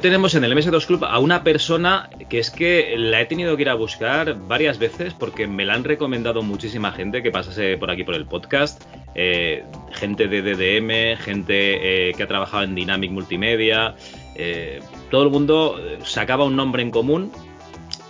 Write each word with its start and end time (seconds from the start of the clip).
Tenemos 0.00 0.34
en 0.34 0.44
el 0.44 0.52
MS2 0.52 0.86
Club 0.86 1.04
a 1.04 1.18
una 1.18 1.44
persona 1.44 2.10
que 2.28 2.38
es 2.38 2.50
que 2.50 2.94
la 2.96 3.20
he 3.20 3.26
tenido 3.26 3.56
que 3.56 3.62
ir 3.62 3.68
a 3.68 3.74
buscar 3.74 4.36
varias 4.48 4.78
veces 4.78 5.14
porque 5.14 5.46
me 5.46 5.64
la 5.64 5.74
han 5.74 5.84
recomendado 5.84 6.42
muchísima 6.42 6.92
gente 6.92 7.22
que 7.22 7.30
pasase 7.30 7.76
por 7.76 7.90
aquí 7.90 8.04
por 8.04 8.14
el 8.14 8.26
podcast. 8.26 8.82
Eh, 9.14 9.64
gente 9.92 10.28
de 10.28 10.42
DDM, 10.42 11.18
gente 11.18 12.08
eh, 12.08 12.14
que 12.14 12.22
ha 12.22 12.26
trabajado 12.26 12.64
en 12.64 12.74
Dynamic 12.74 13.10
Multimedia. 13.10 13.94
Eh, 14.34 14.80
todo 15.10 15.22
el 15.22 15.30
mundo 15.30 15.80
sacaba 16.04 16.44
un 16.44 16.56
nombre 16.56 16.82
en 16.82 16.90
común 16.90 17.30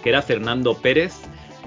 que 0.03 0.09
era 0.09 0.23
Fernando 0.23 0.75
Pérez. 0.75 1.21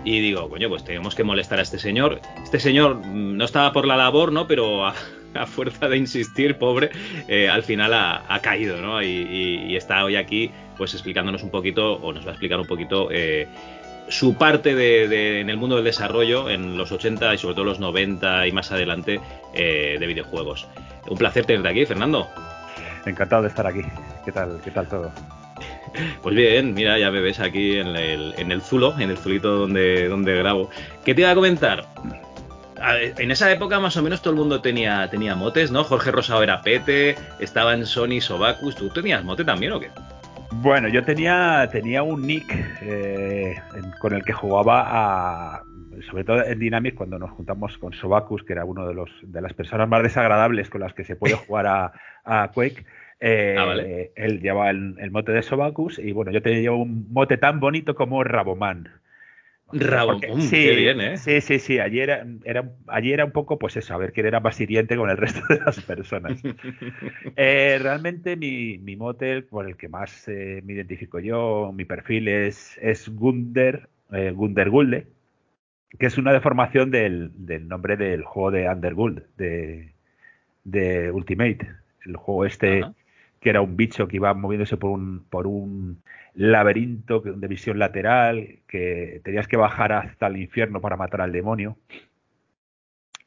Y 0.06 0.20
digo, 0.20 0.50
coño, 0.50 0.68
pues 0.70 0.84
tenemos 0.84 1.16
que 1.16 1.24
molestar 1.24 1.60
a 1.60 1.62
este 1.62 1.80
señor. 1.80 2.20
Este 2.44 2.60
señor 2.60 2.96
mm, 2.96 3.38
no 3.38 3.46
estaba 3.46 3.72
por 3.72 3.86
la 3.86 3.96
labor, 3.96 4.32
¿no? 4.32 4.48
Pero 4.48 4.86
a 5.40 5.46
fuerza 5.46 5.88
de 5.88 5.98
insistir, 5.98 6.58
pobre, 6.58 6.92
eh, 7.28 7.50
al 7.50 7.64
final 7.64 7.94
ha, 7.94 8.40
caído, 8.42 8.82
¿no? 8.82 9.02
Y, 9.02 9.76
está 9.76 10.04
hoy 10.04 10.16
aquí, 10.16 10.52
pues 10.78 10.94
explicándonos 10.94 11.44
un 11.44 11.50
poquito, 11.50 11.94
o 11.94 12.14
nos 12.14 12.26
va 12.26 12.30
a 12.30 12.34
explicar 12.34 12.60
un 12.60 12.68
poquito 12.68 13.10
eh, 13.12 13.48
su 14.08 14.36
parte 14.36 14.76
de, 14.76 15.40
en 15.40 15.50
el 15.50 15.58
mundo 15.58 15.76
del 15.76 15.86
desarrollo 15.86 16.50
en 16.50 16.78
los 16.78 16.92
80 16.92 17.34
y 17.34 17.38
sobre 17.38 17.56
todo 17.56 17.66
los 17.66 17.80
90 17.80 18.48
y 18.48 18.52
más 18.52 18.72
adelante 18.72 19.20
eh, 19.54 19.98
de 20.00 20.08
videojuegos. 20.08 20.68
Un 21.10 21.18
placer 21.18 21.46
tenerte 21.46 21.70
aquí, 21.70 21.86
Fernando. 21.86 22.28
Encantado 23.06 23.44
de 23.44 23.50
estar 23.50 23.68
aquí. 23.68 23.82
¿Qué 24.24 24.32
tal, 24.32 24.62
qué 24.64 24.72
tal 24.72 24.88
todo? 24.88 25.12
Pues 26.22 26.36
bien, 26.36 26.74
mira, 26.74 26.98
ya 26.98 27.12
me 27.12 27.22
ves 27.22 27.40
aquí 27.40 27.78
en 27.78 27.88
el, 27.96 28.34
en 28.38 28.52
el 28.52 28.62
Zulo, 28.62 28.98
en 29.00 29.12
el 29.12 29.18
Zulito 29.18 29.56
donde, 29.56 30.08
donde 30.08 30.36
grabo. 30.36 30.70
¿Qué 31.06 31.14
te 31.14 31.22
iba 31.22 31.32
a 31.32 31.36
comentar? 31.36 31.86
En 33.18 33.32
esa 33.32 33.52
época 33.52 33.80
más 33.80 33.96
o 33.98 34.04
menos 34.04 34.22
todo 34.22 34.34
el 34.34 34.40
mundo 34.40 34.62
tenía, 34.62 35.10
tenía 35.10 35.36
motes, 35.36 35.72
¿no? 35.72 35.84
Jorge 35.84 36.12
Rosado 36.12 36.44
era 36.44 36.62
Pete, 36.62 37.16
estaba 37.40 37.74
en 37.74 37.86
Sony 37.86 38.20
Sobacus. 38.20 38.76
¿Tú 38.76 38.90
tenías 38.90 39.24
mote 39.24 39.44
también 39.44 39.74
o 39.74 39.80
qué? 39.80 39.90
Bueno, 40.62 40.88
yo 40.88 41.04
tenía, 41.04 41.68
tenía 41.72 42.04
un 42.04 42.26
nick 42.26 42.46
eh, 42.82 43.56
con 44.00 44.14
el 44.14 44.24
que 44.24 44.34
jugaba 44.34 44.84
a, 44.86 45.64
sobre 46.10 46.24
todo 46.24 46.44
en 46.44 46.60
Dynamic 46.60 46.96
cuando 46.96 47.18
nos 47.18 47.32
juntamos 47.32 47.78
con 47.78 47.94
Sobacus, 47.94 48.44
que 48.44 48.54
era 48.54 48.66
uno 48.66 48.88
de 48.88 48.94
los 48.94 49.10
de 49.24 49.42
las 49.42 49.54
personas 49.54 49.90
más 49.90 50.04
desagradables 50.04 50.70
con 50.70 50.82
las 50.82 50.94
que 50.94 51.04
se 51.04 51.16
puede 51.16 51.36
jugar 51.36 51.92
a, 52.26 52.52
Quake. 52.54 52.86
Eh, 53.20 53.56
ah, 53.60 53.76
él 54.16 54.42
llevaba 54.42 54.70
el, 54.70 54.96
el, 55.00 55.12
mote 55.12 55.32
de 55.32 55.42
Sobacus 55.42 56.00
y 56.00 56.12
bueno, 56.12 56.32
yo 56.32 56.42
tenía 56.42 56.72
un 56.72 57.08
mote 57.12 57.38
tan 57.38 57.60
bonito 57.60 57.96
como 57.96 58.24
Raboman. 58.24 58.90
Rabo, 59.74 60.20
sí, 60.40 60.50
qué 60.50 60.76
bien, 60.76 61.02
¿eh? 61.02 61.18
Sí, 61.18 61.42
sí, 61.42 61.60
sí. 61.60 61.80
Allí 61.80 62.00
era, 62.00 62.26
era, 62.44 62.72
era 63.02 63.26
un 63.26 63.32
poco, 63.32 63.58
pues 63.58 63.76
eso, 63.78 63.94
a 63.94 63.98
ver 63.98 64.14
quién 64.14 64.26
era 64.26 64.40
más 64.40 64.60
hiriente 64.60 64.96
con 64.96 65.10
el 65.10 65.18
resto 65.18 65.42
de 65.50 65.60
las 65.60 65.82
personas. 65.82 66.42
Eh, 67.36 67.80
realmente 67.82 68.36
mi, 68.36 68.78
mi 68.78 68.96
mote, 68.96 69.42
por 69.42 69.68
el 69.68 69.76
que 69.76 69.88
más 69.88 70.28
eh, 70.28 70.62
me 70.64 70.74
identifico 70.74 71.20
yo, 71.20 71.72
mi 71.74 71.86
perfil 71.86 72.28
es, 72.28 72.78
es 72.82 73.10
Gunder, 73.10 73.90
eh, 74.12 74.32
Gunder 74.32 74.70
Gulde, 74.70 75.08
que 75.98 76.06
es 76.06 76.18
una 76.18 76.32
deformación 76.34 76.92
del, 76.92 77.32
del 77.34 77.68
nombre 77.68 77.98
del 77.98 78.24
juego 78.24 78.52
de 78.52 78.70
Underguld, 78.70 79.24
de, 79.38 79.94
de 80.64 81.12
Ultimate. 81.12 81.68
El 82.06 82.18
juego 82.18 82.46
este, 82.46 82.84
que 83.40 83.50
era 83.50 83.62
un 83.62 83.76
bicho 83.76 84.08
que 84.08 84.18
iba 84.18 84.34
moviéndose 84.34 84.78
por 84.78 84.92
un, 84.92 85.24
por 85.30 85.48
un 85.48 86.02
laberinto 86.36 87.20
de 87.20 87.48
visión 87.48 87.80
lateral, 87.80 88.60
que 88.68 89.22
tenías 89.24 89.48
que 89.48 89.58
bajar 89.58 89.92
hasta 89.92 90.28
el 90.28 90.38
infierno 90.38 90.82
para 90.82 90.98
matar 90.98 91.22
al 91.22 91.32
demonio. 91.32 91.78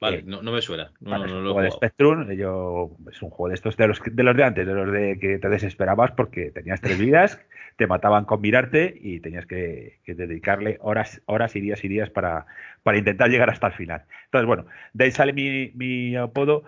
Vale, 0.00 0.18
eh, 0.18 0.22
no, 0.26 0.42
me 0.42 0.60
suena. 0.60 0.92
No, 1.00 1.24
es 1.24 1.32
un 1.32 1.42
juego 1.42 1.62
de 1.62 1.70
Spectrum, 1.70 2.30
yo, 2.32 2.96
es 3.10 3.22
un 3.22 3.30
juego 3.30 3.48
de 3.48 3.54
estos 3.54 3.76
de 3.76 3.88
los, 3.88 4.00
de 4.04 4.22
los 4.22 4.36
de 4.36 4.44
antes, 4.44 4.66
de 4.66 4.74
los 4.74 4.92
de 4.92 5.18
que 5.18 5.38
te 5.38 5.48
desesperabas 5.48 6.12
porque 6.12 6.50
tenías 6.50 6.80
tres 6.80 6.98
vidas, 6.98 7.40
te 7.76 7.86
mataban 7.86 8.24
con 8.24 8.40
mirarte 8.40 8.94
y 9.00 9.20
tenías 9.20 9.46
que, 9.46 10.00
dedicarle 10.06 10.78
horas, 10.80 11.22
horas 11.26 11.56
y 11.56 11.60
días 11.60 11.82
y 11.84 11.88
días 11.88 12.10
para, 12.10 12.46
para 12.82 12.98
intentar 12.98 13.30
llegar 13.30 13.48
hasta 13.48 13.68
el 13.68 13.72
final. 13.72 14.02
Entonces, 14.24 14.46
bueno, 14.46 14.66
de 14.92 15.04
ahí 15.04 15.10
sale 15.10 15.32
mi, 15.32 15.70
mi 15.74 16.14
apodo 16.16 16.64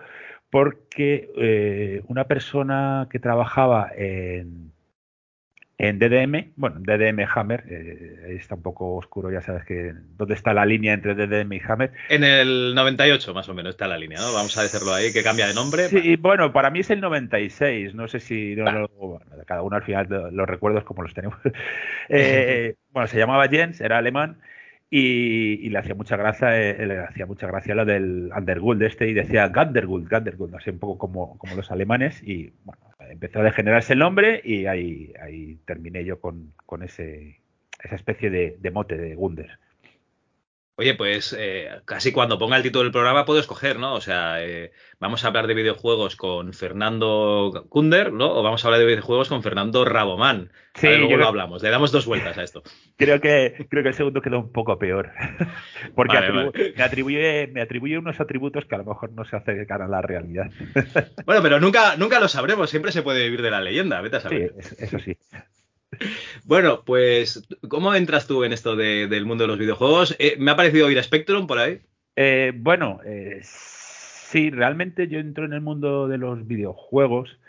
porque 0.49 1.29
eh, 1.37 2.01
una 2.07 2.25
persona 2.25 3.07
que 3.11 3.19
trabajaba 3.19 3.91
en 3.95 4.71
en 5.81 5.97
DDM, 5.97 6.51
bueno, 6.57 6.75
DDM 6.81 7.25
Hammer, 7.33 7.63
eh, 7.69 8.35
está 8.37 8.55
un 8.55 8.61
poco 8.61 8.97
oscuro, 8.97 9.31
ya 9.31 9.41
sabes 9.41 9.63
que 9.63 9.93
dónde 10.17 10.33
está 10.33 10.53
la 10.53 10.65
línea 10.65 10.91
entre 10.91 11.15
DDM 11.15 11.53
y 11.53 11.61
Hammer. 11.65 11.93
En 12.09 12.25
el 12.25 12.75
98 12.75 13.33
más 13.33 13.47
o 13.47 13.53
menos 13.53 13.71
está 13.71 13.87
la 13.87 13.97
línea, 13.97 14.19
¿no? 14.19 14.33
Vamos 14.33 14.57
a 14.57 14.63
decirlo 14.63 14.93
ahí, 14.93 15.13
que 15.13 15.23
cambia 15.23 15.47
de 15.47 15.53
nombre. 15.53 15.87
Sí, 15.87 16.17
bueno, 16.17 16.51
para 16.51 16.69
mí 16.69 16.79
es 16.79 16.89
el 16.89 16.99
96, 16.99 17.95
no 17.95 18.09
sé 18.09 18.19
si 18.19 18.57
cada 19.45 19.61
uno 19.61 19.77
al 19.77 19.83
final 19.83 20.07
los 20.33 20.47
recuerdos 20.49 20.83
como 20.83 21.01
los 21.01 21.13
tenemos. 21.13 21.39
Eh, 22.11 22.75
bueno, 22.91 23.07
se 23.07 23.19
llamaba 23.19 23.47
Jens, 23.47 23.81
era 23.81 23.99
alemán. 23.99 24.37
Y, 24.91 25.69
le 25.69 25.77
hacía 25.77 25.93
mucha 25.93 26.17
gracia 26.17 26.59
eh, 26.59 26.87
le 26.87 26.99
hacía 26.99 27.27
mucha 27.27 27.45
gracia 27.45 27.75
lo 27.75 27.85
del 27.85 28.31
Underguld 28.35 28.81
este 28.81 29.07
y 29.07 29.13
decía 29.13 29.47
Ganderguld, 29.49 30.07
Ganderguld, 30.07 30.55
así 30.55 30.71
un 30.71 30.79
poco 30.79 30.97
como, 30.97 31.37
como 31.37 31.55
los 31.55 31.69
alemanes 31.69 32.23
y 32.23 32.51
bueno, 32.63 32.81
empezó 33.11 33.39
a 33.39 33.43
degenerarse 33.43 33.93
el 33.93 33.99
nombre 33.99 34.41
y 34.43 34.65
ahí, 34.65 35.13
ahí 35.21 35.59
terminé 35.65 36.03
yo 36.05 36.19
con, 36.19 36.53
con 36.65 36.81
ese, 36.81 37.39
esa 37.83 37.95
especie 37.95 38.31
de, 38.31 38.57
de 38.59 38.71
mote 38.71 38.97
de 38.97 39.13
Gunder. 39.13 39.59
Oye, 40.79 40.95
pues 40.95 41.35
eh, 41.37 41.67
casi 41.83 42.13
cuando 42.13 42.39
ponga 42.39 42.55
el 42.55 42.63
título 42.63 42.83
del 42.83 42.93
programa 42.93 43.25
puedo 43.25 43.41
escoger, 43.41 43.77
¿no? 43.77 43.95
O 43.95 43.99
sea, 43.99 44.41
eh, 44.41 44.71
vamos 44.97 45.21
a 45.21 45.27
hablar 45.27 45.45
de 45.45 45.53
videojuegos 45.53 46.15
con 46.15 46.53
Fernando 46.53 47.65
Kunder, 47.67 48.13
¿no? 48.13 48.31
O 48.31 48.43
vamos 48.43 48.63
a 48.63 48.69
hablar 48.69 48.79
de 48.79 48.85
videojuegos 48.85 49.27
con 49.27 49.43
Fernando 49.43 49.83
Rabomán. 49.83 50.53
Sí, 50.75 50.87
luego 50.87 51.17
lo 51.17 51.27
hablamos, 51.27 51.61
le 51.61 51.69
damos 51.69 51.91
dos 51.91 52.05
vueltas 52.05 52.37
a 52.37 52.43
esto. 52.43 52.63
creo 52.95 53.19
que 53.19 53.67
creo 53.69 53.83
que 53.83 53.89
el 53.89 53.95
segundo 53.95 54.21
quedó 54.21 54.39
un 54.39 54.53
poco 54.53 54.79
peor. 54.79 55.11
Porque 55.95 56.17
me 56.77 56.81
atribuye 56.81 57.47
me 57.47 57.61
atribuye 57.61 57.97
unos 57.97 58.21
atributos 58.21 58.63
que 58.63 58.75
a 58.75 58.77
lo 58.77 58.85
mejor 58.85 59.11
no 59.11 59.25
se 59.25 59.35
acercan 59.35 59.81
a 59.81 59.87
la 59.89 60.01
realidad. 60.01 60.49
bueno, 61.25 61.41
pero 61.41 61.59
nunca 61.59 61.97
nunca 61.97 62.21
lo 62.21 62.29
sabremos, 62.29 62.69
siempre 62.69 62.93
se 62.93 63.01
puede 63.01 63.25
vivir 63.25 63.41
de 63.41 63.51
la 63.51 63.59
leyenda, 63.59 63.99
vete 63.99 64.15
a 64.15 64.21
saber. 64.21 64.53
Sí, 64.61 64.75
eso 64.79 64.97
sí. 64.99 65.17
Bueno, 66.45 66.83
pues, 66.85 67.47
¿cómo 67.67 67.93
entras 67.93 68.27
tú 68.27 68.43
en 68.43 68.53
esto 68.53 68.75
del 68.75 69.25
mundo 69.25 69.43
de 69.43 69.47
los 69.47 69.59
videojuegos? 69.59 70.15
Eh, 70.19 70.35
me 70.39 70.51
ha 70.51 70.55
parecido 70.55 70.87
oír 70.87 70.99
a 70.99 71.03
Spectrum 71.03 71.47
por 71.47 71.59
ahí. 71.59 71.81
Eh, 72.15 72.53
bueno, 72.55 72.99
eh, 73.05 73.39
sí, 73.43 74.49
realmente 74.49 75.07
yo 75.07 75.19
entro 75.19 75.45
en 75.45 75.53
el 75.53 75.61
mundo 75.61 76.07
de 76.07 76.17
los 76.17 76.45
videojuegos 76.47 77.39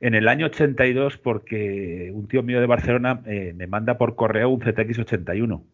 en 0.00 0.14
el 0.14 0.28
año 0.28 0.46
82 0.46 1.18
porque 1.18 2.10
un 2.14 2.28
tío 2.28 2.42
mío 2.42 2.60
de 2.60 2.66
Barcelona 2.66 3.20
me 3.24 3.66
manda 3.66 3.98
por 3.98 4.14
correo 4.14 4.48
un 4.50 4.60
ZX81. 4.60 5.64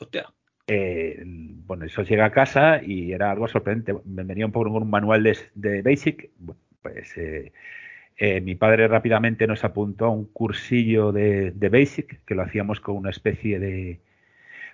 Hostia. 0.00 0.32
bueno, 0.66 1.84
eso 1.84 2.02
llega 2.02 2.24
a 2.24 2.32
casa 2.32 2.82
y 2.82 3.12
era 3.12 3.30
algo 3.30 3.46
sorprendente. 3.46 3.94
Me 4.04 4.24
venía 4.24 4.46
un 4.46 4.52
poco 4.52 4.72
con 4.72 4.82
un 4.82 4.90
manual 4.90 5.22
de, 5.22 5.38
de 5.54 5.82
Basic. 5.82 6.30
Bueno, 6.38 6.60
pues 6.82 7.14
eh, 8.16 8.40
mi 8.40 8.54
padre 8.54 8.88
rápidamente 8.88 9.46
nos 9.46 9.64
apuntó 9.64 10.06
a 10.06 10.10
un 10.10 10.26
cursillo 10.26 11.12
de, 11.12 11.52
Basic, 11.70 12.24
que 12.24 12.34
lo 12.34 12.42
hacíamos 12.42 12.80
con 12.80 12.96
una 12.96 13.10
especie 13.10 13.58
de... 13.58 14.00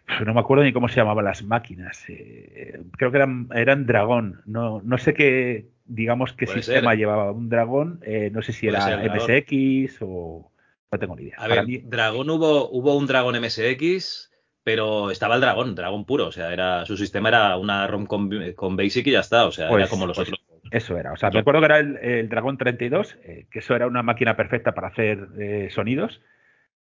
Pues 0.06 0.26
no 0.26 0.32
me 0.32 0.40
acuerdo 0.40 0.64
ni 0.64 0.72
cómo 0.72 0.88
se 0.88 0.96
llamaban 0.96 1.26
las 1.26 1.42
máquinas. 1.42 2.02
Eh, 2.08 2.80
creo 2.92 3.10
que 3.10 3.18
eran, 3.18 3.48
eran 3.54 3.84
dragón. 3.84 4.40
No, 4.46 4.80
no 4.82 4.96
sé 4.96 5.12
qué, 5.12 5.66
digamos, 5.84 6.32
qué 6.32 6.46
sistema 6.46 6.94
llevaba 6.94 7.30
un 7.30 7.50
dragón. 7.50 8.00
Eh, 8.02 8.30
no 8.32 8.40
sé 8.40 8.52
si 8.52 8.68
era 8.68 8.96
MSX 8.96 9.98
o... 10.00 10.50
No 10.90 10.98
tengo 10.98 11.14
ni 11.16 11.24
idea. 11.24 11.36
A 11.36 11.48
ver, 11.48 11.66
dragón 11.84 12.30
hubo, 12.30 12.70
hubo 12.70 12.96
un 12.96 13.06
dragón 13.06 13.38
MSX, 13.38 14.30
pero 14.64 15.10
estaba 15.10 15.34
el 15.34 15.42
dragón, 15.42 15.74
dragón 15.74 16.06
puro. 16.06 16.26
O 16.26 16.32
sea, 16.32 16.52
era 16.52 16.86
su 16.86 16.96
sistema 16.96 17.28
era 17.28 17.56
una 17.58 17.86
ROM 17.86 18.06
con, 18.06 18.76
Basic 18.76 19.06
y 19.06 19.12
ya 19.12 19.20
está. 19.20 19.46
O 19.46 19.52
sea, 19.52 19.66
era 19.66 19.76
pues, 19.76 19.90
como 19.90 20.06
los 20.06 20.16
pues 20.16 20.28
otros. 20.28 20.47
Eso 20.70 20.98
era. 20.98 21.12
O 21.12 21.16
sea, 21.16 21.30
me 21.30 21.40
acuerdo 21.40 21.60
que 21.60 21.66
era 21.66 21.78
el, 21.78 21.96
el 21.96 22.28
Dragón 22.28 22.58
32, 22.58 23.18
eh, 23.22 23.46
que 23.50 23.60
eso 23.60 23.74
era 23.74 23.86
una 23.86 24.02
máquina 24.02 24.36
perfecta 24.36 24.72
para 24.72 24.88
hacer 24.88 25.28
eh, 25.38 25.68
sonidos. 25.70 26.20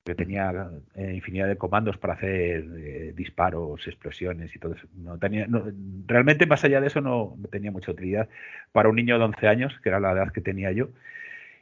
que 0.05 0.15
tenía 0.15 0.71
eh, 0.95 1.13
infinidad 1.15 1.49
de 1.49 1.57
comandos 1.57 1.99
para 1.99 2.15
hacer 2.15 3.15
disparos, 3.15 3.87
explosiones 3.87 4.55
y 4.57 4.59
todo 4.59 4.75
eso. 4.75 4.87
No 4.95 5.19
tenía, 5.19 5.47
realmente, 6.07 6.47
más 6.47 6.65
allá 6.65 6.81
de 6.81 6.87
eso, 6.87 7.01
no 7.01 7.37
tenía 7.51 7.71
mucha 7.71 7.93
utilidad 7.93 8.29
para 8.73 8.89
un 8.89 8.97
niño 8.97 9.19
de 9.19 9.25
11 9.25 9.49
años, 9.49 9.79
que 9.83 9.91
era 9.91 10.01
la 10.01 10.13
edad 10.13 10.33
que 10.33 10.41
tenía 10.41 10.73
yo. 10.73 10.89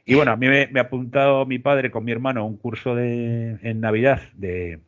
Y 0.05 0.15
bueno, 0.15 0.31
a 0.31 0.37
mí 0.37 0.47
me, 0.47 0.79
ha 0.79 0.83
apuntado 0.83 1.45
mi 1.45 1.59
padre 1.59 1.91
con 1.91 2.05
mi 2.05 2.13
hermano 2.13 2.39
a 2.41 2.45
un 2.45 2.55
curso 2.55 2.95
de, 2.95 3.57
en 3.61 3.81
Navidad 3.81 4.21
de, 4.35 4.79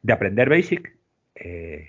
de 0.00 0.12
aprender 0.14 0.48
Basic. 0.48 0.96
Eh, 1.34 1.88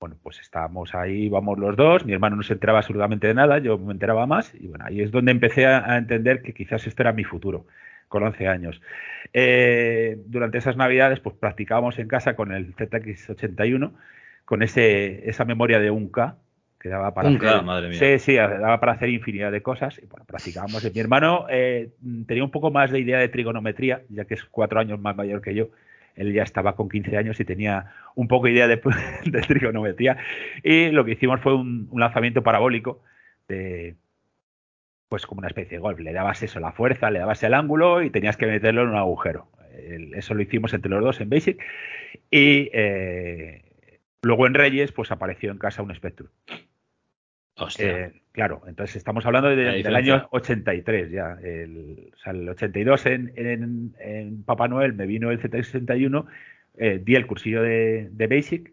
bueno, 0.00 0.16
pues 0.22 0.40
estábamos 0.40 0.94
ahí, 0.94 1.28
vamos 1.28 1.58
los 1.58 1.76
dos, 1.76 2.04
mi 2.04 2.12
hermano 2.12 2.36
no 2.36 2.42
se 2.42 2.52
enteraba 2.52 2.78
absolutamente 2.78 3.26
de 3.26 3.34
nada, 3.34 3.58
yo 3.58 3.78
me 3.78 3.92
enteraba 3.92 4.26
más, 4.26 4.54
y 4.54 4.68
bueno, 4.68 4.84
ahí 4.86 5.00
es 5.00 5.10
donde 5.10 5.32
empecé 5.32 5.66
a, 5.66 5.96
entender 5.98 6.42
que 6.42 6.54
quizás 6.54 6.86
este 6.86 7.02
era 7.02 7.12
mi 7.12 7.24
futuro, 7.24 7.66
con 8.06 8.22
11 8.22 8.46
años. 8.46 8.80
Eh, 9.32 10.18
durante 10.26 10.58
esas 10.58 10.76
navidades, 10.76 11.20
pues 11.20 11.34
practicábamos 11.36 11.98
en 11.98 12.06
casa 12.06 12.36
con 12.36 12.52
el 12.52 12.74
ZX81, 12.76 13.92
con 14.44 14.62
ese, 14.62 15.28
esa 15.28 15.44
memoria 15.44 15.80
de 15.80 15.90
1K, 15.90 16.36
que 16.78 16.88
daba 16.88 17.12
para 17.12 17.28
hacer, 17.28 17.62
madre 17.64 17.88
mía. 17.88 17.98
Sí, 17.98 18.18
sí, 18.20 18.34
daba 18.36 18.78
para 18.78 18.92
hacer 18.92 19.08
infinidad 19.08 19.50
de 19.50 19.62
cosas, 19.62 19.98
y 19.98 20.06
bueno, 20.06 20.24
practicábamos. 20.26 20.94
Mi 20.94 21.00
hermano 21.00 21.46
eh, 21.50 21.90
tenía 22.26 22.44
un 22.44 22.52
poco 22.52 22.70
más 22.70 22.92
de 22.92 23.00
idea 23.00 23.18
de 23.18 23.28
trigonometría, 23.28 24.02
ya 24.10 24.26
que 24.26 24.34
es 24.34 24.44
cuatro 24.44 24.78
años 24.78 25.00
más 25.00 25.16
mayor 25.16 25.42
que 25.42 25.56
yo, 25.56 25.70
él 26.18 26.32
ya 26.32 26.42
estaba 26.42 26.74
con 26.74 26.88
15 26.88 27.16
años 27.16 27.40
y 27.40 27.44
tenía 27.44 27.92
un 28.14 28.28
poco 28.28 28.48
idea 28.48 28.66
de, 28.66 28.80
de 29.24 29.40
trigonometría. 29.42 30.18
Y 30.62 30.90
lo 30.90 31.04
que 31.04 31.12
hicimos 31.12 31.40
fue 31.40 31.54
un, 31.54 31.88
lanzamiento 31.92 32.42
parabólico 32.42 33.02
de, 33.48 33.94
pues 35.08 35.26
como 35.26 35.38
una 35.38 35.48
especie 35.48 35.78
de 35.78 35.80
golf. 35.80 36.00
Le 36.00 36.12
dabas 36.12 36.42
eso, 36.42 36.60
la 36.60 36.72
fuerza, 36.72 37.10
le 37.10 37.20
dabas 37.20 37.42
el 37.42 37.54
ángulo 37.54 38.02
y 38.02 38.10
tenías 38.10 38.36
que 38.36 38.46
meterlo 38.46 38.82
en 38.82 38.88
un 38.88 38.96
agujero. 38.96 39.48
Eso 40.14 40.34
lo 40.34 40.42
hicimos 40.42 40.74
entre 40.74 40.90
los 40.90 41.02
dos 41.02 41.20
en 41.20 41.30
Basic. 41.30 41.62
Y 42.30 42.68
eh, 42.72 43.62
luego 44.22 44.46
en 44.46 44.54
Reyes, 44.54 44.92
pues 44.92 45.12
apareció 45.12 45.52
en 45.52 45.58
casa 45.58 45.82
un 45.82 45.94
Spectrum. 45.94 46.28
Eh, 47.78 48.12
claro, 48.32 48.62
entonces 48.66 48.96
estamos 48.96 49.24
hablando 49.26 49.48
del 49.48 49.94
año 49.94 50.28
83 50.30 51.10
ya. 51.10 51.38
El, 51.42 52.10
o 52.14 52.18
sea, 52.18 52.32
el 52.32 52.48
82 52.48 53.06
en, 53.06 53.32
en, 53.98 54.42
Papá 54.44 54.68
Noel 54.68 54.94
me 54.94 55.06
vino 55.06 55.30
el 55.30 55.40
Z61, 55.40 56.26
eh, 56.76 57.00
di 57.02 57.14
el 57.14 57.26
cursillo 57.26 57.62
de, 57.62 58.08
Basic 58.30 58.72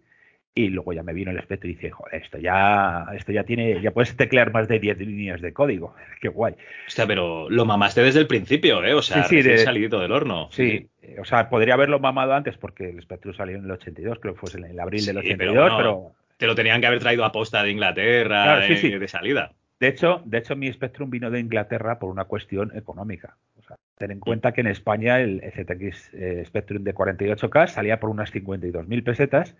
y 0.57 0.69
luego 0.69 0.93
ya 0.93 1.03
me 1.03 1.13
vino 1.13 1.31
el 1.31 1.37
aspecto 1.37 1.67
y 1.67 1.71
dije, 1.71 1.89
joder, 1.89 2.21
esto 2.21 2.37
ya, 2.37 3.07
esto 3.13 3.33
ya 3.33 3.43
tiene, 3.43 3.81
ya 3.81 3.91
puedes 3.91 4.15
teclear 4.15 4.53
más 4.53 4.69
de 4.69 4.79
10 4.79 4.99
líneas 4.99 5.41
de 5.41 5.51
código. 5.51 5.95
Qué 6.21 6.29
guay. 6.29 6.55
Hostia, 6.87 7.05
pero 7.05 7.49
lo 7.49 7.65
mamaste 7.65 8.01
desde 8.01 8.19
el 8.19 8.27
principio, 8.27 8.83
¿eh? 8.83 8.93
O 8.93 9.01
sea, 9.01 9.23
sí, 9.25 9.43
sí, 9.43 9.57
salido 9.57 9.99
del 9.99 10.11
horno. 10.11 10.49
Sí, 10.51 10.87
o 11.19 11.25
sea, 11.25 11.49
podría 11.49 11.73
haberlo 11.73 11.99
mamado 11.99 12.33
antes 12.33 12.57
porque 12.57 12.89
el 12.89 13.01
Spectrum 13.01 13.33
salió 13.33 13.57
en 13.57 13.65
el 13.65 13.71
82, 13.71 14.19
creo 14.19 14.33
que 14.33 14.39
fue 14.39 14.49
en 14.59 14.71
el 14.71 14.79
abril 14.79 15.05
del 15.05 15.17
82, 15.17 15.73
pero 15.75 16.15
te 16.37 16.47
lo 16.47 16.55
tenían 16.55 16.81
que 16.81 16.87
haber 16.87 16.99
traído 16.99 17.25
a 17.25 17.31
posta 17.31 17.63
de 17.63 17.71
Inglaterra 17.71 18.59
de, 18.59 19.07
salida. 19.07 19.53
De 19.79 19.87
hecho, 19.87 20.21
de 20.25 20.37
hecho, 20.37 20.55
mi 20.55 20.71
Spectrum 20.71 21.09
vino 21.09 21.31
de 21.31 21.39
Inglaterra 21.39 21.99
por 21.99 22.09
una 22.09 22.25
cuestión 22.25 22.75
económica. 22.75 23.37
O 23.57 23.63
sea, 23.63 23.77
ten 23.97 24.11
en 24.11 24.19
cuenta 24.19 24.51
que 24.51 24.61
en 24.61 24.67
España 24.67 25.19
el 25.19 25.41
ZX 25.41 26.13
eh, 26.13 26.43
Spectrum 26.45 26.83
de 26.83 26.95
48K 26.95 27.67
salía 27.67 27.99
por 27.99 28.09
unas 28.09 28.33
52.000 28.33 29.03
pesetas 29.03 29.55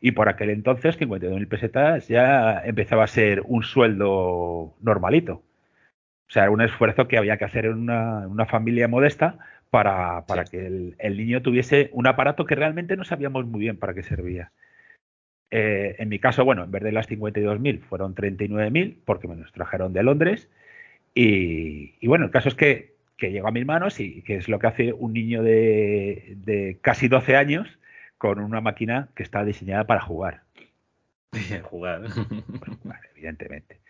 y 0.00 0.12
por 0.12 0.28
aquel 0.28 0.50
entonces 0.50 0.98
52.000 0.98 1.48
pesetas 1.48 2.08
ya 2.08 2.62
empezaba 2.64 3.04
a 3.04 3.08
ser 3.08 3.42
un 3.44 3.62
sueldo 3.62 4.74
normalito. 4.80 5.42
O 6.28 6.30
sea, 6.30 6.42
era 6.42 6.52
un 6.52 6.60
esfuerzo 6.60 7.08
que 7.08 7.16
había 7.16 7.38
que 7.38 7.46
hacer 7.46 7.64
en 7.64 7.78
una, 7.78 8.46
familia 8.46 8.86
modesta 8.86 9.38
para, 9.70 10.26
para 10.26 10.44
que 10.44 10.66
el, 10.66 10.94
el, 10.98 11.16
niño 11.16 11.40
tuviese 11.40 11.88
un 11.92 12.06
aparato 12.06 12.44
que 12.44 12.54
realmente 12.54 12.96
no 12.96 13.04
sabíamos 13.04 13.46
muy 13.46 13.60
bien 13.60 13.78
para 13.78 13.94
qué 13.94 14.02
servía. 14.02 14.52
Eh, 15.50 15.96
en 15.98 16.08
mi 16.08 16.18
caso, 16.18 16.44
bueno, 16.44 16.64
en 16.64 16.70
vez 16.70 16.82
de 16.82 16.92
las 16.92 17.08
52.000 17.08 17.80
fueron 17.80 18.14
39.000 18.14 18.96
porque 19.04 19.28
me 19.28 19.36
los 19.36 19.52
trajeron 19.52 19.92
de 19.92 20.02
Londres. 20.02 20.48
Y, 21.14 22.06
bueno, 22.06 22.26
el 22.26 22.30
caso 22.30 22.48
es 22.48 22.54
que, 22.54 22.96
llegó 23.18 23.48
a 23.48 23.52
mis 23.52 23.66
manos 23.66 23.98
y 23.98 24.22
que 24.22 24.36
es 24.36 24.48
lo 24.48 24.58
que 24.58 24.66
hace 24.68 24.92
un 24.92 25.12
niño 25.12 25.42
de, 25.42 26.78
casi 26.82 27.08
12 27.08 27.36
años 27.36 27.78
con 28.18 28.38
una 28.38 28.60
máquina 28.60 29.08
que 29.16 29.22
está 29.22 29.44
diseñada 29.44 29.84
para 29.86 30.00
jugar. 30.00 30.42
jugar. 31.64 32.02
evidentemente. 33.14 33.80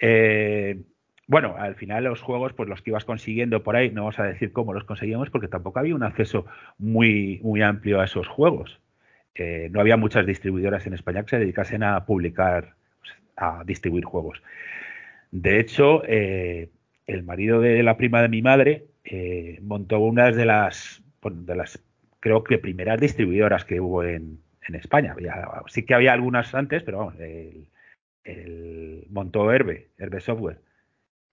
Eh, 0.00 0.80
bueno, 1.26 1.56
al 1.58 1.74
final 1.76 2.04
los 2.04 2.22
juegos, 2.22 2.52
pues 2.52 2.68
los 2.68 2.82
que 2.82 2.90
ibas 2.90 3.04
consiguiendo 3.04 3.62
por 3.62 3.76
ahí, 3.76 3.90
no 3.90 4.02
vamos 4.02 4.18
a 4.18 4.24
decir 4.24 4.52
cómo 4.52 4.72
los 4.72 4.84
conseguíamos 4.84 5.30
porque 5.30 5.48
tampoco 5.48 5.78
había 5.78 5.94
un 5.94 6.02
acceso 6.02 6.46
muy, 6.78 7.40
muy 7.42 7.62
amplio 7.62 8.00
a 8.00 8.04
esos 8.04 8.28
juegos 8.28 8.80
no 9.36 9.80
había 9.80 9.96
muchas 9.96 10.26
distribuidoras 10.26 10.86
en 10.86 10.94
España 10.94 11.22
que 11.22 11.30
se 11.30 11.38
dedicasen 11.38 11.82
a 11.82 12.04
publicar, 12.04 12.74
a 13.36 13.62
distribuir 13.64 14.04
juegos. 14.04 14.42
De 15.30 15.60
hecho, 15.60 16.02
eh, 16.06 16.68
el 17.06 17.22
marido 17.22 17.60
de 17.60 17.82
la 17.82 17.96
prima 17.96 18.22
de 18.22 18.28
mi 18.28 18.42
madre 18.42 18.86
eh, 19.04 19.58
montó 19.62 20.00
una 20.00 20.30
de 20.30 20.44
las, 20.44 21.02
de 21.22 21.56
las, 21.56 21.82
creo 22.20 22.44
que 22.44 22.58
primeras 22.58 23.00
distribuidoras 23.00 23.64
que 23.64 23.80
hubo 23.80 24.04
en, 24.04 24.40
España. 24.72 25.16
sí 25.66 25.84
que 25.84 25.94
había 25.94 26.12
algunas 26.12 26.54
antes, 26.54 26.84
pero 26.84 26.98
vamos, 26.98 27.16
el, 27.18 29.04
montó 29.10 29.50
Herbe, 29.50 29.88
Herbe 29.98 30.20
Software. 30.20 30.58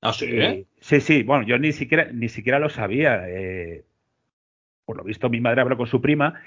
¿Ah, 0.02 0.12
sí? 0.12 0.66
sí, 0.80 1.02
sí, 1.02 1.22
bueno, 1.22 1.46
yo 1.46 1.60
ni 1.60 1.72
siquiera, 1.72 2.10
ni 2.12 2.30
siquiera 2.30 2.58
lo 2.58 2.70
sabía. 2.70 3.30
Eh, 3.30 3.84
por 4.86 4.98
lo 4.98 5.04
visto, 5.04 5.30
mi 5.30 5.40
madre 5.40 5.62
habló 5.62 5.78
con 5.78 5.86
su 5.86 6.02
prima 6.02 6.42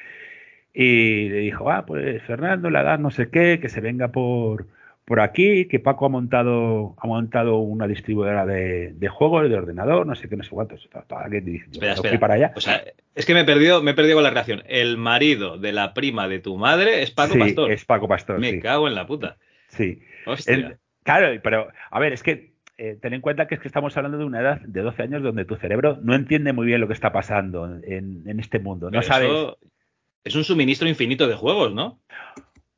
y 0.73 1.29
le 1.29 1.39
dijo, 1.39 1.71
ah, 1.71 1.85
pues 1.87 2.23
Fernando, 2.23 2.71
la 2.71 2.83
edad 2.83 2.99
no 2.99 3.11
sé 3.11 3.31
qué, 3.31 3.59
que 3.61 3.69
se 3.69 3.81
venga 3.81 4.09
por, 4.09 4.67
por 5.05 5.21
aquí, 5.21 5.67
que 5.67 5.81
Paco 5.81 6.07
ha 6.07 6.09
montado, 6.09 6.95
ha 6.99 7.07
montado 7.07 7.59
una 7.59 7.89
distribuidora 7.89 8.47
de, 8.47 9.09
juegos, 9.09 9.49
de 9.49 9.57
ordenador, 9.57 10.07
no 10.07 10.15
sé 10.15 10.29
qué, 10.29 10.37
no 10.37 10.45
sé 10.45 10.51
cuántos. 10.51 10.89
Espera, 11.73 12.19
para 12.21 12.35
allá. 12.35 12.53
O 12.55 12.61
sea, 12.61 12.85
es 13.15 13.27
que 13.27 13.35
me 13.35 13.41
he 13.41 13.45
perdido, 13.45 13.83
me 13.83 13.91
he 13.91 13.95
perdido 13.95 14.17
con 14.17 14.23
la 14.23 14.31
relación. 14.31 14.63
El 14.69 14.97
marido 14.97 15.59
de 15.59 15.73
la 15.73 15.95
prima 15.95 16.29
de 16.29 16.39
tu 16.39 16.57
madre 16.57 17.03
es 17.03 17.11
Paco 17.11 17.37
Pastor. 17.37 17.73
Es 17.73 17.85
Paco 17.85 18.07
Pastor. 18.07 18.39
Me 18.39 18.61
cago 18.61 18.87
en 18.87 18.95
la 18.95 19.07
puta. 19.07 19.37
Sí. 19.67 20.01
claro, 21.03 21.41
pero 21.43 21.69
a 21.91 21.99
ver, 21.99 22.13
es 22.13 22.23
que 22.23 22.53
eh, 22.79 22.97
ten 23.01 23.13
en 23.13 23.21
cuenta 23.21 23.47
que 23.47 23.57
es 23.57 23.61
que 23.61 23.69
estamos 23.69 23.97
hablando 23.97 24.17
de 24.17 24.25
una 24.25 24.41
edad 24.41 24.61
de 24.61 24.81
12 24.81 25.03
años 25.03 25.23
donde 25.23 25.45
tu 25.45 25.57
cerebro 25.57 25.99
no 26.03 26.15
entiende 26.15 26.53
muy 26.53 26.67
bien 26.67 26.81
lo 26.81 26.87
que 26.87 26.95
está 26.95 27.13
pasando 27.13 27.67
en, 27.83 28.41
este 28.41 28.59
mundo. 28.59 28.91
No 28.91 29.03
sabes. 29.03 29.31
Es 30.25 30.35
un 30.35 30.45
suministro 30.45 30.89
infinito 30.89 31.27
de 31.27 31.35
juegos, 31.35 31.75
¿no? 31.75 31.99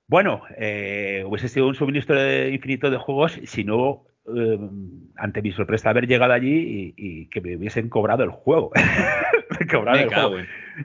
Bueno, 0.06 0.42
eh, 0.58 1.24
hubiese 1.26 1.48
sido 1.48 1.66
un 1.66 1.74
suministro 1.74 2.16
infinito 2.48 2.90
de 2.90 2.98
juegos 2.98 3.40
si 3.44 3.64
no, 3.64 4.04
eh, 4.26 4.58
ante 5.16 5.42
mi 5.42 5.52
sorpresa, 5.52 5.90
haber 5.90 6.06
llegado 6.06 6.34
allí 6.34 6.94
y, 6.96 7.26
que 7.26 7.40
me 7.40 7.56
hubiesen 7.56 7.88
cobrado 7.88 8.22
el 8.22 8.30
juego. 8.30 8.70
cobrado 9.72 9.98
el 9.98 10.14
juego. 10.14 10.36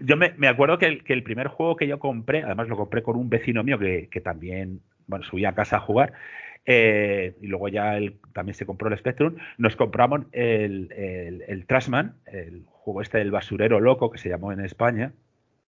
Yo 0.02 0.18
me, 0.18 0.48
acuerdo 0.48 0.80
que 0.80 1.02
el, 1.06 1.24
primer 1.24 1.48
juego 1.48 1.76
que 1.76 1.88
yo 1.88 2.00
compré, 2.00 2.44
además 2.44 2.70
lo 2.70 2.78
compré 2.78 3.04
con 3.04 3.18
un 3.18 3.30
vecino 3.30 3.64
mío 3.64 3.78
que, 3.78 4.22
también 4.24 4.82
bueno, 5.06 5.26
subía 5.26 5.50
a 5.50 5.56
casa 5.56 5.78
a 5.78 5.82
jugar, 5.82 6.14
eh, 6.66 7.36
y 7.42 7.48
luego 7.48 7.70
ya 7.70 7.98
él 7.98 8.18
también 8.34 8.56
se 8.56 8.66
compró 8.66 8.90
el 8.90 8.98
Spectrum, 8.98 9.36
nos 9.58 9.76
compramos 9.76 10.22
el, 10.32 10.92
el, 10.92 11.44
el 11.48 11.66
Trashman, 11.66 12.16
el 12.26 12.64
juego 12.66 13.02
este 13.02 13.20
del 13.20 13.32
basurero 13.32 13.80
loco 13.80 14.10
que 14.10 14.18
se 14.18 14.30
llamó 14.30 14.52
en 14.52 14.62
España 14.66 15.12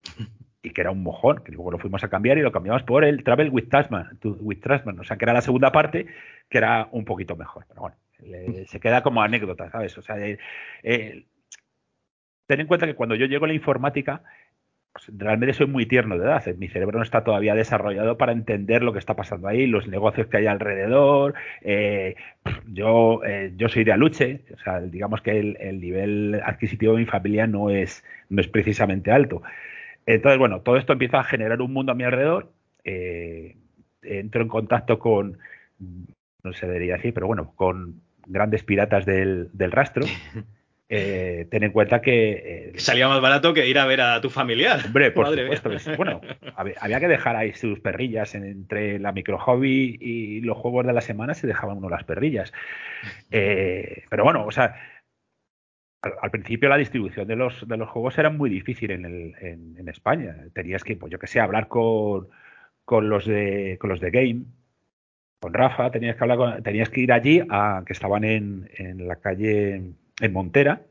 y 0.62 0.72
que 0.72 0.82
era 0.82 0.92
un 0.92 1.04
mojón, 1.04 1.44
que 1.44 1.52
luego 1.52 1.72
lo 1.72 1.80
fuimos 1.80 2.04
a 2.04 2.10
cambiar 2.10 2.38
y 2.38 2.42
lo 2.42 2.52
cambiamos 2.52 2.84
por 2.84 3.06
el 3.06 3.24
Travel 3.24 3.50
with 3.50 3.70
Tasman, 3.70 4.20
with 4.24 4.60
o 5.00 5.04
sea, 5.04 5.18
que 5.18 5.26
era 5.26 5.34
la 5.34 5.42
segunda 5.42 5.72
parte, 5.72 6.08
que 6.50 6.58
era 6.58 6.90
un 6.92 7.06
poquito 7.06 7.36
mejor. 7.36 7.66
Pero 7.68 7.82
bueno, 7.82 7.96
se 8.66 8.80
queda 8.80 9.02
como 9.02 9.22
anécdota, 9.22 9.70
¿sabes? 9.70 9.98
O 9.98 10.02
sea, 10.02 10.16
ten 10.84 11.26
en 12.48 12.68
cuenta 12.68 12.86
que 12.86 12.96
cuando 12.96 13.16
yo 13.16 13.26
llego 13.26 13.46
a 13.46 13.48
la 13.48 13.54
informática, 13.54 14.22
pues, 14.92 15.12
realmente 15.18 15.54
soy 15.54 15.68
muy 15.68 15.86
tierno 15.86 16.18
de 16.18 16.26
edad. 16.26 16.46
Mi 16.58 16.68
cerebro 16.68 16.98
no 16.98 17.04
está 17.04 17.24
todavía 17.24 17.56
desarrollado 17.56 18.18
para 18.18 18.32
entender 18.32 18.84
lo 18.84 18.94
que 18.94 19.00
está 19.00 19.16
pasando 19.16 19.48
ahí, 19.48 19.68
los 19.68 19.88
negocios 19.88 20.28
que 20.28 20.38
hay 20.38 20.48
alrededor. 20.48 21.36
Eh, 21.62 22.16
yo, 22.68 23.22
eh, 23.24 23.54
yo 23.56 23.70
soy 23.70 23.84
de 23.84 23.92
Aluche, 23.92 24.42
o 24.54 24.58
sea, 24.58 24.82
digamos 24.82 25.22
que 25.22 25.40
el, 25.40 25.58
el, 25.60 25.80
nivel 25.80 26.42
adquisitivo 26.44 26.94
de 26.94 27.00
mi 27.00 27.06
familia 27.06 27.48
no 27.48 27.70
es, 27.70 28.04
no 28.30 28.42
es 28.42 28.48
precisamente 28.48 29.12
alto. 29.12 29.42
Entonces, 30.10 30.40
bueno, 30.40 30.62
todo 30.62 30.78
esto 30.78 30.94
empieza 30.94 31.20
a 31.20 31.24
generar 31.24 31.62
un 31.62 31.72
mundo 31.72 31.92
a 31.92 31.96
mi 31.96 32.04
alrededor. 32.04 32.52
Eh, 32.84 33.58
entro 34.02 34.42
en 34.42 34.48
contacto 34.48 34.98
con, 34.98 35.38
no 35.78 36.54
se 36.54 36.66
debería 36.66 36.96
decir, 36.96 37.14
pero 37.14 37.28
bueno, 37.28 37.54
con 37.56 38.02
grandes 38.26 38.64
piratas 38.64 39.06
del, 39.06 39.50
rastro. 39.54 40.06
Eh, 40.92 41.46
ten 41.52 41.62
en 41.62 41.72
cuenta 41.72 42.02
que. 42.02 42.72
Eh, 42.74 42.80
Salía 42.80 43.08
más 43.08 43.22
barato 43.22 43.54
que 43.54 43.68
ir 43.68 43.78
a 43.78 43.86
ver 43.86 44.02
a 44.02 44.20
tu 44.22 44.32
familiar. 44.32 44.80
Hombre, 44.88 45.12
por 45.12 45.28
supuesto. 45.28 45.96
bueno, 45.98 46.20
había 46.56 47.00
que 47.00 47.08
dejar 47.08 47.36
ahí 47.36 47.54
sus 47.54 47.80
perrillas 47.80 48.34
entre 48.34 48.98
la 48.98 49.12
micro 49.12 49.38
hobby 49.38 50.00
y 50.02 50.42
los 50.42 50.58
juegos 50.58 50.88
de 50.88 50.94
la 50.94 51.02
semana, 51.02 51.36
se 51.36 51.46
dejaban 51.46 51.78
uno 51.78 51.90
las 51.90 52.06
perrillas. 52.06 52.52
pero 53.30 54.24
bueno, 54.24 54.44
o 54.48 54.50
sea, 54.50 54.78
al, 56.02 56.32
principio 56.32 56.70
la 56.70 56.78
distribución 56.78 57.28
de 57.28 57.36
los, 57.36 57.68
de 57.68 57.78
los 57.78 57.90
juegos 57.90 58.18
era 58.18 58.30
muy 58.30 58.50
difícil 58.50 58.92
en, 58.92 59.06
el, 59.06 59.36
en, 59.42 59.90
España. 59.90 60.36
Tenías 60.54 60.84
que, 60.84 60.96
pues 60.96 61.12
yo 61.12 61.20
que 61.20 61.28
sé, 61.28 61.40
hablar 61.40 61.68
con, 61.68 62.28
con 62.86 63.10
los 63.10 63.26
de 63.26 63.78
con 63.80 63.90
los 63.90 64.00
de 64.00 64.12
Game, 64.12 64.44
con 65.40 65.54
Rafa, 65.54 65.92
tenías 65.92 66.16
que 66.16 66.24
hablar 66.24 66.62
tenías 66.62 66.90
que 66.90 67.02
ir 67.02 67.12
allí 67.12 67.42
a 67.50 67.84
que 67.86 67.94
estaban 67.94 68.24
en, 68.24 68.70
en 68.78 69.08
la 69.08 69.18
calle 69.18 69.76
en 70.22 70.34
Montera 70.34 70.82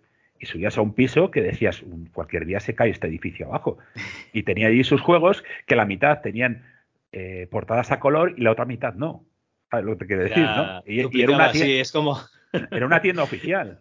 y 0.40 0.46
subías 0.46 0.78
a 0.78 0.82
un 0.82 0.94
piso 0.94 1.30
que 1.30 1.42
decías 1.42 1.82
cualquier 2.12 2.46
día 2.46 2.60
se 2.60 2.74
cae 2.74 2.90
este 2.90 3.08
edificio 3.08 3.46
abajo 3.46 3.78
y 4.32 4.42
tenía 4.42 4.68
allí 4.68 4.84
sus 4.84 5.00
juegos 5.00 5.44
que 5.66 5.76
la 5.76 5.84
mitad 5.84 6.20
tenían 6.20 6.64
eh, 7.12 7.48
portadas 7.50 7.90
a 7.90 8.00
color 8.00 8.34
y 8.36 8.42
la 8.42 8.52
otra 8.52 8.64
mitad 8.64 8.94
no. 8.94 9.24
¿Sabes 9.70 9.86
lo 9.86 9.92
que 9.92 9.98
te 9.98 10.06
quiero 10.06 10.22
decir? 10.22 10.42
¿no? 10.42 10.82
Y, 10.86 11.00
era 11.22 11.34
una 11.34 11.52
tienda, 11.52 11.80
es 11.80 11.92
como... 11.92 12.18
era 12.70 12.86
una 12.86 13.02
tienda 13.02 13.22
oficial. 13.22 13.80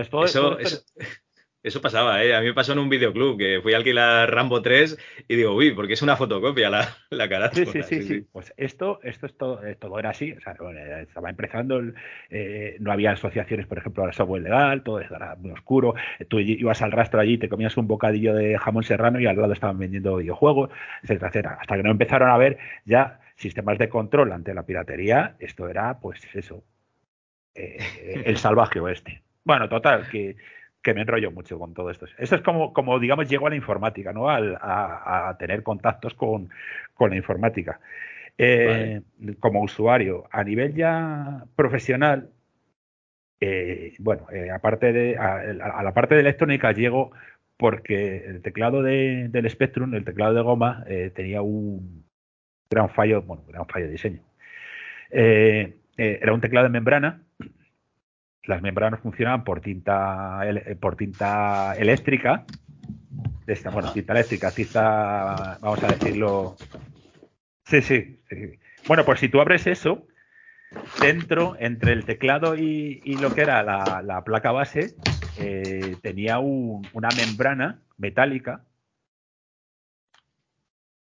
Eso, 0.00 0.58
eso, 1.62 1.80
pasaba, 1.80 2.22
¿eh? 2.22 2.34
A 2.34 2.40
mí 2.40 2.46
me 2.46 2.54
pasó 2.54 2.72
en 2.72 2.78
un 2.78 2.88
videoclub 2.88 3.38
que 3.38 3.60
fui 3.62 3.72
a 3.72 3.78
alquilar 3.78 4.30
Rambo 4.30 4.60
3 4.60 4.98
y 5.28 5.36
digo, 5.36 5.54
uy, 5.54 5.72
porque 5.72 5.94
es 5.94 6.02
una 6.02 6.16
fotocopia 6.16 6.68
la, 6.68 6.88
la 7.10 7.28
cara. 7.28 7.50
Sí 7.52 7.64
sí, 7.66 7.82
sí, 7.82 8.02
sí, 8.02 8.26
Pues 8.32 8.52
esto, 8.56 9.00
esto 9.02 9.26
es 9.26 9.36
todo, 9.36 9.64
eh, 9.64 9.76
todo 9.76 9.98
era 9.98 10.10
así. 10.10 10.32
O 10.32 10.40
sea, 10.40 10.56
estaba 11.00 11.30
empezando, 11.30 11.80
eh, 12.30 12.76
no 12.80 12.92
había 12.92 13.12
asociaciones, 13.12 13.66
por 13.66 13.78
ejemplo, 13.78 14.04
al 14.04 14.12
software 14.12 14.42
legal, 14.42 14.82
todo 14.82 15.00
era 15.00 15.36
muy 15.36 15.52
oscuro. 15.52 15.94
Tú 16.28 16.38
ibas 16.38 16.82
al 16.82 16.92
rastro 16.92 17.20
allí, 17.20 17.38
te 17.38 17.48
comías 17.48 17.76
un 17.76 17.86
bocadillo 17.86 18.34
de 18.34 18.58
jamón 18.58 18.84
serrano 18.84 19.18
y 19.20 19.26
al 19.26 19.36
lado 19.36 19.52
estaban 19.52 19.78
vendiendo 19.78 20.16
videojuegos, 20.16 20.70
etcétera, 21.02 21.28
etcétera. 21.28 21.58
Hasta 21.60 21.76
que 21.76 21.82
no 21.82 21.90
empezaron 21.90 22.30
a 22.30 22.36
ver 22.36 22.58
ya 22.84 23.20
sistemas 23.36 23.78
de 23.78 23.88
control 23.88 24.32
ante 24.32 24.54
la 24.54 24.64
piratería, 24.64 25.36
esto 25.38 25.68
era, 25.68 25.98
pues 26.00 26.20
eso, 26.34 26.64
eh, 27.54 27.78
el 28.24 28.36
salvaje 28.36 28.80
oeste. 28.80 29.23
Bueno, 29.44 29.68
total, 29.68 30.08
que, 30.08 30.36
me 30.94 31.02
enrollo 31.02 31.30
mucho 31.30 31.58
con 31.58 31.74
todo 31.74 31.90
esto. 31.90 32.06
Eso 32.18 32.34
es 32.36 32.42
como, 32.42 32.72
como 32.72 32.98
digamos, 32.98 33.28
llego 33.28 33.46
a 33.46 33.50
la 33.50 33.56
informática, 33.56 34.12
¿no? 34.12 34.28
a, 34.30 35.36
tener 35.38 35.62
contactos 35.62 36.14
con, 36.14 36.50
la 36.98 37.16
informática. 37.16 37.80
Eh, 38.36 39.02
como 39.38 39.62
usuario, 39.62 40.24
a 40.30 40.42
nivel 40.42 40.74
ya 40.74 41.44
profesional, 41.56 42.30
eh, 43.40 43.94
bueno, 43.98 44.26
eh, 44.32 44.50
aparte 44.50 44.92
de 44.92 45.16
a, 45.16 45.52
la 45.82 45.94
parte 45.94 46.14
de 46.14 46.22
electrónica 46.22 46.72
llego 46.72 47.12
porque 47.56 48.24
el 48.26 48.42
teclado 48.42 48.82
de, 48.82 49.28
del 49.28 49.48
Spectrum, 49.50 49.94
el 49.94 50.04
teclado 50.04 50.34
de 50.34 50.42
goma, 50.42 50.84
tenía 51.14 51.42
un 51.42 52.04
gran 52.70 52.90
fallo, 52.90 53.22
bueno, 53.22 53.44
gran 53.46 53.66
fallo 53.66 53.86
de 53.86 53.92
diseño. 53.92 54.22
era 55.10 56.34
un 56.34 56.40
teclado 56.40 56.66
de 56.66 56.72
membrana 56.72 57.23
las 58.46 58.62
membranas 58.62 59.00
funcionaban 59.00 59.44
por 59.44 59.60
tinta 59.60 60.40
eh, 60.44 60.76
por 60.76 60.96
tinta 60.96 61.74
eléctrica 61.76 62.44
de 63.46 63.52
esta, 63.52 63.70
bueno, 63.70 63.92
tinta 63.92 64.12
eléctrica, 64.12 64.50
tinta, 64.50 65.58
vamos 65.60 65.82
a 65.82 65.88
decirlo. 65.88 66.56
Sí, 67.64 67.82
sí, 67.82 68.20
Bueno, 68.86 69.04
pues 69.04 69.20
si 69.20 69.28
tú 69.28 69.40
abres 69.40 69.66
eso, 69.66 70.06
dentro, 71.00 71.56
entre 71.58 71.92
el 71.92 72.04
teclado 72.04 72.56
y, 72.56 73.00
lo 73.20 73.34
que 73.34 73.42
era 73.42 73.62
la, 73.62 74.24
placa 74.24 74.52
base, 74.52 74.94
eh, 75.38 75.96
tenía 76.02 76.38
una 76.38 77.08
membrana 77.16 77.82
metálica. 77.98 78.64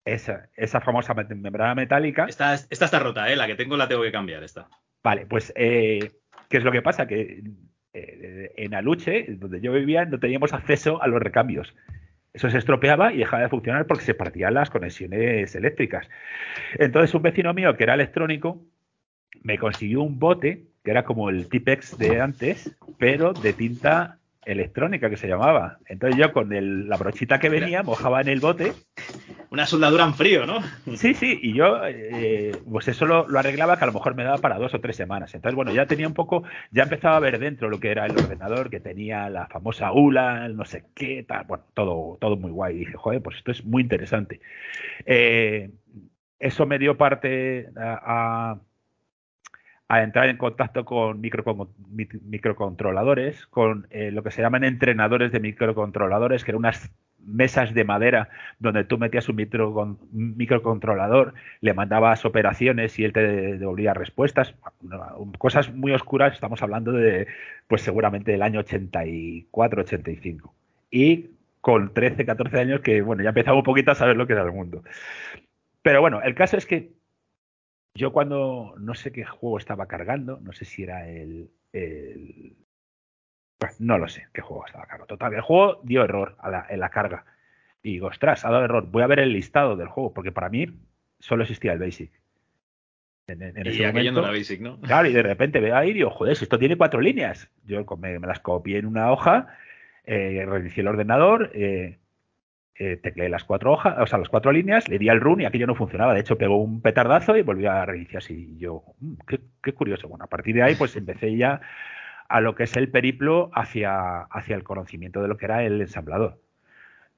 Esa, 0.06 0.50
esa 0.56 0.82
famosa 0.82 1.14
membrana 1.14 1.76
metálica. 1.76 2.26
Esta, 2.26 2.54
esta 2.54 2.86
está 2.86 3.00
rota, 3.00 3.32
¿eh? 3.32 3.36
La 3.36 3.48
que 3.48 3.56
tengo 3.56 3.78
la 3.78 3.88
tengo 3.88 4.02
que 4.02 4.12
cambiar, 4.12 4.44
esta. 4.44 4.68
Vale, 5.04 5.26
pues 5.28 5.54
eh, 5.56 6.19
¿Qué 6.50 6.58
es 6.58 6.63
lo 6.63 6.72
que 6.72 6.82
pasa? 6.82 7.08
Que 7.08 7.44
eh, 7.94 8.51
en 8.58 8.75
Aluche, 8.75 9.25
donde 9.29 9.62
yo 9.62 9.72
vivía, 9.72 10.06
no 10.06 10.20
teníamos 10.20 10.53
acceso 10.53 11.01
a 11.01 11.08
los 11.08 11.22
recambios. 11.22 11.74
Eso 12.34 12.50
se 12.50 12.58
estropeaba 12.58 13.13
y 13.13 13.18
dejaba 13.18 13.44
de 13.44 13.50
funcionar 13.50 13.88
porque 13.88 14.03
se 14.03 14.13
partían 14.13 14.53
las 14.53 14.70
conexiones 14.70 15.56
eléctricas. 15.56 16.10
Entonces 16.77 17.13
un 17.15 17.22
vecino 17.22 17.53
mío 17.53 17.75
que 17.75 17.84
era 17.84 17.96
electrónico 17.96 18.62
me 19.41 19.58
consiguió 19.58 20.01
un 20.01 20.20
bote 20.20 20.65
que 20.84 20.91
era 20.91 21.03
como 21.03 21.29
el 21.29 21.50
Tipex 21.50 21.98
de 21.98 22.22
antes, 22.22 22.75
pero 22.98 23.34
de 23.34 23.53
tinta 23.53 24.19
electrónica 24.51 25.10
que 25.10 25.18
se 25.18 25.27
llamaba. 25.27 25.77
Entonces 25.86 26.20
yo 26.20 26.34
con 26.34 26.50
la 26.89 26.98
brochita 26.98 27.39
que 27.39 27.50
venía 27.50 27.84
mojaba 27.84 28.22
en 28.22 28.29
el 28.29 28.39
bote. 28.39 28.74
Una 29.51 29.65
soldadura 29.65 30.06
en 30.06 30.13
frío, 30.13 30.46
¿no? 30.46 30.60
Sí, 30.96 31.13
sí, 31.13 31.39
y 31.41 31.53
yo 31.53 31.82
eh, 31.86 32.51
pues 32.70 32.88
eso 32.88 33.06
lo, 33.06 33.25
arreglaba 33.38 33.77
que 33.77 33.84
a 33.84 33.88
lo 33.88 33.94
mejor 33.94 34.15
me 34.15 34.24
daba 34.24 34.38
para 34.38 34.60
dos 34.60 34.74
o 34.74 34.79
tres 34.79 34.96
semanas. 34.96 35.34
Entonces, 35.34 35.56
bueno, 35.56 35.74
ya 35.74 35.86
tenía 35.86 36.08
un 36.08 36.13
poco, 36.13 36.44
ya 36.72 36.84
empezaba 36.84 37.18
a 37.18 37.20
ver 37.20 37.39
dentro 37.39 37.70
lo 37.70 37.79
que 37.79 37.89
era 37.89 38.06
el 38.06 38.12
ordenador, 38.12 38.70
que 38.70 38.79
tenía 38.79 39.29
la 39.29 39.48
famosa 39.48 39.91
ULA, 39.91 40.50
no 40.50 40.65
sé 40.65 40.86
qué, 40.94 41.24
tal, 41.27 41.46
bueno, 41.46 41.63
todo, 41.74 42.18
todo 42.22 42.38
muy 42.38 42.51
guay. 42.51 42.75
Y 42.75 42.79
dije, 42.79 42.94
joder, 42.98 43.22
pues 43.22 43.38
esto 43.38 43.51
es 43.51 43.65
muy 43.65 43.82
interesante. 43.82 44.39
Eh, 45.06 45.72
eso 46.39 46.65
me 46.65 46.79
dio 46.79 46.98
parte 46.98 47.70
a 47.75 48.51
a 48.51 48.60
entrar 49.89 50.29
en 50.29 50.38
contacto 50.38 50.86
con 50.86 51.19
microcontroladores, 51.19 53.48
con 53.48 53.88
eh, 53.89 54.12
lo 54.12 54.22
que 54.22 54.31
se 54.31 54.43
llaman 54.43 54.63
entrenadores 54.63 55.31
de 55.31 55.39
microcontroladores, 55.39 56.43
que 56.43 56.51
eran 56.51 56.60
unas 56.60 56.91
mesas 57.17 57.74
de 57.74 57.84
madera 57.84 58.29
donde 58.60 58.84
tú 58.84 58.98
metías 58.98 59.27
un 59.29 59.98
microcontrolador, 60.12 61.34
le 61.62 61.74
mandabas 61.74 62.24
operaciones 62.24 62.98
y 63.00 63.03
él 63.03 63.13
te 63.13 63.58
devolvía 63.58 63.93
respuestas, 63.93 64.53
cosas 65.38 65.74
muy 65.74 65.91
oscuras, 65.91 66.34
estamos 66.34 66.62
hablando 66.62 66.91
de, 66.91 67.27
pues 67.67 67.81
seguramente 67.81 68.31
del 68.31 68.43
año 68.43 68.60
84, 68.60 69.81
85. 69.81 70.53
Y 70.91 71.31
con 71.62 71.93
13, 71.93 72.25
14 72.25 72.60
años 72.60 72.81
que, 72.81 73.01
bueno, 73.01 73.24
ya 73.24 73.29
empezaba 73.29 73.58
un 73.58 73.63
poquito 73.63 73.91
a 73.91 73.96
saber 73.96 74.15
lo 74.15 74.27
que 74.27 74.34
era 74.34 74.43
el 74.43 74.51
mundo. 74.51 74.84
Pero 75.81 76.01
bueno, 76.01 76.22
el 76.22 76.36
caso 76.36 76.58
es 76.58 76.65
que 76.65 76.91
yo 78.00 78.13
cuando 78.13 78.74
no 78.79 78.96
sé 78.96 79.12
qué 79.12 79.25
juego 79.25 79.58
estaba 79.58 79.86
cargando, 79.88 80.39
no 80.41 80.53
sé 80.53 80.63
si 80.63 80.84
era 80.84 81.10
el, 81.10 81.51
no 83.79 83.98
lo 83.98 84.08
sé 84.08 84.27
qué 84.34 84.39
juego 84.39 84.65
estaba 84.65 84.86
cargando. 84.86 85.08
Total, 85.08 85.34
el 85.34 85.41
juego 85.41 85.82
dio 85.84 86.06
error 86.06 86.38
en 86.70 86.79
la 86.79 86.89
carga. 86.89 87.25
Y 87.84 87.91
digo, 87.94 88.08
ostras, 88.08 88.46
ha 88.46 88.51
dado 88.51 88.63
error. 88.63 88.88
Voy 88.89 89.03
a 89.03 89.08
ver 89.08 89.20
el 89.20 89.34
listado 89.34 89.75
del 89.75 89.89
juego, 89.89 90.13
porque 90.13 90.32
para 90.32 90.48
mí 90.48 90.68
solo 91.20 91.44
existía 91.44 91.74
el 91.74 91.79
Basic. 91.79 92.10
En, 93.27 93.53
y 93.65 93.84
aquello 93.84 94.13
no 94.13 94.22
era 94.22 94.32
Basic, 94.32 94.62
¿no? 94.62 94.79
Claro, 94.79 95.10
y 95.10 95.13
de 95.13 95.22
repente 95.22 95.60
veo 95.60 95.75
ahí 95.75 95.89
y 95.89 95.94
digo, 95.96 96.10
joder, 96.10 96.32
esto 96.32 96.58
tiene 96.58 96.77
cuatro 96.77 97.01
líneas. 97.01 97.51
Yo 97.65 97.86
me, 97.98 98.18
las 98.20 98.39
copié 98.39 98.77
en 98.77 98.86
una 98.86 99.12
hoja, 99.12 99.48
eh, 100.06 100.46
reinicié 100.48 100.82
el 100.82 100.88
ordenador, 100.88 101.51
eh, 101.53 102.00
eh, 102.82 102.96
tecleé 102.96 103.28
las 103.28 103.44
cuatro 103.44 103.74
hojas, 103.74 103.98
o 104.00 104.08
sea, 104.08 104.20
las 104.20 104.30
cuatro 104.30 104.54
líneas, 104.54 104.88
le 104.88 104.98
di 104.98 105.10
al 105.10 105.20
run 105.20 105.42
y 105.42 105.46
aquello 105.46 105.68
no 105.68 105.76
funcionaba. 105.76 106.14
De 106.14 106.22
hecho, 106.22 106.38
pegó 106.38 106.58
un 106.58 106.82
petardazo 106.82 107.36
y 107.36 107.42
volvió 107.42 107.72
a 107.72 107.86
reiniciar 107.86 108.20
así. 108.20 108.54
Y 108.56 108.58
yo, 108.58 108.84
mm, 109.02 109.14
qué, 109.62 109.74
curioso. 109.74 110.08
Bueno, 110.08 110.24
a 110.24 110.28
partir 110.28 110.56
de 110.56 110.64
ahí, 110.64 110.76
pues 110.76 110.96
empecé 110.96 111.36
ya 111.36 111.60
a 112.30 112.42
lo 112.42 112.56
que 112.56 112.64
es 112.64 112.78
el 112.78 112.90
periplo 112.90 113.52
hacia, 113.54 114.22
hacia 114.22 114.56
el 114.56 114.64
conocimiento 114.64 115.22
de 115.22 115.28
lo 115.28 115.38
que 115.38 115.46
era 115.46 115.64
el 115.64 115.82
ensamblador. 115.82 116.40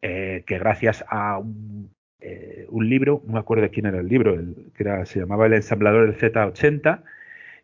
Eh, 0.02 0.44
que 0.48 0.58
gracias 0.58 1.06
a 1.08 1.38
un, 1.38 1.92
eh, 2.22 2.66
un, 2.70 2.90
libro, 2.90 3.22
no 3.28 3.34
me 3.34 3.40
acuerdo 3.40 3.70
quién 3.72 3.86
era 3.86 4.00
el 4.00 4.08
libro, 4.08 4.36
que 4.76 4.84
era, 4.84 5.06
se 5.06 5.20
llamaba 5.20 5.46
El 5.46 5.54
ensamblador 5.54 6.12
del 6.12 6.34
Z80, 6.34 7.04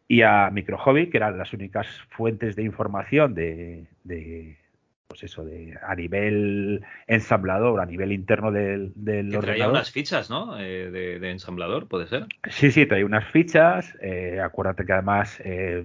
y 0.08 0.22
a 0.22 0.52
Microhobby, 0.52 1.10
que 1.10 1.18
eran 1.18 1.38
las 1.38 1.54
únicas 1.54 1.88
fuentes 2.10 2.56
de 2.56 2.64
información 2.64 3.34
de 3.34 3.88
pues 5.08 5.24
eso, 5.24 5.46
de, 5.46 5.78
a 5.82 5.96
nivel 5.96 6.84
ensamblador, 7.08 7.80
a 7.80 7.86
nivel 7.86 8.12
interno 8.12 8.52
del, 8.52 8.92
del 8.96 9.32
que 9.32 9.38
traía 9.38 9.70
unas 9.70 9.92
fichas, 9.92 10.30
¿no? 10.30 10.60
Eh, 10.60 10.92
de, 10.92 11.32
ensamblador, 11.32 11.88
¿puede 11.88 12.08
ser? 12.08 12.26
Sí, 12.50 12.72
sí, 12.72 12.86
traía 12.86 13.06
unas 13.06 13.26
fichas. 13.32 13.98
Eh, 14.02 14.40
acuérdate 14.44 14.86
que 14.86 14.94
además 14.94 15.40
eh, 15.44 15.84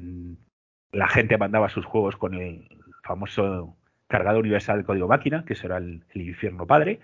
la 0.91 1.09
gente 1.09 1.39
mandaba 1.39 1.69
sus 1.69 1.87
juegos 1.87 2.17
con 2.17 2.35
el 2.35 2.69
famoso 3.05 3.77
cargador 4.09 4.41
universal 4.41 4.79
de 4.79 4.85
código 4.85 5.09
máquina, 5.09 5.45
que 5.45 5.53
eso 5.53 5.67
era 5.67 5.79
el, 5.79 6.03
infierno 6.15 6.67
padre. 6.67 7.01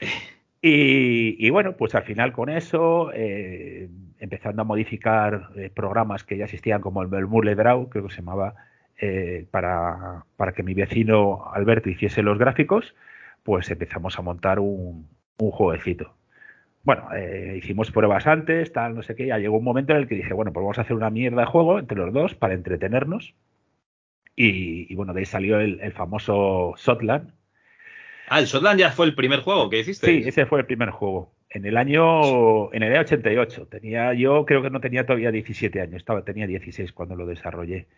Y, 0.60 1.48
bueno, 1.50 1.76
pues 1.76 1.94
al 1.94 2.02
final 2.02 2.32
con 2.32 2.48
eso, 2.48 3.12
empezando 3.14 4.62
a 4.62 4.64
modificar 4.64 5.50
programas 5.72 6.24
que 6.24 6.36
ya 6.36 6.46
existían 6.46 6.80
como 6.80 7.00
el, 7.00 7.14
el 7.14 7.56
Draw, 7.56 7.88
creo 7.88 8.08
que 8.08 8.10
se 8.12 8.22
llamaba, 8.22 8.56
eh, 8.98 9.46
para, 9.50 10.24
para, 10.36 10.52
que 10.52 10.62
mi 10.62 10.74
vecino 10.74 11.50
Alberto 11.52 11.88
hiciese 11.88 12.22
los 12.22 12.38
gráficos, 12.38 12.94
pues 13.42 13.70
empezamos 13.70 14.18
a 14.18 14.22
montar 14.22 14.58
un, 14.58 15.08
un 15.38 15.50
jueguecito. 15.50 16.14
Bueno, 16.82 17.08
eh, 17.14 17.56
hicimos 17.58 17.90
pruebas 17.90 18.26
antes, 18.26 18.72
tal, 18.72 18.94
no 18.94 19.02
sé 19.02 19.14
qué, 19.14 19.26
ya 19.26 19.38
llegó 19.38 19.58
un 19.58 19.64
momento 19.64 19.92
en 19.92 19.98
el 19.98 20.08
que 20.08 20.14
dije, 20.14 20.32
bueno, 20.32 20.52
pues 20.52 20.62
vamos 20.62 20.78
a 20.78 20.82
hacer 20.82 20.96
una 20.96 21.10
mierda 21.10 21.42
de 21.42 21.46
juego 21.46 21.78
entre 21.78 21.98
los 21.98 22.12
dos 22.12 22.34
para 22.34 22.54
entretenernos. 22.54 23.34
Y, 24.34 24.94
bueno, 24.94 25.12
de 25.12 25.20
ahí 25.20 25.26
salió 25.26 25.58
el, 25.58 25.92
famoso 25.92 26.72
Sotland. 26.76 27.32
Ah, 28.28 28.38
el 28.38 28.46
Sotland 28.46 28.78
ya 28.78 28.92
fue 28.92 29.06
el 29.06 29.16
primer 29.16 29.40
juego 29.40 29.68
que 29.68 29.80
hiciste. 29.80 30.06
Sí, 30.06 30.28
ese 30.28 30.46
fue 30.46 30.60
el 30.60 30.66
primer 30.66 30.90
juego. 30.90 31.32
En 31.50 31.66
el 31.66 31.76
año, 31.76 32.72
en 32.72 32.84
el 32.84 32.92
año 32.92 33.00
88. 33.00 33.66
Tenía, 33.66 34.14
yo 34.14 34.46
creo 34.46 34.62
que 34.62 34.70
no 34.70 34.80
tenía 34.80 35.04
todavía 35.04 35.32
17 35.32 35.80
años, 35.80 35.96
estaba, 35.96 36.22
tenía 36.22 36.46
16 36.46 36.92
cuando 36.92 37.16
lo 37.16 37.26
desarrollé. 37.26 37.88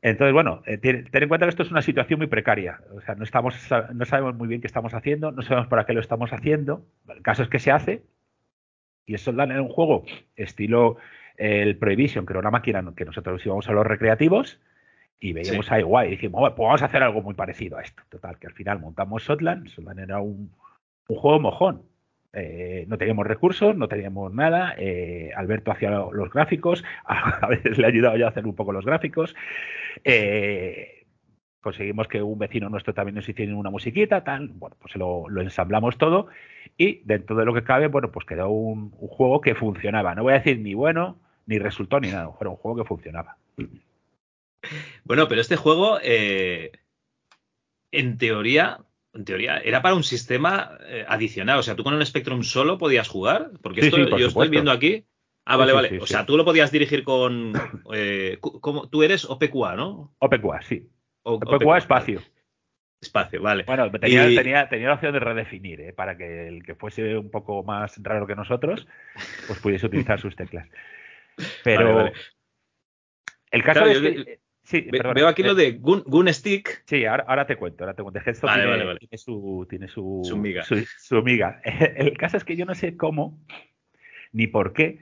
Entonces, 0.00 0.32
bueno, 0.32 0.62
eh, 0.66 0.78
ten, 0.78 1.08
en 1.12 1.28
cuenta 1.28 1.46
que 1.46 1.50
esto 1.50 1.62
es 1.62 1.70
una 1.70 1.82
situación 1.82 2.18
muy 2.18 2.28
precaria. 2.28 2.80
O 2.94 3.00
sea, 3.00 3.14
no, 3.16 3.24
estamos, 3.24 3.54
no 3.94 4.04
sabemos 4.04 4.36
muy 4.36 4.46
bien 4.46 4.60
qué 4.60 4.66
estamos 4.66 4.94
haciendo, 4.94 5.32
no 5.32 5.42
sabemos 5.42 5.68
para 5.68 5.86
qué 5.86 5.92
lo 5.92 6.00
estamos 6.00 6.32
haciendo. 6.32 6.86
El 7.08 7.22
caso 7.22 7.42
es 7.42 7.48
que 7.48 7.58
se 7.58 7.70
hace. 7.70 8.04
Y 9.06 9.14
eso 9.14 9.32
dan 9.32 9.50
en 9.50 9.60
un 9.60 9.68
juego 9.68 10.04
estilo 10.36 10.98
eh, 11.36 11.62
el 11.62 11.76
Prohibition, 11.78 12.26
que 12.26 12.32
era 12.32 12.40
una 12.40 12.50
máquina 12.50 12.84
que 12.94 13.04
nosotros 13.04 13.44
íbamos 13.44 13.68
a 13.68 13.72
los 13.72 13.86
recreativos 13.86 14.60
y 15.18 15.32
veíamos 15.32 15.72
ahí 15.72 15.82
guay. 15.82 16.08
Y 16.08 16.10
dijimos, 16.12 16.40
bueno, 16.40 16.54
pues 16.54 16.66
vamos 16.66 16.82
a 16.82 16.86
hacer 16.86 17.02
algo 17.02 17.22
muy 17.22 17.34
parecido 17.34 17.78
a 17.78 17.82
esto. 17.82 18.02
Total, 18.08 18.38
que 18.38 18.46
al 18.46 18.52
final 18.52 18.78
montamos 18.80 19.24
Sotland. 19.24 19.68
Sotland 19.68 20.00
era 20.00 20.20
un, 20.20 20.52
un 21.08 21.16
juego 21.16 21.40
mojón. 21.40 21.82
Eh, 22.34 22.84
no 22.88 22.98
teníamos 22.98 23.26
recursos, 23.26 23.74
no 23.76 23.88
teníamos 23.88 24.32
nada. 24.32 24.74
Eh, 24.76 25.32
Alberto 25.34 25.72
hacía 25.72 25.90
los 25.90 26.30
gráficos, 26.30 26.84
a, 27.04 27.46
veces 27.48 27.78
le 27.78 27.86
ha 27.86 27.88
ayudado 27.88 28.16
yo 28.16 28.26
a 28.26 28.30
hacer 28.30 28.46
un 28.46 28.54
poco 28.54 28.72
los 28.72 28.84
gráficos. 28.84 29.34
Eh, 30.04 31.06
conseguimos 31.60 32.08
que 32.08 32.22
un 32.22 32.38
vecino 32.38 32.68
nuestro 32.68 32.94
también 32.94 33.16
nos 33.16 33.28
hiciera 33.28 33.54
una 33.54 33.70
musiquita, 33.70 34.24
tal. 34.24 34.48
Bueno, 34.48 34.76
pues 34.80 34.96
lo, 34.96 35.26
ensamblamos 35.40 35.98
todo 35.98 36.28
y 36.76 37.02
dentro 37.04 37.36
de 37.36 37.44
lo 37.44 37.54
que 37.54 37.64
cabe, 37.64 37.88
bueno, 37.88 38.10
pues 38.10 38.26
quedó 38.26 38.48
un, 38.50 38.90
juego 38.90 39.40
que 39.40 39.54
funcionaba. 39.54 40.14
No 40.14 40.22
voy 40.22 40.34
a 40.34 40.38
decir 40.38 40.58
ni 40.60 40.74
bueno, 40.74 41.18
ni 41.46 41.58
resultó, 41.58 42.00
ni 42.00 42.10
nada. 42.10 42.30
Era 42.40 42.50
un 42.50 42.56
juego 42.56 42.82
que 42.82 42.88
funcionaba. 42.88 43.36
Bueno, 45.04 45.28
pero 45.28 45.40
este 45.40 45.56
juego, 45.56 45.98
en 46.02 46.70
teoría, 48.18 48.80
en 49.14 49.24
teoría, 49.24 49.58
era 49.58 49.82
para 49.82 49.94
un 49.94 50.04
sistema 50.04 50.78
eh, 50.86 51.04
adicional. 51.08 51.58
O 51.58 51.62
sea, 51.62 51.74
tú 51.74 51.84
con 51.84 51.94
el 51.94 52.06
Spectrum 52.06 52.42
solo 52.42 52.78
podías 52.78 53.08
jugar. 53.08 53.50
Porque 53.62 53.80
esto 53.80 53.96
yo 54.16 54.28
estoy 54.28 54.48
viendo 54.48 54.70
aquí. 54.70 55.04
Ah, 55.50 55.56
vale, 55.56 55.72
vale. 55.72 55.98
o 55.98 56.06
sea, 56.06 56.26
tú 56.26 56.36
lo 56.36 56.44
podías 56.44 56.70
dirigir 56.70 57.02
con. 57.04 57.54
Eh, 57.94 58.38
tú 58.90 59.02
eres 59.02 59.24
OPQA, 59.24 59.76
¿no? 59.76 60.14
OPQA, 60.18 60.60
sí. 60.60 60.86
OPQA, 61.22 61.78
espacio. 61.78 62.20
Espacio, 63.00 63.40
vale. 63.40 63.64
Bueno, 63.64 63.90
tenía, 63.92 64.68
tenía, 64.68 64.88
la 64.88 64.94
opción 64.94 65.14
de 65.14 65.20
redefinir, 65.20 65.80
¿eh? 65.80 65.92
para 65.94 66.18
que 66.18 66.48
el 66.48 66.62
que 66.64 66.74
fuese 66.74 67.16
un 67.16 67.30
poco 67.30 67.62
más 67.62 67.96
raro 68.02 68.26
que 68.26 68.34
nosotros, 68.34 68.86
pues 69.46 69.58
pudiese 69.60 69.86
utilizar 69.86 70.20
sus 70.20 70.36
teclas. 70.36 70.68
Pero 71.64 72.12
el 73.50 73.62
caso 73.62 73.86
es 73.86 74.00
que, 74.00 74.40
Sí, 74.68 74.86
veo 74.90 75.28
aquí 75.28 75.42
lo 75.42 75.54
de 75.54 75.78
Gun, 75.80 76.28
Stick. 76.34 76.82
Sí, 76.84 77.06
ahora, 77.06 77.46
te 77.46 77.56
cuento, 77.56 77.84
ahora 77.84 77.94
te 77.96 78.02
cuento. 78.02 78.20
tiene, 78.20 79.16
su, 79.16 79.66
tiene 79.66 79.88
su, 79.88 80.20
su 80.24 80.36
miga. 80.36 80.62
Su, 80.62 81.22
miga. 81.22 81.62
El 81.64 82.18
caso 82.18 82.36
es 82.36 82.44
que 82.44 82.54
yo 82.54 82.66
no 82.66 82.74
sé 82.74 82.94
cómo 82.94 83.38
ni 84.32 84.46
por 84.46 84.74
qué. 84.74 84.98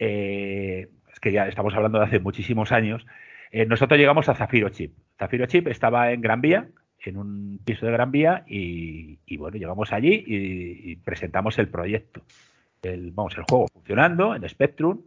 Eh, 0.00 0.88
es 1.12 1.20
que 1.20 1.30
ya 1.30 1.46
estamos 1.46 1.74
hablando 1.74 1.98
de 1.98 2.06
hace 2.06 2.18
muchísimos 2.18 2.72
años. 2.72 3.06
Eh, 3.52 3.66
nosotros 3.66 4.00
llegamos 4.00 4.28
a 4.28 4.34
Zafiro 4.34 4.70
Chip. 4.70 4.96
Zafiro 5.18 5.46
Chip 5.46 5.68
estaba 5.68 6.10
en 6.10 6.22
Gran 6.22 6.40
Vía, 6.40 6.68
en 7.04 7.18
un 7.18 7.60
piso 7.64 7.84
de 7.84 7.92
Gran 7.92 8.10
Vía, 8.10 8.42
y, 8.46 9.18
bueno, 9.36 9.58
llegamos 9.58 9.92
allí 9.92 10.24
y, 10.26 10.96
presentamos 10.96 11.58
el 11.58 11.68
proyecto. 11.68 12.22
El, 12.82 13.12
vamos, 13.12 13.36
el 13.36 13.44
juego 13.44 13.68
funcionando 13.68 14.34
en 14.34 14.48
Spectrum. 14.48 15.02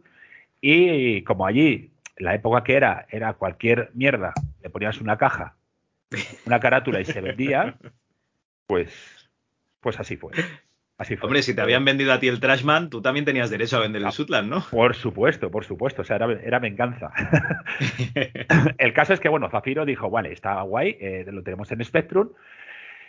Y 0.60 1.22
como 1.22 1.44
allí 1.44 1.90
la 2.16 2.34
época 2.34 2.62
que 2.62 2.74
era, 2.74 3.06
era 3.10 3.34
cualquier 3.34 3.90
mierda, 3.94 4.32
le 4.62 4.70
ponías 4.70 5.00
una 5.00 5.18
caja, 5.18 5.56
una 6.46 6.60
carátula 6.60 7.00
y 7.00 7.04
se 7.04 7.20
vendía, 7.20 7.76
pues, 8.68 9.28
pues 9.80 9.98
así 9.98 10.16
fue. 10.16 10.32
Así 10.96 11.16
fue. 11.16 11.26
Hombre, 11.26 11.42
si 11.42 11.54
te 11.54 11.60
habían 11.60 11.84
vendido 11.84 12.12
a 12.12 12.20
ti 12.20 12.28
el 12.28 12.38
Trashman, 12.38 12.88
tú 12.88 13.02
también 13.02 13.24
tenías 13.24 13.50
derecho 13.50 13.76
a 13.76 13.80
vender 13.80 14.00
el 14.00 14.08
ah, 14.08 14.12
Sutland, 14.12 14.48
¿no? 14.48 14.64
Por 14.70 14.94
supuesto, 14.94 15.50
por 15.50 15.64
supuesto. 15.64 16.02
O 16.02 16.04
sea, 16.04 16.16
era, 16.16 16.58
venganza. 16.60 17.12
el 18.78 18.92
caso 18.92 19.12
es 19.12 19.18
que, 19.18 19.28
bueno, 19.28 19.50
Zafiro 19.50 19.84
dijo, 19.84 20.08
vale, 20.08 20.32
está 20.32 20.60
guay, 20.62 20.96
eh, 21.00 21.24
lo 21.26 21.42
tenemos 21.42 21.72
en 21.72 21.84
Spectrum, 21.84 22.30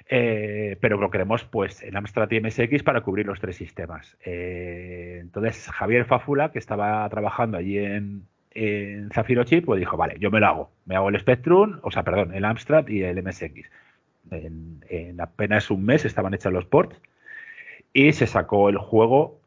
eh, 0.09 0.77
pero 0.81 0.97
lo 0.97 1.11
queremos 1.11 1.43
pues 1.45 1.81
en 1.83 1.95
Amstrad 1.95 2.29
y 2.31 2.39
MSX 2.39 2.81
para 2.81 3.01
cubrir 3.01 3.27
los 3.27 3.39
tres 3.39 3.55
sistemas. 3.55 4.17
Eh, 4.25 5.19
entonces, 5.21 5.69
Javier 5.71 6.05
Fafula, 6.05 6.51
que 6.51 6.59
estaba 6.59 7.07
trabajando 7.09 7.57
allí 7.57 7.77
en, 7.77 8.23
en 8.55 9.11
Zafiro 9.11 9.43
Chip, 9.43 9.65
pues 9.65 9.79
dijo, 9.79 9.95
vale, 9.95 10.15
yo 10.19 10.31
me 10.31 10.39
lo 10.39 10.47
hago. 10.47 10.71
Me 10.85 10.95
hago 10.95 11.09
el 11.09 11.19
Spectrum, 11.19 11.79
o 11.83 11.91
sea, 11.91 12.01
perdón, 12.01 12.33
el 12.33 12.45
Amstrad 12.45 12.87
y 12.87 13.03
el 13.03 13.21
MSX. 13.21 13.69
En, 14.31 15.21
apenas 15.21 15.69
un 15.69 15.85
mes 15.85 16.03
estaban 16.03 16.33
hechos 16.33 16.51
los 16.51 16.65
ports 16.65 16.99
y 17.95 18.11
se 18.11 18.27
sacó 18.27 18.67
el 18.67 18.77
juego 18.77 19.41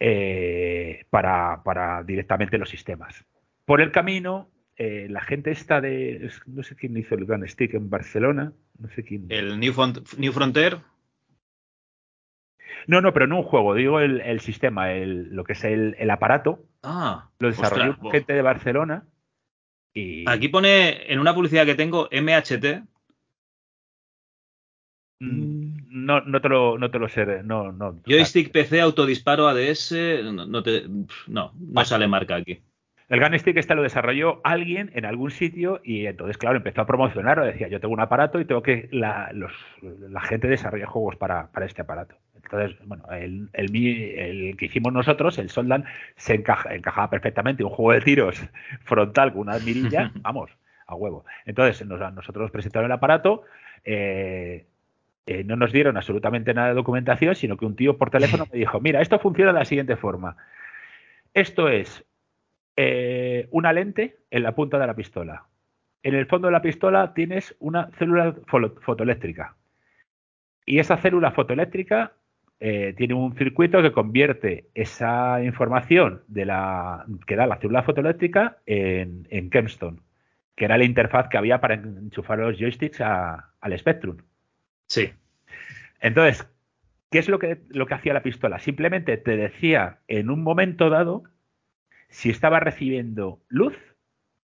eh, 0.00 1.04
para, 1.10 1.62
para, 1.62 2.02
directamente 2.02 2.56
los 2.56 2.70
sistemas. 2.70 3.22
Por 3.66 3.82
el 3.82 3.92
camino, 3.92 4.48
eh, 4.76 5.08
la 5.10 5.20
gente 5.20 5.50
está 5.50 5.82
de. 5.82 6.30
No 6.46 6.62
sé 6.62 6.74
quién 6.74 6.96
hizo 6.96 7.14
el 7.14 7.26
Gun 7.26 7.46
Stick 7.46 7.74
en 7.74 7.90
Barcelona. 7.90 8.54
No 8.78 8.88
sé 8.88 9.04
quién. 9.04 9.26
El 9.28 9.60
New, 9.60 9.74
New 10.16 10.32
Frontier. 10.32 10.78
No, 12.86 13.02
no, 13.02 13.12
pero 13.12 13.26
no 13.26 13.38
un 13.38 13.44
juego, 13.44 13.74
digo 13.74 14.00
el, 14.00 14.40
sistema, 14.40 14.92
el, 14.92 15.28
lo 15.34 15.44
que 15.44 15.52
es 15.52 15.64
el, 15.64 16.10
aparato. 16.10 16.64
Ah. 16.82 17.30
Lo 17.38 17.48
desarrolló 17.48 18.10
gente 18.10 18.32
de 18.32 18.42
Barcelona. 18.42 19.06
Y... 19.92 20.28
Aquí 20.28 20.48
pone 20.48 21.12
en 21.12 21.18
una 21.18 21.34
publicidad 21.34 21.66
que 21.66 21.74
tengo 21.74 22.08
MHT. 22.10 22.84
Mm, 25.20 25.53
no, 25.94 26.20
no 26.22 26.40
te 26.40 26.48
lo, 26.48 26.76
no 26.76 26.90
te 26.90 26.98
lo 26.98 27.08
sé. 27.08 27.24
No, 27.44 27.70
no. 27.70 28.00
Joystick 28.04 28.50
PC, 28.50 28.80
autodisparo 28.80 29.46
ADS. 29.46 29.92
No, 30.24 30.44
no, 30.44 30.62
te, 30.62 30.84
no, 31.28 31.52
no 31.56 31.84
sale 31.84 32.08
marca 32.08 32.34
aquí. 32.34 32.60
El 33.08 33.20
Gunstick 33.20 33.56
este 33.58 33.74
lo 33.74 33.82
desarrolló 33.82 34.40
alguien 34.44 34.90
en 34.94 35.04
algún 35.04 35.30
sitio 35.30 35.80
y 35.84 36.06
entonces, 36.06 36.38
claro, 36.38 36.56
empezó 36.56 36.80
a 36.80 36.86
promocionarlo. 36.86 37.44
Decía, 37.44 37.68
yo 37.68 37.78
tengo 37.78 37.94
un 37.94 38.00
aparato 38.00 38.40
y 38.40 38.44
tengo 38.44 38.62
que 38.62 38.88
la, 38.90 39.30
los, 39.32 39.52
la 39.82 40.20
gente 40.22 40.48
desarrolla 40.48 40.86
juegos 40.86 41.14
para, 41.16 41.52
para, 41.52 41.66
este 41.66 41.82
aparato. 41.82 42.16
Entonces, 42.34 42.76
bueno, 42.86 43.04
el, 43.12 43.50
el, 43.52 44.56
que 44.56 44.66
hicimos 44.66 44.92
nosotros, 44.92 45.38
el 45.38 45.50
Soldan, 45.50 45.84
se 46.16 46.34
encajaba 46.34 47.10
perfectamente. 47.10 47.62
Un 47.62 47.70
juego 47.70 47.92
de 47.92 48.00
tiros 48.00 48.42
frontal 48.84 49.32
con 49.32 49.42
una 49.42 49.58
mirilla, 49.58 50.10
vamos, 50.22 50.50
a 50.86 50.96
huevo. 50.96 51.24
Entonces, 51.44 51.86
nosotros 51.86 52.42
nos 52.42 52.50
presentaron 52.50 52.86
el 52.86 52.92
aparato. 52.92 53.44
Eh, 53.84 54.66
eh, 55.26 55.42
no 55.44 55.56
nos 55.56 55.72
dieron 55.72 55.96
absolutamente 55.96 56.52
nada 56.52 56.68
de 56.68 56.74
documentación, 56.74 57.34
sino 57.34 57.56
que 57.56 57.64
un 57.64 57.76
tío 57.76 57.96
por 57.96 58.10
teléfono 58.10 58.46
me 58.52 58.58
dijo, 58.58 58.80
mira, 58.80 59.00
esto 59.00 59.18
funciona 59.18 59.52
de 59.52 59.58
la 59.58 59.64
siguiente 59.64 59.96
forma. 59.96 60.36
Esto 61.32 61.68
es 61.68 62.04
eh, 62.76 63.48
una 63.50 63.72
lente 63.72 64.18
en 64.30 64.42
la 64.42 64.54
punta 64.54 64.78
de 64.78 64.86
la 64.86 64.94
pistola. 64.94 65.46
En 66.02 66.14
el 66.14 66.26
fondo 66.26 66.48
de 66.48 66.52
la 66.52 66.62
pistola 66.62 67.14
tienes 67.14 67.56
una 67.58 67.90
célula 67.98 68.34
fotoeléctrica. 68.82 69.56
Y 70.66 70.78
esa 70.78 70.98
célula 70.98 71.30
fotoeléctrica 71.30 72.12
eh, 72.60 72.94
tiene 72.96 73.14
un 73.14 73.34
circuito 73.34 73.80
que 73.80 73.92
convierte 73.92 74.68
esa 74.74 75.42
información 75.42 76.22
de 76.28 76.44
la, 76.44 77.06
que 77.26 77.36
da 77.36 77.46
la 77.46 77.56
célula 77.56 77.82
fotoeléctrica 77.82 78.58
en, 78.66 79.26
en 79.30 79.48
Kempstone, 79.48 80.00
que 80.54 80.66
era 80.66 80.76
la 80.76 80.84
interfaz 80.84 81.28
que 81.28 81.38
había 81.38 81.60
para 81.60 81.74
enchufar 81.74 82.38
los 82.38 82.58
joysticks 82.58 83.00
al 83.00 83.78
Spectrum. 83.78 84.18
Sí. 84.94 85.12
Entonces, 86.00 86.48
¿qué 87.10 87.18
es 87.18 87.28
lo 87.28 87.40
que, 87.40 87.62
lo 87.70 87.86
que 87.86 87.94
hacía 87.94 88.14
la 88.14 88.22
pistola? 88.22 88.60
Simplemente 88.60 89.16
te 89.16 89.36
decía 89.36 89.98
en 90.06 90.30
un 90.30 90.44
momento 90.44 90.88
dado 90.88 91.24
si 92.10 92.30
estaba 92.30 92.60
recibiendo 92.60 93.40
luz 93.48 93.76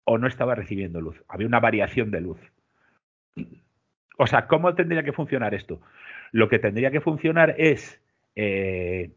o 0.04 0.18
no 0.18 0.26
estaba 0.26 0.56
recibiendo 0.56 1.00
luz. 1.00 1.24
Había 1.28 1.46
una 1.46 1.60
variación 1.60 2.10
de 2.10 2.22
luz. 2.22 2.40
O 4.18 4.26
sea, 4.26 4.48
¿cómo 4.48 4.74
tendría 4.74 5.04
que 5.04 5.14
funcionar 5.14 5.54
esto? 5.54 5.80
Lo 6.32 6.50
que 6.50 6.58
tendría 6.58 6.90
que 6.90 7.02
funcionar 7.02 7.54
es, 7.60 8.02
eh, 8.36 9.12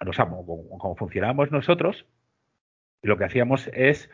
como, 0.00 0.96
funcionábamos 0.96 1.52
nosotros, 1.52 2.04
lo 3.02 3.16
que 3.16 3.24
hacíamos 3.26 3.70
es 3.74 4.10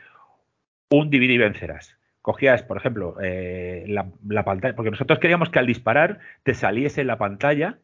un 0.91 1.09
dividir 1.09 1.37
y 1.37 1.39
vencerás. 1.39 1.97
Cogías, 2.25 2.63
por 2.63 2.79
ejemplo, 2.79 3.19
eh, 3.23 3.85
la, 3.87 4.45
pantalla, 4.45 4.75
porque 4.75 4.91
nosotros 4.91 5.19
queríamos 5.19 5.51
que 5.51 5.59
al 5.59 5.67
disparar 5.67 6.21
te 6.43 6.55
saliese 6.55 7.05
la 7.05 7.19
pantalla 7.19 7.81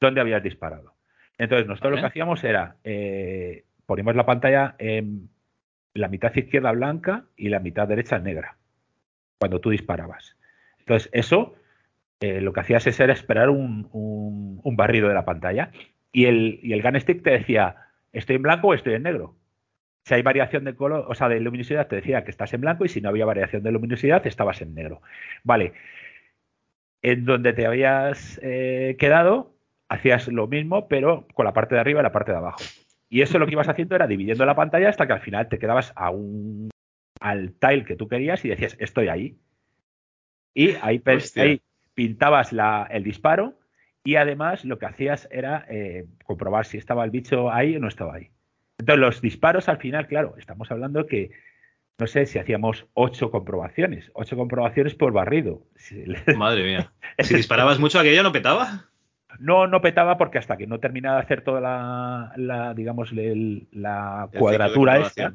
donde 0.00 0.20
habías 0.20 0.40
disparado. 0.40 0.94
Entonces, 1.36 1.66
nosotros 1.66 1.96
lo 1.96 2.00
que 2.00 2.06
hacíamos 2.06 2.44
era 2.44 2.76
eh, 2.84 3.64
poníamos 3.84 4.14
la 4.14 4.24
pantalla 4.24 4.76
en 4.78 5.30
la 5.94 6.06
mitad 6.06 6.32
izquierda 6.32 6.70
blanca 6.70 7.24
y 7.36 7.48
la 7.48 7.58
mitad 7.58 7.88
derecha 7.88 8.20
negra, 8.20 8.56
cuando 9.40 9.60
tú 9.60 9.70
disparabas. 9.70 10.36
Entonces, 10.78 11.10
eso 11.12 11.56
eh, 12.20 12.40
lo 12.40 12.52
que 12.52 12.60
hacías 12.60 12.86
es 12.86 13.00
era 13.00 13.12
esperar 13.12 13.50
un, 13.50 14.60
barrido 14.76 15.08
de 15.08 15.14
la 15.14 15.24
pantalla 15.24 15.72
y 16.12 16.26
el, 16.26 16.60
y 16.62 16.72
el 16.72 16.82
gun 16.82 17.00
stick 17.00 17.24
te 17.24 17.30
decía, 17.30 17.74
¿estoy 18.12 18.36
en 18.36 18.42
blanco 18.42 18.68
o 18.68 18.74
estoy 18.74 18.94
en 18.94 19.02
negro? 19.02 19.34
Si 20.04 20.14
hay 20.14 20.22
variación 20.22 20.64
de 20.64 20.74
color, 20.74 21.06
o 21.08 21.14
sea, 21.14 21.28
de 21.28 21.40
luminosidad, 21.40 21.86
te 21.86 21.96
decía 21.96 22.24
que 22.24 22.30
estás 22.30 22.52
en 22.54 22.60
blanco 22.60 22.84
y 22.84 22.88
si 22.88 23.00
no 23.00 23.08
había 23.08 23.24
variación 23.24 23.62
de 23.62 23.70
luminosidad, 23.70 24.26
estabas 24.26 24.60
en 24.60 24.74
negro. 24.74 25.00
Vale. 25.44 25.74
En 27.02 27.24
donde 27.24 27.52
te 27.52 27.66
habías 27.66 28.40
eh, 28.42 28.96
quedado, 28.98 29.54
hacías 29.88 30.28
lo 30.28 30.46
mismo, 30.46 30.88
pero 30.88 31.26
con 31.34 31.44
la 31.44 31.52
parte 31.52 31.74
de 31.74 31.80
arriba 31.80 32.00
y 32.00 32.02
la 32.02 32.12
parte 32.12 32.32
de 32.32 32.38
abajo. 32.38 32.62
Y 33.08 33.22
eso 33.22 33.38
lo 33.38 33.46
que 33.46 33.52
ibas 33.52 33.68
haciendo 33.68 33.94
era 33.94 34.06
dividiendo 34.06 34.46
la 34.46 34.56
pantalla 34.56 34.88
hasta 34.88 35.06
que 35.06 35.12
al 35.12 35.20
final 35.20 35.48
te 35.48 35.58
quedabas 35.58 35.92
a 35.96 36.10
un 36.10 36.70
al 37.20 37.52
tile 37.52 37.84
que 37.84 37.94
tú 37.94 38.08
querías 38.08 38.44
y 38.44 38.48
decías, 38.48 38.76
estoy 38.80 39.08
ahí. 39.08 39.38
Y 40.54 40.70
ahí, 40.82 41.02
pintabas 41.94 42.52
el 42.90 43.04
disparo 43.04 43.58
y 44.04 44.16
además 44.16 44.64
lo 44.64 44.78
que 44.78 44.86
hacías 44.86 45.28
era 45.30 45.64
eh, 45.68 46.06
comprobar 46.24 46.66
si 46.66 46.78
estaba 46.78 47.04
el 47.04 47.10
bicho 47.10 47.50
ahí 47.50 47.76
o 47.76 47.80
no 47.80 47.88
estaba 47.88 48.16
ahí. 48.16 48.31
Entonces 48.82 49.00
los 49.00 49.20
disparos 49.20 49.68
al 49.68 49.78
final, 49.78 50.08
claro, 50.08 50.34
estamos 50.38 50.68
hablando 50.72 51.06
que, 51.06 51.30
no 51.98 52.08
sé, 52.08 52.26
si 52.26 52.40
hacíamos 52.40 52.86
ocho 52.94 53.30
comprobaciones, 53.30 54.10
ocho 54.14 54.36
comprobaciones 54.36 54.96
por 54.96 55.12
barrido. 55.12 55.62
Madre 56.36 56.64
mía. 56.64 56.92
Si 57.20 57.36
disparabas 57.36 57.78
mucho, 57.78 58.00
aquello 58.00 58.24
no 58.24 58.32
petaba. 58.32 58.86
No, 59.38 59.68
no 59.68 59.80
petaba 59.80 60.18
porque 60.18 60.38
hasta 60.38 60.56
que 60.56 60.66
no 60.66 60.80
terminaba 60.80 61.16
de 61.16 61.22
hacer 61.22 61.42
toda 61.42 61.60
la, 61.60 62.74
digamos, 62.74 63.12
la 63.12 64.28
cuadratura 64.36 64.98
esta, 64.98 65.32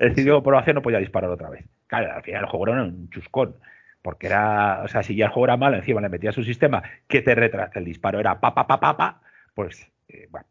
el 0.00 0.14
ciclo 0.16 0.32
de 0.32 0.36
comprobación 0.38 0.74
no 0.74 0.82
podía 0.82 0.98
disparar 0.98 1.30
otra 1.30 1.50
vez. 1.50 1.64
Claro, 1.86 2.12
al 2.12 2.22
final 2.24 2.42
el 2.42 2.48
juego 2.48 2.66
era 2.66 2.82
un 2.82 3.08
chuscón. 3.10 3.54
Porque 4.02 4.26
era, 4.26 4.82
o 4.84 4.88
sea, 4.88 5.02
si 5.02 5.14
ya 5.14 5.26
el 5.26 5.30
juego 5.30 5.46
era 5.46 5.56
malo, 5.56 5.76
encima 5.76 6.00
le 6.00 6.08
metías 6.08 6.36
un 6.36 6.44
sistema 6.44 6.82
que 7.06 7.22
te 7.22 7.34
retrasa 7.34 7.78
el 7.78 7.84
disparo, 7.84 8.18
era 8.20 8.40
pa, 8.40 8.54
pa, 8.54 8.66
pa, 8.66 8.80
pa, 8.80 8.96
pa 8.96 9.20
pues, 9.54 9.90
eh, 10.08 10.28
bueno. 10.30 10.46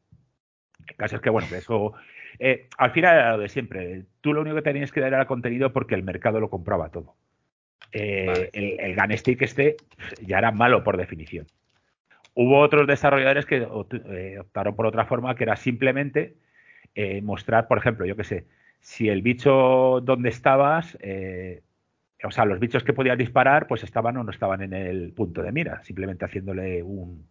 El 0.88 0.96
caso 0.96 1.18
es 1.18 1.22
que, 1.22 1.30
bueno, 1.30 1.48
que 1.50 1.58
eso. 1.58 1.94
Eh, 2.40 2.70
al 2.78 2.92
final 2.92 3.16
era 3.16 3.32
lo 3.34 3.40
de 3.40 3.50
siempre. 3.50 4.06
Tú 4.22 4.34
lo 4.34 4.42
único 4.42 4.56
que 4.58 4.62
tenías 4.62 4.92
que 4.92 5.02
dar 5.02 5.14
era 5.14 5.26
contenido 5.26 5.74
porque 5.74 5.96
el 5.96 6.04
mercado 6.04 6.40
lo 6.40 6.50
compraba 6.50 6.90
todo. 6.90 7.16
Eh, 7.92 8.50
el, 8.54 8.80
el 8.80 8.96
Gun 8.96 9.18
Stick 9.18 9.42
este 9.42 9.78
ya 10.22 10.40
era 10.40 10.52
malo 10.52 10.84
por 10.84 10.98
definición. 10.98 11.48
Hubo 12.40 12.60
otros 12.60 12.86
desarrolladores 12.86 13.48
que 13.48 13.68
eh, 14.12 14.40
optaron 14.40 14.76
por 14.76 14.86
otra 14.86 15.06
forma, 15.06 15.34
que 15.34 15.44
era 15.44 15.56
simplemente 15.56 16.36
eh, 16.94 17.20
mostrar, 17.24 17.68
por 17.68 17.80
ejemplo, 17.80 18.06
yo 18.06 18.16
qué 18.16 18.24
sé, 18.24 18.48
si 18.80 19.10
el 19.10 19.24
bicho 19.24 20.02
donde 20.04 20.30
estabas, 20.30 21.00
eh, 21.02 21.64
o 22.24 22.30
sea, 22.30 22.46
los 22.46 22.60
bichos 22.60 22.84
que 22.84 22.94
podías 22.94 23.18
disparar, 23.18 23.66
pues 23.66 23.84
estaban 23.84 24.18
o 24.18 24.24
no 24.24 24.30
estaban 24.30 24.62
en 24.62 24.74
el 24.74 25.14
punto 25.14 25.42
de 25.42 25.52
mira, 25.52 25.84
simplemente 25.84 26.26
haciéndole 26.26 26.84
un, 26.84 27.28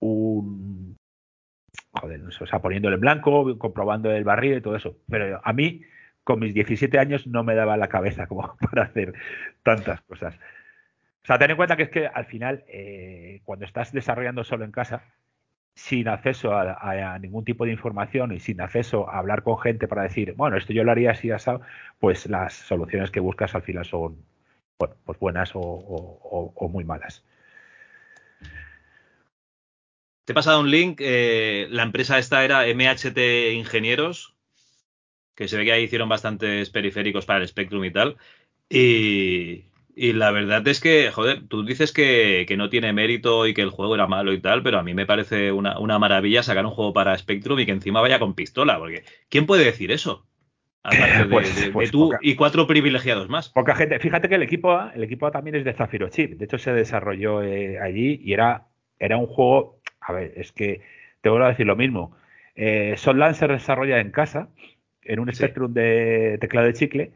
un 0.00 0.93
joder, 1.94 2.20
o 2.22 2.46
sea, 2.46 2.60
poniéndole 2.60 2.96
en 2.96 3.00
blanco, 3.00 3.58
comprobando 3.58 4.10
el 4.10 4.24
barril 4.24 4.58
y 4.58 4.60
todo 4.60 4.76
eso. 4.76 4.96
Pero 5.08 5.40
a 5.42 5.52
mí, 5.52 5.82
con 6.24 6.40
mis 6.40 6.54
17 6.54 6.98
años, 6.98 7.26
no 7.26 7.44
me 7.44 7.54
daba 7.54 7.76
la 7.76 7.88
cabeza 7.88 8.26
como 8.26 8.56
para 8.70 8.84
hacer 8.84 9.14
tantas 9.62 10.00
cosas. 10.02 10.36
O 11.22 11.26
sea, 11.26 11.38
ten 11.38 11.50
en 11.50 11.56
cuenta 11.56 11.76
que 11.76 11.84
es 11.84 11.90
que 11.90 12.06
al 12.06 12.26
final, 12.26 12.64
eh, 12.68 13.40
cuando 13.44 13.64
estás 13.64 13.92
desarrollando 13.92 14.44
solo 14.44 14.64
en 14.64 14.72
casa, 14.72 15.04
sin 15.74 16.08
acceso 16.08 16.54
a, 16.54 17.18
ningún 17.18 17.44
tipo 17.44 17.64
de 17.64 17.72
información 17.72 18.32
y 18.32 18.40
sin 18.40 18.60
acceso 18.60 19.08
a 19.10 19.18
hablar 19.18 19.42
con 19.42 19.58
gente 19.58 19.88
para 19.88 20.02
decir, 20.02 20.34
bueno, 20.36 20.56
esto 20.56 20.72
yo 20.72 20.84
lo 20.84 20.92
haría 20.92 21.12
así, 21.12 21.30
así, 21.30 21.50
pues 21.98 22.26
las 22.26 22.54
soluciones 22.54 23.10
que 23.10 23.20
buscas 23.20 23.54
al 23.54 23.62
final 23.62 23.84
son 23.84 24.24
bueno, 24.78 24.94
pues 25.04 25.18
buenas 25.18 25.52
o, 25.54 26.70
muy 26.70 26.84
malas. 26.84 27.24
Te 30.24 30.32
he 30.32 30.34
pasado 30.34 30.60
un 30.60 30.70
link. 30.70 31.00
Eh, 31.00 31.66
la 31.70 31.82
empresa 31.82 32.18
esta 32.18 32.44
era 32.44 32.66
MHT 32.66 33.52
Ingenieros, 33.54 34.34
que 35.34 35.48
se 35.48 35.56
ve 35.56 35.64
que 35.64 35.72
ahí 35.72 35.84
hicieron 35.84 36.08
bastantes 36.08 36.70
periféricos 36.70 37.26
para 37.26 37.40
el 37.40 37.48
Spectrum 37.48 37.84
y 37.84 37.90
tal. 37.90 38.16
Y, 38.68 39.64
y 39.96 40.12
la 40.12 40.32
verdad 40.32 40.66
es 40.66 40.80
que, 40.80 41.10
joder, 41.12 41.46
tú 41.46 41.64
dices 41.64 41.92
que, 41.92 42.46
no 42.56 42.68
tiene 42.68 42.92
mérito 42.92 43.46
y 43.46 43.54
que 43.54 43.62
el 43.62 43.70
juego 43.70 43.94
era 43.94 44.06
malo 44.06 44.32
y 44.32 44.40
tal, 44.40 44.62
pero 44.62 44.78
a 44.78 44.82
mí 44.82 44.92
me 44.92 45.06
parece 45.06 45.52
una, 45.52 45.98
maravilla 45.98 46.42
sacar 46.42 46.66
un 46.66 46.72
juego 46.72 46.92
para 46.92 47.16
Spectrum 47.16 47.60
y 47.60 47.66
que 47.66 47.72
encima 47.72 48.00
vaya 48.00 48.18
con 48.18 48.34
pistola, 48.34 48.78
porque 48.78 49.04
¿quién 49.28 49.46
puede 49.46 49.64
decir 49.64 49.92
eso? 49.92 50.26
Aparte 50.82 51.18
de, 51.18 51.24
pues, 51.26 51.70
pues 51.72 51.90
tú 51.90 52.12
y 52.20 52.34
cuatro 52.34 52.66
privilegiados 52.66 53.28
más. 53.28 53.50
Poca 53.50 53.74
gente. 53.74 53.98
Fíjate 54.00 54.28
que 54.28 54.34
el 54.34 54.42
equipo 54.42 54.72
A, 54.72 54.92
el 54.94 55.04
equipo 55.04 55.30
también 55.30 55.56
es 55.56 55.64
de 55.64 55.72
Zafiro 55.72 56.08
Chip. 56.10 56.32
De 56.32 56.44
hecho, 56.44 56.58
se 56.58 56.72
desarrolló 56.72 57.42
eh, 57.42 57.78
allí 57.78 58.20
y 58.22 58.32
era, 58.32 58.66
era 58.98 59.16
un 59.16 59.26
juego. 59.26 59.80
A 60.06 60.12
ver, 60.12 60.32
es 60.36 60.52
que 60.52 60.82
te 61.20 61.28
vuelvo 61.28 61.46
a 61.46 61.50
decir 61.50 61.66
lo 61.66 61.76
mismo. 61.76 62.16
Eh, 62.54 62.94
Solland 62.96 63.34
se 63.34 63.48
desarrolla 63.48 64.00
en 64.00 64.10
casa, 64.10 64.48
en 65.02 65.20
un 65.20 65.32
Spectrum 65.32 65.72
de 65.72 66.38
teclado 66.40 66.66
de 66.66 66.74
chicle 66.74 67.12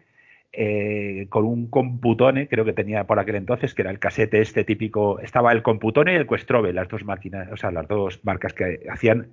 eh, 0.53 1.27
con 1.29 1.44
un 1.44 1.68
computone, 1.68 2.48
creo 2.48 2.64
que 2.64 2.72
tenía 2.72 3.05
por 3.05 3.18
aquel 3.18 3.37
entonces, 3.37 3.74
que 3.74 3.83
era 3.83 3.90
el 3.90 3.98
casete 3.98 4.40
este 4.40 4.64
típico, 4.64 5.20
estaba 5.20 5.53
el 5.53 5.62
computone 5.62 6.14
y 6.14 6.16
el 6.16 6.27
Questrove, 6.27 6.72
las 6.72 6.88
dos 6.88 7.05
máquinas, 7.05 7.53
o 7.53 7.57
sea, 7.57 7.70
las 7.70 7.87
dos 7.87 8.24
marcas 8.24 8.55
que 8.55 8.81
hacían 8.90 9.29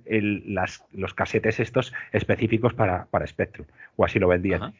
los 0.92 1.14
casetes 1.14 1.58
estos 1.58 1.94
específicos 2.12 2.74
para, 2.74 3.06
para 3.06 3.26
Spectrum, 3.26 3.66
o 3.96 4.04
así 4.04 4.18
lo 4.18 4.28
vendían. 4.28 4.74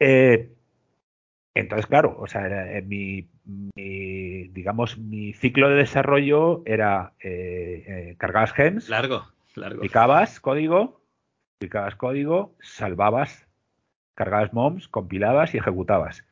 Eh, 0.00 0.48
entonces, 1.54 1.86
claro, 1.86 2.16
o 2.18 2.26
sea, 2.26 2.82
mi, 2.84 3.28
digamos, 3.74 4.98
mi 4.98 5.32
ciclo 5.32 5.68
de 5.68 5.76
desarrollo 5.76 6.62
era 6.66 7.12
eh, 7.20 8.14
cargabas 8.18 8.52
gems, 8.52 8.88
largo, 8.88 9.24
largo. 9.54 9.82
picabas 9.82 10.40
código, 10.40 11.00
picabas 11.58 11.94
código, 11.94 12.54
salvabas 12.60 13.46
cargabas 14.14 14.52
moms, 14.52 14.88
compilabas 14.88 15.54
y 15.54 15.58
ejecutabas. 15.58 16.24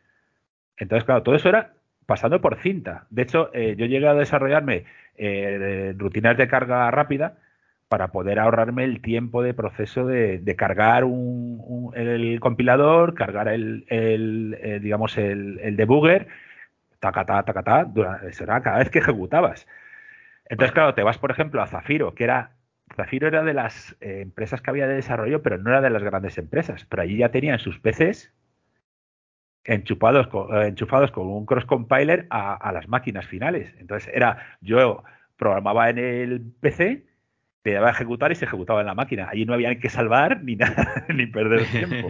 Entonces, 0.76 1.04
claro, 1.04 1.22
todo 1.22 1.34
eso 1.34 1.48
era 1.48 1.74
pasando 2.06 2.40
por 2.40 2.58
cinta. 2.60 3.06
De 3.10 3.22
hecho, 3.22 3.50
eh, 3.52 3.74
yo 3.76 3.86
llegué 3.86 4.08
a 4.08 4.14
desarrollarme 4.14 4.84
eh, 5.16 5.94
rutinas 5.96 6.36
de 6.36 6.48
carga 6.48 6.90
rápida 6.90 7.38
para 7.92 8.08
poder 8.08 8.38
ahorrarme 8.38 8.84
el 8.84 9.02
tiempo 9.02 9.42
de 9.42 9.52
proceso 9.52 10.06
de, 10.06 10.54
cargar 10.56 11.04
el 11.04 12.40
compilador, 12.40 13.12
cargar 13.12 13.48
el, 13.48 13.84
eh, 13.90 14.80
digamos, 14.80 15.18
el, 15.18 15.76
debugger, 15.76 16.26
tacatá, 17.00 17.42
tacatá, 17.42 17.86
cada 18.62 18.78
vez 18.78 18.88
que 18.88 19.00
ejecutabas. 19.00 19.68
Entonces, 20.48 20.72
claro, 20.72 20.94
te 20.94 21.02
vas, 21.02 21.18
por 21.18 21.30
ejemplo, 21.30 21.60
a 21.60 21.66
Zafiro, 21.66 22.14
que 22.14 22.24
era 22.24 22.52
Zafiro 22.96 23.28
era 23.28 23.42
de 23.42 23.52
las 23.52 23.94
eh, 24.00 24.22
empresas 24.22 24.62
que 24.62 24.70
había 24.70 24.86
de 24.86 24.94
desarrollo, 24.94 25.42
pero 25.42 25.58
no 25.58 25.68
era 25.68 25.82
de 25.82 25.90
las 25.90 26.02
grandes 26.02 26.38
empresas. 26.38 26.86
Pero 26.86 27.02
allí 27.02 27.18
ya 27.18 27.30
tenían 27.30 27.58
sus 27.58 27.78
PCs 27.78 28.32
enchufados 29.64 30.28
con, 30.28 30.56
eh, 30.56 30.68
enchufados 30.68 31.10
con 31.10 31.26
un 31.26 31.44
cross 31.44 31.66
compiler 31.66 32.26
a, 32.30 32.72
las 32.72 32.88
máquinas 32.88 33.26
finales. 33.26 33.74
Entonces 33.78 34.10
era, 34.14 34.56
yo 34.62 35.04
programaba 35.36 35.90
en 35.90 35.98
el 35.98 36.40
PC, 36.58 37.11
le 37.64 37.72
daba 37.72 37.88
a 37.88 37.92
ejecutar 37.92 38.32
y 38.32 38.34
se 38.34 38.44
ejecutaba 38.44 38.80
en 38.80 38.86
la 38.86 38.94
máquina. 38.94 39.28
Allí 39.30 39.44
no 39.44 39.54
había 39.54 39.78
que 39.78 39.88
salvar 39.88 40.42
ni 40.42 40.56
nada, 40.56 41.06
ni 41.08 41.26
perder 41.26 41.64
tiempo. 41.66 42.08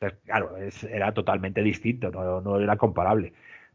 Entonces, 0.00 0.18
claro, 0.24 0.56
era 0.90 1.12
totalmente 1.12 1.62
distinto, 1.62 2.10
no, 2.10 2.60
era 2.60 2.76
comparable. 2.76 3.32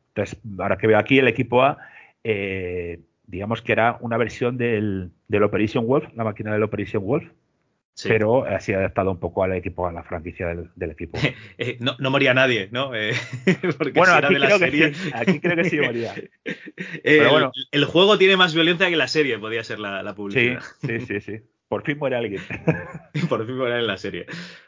Entonces, 0.10 0.40
ahora 0.60 0.78
que 0.78 0.88
veo 0.88 0.98
aquí 0.98 1.20
el 1.20 1.28
equipo 1.28 1.64
A, 1.64 1.78
eh, 2.24 3.02
digamos 3.28 3.62
que 3.62 3.72
era 3.74 3.98
una 4.00 4.18
versión 4.18 4.58
del, 4.58 5.12
del 5.28 5.44
Operation 5.44 5.86
Wolf, 5.86 6.08
la 6.16 6.24
máquina 6.24 6.54
del 6.54 6.64
Operation 6.64 7.04
Wolf, 7.04 7.26
pero 8.02 8.46
así 8.46 8.74
adaptado 8.74 9.12
un 9.12 9.20
poco 9.20 9.44
al 9.44 9.54
equipo, 9.54 9.88
a 9.88 9.92
la 9.92 10.04
franquicia 10.04 10.48
del, 10.48 10.92
equipo. 10.92 11.18
Eh, 11.58 11.78
no, 11.80 11.96
no, 12.00 12.10
moría 12.10 12.34
nadie, 12.34 12.70
¿no? 12.72 12.96
Eh, 12.96 13.14
bueno, 13.94 14.14
aquí, 14.14 14.36
creo 14.36 14.60
que 14.60 14.72
sí, 14.72 15.12
aquí 15.14 15.40
creo 15.40 15.56
que 15.56 15.70
sí 15.70 15.80
moría. 15.80 16.16
pero 17.04 17.32
bueno. 17.32 17.52
el, 17.72 17.86
juego 17.86 18.18
tiene 18.18 18.38
más 18.38 18.54
violencia 18.54 18.90
que 18.90 18.96
la 18.96 19.08
serie, 19.08 19.38
podría 19.38 19.64
ser 19.64 19.80
la, 19.80 20.02
la 20.02 20.16
publicidad. 20.16 20.62
Sí, 20.82 21.00
sí, 21.00 21.06
sí, 21.06 21.22
sí. 21.22 21.42
Por 21.74 21.82
fin 21.82 21.98
muere 21.98 22.16
alguien. 22.16 22.40
Por 23.30 23.48
fin 23.48 23.58
muere 23.58 23.80
en 23.80 23.88
la 23.88 23.98
serie. 23.98 24.28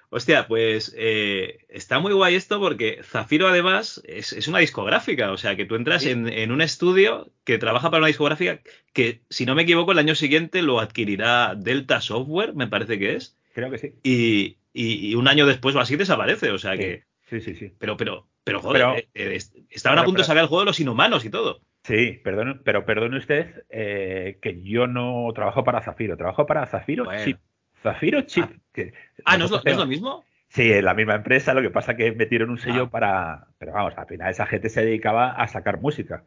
Hostia, 0.09 0.47
pues 0.47 0.91
eh, 0.97 1.59
está 1.69 1.99
muy 1.99 2.13
guay 2.13 2.33
esto 2.33 2.59
porque 2.59 3.01
Zafiro 3.03 3.47
además 3.47 4.01
es, 4.07 4.47
una 4.47 4.57
discográfica, 4.57 5.31
o 5.31 5.37
sea 5.37 5.55
que 5.55 5.65
tú 5.65 5.75
entras 5.75 6.03
en, 6.07 6.51
un 6.51 6.61
estudio 6.63 7.31
que 7.43 7.59
trabaja 7.59 7.91
para 7.91 7.99
una 7.99 8.07
discográfica 8.07 8.59
que, 8.91 9.21
si 9.29 9.45
no 9.45 9.53
me 9.53 9.61
equivoco, 9.61 9.91
el 9.91 9.99
año 9.99 10.15
siguiente 10.15 10.63
lo 10.63 10.79
adquirirá 10.79 11.53
Delta 11.53 12.01
Software, 12.01 12.55
me 12.55 12.65
parece 12.65 12.97
que 12.97 13.13
es. 13.13 13.37
Creo 13.53 13.69
que 13.69 13.77
sí. 13.77 14.57
Y, 14.73 15.13
un 15.13 15.27
año 15.27 15.45
después 15.45 15.75
o 15.75 15.79
así 15.79 15.97
desaparece, 15.97 16.49
o 16.49 16.57
sea 16.57 16.75
que... 16.75 17.03
Sí, 17.29 17.39
sí, 17.39 17.53
sí. 17.53 17.71
Pero, 17.77 17.97
pero, 17.97 18.27
pero 18.43 18.61
joder, 18.61 18.81
eh, 18.97 19.07
eh, 19.13 19.39
estaban 19.69 19.99
a 19.99 20.03
punto 20.03 20.21
de 20.21 20.25
sacar 20.25 20.41
el 20.41 20.49
juego 20.49 20.61
de 20.61 20.65
los 20.65 20.79
inhumanos 20.79 21.23
y 21.23 21.29
todo. 21.29 21.61
Sí, 21.85 22.19
perdón, 22.23 22.63
pero 22.65 22.83
perdone 22.83 23.17
usted 23.17 23.63
que 23.69 24.61
yo 24.63 24.87
no 24.87 25.31
trabajo 25.35 25.63
para 25.63 25.81
Zafiro, 25.81 26.17
trabajo 26.17 26.47
para 26.47 26.65
Zafiro 26.65 27.05
Chip. 27.23 27.37
Zafiro 27.83 28.21
Chip. 28.21 28.45
Ah, 28.45 28.59
que, 28.73 28.93
ah 29.23 29.37
¿no, 29.37 29.45
es 29.45 29.77
lo, 29.77 29.85
mismo? 29.85 30.25
Sí, 30.47 30.71
es 30.71 30.83
la 30.83 30.95
misma 30.95 31.13
empresa, 31.13 31.53
lo 31.53 31.61
que 31.61 31.69
pasa 31.69 31.95
que 31.95 32.11
metieron 32.11 32.49
un 32.49 32.57
sello 32.57 32.85
ah. 32.85 32.89
para. 32.89 33.47
Pero 33.59 33.73
vamos, 33.73 33.93
al 33.97 34.07
final 34.07 34.31
esa 34.31 34.47
gente 34.47 34.69
se 34.69 34.83
dedicaba 34.83 35.29
a 35.31 35.47
sacar 35.47 35.79
música. 35.79 36.23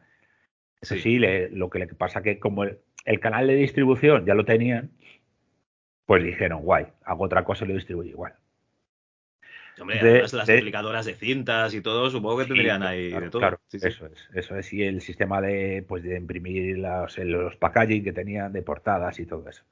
Eso 0.79 0.95
sí, 0.95 1.19
lo 1.19 1.69
que 1.69 1.79
le 1.79 1.87
pasa 1.87 2.21
que 2.21 2.39
como 2.39 2.63
el, 2.63 3.19
canal 3.19 3.47
de 3.47 3.55
distribución 3.55 4.25
ya 4.25 4.35
lo 4.35 4.45
tenían, 4.45 4.91
pues 6.05 6.23
dijeron, 6.23 6.61
guay, 6.61 6.85
hago 7.03 7.25
otra 7.25 7.43
cosa 7.43 7.65
y 7.65 7.67
lo 7.67 7.73
distribuyo 7.73 8.11
igual. 8.11 8.33
Hombre, 9.79 9.99
además 9.99 10.33
las 10.33 10.49
aplicadoras 10.49 11.05
de 11.05 11.15
cintas 11.15 11.73
y 11.73 11.81
todo, 11.81 12.09
supongo 12.09 12.39
que 12.39 12.45
tendrían 12.45 12.83
ahí 12.83 13.11
de 13.11 13.29
todo. 13.29 13.39
Claro, 13.39 13.59
eso 13.71 14.07
es, 14.07 14.29
eso 14.33 14.55
es. 14.57 14.73
Y 14.73 14.83
el 14.83 15.01
sistema 15.01 15.41
de, 15.41 15.85
pues, 15.87 16.03
de 16.03 16.17
imprimir 16.17 16.77
los, 16.77 17.17
los 17.19 17.55
packaging 17.55 18.03
que 18.03 18.13
tenían 18.13 18.51
de 18.51 18.61
portadas 18.61 19.19
y 19.19 19.25
todo 19.25 19.47
eso. 19.49 19.63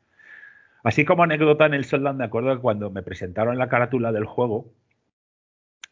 Así 0.83 1.03
como 1.05 1.23
anécdota 1.23 1.65
en 1.65 1.73
el 1.73 1.85
Soldan, 1.85 2.17
de 2.17 2.25
acuerdo 2.25 2.55
que 2.55 2.61
cuando 2.61 2.89
me 2.89 3.03
presentaron 3.03 3.57
la 3.57 3.67
carátula 3.67 4.11
del 4.11 4.25
juego, 4.25 4.73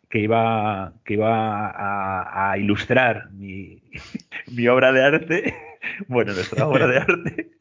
que 0.09 0.19
iba, 0.19 0.93
que 1.03 1.15
iba 1.15 2.51
a, 2.51 2.57
ilustrar 2.57 3.31
mi, 3.31 3.83
mi, 4.51 4.67
obra 4.67 4.91
de 4.91 5.03
arte, 5.03 5.55
bueno, 6.07 6.33
nuestra 6.33 6.67
obra 6.67 6.87
de 6.87 6.97
arte, 6.99 7.51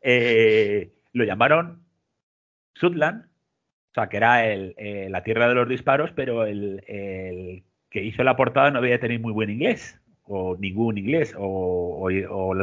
eh, 0.00 0.92
lo 1.12 1.24
llamaron 1.24 1.82
Sutland, 2.74 3.27
sea, 4.00 4.08
que 4.08 4.16
era 4.16 4.46
el, 4.46 4.74
eh, 4.78 5.08
la 5.10 5.22
tierra 5.22 5.48
de 5.48 5.54
los 5.54 5.68
disparos, 5.68 6.10
pero 6.14 6.44
el, 6.44 7.62
que 7.90 8.04
hizo 8.04 8.22
la 8.22 8.36
portada 8.36 8.70
no 8.70 8.78
había 8.78 9.00
tenido 9.00 9.20
muy 9.20 9.32
buen 9.32 9.50
inglés 9.50 9.98
o 10.24 10.56
ningún 10.58 10.98
inglés 10.98 11.34
o, 11.38 12.08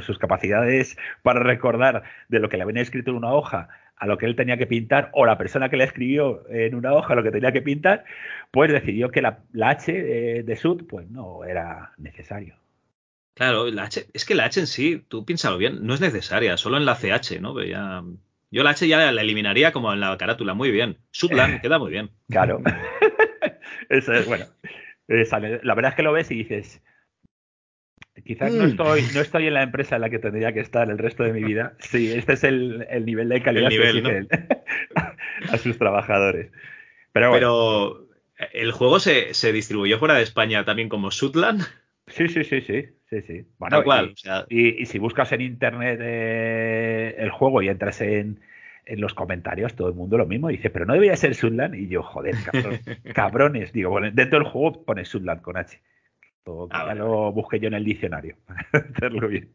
sus 0.02 0.20
capacidades 0.20 0.98
para 1.24 1.40
recordar 1.40 2.04
de 2.30 2.40
lo 2.40 2.50
que 2.50 2.58
le 2.58 2.64
habían 2.64 2.78
escrito 2.78 3.12
en 3.12 3.18
una 3.18 3.34
hoja 3.34 3.70
a 3.98 4.06
lo 4.06 4.18
que 4.18 4.26
él 4.26 4.36
tenía 4.36 4.58
que 4.58 4.68
pintar 4.68 5.10
o 5.14 5.26
la 5.26 5.38
persona 5.38 5.70
que 5.70 5.78
le 5.78 5.86
escribió 5.86 6.44
en 6.50 6.76
una 6.76 6.94
hoja 6.94 7.16
lo 7.16 7.24
que 7.24 7.32
tenía 7.32 7.52
que 7.52 7.62
pintar, 7.62 8.04
pues 8.52 8.72
decidió 8.72 9.10
que 9.10 9.22
la, 9.22 9.40
H 9.62 9.92
de, 10.44 10.56
Sud 10.58 10.86
pues 10.88 11.10
no 11.10 11.44
era 11.44 11.94
necesario. 11.98 12.56
Claro, 13.34 13.70
la 13.72 13.84
H, 13.84 14.06
es 14.14 14.26
que 14.26 14.36
la 14.36 14.46
H 14.46 14.60
en 14.60 14.68
sí, 14.68 15.04
tú 15.08 15.26
piénsalo 15.26 15.58
bien, 15.58 15.86
no 15.86 15.94
es 15.94 16.02
necesaria, 16.02 16.58
solo 16.58 16.78
en 16.78 16.86
la 16.86 16.96
CH, 16.96 17.42
¿no? 17.42 17.62
ya, 17.64 18.04
yo 18.52 18.64
la 18.64 18.72
H 18.72 18.88
ya 18.88 19.12
la 19.12 19.22
eliminaría 19.22 19.72
como 19.72 19.92
en 19.94 20.00
la 20.00 20.18
carátula, 20.18 20.54
muy 20.54 20.72
bien. 20.72 20.98
Sudland 21.12 21.62
queda 21.62 21.80
muy 21.80 21.92
bien. 21.92 22.12
Claro. 22.30 22.62
Eso 23.90 24.14
es, 24.14 24.26
bueno. 24.26 24.46
la 25.08 25.76
verdad 25.76 25.92
es 25.92 25.96
que 25.96 26.04
lo 26.04 26.14
ves 26.14 26.32
y 26.32 26.36
dices, 26.36 26.82
Quizás 28.24 28.54
no, 28.54 28.64
mm. 28.64 28.68
estoy, 28.68 29.02
no 29.14 29.22
estoy 29.22 29.48
en 29.48 29.54
la 29.54 29.64
empresa 29.64 29.96
en 29.96 30.02
la 30.02 30.10
que 30.10 30.20
tendría 30.20 30.54
que 30.54 30.62
estar 30.62 30.90
el 30.90 30.98
resto 30.98 31.24
de 31.24 31.34
mi 31.34 31.44
vida. 31.44 31.76
Sí, 31.80 32.12
este 32.12 32.34
es 32.34 32.44
el, 32.46 32.86
nivel 33.04 33.28
de 33.28 33.42
calidad 33.42 33.70
que 33.70 33.90
exigen 33.90 34.28
a 35.50 35.58
sus 35.58 35.78
trabajadores. 35.78 36.50
Pero, 37.12 37.34
Pero 37.34 38.08
¿el 38.54 38.72
juego 38.72 39.00
se, 39.00 39.34
se, 39.34 39.52
distribuyó 39.52 40.00
fuera 40.00 40.16
de 40.16 40.24
España 40.24 40.64
también 40.64 40.88
como 40.88 41.12
Sutland? 41.12 41.64
Sí, 42.08 42.28
sí, 42.28 42.44
sí, 42.44 42.62
sí. 42.62 42.86
sí, 43.10 43.22
sí. 43.22 43.46
Bueno, 43.58 43.84
y, 44.50 44.82
y, 44.82 44.86
si 44.86 45.00
buscas 45.00 45.32
en 45.32 45.42
internet 45.42 46.00
eh, 46.02 47.16
el 47.18 47.32
juego 47.32 47.62
y 47.62 47.70
entras 47.70 48.02
en, 48.02 48.40
en 48.86 49.02
los 49.02 49.14
comentarios 49.14 49.76
todo 49.76 49.90
el 49.90 49.96
mundo 49.96 50.18
lo 50.18 50.26
mismo. 50.26 50.50
Dice, 50.50 50.70
pero 50.70 50.86
no 50.86 50.94
debería 50.94 51.16
ser 51.16 51.36
Sutland. 51.36 51.76
Y 51.76 51.88
yo, 51.88 52.04
joder, 52.04 52.36
cabrones. 53.14 53.74
Digo, 53.74 53.90
bueno, 53.90 54.10
dentro 54.12 54.40
del 54.40 54.48
juego 54.48 54.84
pone 54.84 55.06
Sutland 55.06 55.42
con 55.42 55.58
H. 55.58 55.80
Ah, 56.70 56.86
ya 56.90 56.96
lo 56.96 57.32
busqué 57.32 57.60
yo 57.60 57.68
en 57.70 57.74
el 57.74 57.84
diccionario 57.84 58.36
hacerlo 58.72 59.28
bien. 59.28 59.50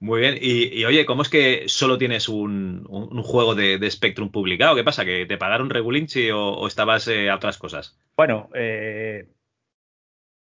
Muy 0.00 0.20
bien. 0.20 0.38
Y, 0.40 0.84
oye, 0.84 1.06
¿cómo 1.06 1.22
es 1.22 1.28
que 1.28 1.64
solo 1.66 1.98
tienes 1.98 2.28
un, 2.28 2.84
juego 3.22 3.54
de, 3.54 3.90
Spectrum 3.90 4.30
publicado? 4.30 4.74
¿Qué 4.74 4.84
pasa? 4.84 5.04
¿Que 5.04 5.26
te 5.26 5.38
pagaron 5.38 5.70
Regulinchi 5.70 6.30
o, 6.32 6.66
estabas 6.66 7.06
eh, 7.08 7.30
a 7.30 7.36
otras 7.36 7.58
cosas? 7.58 7.96
Bueno, 8.16 8.48
eh, 8.54 9.26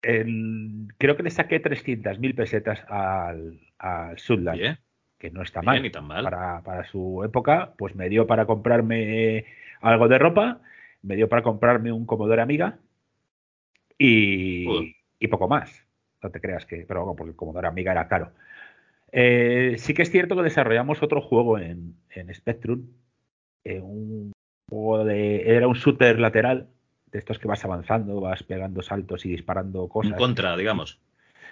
creo 0.00 1.16
que 1.16 1.22
le 1.22 1.30
saqué 1.30 1.62
300.000 1.62 2.34
pesetas 2.34 2.84
al, 2.88 3.60
al 3.78 4.18
Sudland, 4.18 4.78
que 5.18 5.30
no 5.30 5.42
está 5.42 5.62
mal. 5.62 5.90
tan 5.90 6.06
mal. 6.06 6.24
Para, 6.24 6.62
para, 6.62 6.84
su 6.84 7.22
época, 7.24 7.74
pues 7.76 7.94
me 7.94 8.08
dio 8.08 8.26
para 8.26 8.46
comprarme 8.46 9.44
algo 9.80 10.08
de 10.08 10.18
ropa, 10.18 10.60
me 11.02 11.16
dio 11.16 11.28
para 11.28 11.42
comprarme 11.42 11.92
un 11.92 12.06
Commodore 12.06 12.42
Amiga 12.42 12.78
y, 14.00 15.28
poco 15.28 15.48
más. 15.48 15.86
No 16.22 16.30
te 16.30 16.40
creas 16.40 16.66
que, 16.66 16.84
pero 16.88 17.00
bueno, 17.00 17.16
porque 17.16 17.36
como 17.36 17.58
era 17.58 17.68
amiga 17.68 17.92
era 17.92 18.08
caro. 18.08 18.32
Eh, 19.12 19.76
sí 19.78 19.94
que 19.94 20.02
es 20.02 20.10
cierto 20.10 20.36
que 20.36 20.42
desarrollamos 20.42 21.02
otro 21.02 21.20
juego 21.20 21.58
en, 21.58 21.96
Spectrum, 22.32 22.86
eh, 23.64 23.80
un 23.80 24.32
juego 24.68 25.04
de, 25.04 25.56
era 25.56 25.68
un 25.68 25.74
shooter 25.74 26.18
lateral, 26.18 26.68
de 27.12 27.18
estos 27.18 27.38
que 27.38 27.48
vas 27.48 27.64
avanzando, 27.64 28.20
vas 28.20 28.42
pegando 28.42 28.82
saltos 28.82 29.24
y 29.26 29.30
disparando 29.30 29.88
cosas. 29.88 30.12
Un 30.12 30.18
contra, 30.18 30.56
digamos. 30.56 30.98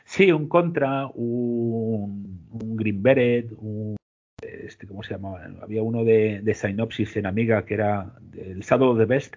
Sí, 0.05 0.33
un 0.33 0.49
contra, 0.49 1.07
un, 1.07 2.77
Green 2.77 3.03
Beret, 3.03 3.53
un 3.59 3.97
este, 4.41 4.87
¿cómo 4.87 5.03
se 5.03 5.15
llamaba? 5.15 5.45
Había 5.63 5.83
uno 5.83 6.05
de, 6.05 6.41
de 6.43 6.55
Synopsis 6.55 7.17
en 7.17 7.27
Amiga 7.27 7.65
que 7.65 7.75
era 7.75 8.13
el 8.37 8.61
Shadow 8.61 8.91
of 8.91 8.99
the 8.99 9.05
Best, 9.05 9.37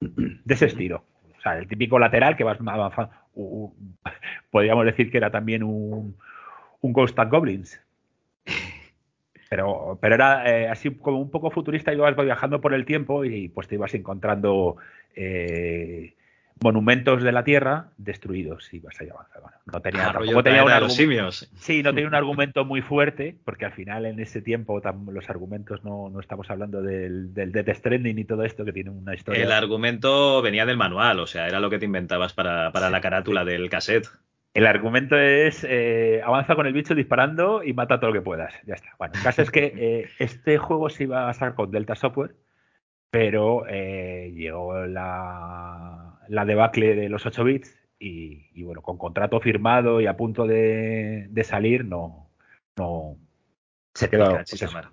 de 0.00 0.54
ese 0.54 0.66
estilo. 0.66 1.04
O 1.38 1.40
sea, 1.40 1.58
el 1.58 1.68
típico 1.68 1.98
lateral 1.98 2.36
que 2.36 2.44
vas 2.44 2.58
avanzando. 2.60 3.12
podríamos 4.50 4.84
decir 4.84 5.10
que 5.10 5.18
era 5.18 5.30
también 5.30 5.62
un, 5.62 6.16
un 6.80 6.92
Ghost 6.92 7.18
and 7.18 7.30
Goblins. 7.30 7.80
Pero, 9.48 9.98
pero 10.00 10.14
era 10.14 10.48
eh, 10.50 10.68
así 10.68 10.90
como 10.90 11.18
un 11.18 11.30
poco 11.30 11.50
futurista, 11.50 11.92
ibas 11.92 12.14
viajando 12.16 12.60
por 12.60 12.74
el 12.74 12.84
tiempo 12.84 13.24
y 13.24 13.48
pues 13.48 13.66
te 13.66 13.76
ibas 13.76 13.94
encontrando 13.94 14.76
eh, 15.16 16.14
monumentos 16.60 17.22
de 17.22 17.32
la 17.32 17.44
Tierra 17.44 17.88
destruidos 17.96 18.72
y 18.72 18.80
vas 18.80 19.00
a 19.00 19.04
avanzar. 19.04 19.42
Bueno, 19.42 19.56
no 19.66 19.80
tenía, 19.80 20.08
ah, 20.10 20.42
tenía 20.42 20.82
un 20.82 20.90
simios. 20.90 21.50
Sí, 21.56 21.82
no 21.82 21.94
tenía 21.94 22.08
un 22.08 22.14
argumento 22.14 22.64
muy 22.64 22.82
fuerte, 22.82 23.36
porque 23.44 23.64
al 23.64 23.72
final 23.72 24.06
en 24.06 24.20
ese 24.20 24.42
tiempo 24.42 24.80
los 25.10 25.30
argumentos 25.30 25.84
no, 25.84 26.10
no 26.10 26.20
estamos 26.20 26.50
hablando 26.50 26.82
del, 26.82 27.32
del 27.32 27.52
Death 27.52 27.76
Stranding 27.76 28.18
y 28.18 28.24
todo 28.24 28.44
esto 28.44 28.64
que 28.64 28.72
tiene 28.72 28.90
una 28.90 29.14
historia. 29.14 29.42
El 29.42 29.52
argumento 29.52 30.42
venía 30.42 30.66
del 30.66 30.76
manual, 30.76 31.20
o 31.20 31.26
sea, 31.26 31.46
era 31.46 31.60
lo 31.60 31.70
que 31.70 31.78
te 31.78 31.84
inventabas 31.84 32.32
para, 32.32 32.72
para 32.72 32.90
la 32.90 33.00
carátula 33.00 33.44
del 33.44 33.70
cassette. 33.70 34.08
El 34.54 34.66
argumento 34.66 35.16
es 35.16 35.64
eh, 35.68 36.20
avanza 36.24 36.56
con 36.56 36.66
el 36.66 36.72
bicho 36.72 36.94
disparando 36.94 37.62
y 37.62 37.72
mata 37.74 38.00
todo 38.00 38.10
lo 38.10 38.14
que 38.14 38.24
puedas. 38.24 38.54
Ya 38.66 38.74
está. 38.74 38.94
Bueno, 38.98 39.14
el 39.14 39.22
caso 39.22 39.42
es 39.42 39.50
que 39.50 39.72
eh, 39.76 40.10
este 40.18 40.58
juego 40.58 40.88
se 40.88 41.04
iba 41.04 41.28
a 41.28 41.34
sacar 41.34 41.54
con 41.54 41.70
Delta 41.70 41.94
Software, 41.94 42.34
pero 43.10 43.66
eh, 43.68 44.32
llegó 44.34 44.86
la 44.86 46.18
la 46.28 46.44
debacle 46.44 46.94
de 46.94 47.08
los 47.08 47.26
8 47.26 47.44
bits 47.44 47.74
y, 47.98 48.62
bueno, 48.62 48.80
con 48.80 48.96
contrato 48.96 49.40
firmado 49.40 50.00
y 50.00 50.06
a 50.06 50.16
punto 50.16 50.46
de, 50.46 51.28
salir, 51.42 51.84
no, 51.84 52.30
no 52.76 53.16
se 53.94 54.08
quedó. 54.08 54.38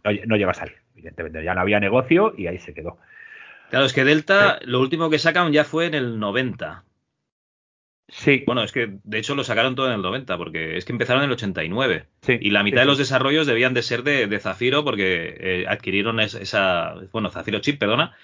Pues 0.03 0.27
no, 0.27 0.35
llega 0.37 0.51
a 0.51 0.55
salir, 0.55 0.77
evidentemente. 0.93 1.43
Ya 1.43 1.53
no 1.53 1.61
había 1.61 1.79
negocio 1.79 2.33
y 2.35 2.47
ahí 2.47 2.57
se 2.57 2.73
quedó. 2.73 2.97
Claro, 3.69 3.85
es 3.85 3.93
que 3.93 4.03
Delta, 4.03 4.59
lo 4.63 4.79
último 4.79 5.09
que 5.09 5.19
sacan 5.19 5.51
ya 5.51 5.65
fue 5.65 5.85
en 5.85 5.93
el 5.93 6.19
90. 6.19 6.83
Sí. 8.07 8.43
Bueno, 8.45 8.63
es 8.63 8.71
que 8.71 8.97
de 9.03 9.17
hecho 9.17 9.35
lo 9.35 9.43
sacaron 9.43 9.75
todo 9.75 9.87
en 9.87 9.93
el 9.93 10.01
90, 10.01 10.37
porque 10.37 10.77
es 10.77 10.85
que 10.85 10.91
empezaron 10.91 11.23
en 11.23 11.29
el 11.29 11.33
89. 11.33 12.05
Sí, 12.21 12.37
y 12.39 12.51
la 12.51 12.63
mitad 12.63 12.81
de 12.81 12.85
los 12.85 12.97
desarrollos 12.97 13.47
debían 13.47 13.73
de 13.73 13.81
ser 13.81 14.03
de, 14.03 14.39
Zafiro, 14.39 14.83
porque 14.83 15.35
eh, 15.39 15.65
adquirieron 15.67 16.19
esa. 16.19 16.95
Bueno, 17.11 17.31
Zafiro 17.31 17.59
Chip, 17.59 17.79
perdona. 17.79 18.15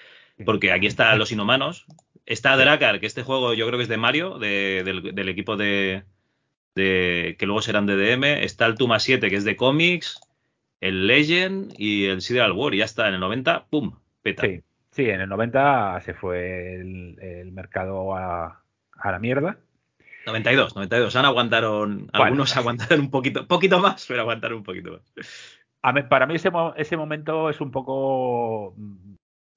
Porque 0.44 0.72
aquí 0.72 0.86
están 0.86 1.18
los 1.18 1.30
inhumanos, 1.30 1.86
Está 2.24 2.56
Dracar, 2.56 3.00
que 3.00 3.06
este 3.06 3.22
juego 3.22 3.52
yo 3.54 3.66
creo 3.66 3.78
que 3.78 3.82
es 3.84 3.88
de 3.88 3.96
Mario, 3.96 4.38
del, 4.38 5.28
equipo 5.28 5.56
de, 5.56 6.04
que 6.74 7.36
luego 7.40 7.62
serán 7.62 7.86
de 7.86 7.96
DM. 7.96 8.44
Está 8.44 8.66
el 8.66 8.76
Tuma 8.76 9.00
7, 9.00 9.28
que 9.28 9.36
es 9.36 9.44
de 9.44 9.56
cómics, 9.56 10.20
el 10.80 11.06
Legend 11.06 11.74
y 11.76 12.06
el 12.06 12.22
Sideral 12.22 12.52
War. 12.52 12.74
Y 12.74 12.78
ya 12.78 12.84
está, 12.84 13.08
en 13.08 13.14
el 13.14 13.20
90, 13.20 13.66
¡pum! 13.68 13.98
Peta. 14.22 14.42
Sí, 14.42 14.62
sí 14.92 15.10
en 15.10 15.20
el 15.20 15.28
90 15.28 16.00
se 16.02 16.14
fue 16.14 16.76
el, 16.76 17.50
mercado 17.52 18.14
a, 18.16 18.62
la 19.04 19.18
mierda. 19.18 19.58
92, 20.26 20.76
92. 20.76 21.16
Han 21.16 21.24
aguantaron, 21.24 22.08
algunos 22.12 22.56
aguantaron 22.56 23.00
un 23.00 23.10
poquito, 23.10 23.46
poquito 23.46 23.78
más, 23.80 24.06
pero 24.06 24.22
aguantaron 24.22 24.58
un 24.58 24.64
poquito 24.64 24.92
más. 24.92 26.08
para 26.08 26.26
mí 26.26 26.34
ese, 26.34 26.50
ese 26.76 26.96
momento 26.96 27.50
es 27.50 27.60
un 27.60 27.70
poco 27.70 28.74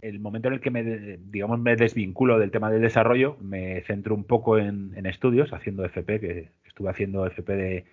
el 0.08 0.20
momento 0.20 0.50
en 0.50 0.56
el 0.56 0.62
que 0.62 0.72
me, 0.72 0.84
digamos, 0.84 1.60
me 1.60 1.76
desvinculo 1.76 2.38
del 2.38 2.52
tema 2.52 2.70
del 2.70 2.82
desarrollo, 2.82 3.38
me 3.42 3.82
centro 3.82 4.14
un 4.14 4.24
poco 4.24 4.58
en, 4.58 4.94
estudios, 5.06 5.52
haciendo 5.52 5.84
FP, 5.84 6.20
que 6.20 6.50
estuve 6.66 6.90
haciendo 6.90 7.26
FP 7.26 7.56
de, 7.56 7.86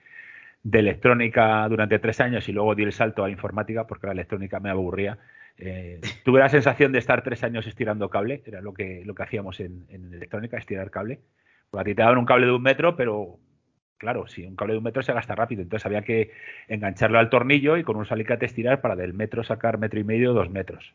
electrónica 0.79 1.67
durante 1.69 1.99
tres 1.99 2.21
años 2.21 2.49
y 2.49 2.53
luego 2.53 2.75
di 2.75 2.83
el 2.83 2.93
salto 2.93 3.25
a 3.25 3.31
informática 3.31 3.87
porque 3.87 4.07
la 4.07 4.13
electrónica 4.13 4.61
me 4.61 4.71
aburría. 4.71 5.19
Eh, 5.59 6.01
tuve 6.25 6.41
la 6.41 6.49
sensación 6.49 6.93
de 6.93 6.99
estar 6.99 7.23
tres 7.23 7.43
años 7.45 7.67
estirando 7.67 8.11
cable, 8.11 8.43
era 8.45 8.61
lo 8.61 8.75
que, 8.75 9.03
lo 9.07 9.15
que 9.15 9.23
hacíamos 9.23 9.61
en, 9.61 9.87
electrónica, 9.91 10.59
estirar 10.59 10.91
cable. 10.91 11.21
A 11.73 11.85
ti 11.85 11.95
te 11.95 12.03
daban 12.03 12.19
un 12.19 12.27
cable 12.27 12.47
de 12.47 12.53
un 12.53 12.63
metro, 12.63 12.97
pero 12.97 13.39
claro, 13.99 14.27
si 14.27 14.45
un 14.45 14.57
cable 14.57 14.75
de 14.75 14.79
un 14.79 14.85
metro 14.85 15.03
se 15.03 15.13
gasta 15.13 15.35
rápido, 15.35 15.63
entonces 15.63 15.87
había 15.87 16.03
que 16.03 16.33
engancharlo 16.69 17.19
al 17.19 17.31
tornillo 17.31 17.77
y 17.77 17.85
con 17.85 17.97
un 17.97 18.07
salicate 18.07 18.47
estirar 18.47 18.81
para 18.81 18.97
del 18.97 19.15
metro 19.15 19.43
sacar 19.45 19.79
metro 19.79 20.01
y 20.01 20.05
medio, 20.05 20.33
dos 20.33 20.51
metros 20.51 20.95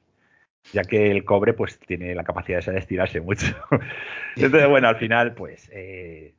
ya 0.73 0.83
que 0.83 1.11
el 1.11 1.23
cobre 1.23 1.53
pues 1.53 1.79
tiene 1.79 2.13
la 2.15 2.23
capacidad 2.23 2.63
de 2.63 2.77
estirarse 2.77 3.21
mucho. 3.21 3.47
Entonces, 4.35 4.69
bueno, 4.69 4.87
al 4.87 4.97
final 4.97 5.33
pues 5.33 5.69
eh, 5.73 6.33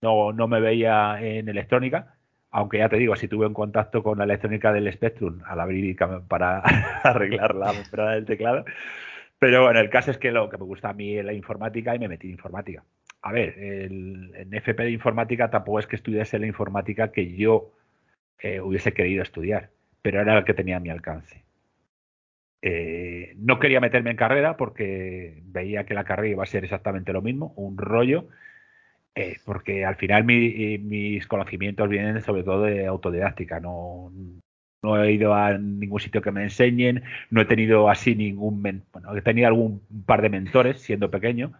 no, 0.00 0.32
no 0.32 0.48
me 0.48 0.60
veía 0.60 1.18
en 1.20 1.48
electrónica, 1.48 2.16
aunque 2.50 2.78
ya 2.78 2.88
te 2.88 2.96
digo, 2.96 3.16
si 3.16 3.28
tuve 3.28 3.46
un 3.46 3.54
contacto 3.54 4.02
con 4.02 4.18
la 4.18 4.24
electrónica 4.24 4.72
del 4.72 4.92
Spectrum 4.92 5.40
al 5.46 5.60
abrir 5.60 5.96
para 6.28 6.58
arreglar 7.02 7.54
la 7.54 7.72
membrana 7.72 8.12
del 8.12 8.26
teclado. 8.26 8.64
Pero 9.38 9.64
bueno, 9.64 9.80
el 9.80 9.90
caso 9.90 10.12
es 10.12 10.18
que 10.18 10.30
lo 10.30 10.48
que 10.48 10.56
me 10.56 10.64
gusta 10.64 10.90
a 10.90 10.92
mí 10.92 11.18
es 11.18 11.24
la 11.24 11.32
informática 11.32 11.94
y 11.94 11.98
me 11.98 12.08
metí 12.08 12.28
en 12.28 12.34
informática. 12.34 12.84
A 13.22 13.32
ver, 13.32 13.56
el, 13.58 14.32
en 14.34 14.52
FP 14.52 14.82
de 14.82 14.90
informática 14.90 15.48
tampoco 15.50 15.78
es 15.78 15.86
que 15.86 15.96
estudiase 15.96 16.38
la 16.38 16.46
informática 16.46 17.12
que 17.12 17.34
yo 17.36 17.72
eh, 18.40 18.60
hubiese 18.60 18.92
querido 18.92 19.22
estudiar, 19.22 19.70
pero 20.02 20.20
era 20.20 20.34
la 20.34 20.44
que 20.44 20.54
tenía 20.54 20.78
a 20.78 20.80
mi 20.80 20.90
alcance. 20.90 21.44
Eh, 22.60 23.34
no 23.38 23.58
quería 23.58 23.80
meterme 23.80 24.10
en 24.10 24.16
carrera 24.16 24.56
porque 24.56 25.40
veía 25.44 25.84
que 25.84 25.94
la 25.94 26.04
carrera 26.04 26.32
iba 26.32 26.42
a 26.42 26.46
ser 26.46 26.64
exactamente 26.64 27.12
lo 27.12 27.22
mismo, 27.22 27.52
un 27.56 27.78
rollo, 27.78 28.28
eh, 29.14 29.36
porque 29.44 29.84
al 29.84 29.96
final 29.96 30.24
mis 30.24 31.26
conocimientos 31.26 31.88
vienen 31.88 32.22
sobre 32.22 32.42
todo 32.42 32.62
de 32.62 32.86
autodidáctica, 32.86 33.60
no, 33.60 34.12
no 34.82 35.02
he 35.02 35.12
ido 35.12 35.34
a 35.34 35.58
ningún 35.58 36.00
sitio 36.00 36.22
que 36.22 36.32
me 36.32 36.44
enseñen, 36.44 37.04
no 37.30 37.42
he 37.42 37.44
tenido 37.44 37.88
así 37.88 38.14
ningún, 38.16 38.62
bueno, 38.62 39.16
he 39.16 39.22
tenido 39.22 39.46
algún 39.48 39.80
par 40.06 40.22
de 40.22 40.30
mentores 40.30 40.80
siendo 40.80 41.10
pequeño, 41.10 41.52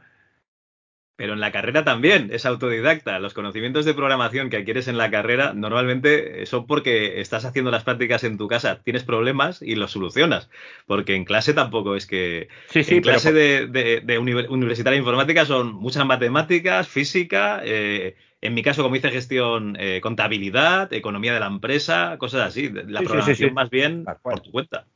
pero 1.23 1.35
en 1.35 1.41
la 1.41 1.53
carrera 1.53 1.85
también 1.85 2.31
es 2.33 2.45
autodidacta. 2.47 3.21
Los 3.21 3.33
conocimientos 3.33 3.85
de 3.85 3.95
programación 3.95 4.51
que 4.51 4.57
adquieres 4.57 4.89
en 4.89 4.99
la 4.99 5.09
carrera 5.09 5.53
normalmente 5.55 6.45
son 6.47 6.67
porque 6.67 7.21
estás 7.21 7.45
haciendo 7.45 7.71
las 7.71 7.85
prácticas 7.85 8.25
en 8.25 8.37
tu 8.37 8.49
casa, 8.49 8.81
tienes 8.83 9.05
problemas 9.05 9.63
y 9.63 9.77
los 9.77 9.93
solucionas. 9.93 10.51
Porque 10.85 11.15
en 11.15 11.25
clase 11.25 11.55
tampoco 11.55 11.95
es 11.95 12.09
que. 12.09 12.49
Sí, 12.71 12.83
sí, 12.83 12.97
en 12.97 13.03
clase 13.03 13.33
de, 13.33 14.19
universitaria 14.19 14.99
informática 14.99 15.45
son 15.45 15.75
muchas 15.75 16.05
matemáticas, 16.05 16.89
física. 16.89 17.61
Eh, 17.63 18.17
en 18.41 18.55
mi 18.55 18.65
caso, 18.65 18.83
como 18.83 18.97
hice 18.97 19.13
gestión, 19.13 19.77
eh, 19.79 20.01
contabilidad, 20.03 20.93
economía 20.93 21.35
de 21.35 21.39
la 21.39 21.47
empresa, 21.47 22.17
cosas 22.19 22.49
así. 22.49 22.69
La 22.69 23.01
programación 23.01 23.55
más 23.55 23.71
bien 23.71 24.05
por 24.23 24.41
tu 24.41 24.51
cuenta. 24.51 24.87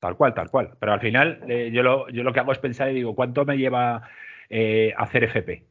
Tal 0.00 0.16
cual, 0.16 0.32
tal 0.32 0.48
cual. 0.48 0.70
Pero 0.80 0.94
al 0.94 1.00
final, 1.00 1.40
eh, 1.48 1.70
yo, 1.70 1.82
lo, 1.82 2.08
yo 2.08 2.22
lo 2.22 2.32
que 2.32 2.40
hago 2.40 2.52
es 2.52 2.58
pensar 2.58 2.90
y 2.90 2.94
digo, 2.94 3.14
¿cuánto 3.14 3.44
me 3.44 3.58
lleva 3.58 4.08
eh, 4.50 4.92
hacer 4.96 5.24
FP? 5.24 5.64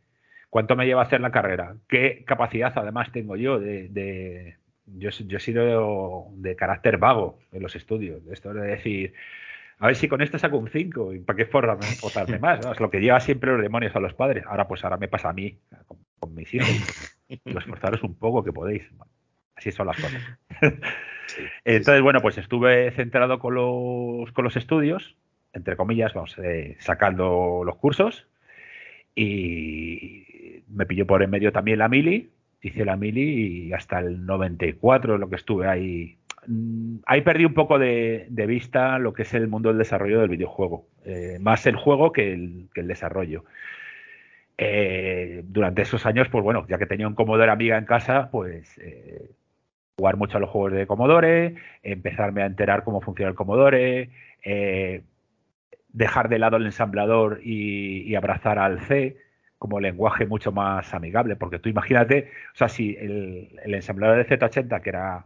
¿Cuánto 0.50 0.76
me 0.76 0.86
lleva 0.86 1.02
a 1.02 1.06
hacer 1.06 1.20
la 1.20 1.32
carrera? 1.32 1.76
¿Qué 1.88 2.24
capacidad 2.26 2.72
además 2.76 3.12
tengo 3.12 3.36
yo 3.36 3.60
de... 3.60 4.58
yo, 4.86 5.10
he 5.10 5.40
sido 5.40 6.28
de 6.34 6.56
carácter 6.56 6.98
vago 6.98 7.40
en 7.52 7.64
los 7.64 7.76
estudios. 7.76 8.22
Esto 8.32 8.54
de 8.54 8.68
decir, 8.68 9.14
a 9.80 9.88
ver 9.88 9.96
si 9.96 10.08
con 10.08 10.22
esto 10.22 10.38
saco 10.38 10.58
un 10.58 10.70
5 10.70 11.14
y 11.14 11.20
para 11.20 11.38
qué 11.38 11.46
forma 11.46 11.76
me 12.28 12.40
más. 12.40 12.66
Es 12.66 12.80
lo 12.80 12.92
que 12.92 13.02
lleva 13.02 13.20
siempre 13.20 13.52
los 13.52 13.62
demonios 13.64 13.96
a 13.96 14.00
los 14.00 14.14
padres. 14.14 14.46
Ahora 14.46 14.68
pues 14.68 14.84
ahora 14.84 14.98
me 14.98 15.08
pasa 15.08 15.30
a 15.30 15.34
mí, 15.34 15.58
con, 16.20 16.36
mis 16.36 16.54
hijos. 16.54 17.18
esforzaros 17.28 18.04
un 18.04 18.16
poco 18.16 18.44
que 18.44 18.54
podéis. 18.54 18.84
Así 19.56 19.72
son 19.72 19.88
las 19.88 19.98
cosas. 19.98 20.22
Entonces, 21.66 22.02
bueno, 22.04 22.22
pues 22.22 22.38
estuve 22.38 22.92
centrado 22.92 23.40
con 23.40 23.56
los, 23.56 24.32
con 24.34 24.44
los 24.44 24.56
estudios, 24.56 25.16
entre 25.52 25.76
comillas, 25.76 26.14
vamos, 26.14 26.38
eh, 26.38 26.76
sacando 26.80 27.64
los 27.66 27.78
cursos 27.78 28.28
y 29.16 30.64
me 30.68 30.86
pilló 30.86 31.06
por 31.06 31.24
en 31.24 31.30
medio 31.30 31.52
también 31.52 31.80
la 31.80 31.90
mili, 31.90 32.30
hice 32.62 32.86
la 32.86 32.96
mili 32.96 33.68
y 33.68 33.74
hasta 33.74 34.00
el 34.00 34.26
94 34.26 35.18
lo 35.18 35.30
que 35.30 35.36
estuve 35.36 35.68
ahí. 35.68 36.18
Mm, 36.48 36.98
ahí 37.06 37.22
perdí 37.22 37.46
un 37.46 37.54
poco 37.54 37.80
de, 37.80 38.28
vista 38.48 39.00
lo 39.00 39.14
que 39.14 39.24
es 39.24 39.34
el 39.34 39.48
mundo 39.48 39.70
del 39.70 39.78
desarrollo 39.78 40.22
del 40.22 40.30
videojuego, 40.30 40.88
eh, 41.06 41.38
más 41.40 41.66
el 41.68 41.76
juego 41.76 42.12
que 42.12 42.34
el, 42.34 42.70
desarrollo. 42.76 43.46
Eh, 44.58 45.44
durante 45.46 45.82
esos 45.82 46.06
años, 46.06 46.30
pues 46.30 46.44
bueno, 46.44 46.66
ya 46.68 46.78
que 46.78 46.86
tenía 46.86 47.08
un 47.08 47.16
Commodore 47.16 47.52
Amiga 47.52 47.78
en 47.78 47.86
casa, 47.86 48.30
pues 48.32 48.78
eh, 48.80 49.30
jugar 49.98 50.18
mucho 50.18 50.38
a 50.38 50.42
los 50.42 50.50
juegos 50.50 50.74
de 50.74 50.88
Commodore, 50.88 51.56
empezarme 51.82 52.44
a 52.44 52.46
enterar 52.46 52.84
cómo 52.84 53.02
funciona 53.02 53.30
el 53.30 53.36
Commodore, 53.36 54.10
dejar 55.94 56.28
de 56.28 56.40
lado 56.40 56.58
el 56.58 56.66
ensamblador 56.66 57.40
y, 57.44 58.14
abrazar 58.16 58.60
al 58.60 58.82
C 58.82 59.18
como 59.58 59.80
lenguaje 59.80 60.26
mucho 60.26 60.52
más 60.52 60.94
amigable, 60.94 61.38
porque 61.38 61.60
tú 61.60 61.70
imagínate, 61.70 62.32
o 62.54 62.58
sea, 62.58 62.68
si 62.68 62.98
el, 63.00 63.58
ensamblador 63.64 64.18
de 64.18 64.28
Z80, 64.28 64.82
que 64.82 64.90
era, 64.90 65.26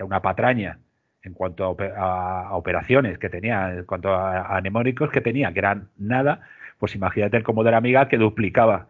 una 0.00 0.22
patraña 0.22 0.78
en 1.22 1.34
cuanto 1.34 1.76
a, 1.96 2.56
operaciones 2.56 3.18
que 3.18 3.28
tenía, 3.28 3.74
en 3.74 3.84
cuanto 3.84 4.14
a, 4.14 4.56
a, 4.56 4.62
que 4.62 5.20
tenía, 5.20 5.52
que 5.52 5.58
eran 5.58 5.88
nada, 5.98 6.40
pues 6.78 6.94
imagínate 6.94 7.36
el 7.36 7.42
Commodore 7.42 7.76
Amiga 7.76 8.08
que 8.08 8.16
duplicaba 8.16 8.86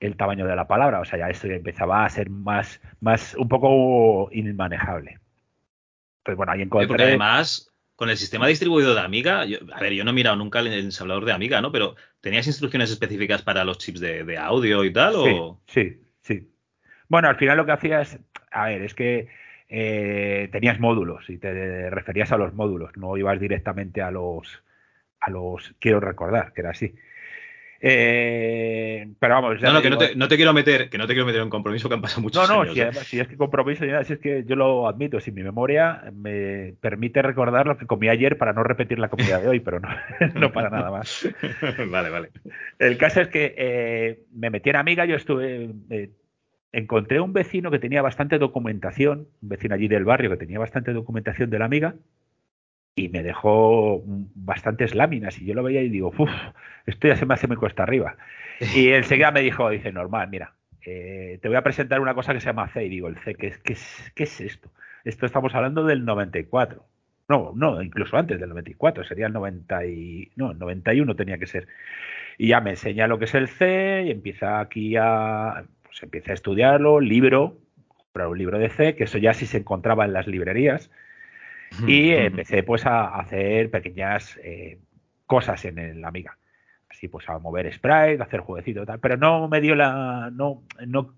el 0.00 0.16
tamaño 0.16 0.46
de 0.46 0.56
la 0.56 0.66
palabra, 0.66 1.00
o 1.00 1.04
sea, 1.04 1.18
ya 1.18 1.28
esto 1.28 1.46
empezaba 1.46 2.04
a 2.04 2.08
ser 2.08 2.30
más, 2.30 2.80
más 3.00 3.34
un 3.36 3.48
poco 3.48 4.30
inmanejable. 4.32 5.18
Pues 6.24 6.36
bueno, 6.36 6.52
ahí 6.52 6.62
encontré... 6.62 7.04
además, 7.04 7.70
con 8.00 8.08
el 8.08 8.16
sistema 8.16 8.46
distribuido 8.46 8.94
de 8.94 9.00
Amiga, 9.02 9.42
a 9.42 9.80
ver, 9.80 9.92
yo 9.92 10.04
no 10.04 10.12
he 10.12 10.14
mirado 10.14 10.34
nunca 10.34 10.60
el 10.60 10.68
ensamblador 10.68 11.26
de 11.26 11.34
Amiga, 11.34 11.60
¿no? 11.60 11.70
Pero 11.70 11.96
¿tenías 12.22 12.46
instrucciones 12.46 12.90
específicas 12.90 13.42
para 13.42 13.62
los 13.62 13.76
chips 13.76 14.00
de, 14.00 14.38
audio 14.38 14.84
y 14.84 14.90
tal? 14.90 15.16
O... 15.16 15.60
Sí, 15.66 16.00
sí, 16.22 16.50
Bueno, 17.10 17.28
al 17.28 17.36
final 17.36 17.58
lo 17.58 17.66
que 17.66 17.72
hacías, 17.72 18.18
a 18.52 18.68
ver, 18.68 18.80
es 18.80 18.94
que 18.94 19.28
eh, 19.68 20.48
tenías 20.50 20.80
módulos 20.80 21.28
y 21.28 21.36
te 21.36 21.90
referías 21.90 22.32
a 22.32 22.38
los 22.38 22.54
módulos, 22.54 22.96
no 22.96 23.18
ibas 23.18 23.38
directamente 23.38 24.00
a 24.00 24.10
los, 24.10 24.64
a 25.20 25.28
los, 25.28 25.74
quiero 25.78 26.00
recordar 26.00 26.54
que 26.54 26.62
era 26.62 26.70
así. 26.70 26.94
Eh, 27.82 29.08
pero 29.18 29.34
vamos, 29.34 29.62
no, 29.62 29.72
no, 29.72 29.80
que 29.80 29.88
no 29.88 29.96
te, 29.96 30.14
no 30.14 30.28
te, 30.28 30.36
quiero 30.36 30.52
meter, 30.52 30.90
que 30.90 30.98
no 30.98 31.06
te 31.06 31.14
quiero 31.14 31.24
meter 31.24 31.40
en 31.40 31.48
compromiso 31.48 31.88
que 31.88 31.94
han 31.94 32.02
pasado 32.02 32.20
muchos 32.20 32.46
no, 32.46 32.56
no, 32.56 32.64
No, 32.64 32.72
¿eh? 32.72 32.92
si, 32.92 33.18
es 33.18 33.26
que 33.26 33.38
compromiso, 33.38 33.84
si 34.04 34.12
es 34.12 34.18
que 34.18 34.44
yo 34.44 34.54
lo 34.54 34.86
admito, 34.86 35.18
si 35.18 35.32
mi 35.32 35.42
memoria 35.42 36.04
me 36.12 36.74
permite 36.82 37.22
recordar 37.22 37.66
lo 37.66 37.78
que 37.78 37.86
comí 37.86 38.10
ayer 38.10 38.36
para 38.36 38.52
no 38.52 38.62
repetir 38.64 38.98
la 38.98 39.08
comida 39.08 39.40
de 39.40 39.48
hoy, 39.48 39.60
pero 39.60 39.80
no, 39.80 39.88
no 40.34 40.52
para 40.52 40.68
nada 40.68 40.90
más. 40.90 41.26
vale, 41.90 42.10
vale. 42.10 42.30
El 42.78 42.98
caso 42.98 43.22
es 43.22 43.28
que 43.28 43.54
eh, 43.56 44.24
me 44.34 44.50
metí 44.50 44.68
en 44.68 44.76
Amiga, 44.76 45.06
yo 45.06 45.16
estuve, 45.16 45.70
encontré 46.72 47.18
un 47.20 47.32
vecino 47.32 47.70
que 47.70 47.78
tenía 47.78 48.02
bastante 48.02 48.38
documentación, 48.38 49.28
un 49.40 49.48
vecino 49.48 49.74
allí 49.74 49.88
del 49.88 50.04
barrio 50.04 50.28
que 50.28 50.36
tenía 50.36 50.58
bastante 50.58 50.92
documentación 50.92 51.48
de 51.48 51.58
la 51.58 51.64
Amiga, 51.64 51.94
y 52.94 53.08
me 53.08 53.22
dejó 53.22 54.02
bastantes 54.04 54.94
láminas 54.94 55.40
y 55.40 55.46
yo 55.46 55.54
lo 55.54 55.62
veía 55.62 55.82
y 55.82 55.88
digo, 55.88 56.12
uff, 56.16 56.30
esto 56.86 57.08
ya 57.08 57.16
se 57.16 57.26
me 57.26 57.34
hace 57.34 57.46
muy 57.46 57.56
cuesta 57.56 57.82
arriba. 57.82 58.16
Y 58.76 58.88
enseguida 58.88 59.30
me 59.30 59.40
dijo, 59.40 59.70
dice, 59.70 59.90
normal, 59.90 60.28
mira, 60.28 60.52
eh, 60.84 61.38
te 61.40 61.48
voy 61.48 61.56
a 61.56 61.62
presentar 61.62 62.00
una 62.00 62.14
cosa 62.14 62.34
que 62.34 62.40
se 62.40 62.46
llama 62.46 62.68
C. 62.68 62.84
Y 62.84 62.88
digo, 62.90 63.08
el 63.08 63.16
C, 63.16 63.34
¿qué 63.34 63.46
es, 63.48 63.58
qué 63.58 63.72
es, 63.72 64.12
qué 64.14 64.24
es 64.24 64.40
esto? 64.40 64.70
Esto 65.04 65.24
estamos 65.24 65.54
hablando 65.54 65.84
del 65.84 66.04
94. 66.04 66.84
No, 67.28 67.52
no, 67.54 67.80
incluso 67.80 68.18
antes 68.18 68.38
del 68.38 68.50
94, 68.50 69.04
sería 69.04 69.28
el 69.28 69.32
90 69.32 69.86
y, 69.86 70.30
no, 70.36 70.50
el 70.50 70.58
91 70.58 71.16
tenía 71.16 71.38
que 71.38 71.46
ser. 71.46 71.68
Y 72.36 72.48
ya 72.48 72.60
me 72.60 72.70
enseña 72.70 73.06
lo 73.06 73.18
que 73.18 73.26
es 73.26 73.34
el 73.34 73.48
C 73.48 74.04
y 74.06 74.10
empieza 74.10 74.60
aquí 74.60 74.96
a, 74.96 75.64
pues 75.84 76.02
empieza 76.02 76.32
a 76.32 76.34
estudiarlo, 76.34 77.00
libro, 77.00 77.56
comprar 77.96 78.28
un 78.28 78.36
libro 78.36 78.58
de 78.58 78.68
C, 78.68 78.94
que 78.94 79.04
eso 79.04 79.16
ya 79.16 79.32
sí 79.32 79.46
se 79.46 79.58
encontraba 79.58 80.04
en 80.04 80.12
las 80.12 80.26
librerías 80.26 80.90
y 81.86 82.10
empecé 82.10 82.62
pues 82.62 82.86
a 82.86 83.18
hacer 83.18 83.70
pequeñas 83.70 84.38
eh, 84.42 84.78
cosas 85.26 85.64
en 85.64 85.78
el 85.78 86.04
Amiga. 86.04 86.36
Así 86.88 87.08
pues 87.08 87.28
a 87.28 87.38
mover 87.38 87.72
sprite, 87.72 88.20
a 88.20 88.24
hacer 88.24 88.40
jueguecitos 88.40 88.82
y 88.82 88.86
tal. 88.86 88.98
Pero 88.98 89.16
no 89.16 89.48
me 89.48 89.60
dio 89.60 89.74
la. 89.74 90.30
No, 90.32 90.62
no, 90.86 91.14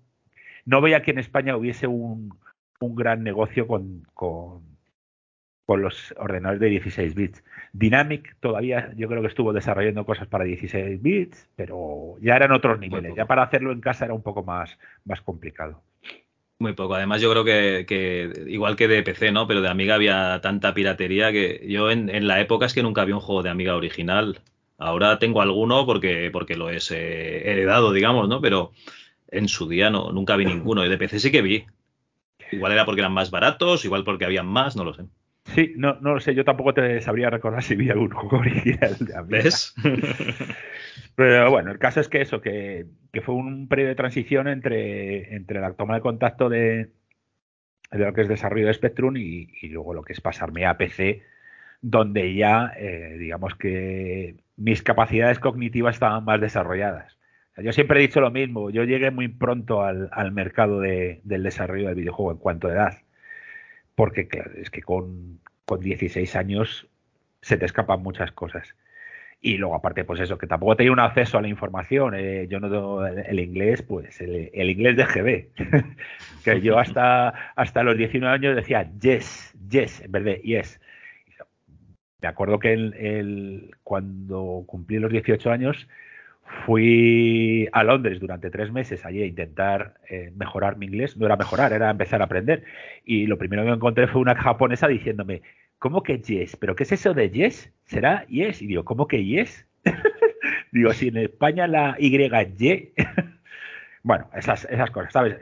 no 0.65 0.81
veía 0.81 1.01
que 1.01 1.11
en 1.11 1.19
España 1.19 1.57
hubiese 1.57 1.87
un, 1.87 2.37
un 2.79 2.95
gran 2.95 3.23
negocio 3.23 3.67
con, 3.67 4.05
con, 4.13 4.61
con, 5.65 5.81
los 5.81 6.13
ordenadores 6.17 6.61
de 6.61 6.69
16 6.69 7.15
bits. 7.15 7.43
Dynamic 7.73 8.35
todavía 8.39 8.93
yo 8.95 9.07
creo 9.07 9.21
que 9.21 9.29
estuvo 9.29 9.51
desarrollando 9.51 10.05
cosas 10.05 10.27
para 10.27 10.43
16 10.43 11.01
bits, 11.01 11.49
pero 11.55 12.15
ya 12.21 12.35
eran 12.35 12.51
otros 12.51 12.79
niveles. 12.79 13.15
Ya 13.15 13.25
para 13.25 13.43
hacerlo 13.43 13.71
en 13.71 13.81
casa 13.81 14.05
era 14.05 14.13
un 14.13 14.21
poco 14.21 14.43
más, 14.43 14.77
más 15.05 15.21
complicado. 15.21 15.81
Muy 16.63 16.71
poco. 16.71 16.95
Además, 16.95 17.21
yo 17.21 17.29
creo 17.29 17.43
que, 17.43 18.45
igual 18.47 18.77
que 18.77 18.87
de 18.87 19.03
PC, 19.03 19.33
¿no? 19.33 19.47
Pero 19.47 19.61
de 19.61 19.67
Amiga 19.67 19.95
había 19.95 20.39
tanta 20.39 20.73
piratería 20.73 21.29
que 21.33 21.65
yo 21.67 21.91
en, 21.91 22.25
la 22.25 22.39
época 22.39 22.65
es 22.65 22.73
que 22.73 22.81
nunca 22.81 23.01
había 23.01 23.15
un 23.15 23.21
juego 23.21 23.43
de 23.43 23.49
Amiga 23.49 23.75
original. 23.75 24.39
Ahora 24.77 25.19
tengo 25.19 25.41
alguno 25.41 25.85
porque, 25.85 26.29
porque 26.31 26.55
lo 26.55 26.69
he 26.69 26.77
eh, 26.77 27.51
heredado, 27.51 27.91
digamos, 27.91 28.29
¿no? 28.29 28.39
Pero 28.39 28.71
en 29.27 29.49
su 29.49 29.67
día 29.67 29.89
no, 29.89 30.13
nunca 30.13 30.37
vi 30.37 30.45
ninguno. 30.45 30.85
Y 30.85 30.89
de 30.89 30.97
PC 30.97 31.19
sí 31.19 31.31
que 31.33 31.41
vi. 31.41 31.65
Igual 32.49 32.71
era 32.71 32.85
porque 32.85 33.01
eran 33.01 33.11
más 33.11 33.29
baratos, 33.29 33.83
igual 33.83 34.05
porque 34.05 34.23
habían 34.23 34.47
más, 34.47 34.77
no 34.77 34.85
lo 34.85 34.93
sé. 34.93 35.03
Sí, 35.45 35.73
no, 35.75 35.99
no 35.99 36.13
lo 36.13 36.19
sé. 36.19 36.33
Yo 36.35 36.45
tampoco 36.45 36.73
te 36.73 37.01
sabría 37.01 37.29
recordar 37.29 37.63
si 37.63 37.75
vi 37.75 37.89
algún 37.89 38.11
juego 38.11 38.37
original 38.39 38.95
de 38.99 39.15
Amiga. 39.15 39.43
¿Ves? 39.43 39.75
Pero 41.15 41.51
bueno, 41.51 41.71
el 41.71 41.79
caso 41.79 41.99
es 41.99 42.09
que 42.09 42.21
eso, 42.21 42.41
que, 42.41 42.87
fue 43.23 43.35
un 43.35 43.67
periodo 43.67 43.89
de 43.89 43.95
transición 43.95 44.47
entre, 44.47 45.35
entre 45.35 45.59
la 45.59 45.73
toma 45.73 45.95
de 45.95 46.01
contacto 46.01 46.49
de, 46.49 46.89
de 47.91 48.05
lo 48.05 48.13
que 48.13 48.21
es 48.21 48.27
desarrollo 48.27 48.67
de 48.67 48.73
Spectrum 48.73 49.15
y, 49.17 49.47
luego 49.69 49.93
lo 49.93 50.03
que 50.03 50.13
es 50.13 50.21
pasarme 50.21 50.65
a 50.65 50.77
PC, 50.77 51.23
donde 51.81 52.33
ya, 52.33 52.73
eh, 52.77 53.17
digamos 53.19 53.55
que 53.55 54.37
mis 54.57 54.81
capacidades 54.81 55.39
cognitivas 55.39 55.95
estaban 55.95 56.25
más 56.25 56.41
desarrolladas. 56.41 57.17
yo 57.57 57.71
siempre 57.73 57.99
he 57.99 58.07
dicho 58.07 58.21
lo 58.21 58.31
mismo, 58.31 58.69
yo 58.71 58.83
llegué 58.83 59.11
muy 59.11 59.27
pronto 59.27 59.83
al, 59.83 60.31
mercado 60.31 60.79
del 60.79 61.43
desarrollo 61.43 61.87
del 61.87 61.95
videojuego 61.95 62.31
en 62.31 62.37
cuanto 62.37 62.67
a 62.67 62.73
edad, 62.73 62.97
porque 63.95 64.27
claro, 64.27 64.51
es 64.55 64.69
que 64.69 64.81
con, 64.81 65.39
con 65.65 65.79
16 65.79 66.35
años 66.35 66.87
se 67.41 67.57
te 67.57 67.65
escapan 67.65 68.01
muchas 68.01 68.31
cosas. 68.31 68.75
Y 69.45 69.57
luego, 69.57 69.75
aparte, 69.75 70.05
pues 70.05 70.21
eso, 70.21 70.37
que 70.37 70.47
tampoco 70.47 70.77
tenía 70.77 70.93
un 70.93 71.01
acceso 71.01 71.37
a 71.37 71.41
la 71.41 71.49
información. 71.49 72.13
Eh, 72.15 72.47
yo 72.49 72.61
no 72.61 73.05
el, 73.05 73.39
inglés, 73.41 73.81
pues 73.81 74.21
el, 74.21 74.69
inglés 74.69 74.95
de 74.95 75.03
GB. 75.03 75.95
que 76.45 76.61
yo 76.61 76.79
hasta, 76.79 77.51
hasta 77.53 77.83
los 77.83 77.97
19 77.97 78.33
años 78.33 78.55
decía 78.55 78.89
yes, 79.01 79.53
yes, 79.69 79.99
en 79.99 80.11
vez 80.13 80.23
de 80.23 80.35
yes. 80.45 80.79
Me 82.21 82.29
acuerdo 82.29 82.57
que 82.57 82.71
el, 82.71 83.75
cuando 83.83 84.63
cumplí 84.65 84.97
los 84.97 85.11
18 85.11 85.51
años 85.51 85.89
fui 86.65 87.67
a 87.71 87.83
Londres 87.83 88.19
durante 88.19 88.49
tres 88.49 88.71
meses 88.71 89.05
allí 89.05 89.21
a 89.21 89.25
intentar 89.25 89.95
eh, 90.09 90.31
mejorar 90.35 90.77
mi 90.77 90.85
inglés. 90.85 91.17
No 91.17 91.25
era 91.25 91.35
mejorar, 91.35 91.73
era 91.73 91.89
empezar 91.89 92.21
a 92.21 92.25
aprender. 92.25 92.63
Y 93.05 93.27
lo 93.27 93.37
primero 93.37 93.63
que 93.63 93.71
encontré 93.71 94.07
fue 94.07 94.21
una 94.21 94.35
japonesa 94.35 94.87
diciéndome, 94.87 95.41
¿cómo 95.79 96.03
que 96.03 96.19
yes? 96.19 96.55
¿Pero 96.55 96.75
qué 96.75 96.83
es 96.83 96.91
eso 96.91 97.13
de 97.13 97.29
yes? 97.29 97.71
¿Será 97.85 98.25
yes? 98.27 98.61
Y 98.61 98.67
digo, 98.67 98.85
¿cómo 98.85 99.07
que 99.07 99.23
yes? 99.23 99.65
digo, 100.71 100.93
si 100.93 101.09
en 101.09 101.17
España 101.17 101.67
la 101.67 101.95
Y 101.99 102.15
Y. 102.15 102.93
bueno, 104.03 104.29
esas, 104.35 104.65
esas 104.65 104.91
cosas, 104.91 105.13
¿sabes? 105.13 105.35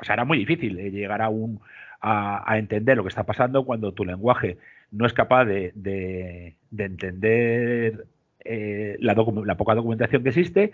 O 0.00 0.04
sea, 0.04 0.14
era 0.14 0.24
muy 0.24 0.38
difícil 0.38 0.78
eh, 0.78 0.90
llegar 0.90 1.22
a, 1.22 1.28
un, 1.28 1.60
a, 2.00 2.58
entender 2.58 2.96
lo 2.96 3.04
que 3.04 3.08
está 3.08 3.24
pasando 3.24 3.64
cuando 3.64 3.92
tu 3.92 4.04
lenguaje 4.04 4.58
no 4.90 5.06
es 5.06 5.12
capaz 5.12 5.44
de, 5.44 6.56
entender 6.76 8.06
eh, 8.44 8.96
la, 9.00 9.14
poca 9.14 9.74
documentación 9.74 10.22
que 10.22 10.28
existe 10.30 10.72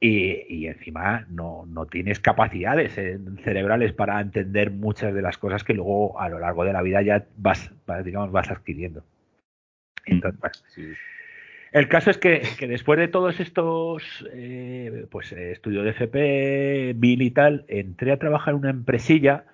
y, 0.00 0.66
encima 0.66 1.26
no, 1.28 1.66
tienes 1.90 2.20
capacidades 2.20 2.94
cerebrales 3.44 3.92
para 3.92 4.20
entender 4.20 4.70
muchas 4.70 5.14
de 5.14 5.22
las 5.22 5.38
cosas 5.38 5.64
que 5.64 5.74
luego 5.74 6.20
a 6.20 6.28
lo 6.28 6.38
largo 6.38 6.64
de 6.64 6.72
la 6.72 6.82
vida 6.82 7.02
ya 7.02 7.26
vas, 7.36 7.70
digamos, 8.04 8.32
vas 8.32 8.50
adquiriendo. 8.50 9.04
Entonces, 10.06 10.62
El 11.72 11.88
caso 11.88 12.10
es 12.10 12.18
que, 12.18 12.42
después 12.60 12.98
de 12.98 13.08
todos 13.08 13.40
estos 13.40 14.26
eh, 14.32 15.06
pues 15.10 15.32
estudios 15.32 15.84
de 15.84 15.90
FP, 15.90 16.94
BIN 16.96 17.22
y 17.22 17.30
tal, 17.30 17.64
entré 17.68 18.12
a 18.12 18.18
trabajar 18.18 18.54
en 18.54 18.60
una 18.60 18.70
empresilla 18.70 19.44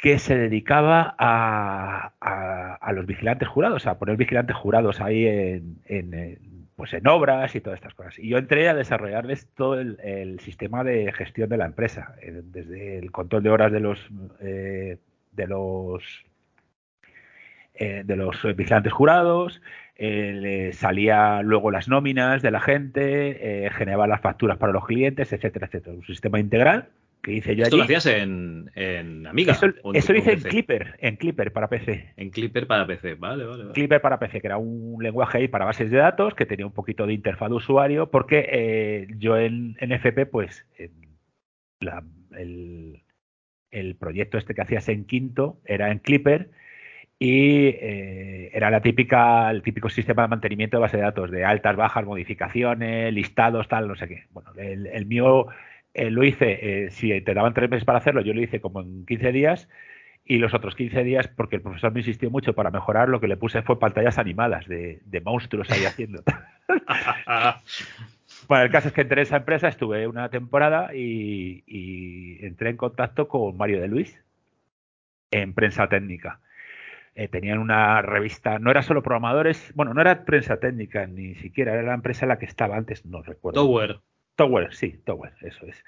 que 0.00 0.18
se 0.18 0.36
dedicaba 0.36 1.14
a, 1.18 2.92
los 2.92 3.06
vigilantes 3.06 3.48
jurados, 3.48 3.86
a 3.86 3.98
poner 3.98 4.16
vigilantes 4.16 4.56
jurados 4.56 5.00
ahí 5.00 5.26
en, 5.26 5.78
pues 6.74 6.94
en 6.94 7.06
obras 7.06 7.54
y 7.54 7.60
todas 7.60 7.78
estas 7.78 7.92
cosas. 7.94 8.18
Y 8.18 8.28
yo 8.28 8.38
entré 8.38 8.68
a 8.70 8.74
desarrollarles 8.74 9.46
todo 9.54 9.78
el, 9.78 10.40
sistema 10.40 10.84
de 10.84 11.12
gestión 11.12 11.50
de 11.50 11.58
la 11.58 11.66
empresa, 11.66 12.14
eh, 12.22 12.40
desde 12.42 12.98
el 12.98 13.12
control 13.12 13.42
de 13.42 13.50
horas 13.50 13.72
de 13.72 13.80
los 13.80 14.10
eh, 14.40 14.96
de 15.32 15.46
los 15.46 16.24
eh, 17.74 18.02
de 18.04 18.16
los 18.16 18.42
vigilantes 18.56 18.92
jurados, 18.92 19.60
salía 20.72 21.42
luego 21.42 21.70
las 21.70 21.88
nóminas 21.88 22.40
de 22.40 22.50
la 22.50 22.60
gente, 22.60 23.70
generaba 23.74 24.06
las 24.06 24.22
facturas 24.22 24.56
para 24.56 24.72
los 24.72 24.86
clientes, 24.86 25.30
etcétera, 25.32 25.66
etcétera. 25.66 25.94
Un 25.94 26.04
sistema 26.04 26.40
integral 26.40 26.88
que 27.22 27.32
hice 27.32 27.54
yo 27.54 27.64
¿Esto 27.64 27.76
lo 27.76 27.82
hacías 27.82 28.06
en, 28.06 28.70
en 28.74 29.26
Amiga? 29.26 29.52
Eso, 29.52 29.66
lo 29.68 29.94
hice 29.94 30.32
en 30.32 30.40
Clipper, 30.40 30.96
en 30.98 31.16
Clipper 31.16 31.52
para 31.52 31.68
PC. 31.68 32.14
En 32.16 32.30
Clipper 32.30 32.66
para 32.66 32.86
PC, 32.86 33.14
vale, 33.14 33.44
vale, 33.44 33.64
vale. 33.64 33.72
Clipper 33.74 34.00
para 34.00 34.18
PC, 34.18 34.40
que 34.40 34.46
era 34.46 34.56
un 34.56 35.02
lenguaje 35.02 35.38
ahí 35.38 35.48
para 35.48 35.66
bases 35.66 35.90
de 35.90 35.98
datos, 35.98 36.34
que 36.34 36.46
tenía 36.46 36.66
un 36.66 36.72
poquito 36.72 37.06
de 37.06 37.12
interfaz 37.12 37.50
de 37.50 37.56
usuario, 37.56 38.10
porque 38.10 38.48
eh, 38.50 39.06
yo 39.18 39.36
en, 39.36 39.76
en, 39.80 39.92
FP, 39.92 40.26
pues, 40.26 40.66
el, 42.30 43.02
el, 43.70 43.96
proyecto 43.96 44.38
este 44.38 44.54
que 44.54 44.62
hacías 44.62 44.88
en 44.88 45.04
Quinto 45.04 45.60
era 45.66 45.90
en 45.90 45.98
Clipper 45.98 46.50
y 47.18 47.66
eh, 47.66 48.50
era 48.54 48.70
la 48.70 48.80
típica, 48.80 49.50
el 49.50 49.62
típico 49.62 49.90
sistema 49.90 50.22
de 50.22 50.28
mantenimiento 50.28 50.78
de 50.78 50.80
base 50.80 50.96
de 50.96 51.02
datos, 51.02 51.30
de 51.30 51.44
altas, 51.44 51.76
bajas, 51.76 52.06
modificaciones, 52.06 53.12
listados, 53.12 53.68
tal, 53.68 53.88
no 53.88 53.94
sé 53.94 54.08
qué. 54.08 54.24
Bueno, 54.30 54.52
el, 54.56 54.86
el 54.86 55.04
mío 55.04 55.48
eh, 55.94 56.10
lo 56.10 56.24
hice, 56.24 56.84
eh, 56.84 56.90
si 56.90 57.20
te 57.20 57.34
daban 57.34 57.54
tres 57.54 57.68
meses 57.68 57.84
para 57.84 57.98
hacerlo, 57.98 58.20
yo 58.20 58.32
lo 58.32 58.42
hice 58.42 58.60
como 58.60 58.80
en 58.80 59.04
15 59.06 59.32
días 59.32 59.68
y 60.24 60.38
los 60.38 60.54
otros 60.54 60.76
15 60.76 61.02
días, 61.02 61.26
porque 61.28 61.56
el 61.56 61.62
profesor 61.62 61.92
me 61.92 62.00
insistió 62.00 62.30
mucho 62.30 62.54
para 62.54 62.70
mejorar, 62.70 63.08
lo 63.08 63.20
que 63.20 63.26
le 63.26 63.36
puse 63.36 63.62
fue 63.62 63.80
pantallas 63.80 64.18
animadas 64.18 64.68
de, 64.68 65.00
monstruos 65.24 65.68
ahí 65.70 65.84
haciendo. 65.84 66.22
bueno, 68.48 68.64
el 68.64 68.70
caso 68.70 68.88
es 68.88 68.94
que 68.94 69.00
entré 69.00 69.22
en 69.22 69.26
esa 69.26 69.38
empresa, 69.38 69.66
estuve 69.66 70.06
una 70.06 70.28
temporada 70.28 70.94
y, 70.94 72.38
entré 72.42 72.70
en 72.70 72.76
contacto 72.76 73.26
con 73.26 73.56
Mario 73.56 73.80
de 73.80 73.88
Luis 73.88 74.16
en 75.32 75.52
prensa 75.54 75.88
técnica. 75.88 76.38
Eh, 77.16 77.26
tenían 77.26 77.58
una 77.58 78.00
revista, 78.02 78.60
no 78.60 78.70
era 78.70 78.82
solo 78.82 79.02
programadores, 79.02 79.72
bueno, 79.74 79.94
no 79.94 80.00
era 80.00 80.24
prensa 80.24 80.60
técnica 80.60 81.08
ni 81.08 81.34
siquiera, 81.34 81.72
era 81.72 81.82
la 81.82 81.94
empresa 81.94 82.24
en 82.24 82.28
la 82.28 82.38
que 82.38 82.46
estaba 82.46 82.76
antes, 82.76 83.04
no 83.04 83.20
recuerdo. 83.22 83.60
Tower. 83.60 84.00
Tower, 84.40 84.74
sí, 84.74 84.98
Tower, 85.04 85.34
eso 85.42 85.66
es. 85.66 85.84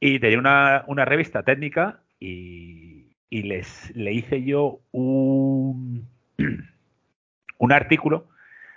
Y 0.00 0.18
tenía 0.18 0.38
una, 0.38 0.84
una 0.86 1.04
revista 1.04 1.42
técnica 1.42 2.00
y, 2.18 3.08
y, 3.28 3.42
les 3.42 3.94
le 3.94 4.14
hice 4.14 4.42
yo 4.44 4.80
un, 4.92 6.08
un 7.58 7.72
artículo 7.72 8.28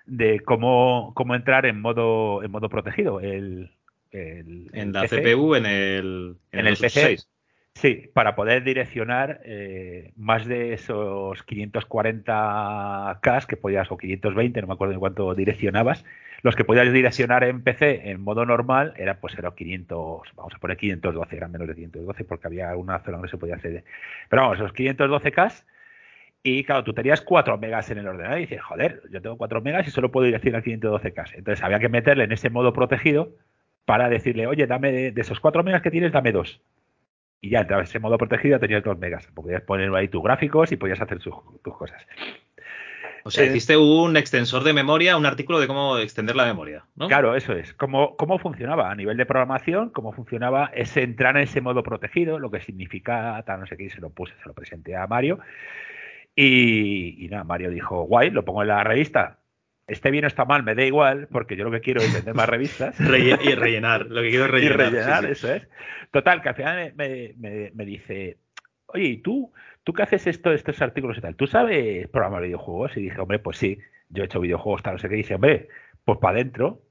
de 0.06 0.42
cómo, 0.42 1.14
cómo 1.16 1.36
entrar 1.36 1.66
en 1.66 1.80
modo 1.80 2.44
en 2.44 2.52
modo 2.52 2.68
protegido. 2.68 3.22
El, 3.22 3.72
en 4.12 4.92
la 4.92 5.08
CPU, 5.08 5.56
en 5.56 5.66
el, 5.66 6.36
en, 6.52 6.68
el 6.68 6.76
PC. 6.76 7.20
Sí, 7.76 8.12
para 8.14 8.36
poder 8.36 8.66
direccionar 8.66 9.40
eh, 9.46 10.12
más 10.18 10.46
de 10.46 10.74
esos 10.74 11.46
540K 11.46 13.46
que 13.46 13.56
podías, 13.56 13.90
o 13.94 13.98
520, 13.98 14.60
no 14.60 14.68
me 14.68 14.74
acuerdo 14.74 14.94
en 14.94 15.00
cuánto 15.00 15.34
direccionabas, 15.36 16.04
los 16.42 16.56
que 16.56 16.64
podías 16.64 16.92
direccionar 16.92 17.44
en 17.44 17.62
PC 17.64 18.10
en 18.10 18.22
modo 18.22 18.46
normal 18.46 18.94
era 18.98 19.20
pues 19.20 19.38
era 19.38 19.52
500, 19.52 20.22
vamos 20.36 20.54
a 20.56 20.60
poner 20.60 20.78
512, 20.78 21.36
eran 21.36 21.52
menos 21.52 21.68
de 21.68 21.76
512 21.76 22.24
porque 22.24 22.48
había 22.48 22.76
una 22.76 23.00
zona 23.00 23.18
donde 23.18 23.30
se 23.30 23.38
podía 23.38 23.56
acceder. 23.56 23.84
Pero 24.30 24.44
vamos, 24.44 24.58
esos 24.58 24.74
512K 24.74 25.64
y 26.42 26.64
claro, 26.64 26.84
tú 26.84 26.94
tenías 26.94 27.22
4 27.22 27.58
megas 27.58 27.90
en 27.92 27.98
el 27.98 28.08
ordenador 28.08 28.38
y 28.38 28.42
dices, 28.42 28.62
joder, 28.62 29.02
yo 29.12 29.22
tengo 29.22 29.38
4 29.38 29.62
megas 29.62 29.88
y 29.88 29.92
solo 29.92 30.12
puedo 30.12 30.26
direccionar 30.26 30.64
512K. 30.64 31.34
Entonces 31.36 31.64
había 31.64 31.80
que 31.80 31.90
meterle 31.90 32.24
en 32.24 32.32
ese 32.32 32.50
modo 32.50 32.72
protegido 32.72 33.36
para 33.86 34.08
decirle, 34.10 34.48
oye, 34.48 34.66
dame 34.68 34.92
de, 35.12 35.22
esos 35.22 35.40
4 35.40 35.64
megas 35.64 35.82
que 35.82 35.92
tienes, 35.92 36.12
dame 36.14 36.32
2. 36.32 36.62
Y 37.42 37.50
ya 37.50 37.62
entraba 37.62 37.82
en 37.82 37.88
ese 37.88 38.00
modo 38.00 38.18
protegido 38.18 38.60
tenías 38.60 38.84
2 38.84 38.98
megas. 38.98 39.28
Podías 39.28 39.62
poner 39.64 39.94
ahí 39.94 40.08
tus 40.08 40.24
gráficos 40.24 40.72
y 40.72 40.78
podías 40.78 41.02
hacer 41.02 41.20
tus 41.20 41.74
cosas. 41.78 42.06
O 43.24 43.32
sea, 43.32 43.46
hiciste 43.46 43.78
un 43.78 44.18
extensor 44.18 44.64
de 44.64 44.74
memoria, 44.74 45.18
un 45.18 45.26
artículo 45.26 45.60
de 45.60 45.68
cómo 45.68 45.98
extender 45.98 46.36
la 46.36 46.46
memoria, 46.46 46.86
¿no? 46.96 47.08
Claro, 47.08 47.36
eso 47.36 47.54
es. 47.54 47.74
Cómo, 47.74 48.16
cómo 48.16 48.40
funcionaba 48.40 48.92
a 48.92 48.96
nivel 48.96 49.18
de 49.18 49.26
programación, 49.26 49.90
cómo 49.90 50.14
funcionaba 50.14 50.72
ese 50.74 51.04
entrar 51.04 51.36
en 51.38 51.44
ese 51.44 51.62
modo 51.62 51.84
protegido, 51.84 52.40
lo 52.40 52.52
que 52.52 52.62
significa, 52.62 53.42
tal, 53.46 53.62
no 53.62 53.68
sé 53.68 53.78
qué, 53.78 53.90
se 53.90 54.02
lo 54.02 54.10
puse, 54.10 54.34
se 54.42 54.48
lo 54.48 54.54
presenté 54.54 54.96
a 54.96 55.08
Mario. 55.08 55.40
Y, 56.36 57.28
nada, 57.30 57.44
Mario 57.44 57.70
dijo, 57.70 58.04
guay, 58.04 58.30
lo 58.30 58.46
pongo 58.46 58.62
en 58.62 58.70
la 58.70 58.84
revista. 58.84 59.40
Este 59.88 60.12
bien 60.12 60.24
o 60.24 60.28
está 60.28 60.46
mal, 60.46 60.64
me 60.64 60.76
da 60.76 60.84
igual, 60.84 61.28
porque 61.32 61.56
yo 61.56 61.66
lo 61.66 61.72
que 61.72 61.82
quiero 61.82 62.00
es 62.02 62.14
vender 62.14 62.36
más 62.36 62.48
revistas. 62.48 62.98
y 63.00 63.56
rellenar, 63.56 64.06
lo 64.06 64.22
que 64.22 64.30
quiero 64.30 64.46
es 64.46 64.52
rellenar. 64.52 64.80
Y 64.80 64.92
rellenar, 64.92 65.26
eso 65.26 65.52
es. 65.52 65.68
Total, 66.12 66.42
que 66.42 66.50
al 66.50 66.56
final 66.56 66.94
me, 66.96 67.34
me, 67.38 67.72
me 67.74 67.86
dice, 67.86 68.38
oye, 68.86 69.06
¿y 69.06 69.18
tú? 69.18 69.52
¿Tú 69.90 69.94
qué 69.94 70.04
haces 70.04 70.28
esto, 70.28 70.54
estos 70.54 70.84
artículos 70.84 71.18
y 71.18 71.22
tal? 71.22 71.36
¿Tú 71.36 71.48
sabes 71.48 72.08
programar 72.10 72.44
videojuegos? 72.44 72.96
Y 72.96 73.02
dije, 73.02 73.20
hombre, 73.20 73.40
pues 73.40 73.58
sí, 73.58 73.80
yo 74.10 74.22
he 74.22 74.28
hecho 74.28 74.40
videojuegos, 74.40 74.84
tal, 74.84 74.94
no 74.94 75.00
sé 75.00 75.10
qué. 75.10 75.16
Y 75.16 75.24
dice, 75.24 75.34
hombre, 75.34 75.68
pues 76.06 76.20
para 76.20 76.36
adentro, 76.36 76.84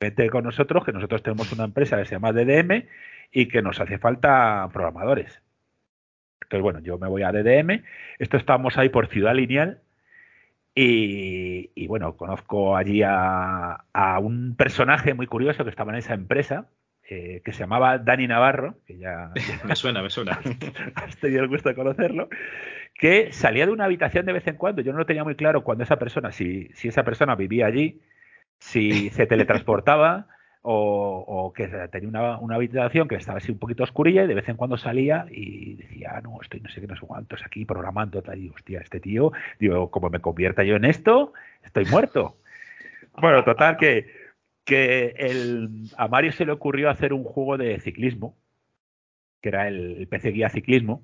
vete 0.00 0.28
con 0.30 0.42
nosotros, 0.42 0.84
que 0.84 0.90
nosotros 0.90 1.22
tenemos 1.22 1.52
una 1.52 1.62
empresa 1.62 1.96
que 1.96 2.06
se 2.06 2.16
llama 2.16 2.32
DDM 2.32 2.88
y 3.30 3.46
que 3.46 3.62
nos 3.62 3.78
hace 3.78 3.98
falta 3.98 4.68
programadores. 4.72 5.40
Entonces, 6.42 6.60
bueno, 6.60 6.80
yo 6.80 6.98
me 6.98 7.06
voy 7.06 7.22
a 7.22 7.30
DDM. 7.30 7.84
Esto 8.18 8.36
estamos 8.36 8.76
ahí 8.78 8.88
por 8.88 9.06
Ciudad 9.06 9.36
Lineal. 9.36 9.78
Y, 10.74 11.86
bueno, 11.86 12.16
conozco 12.16 12.76
allí 12.76 13.02
a, 13.04 13.84
un 14.20 14.56
personaje 14.56 15.14
muy 15.14 15.28
curioso 15.28 15.62
que 15.62 15.70
estaba 15.70 15.92
en 15.92 15.98
esa 15.98 16.14
empresa, 16.14 16.66
eh, 17.12 17.42
que 17.44 17.52
se 17.52 17.58
llamaba 17.58 17.98
Dani 17.98 18.28
Navarro, 18.28 18.76
que 18.86 18.96
ya... 18.96 19.32
me 19.64 19.74
suena, 19.74 20.00
me 20.00 20.10
suena. 20.10 20.38
has 20.94 21.16
tenido 21.16 21.42
el 21.42 21.48
gusto 21.48 21.68
de 21.68 21.74
conocerlo, 21.74 22.28
que 22.94 23.32
salía 23.32 23.66
de 23.66 23.72
una 23.72 23.86
habitación 23.86 24.26
de 24.26 24.32
vez 24.32 24.46
en 24.46 24.54
cuando. 24.54 24.80
Yo 24.80 24.92
no 24.92 24.98
lo 24.98 25.06
tenía 25.06 25.24
muy 25.24 25.34
claro 25.34 25.64
cuando 25.64 25.82
esa 25.82 25.98
persona, 25.98 26.30
si, 26.30 26.68
si 26.72 26.86
esa 26.86 27.02
persona 27.02 27.34
vivía 27.34 27.66
allí, 27.66 28.00
si 28.60 29.10
se 29.10 29.26
teletransportaba 29.26 30.28
o, 30.62 31.52
que 31.52 31.66
tenía 31.90 32.08
una, 32.08 32.38
una, 32.38 32.54
habitación 32.54 33.08
que 33.08 33.16
estaba 33.16 33.38
así 33.38 33.50
un 33.50 33.58
poquito 33.58 33.82
oscurilla 33.82 34.22
y 34.22 34.28
de 34.28 34.34
vez 34.34 34.48
en 34.48 34.56
cuando 34.56 34.76
salía 34.76 35.26
y 35.32 35.74
decía, 35.74 36.12
ah, 36.14 36.20
no, 36.20 36.38
estoy 36.40 36.60
no 36.60 36.68
sé 36.68 36.80
qué, 36.80 36.86
no 36.86 36.94
sé 36.94 37.04
cuántos 37.08 37.44
aquí 37.44 37.64
programando. 37.64 38.22
Tal. 38.22 38.38
Y 38.38 38.50
hostia, 38.50 38.82
este 38.82 39.00
tío, 39.00 39.32
digo, 39.58 39.90
como 39.90 40.10
me 40.10 40.20
convierta 40.20 40.62
yo 40.62 40.76
en 40.76 40.84
esto, 40.84 41.32
estoy 41.64 41.86
muerto. 41.86 42.36
Bueno, 43.20 43.42
total 43.42 43.76
que 43.76 44.19
que 44.70 45.16
el, 45.18 45.90
a 45.96 46.06
Mario 46.06 46.30
se 46.30 46.46
le 46.46 46.52
ocurrió 46.52 46.90
hacer 46.90 47.12
un 47.12 47.24
juego 47.24 47.58
de 47.58 47.80
ciclismo, 47.80 48.36
que 49.42 49.48
era 49.48 49.66
el, 49.66 50.06
PC 50.08 50.30
Guía 50.30 50.48
Ciclismo, 50.48 51.02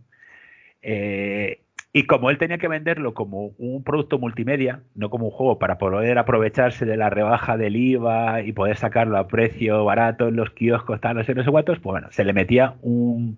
eh, 0.83 1.63
y 1.93 2.05
como 2.05 2.31
él 2.31 2.39
tenía 2.39 2.59
que 2.59 2.69
venderlo 2.69 3.13
como 3.13 3.47
un 3.59 3.83
producto 3.83 4.21
multimedia, 4.21 4.83
no 4.95 5.11
como 5.11 5.25
un 5.25 5.31
juego, 5.33 5.59
para 5.59 5.79
poder 5.79 6.17
aprovecharse 6.17 6.87
de 6.87 6.97
la 6.97 7.11
rebaja 7.11 7.57
del 7.57 7.75
IVA 7.75 8.43
y 8.43 8.53
poder 8.53 8.77
sacarlo 8.77 9.19
a 9.19 9.27
precio 9.27 9.85
barato 9.85 10.29
en 10.29 10.37
los 10.37 10.51
kioscos, 10.51 11.01
tal, 11.01 11.17
no 11.17 11.25
sé, 11.25 11.35
no 11.35 11.65
pues 11.65 11.83
bueno, 11.83 12.07
se 12.13 12.23
le 12.23 12.33
metía 12.33 12.77
un, 12.83 13.37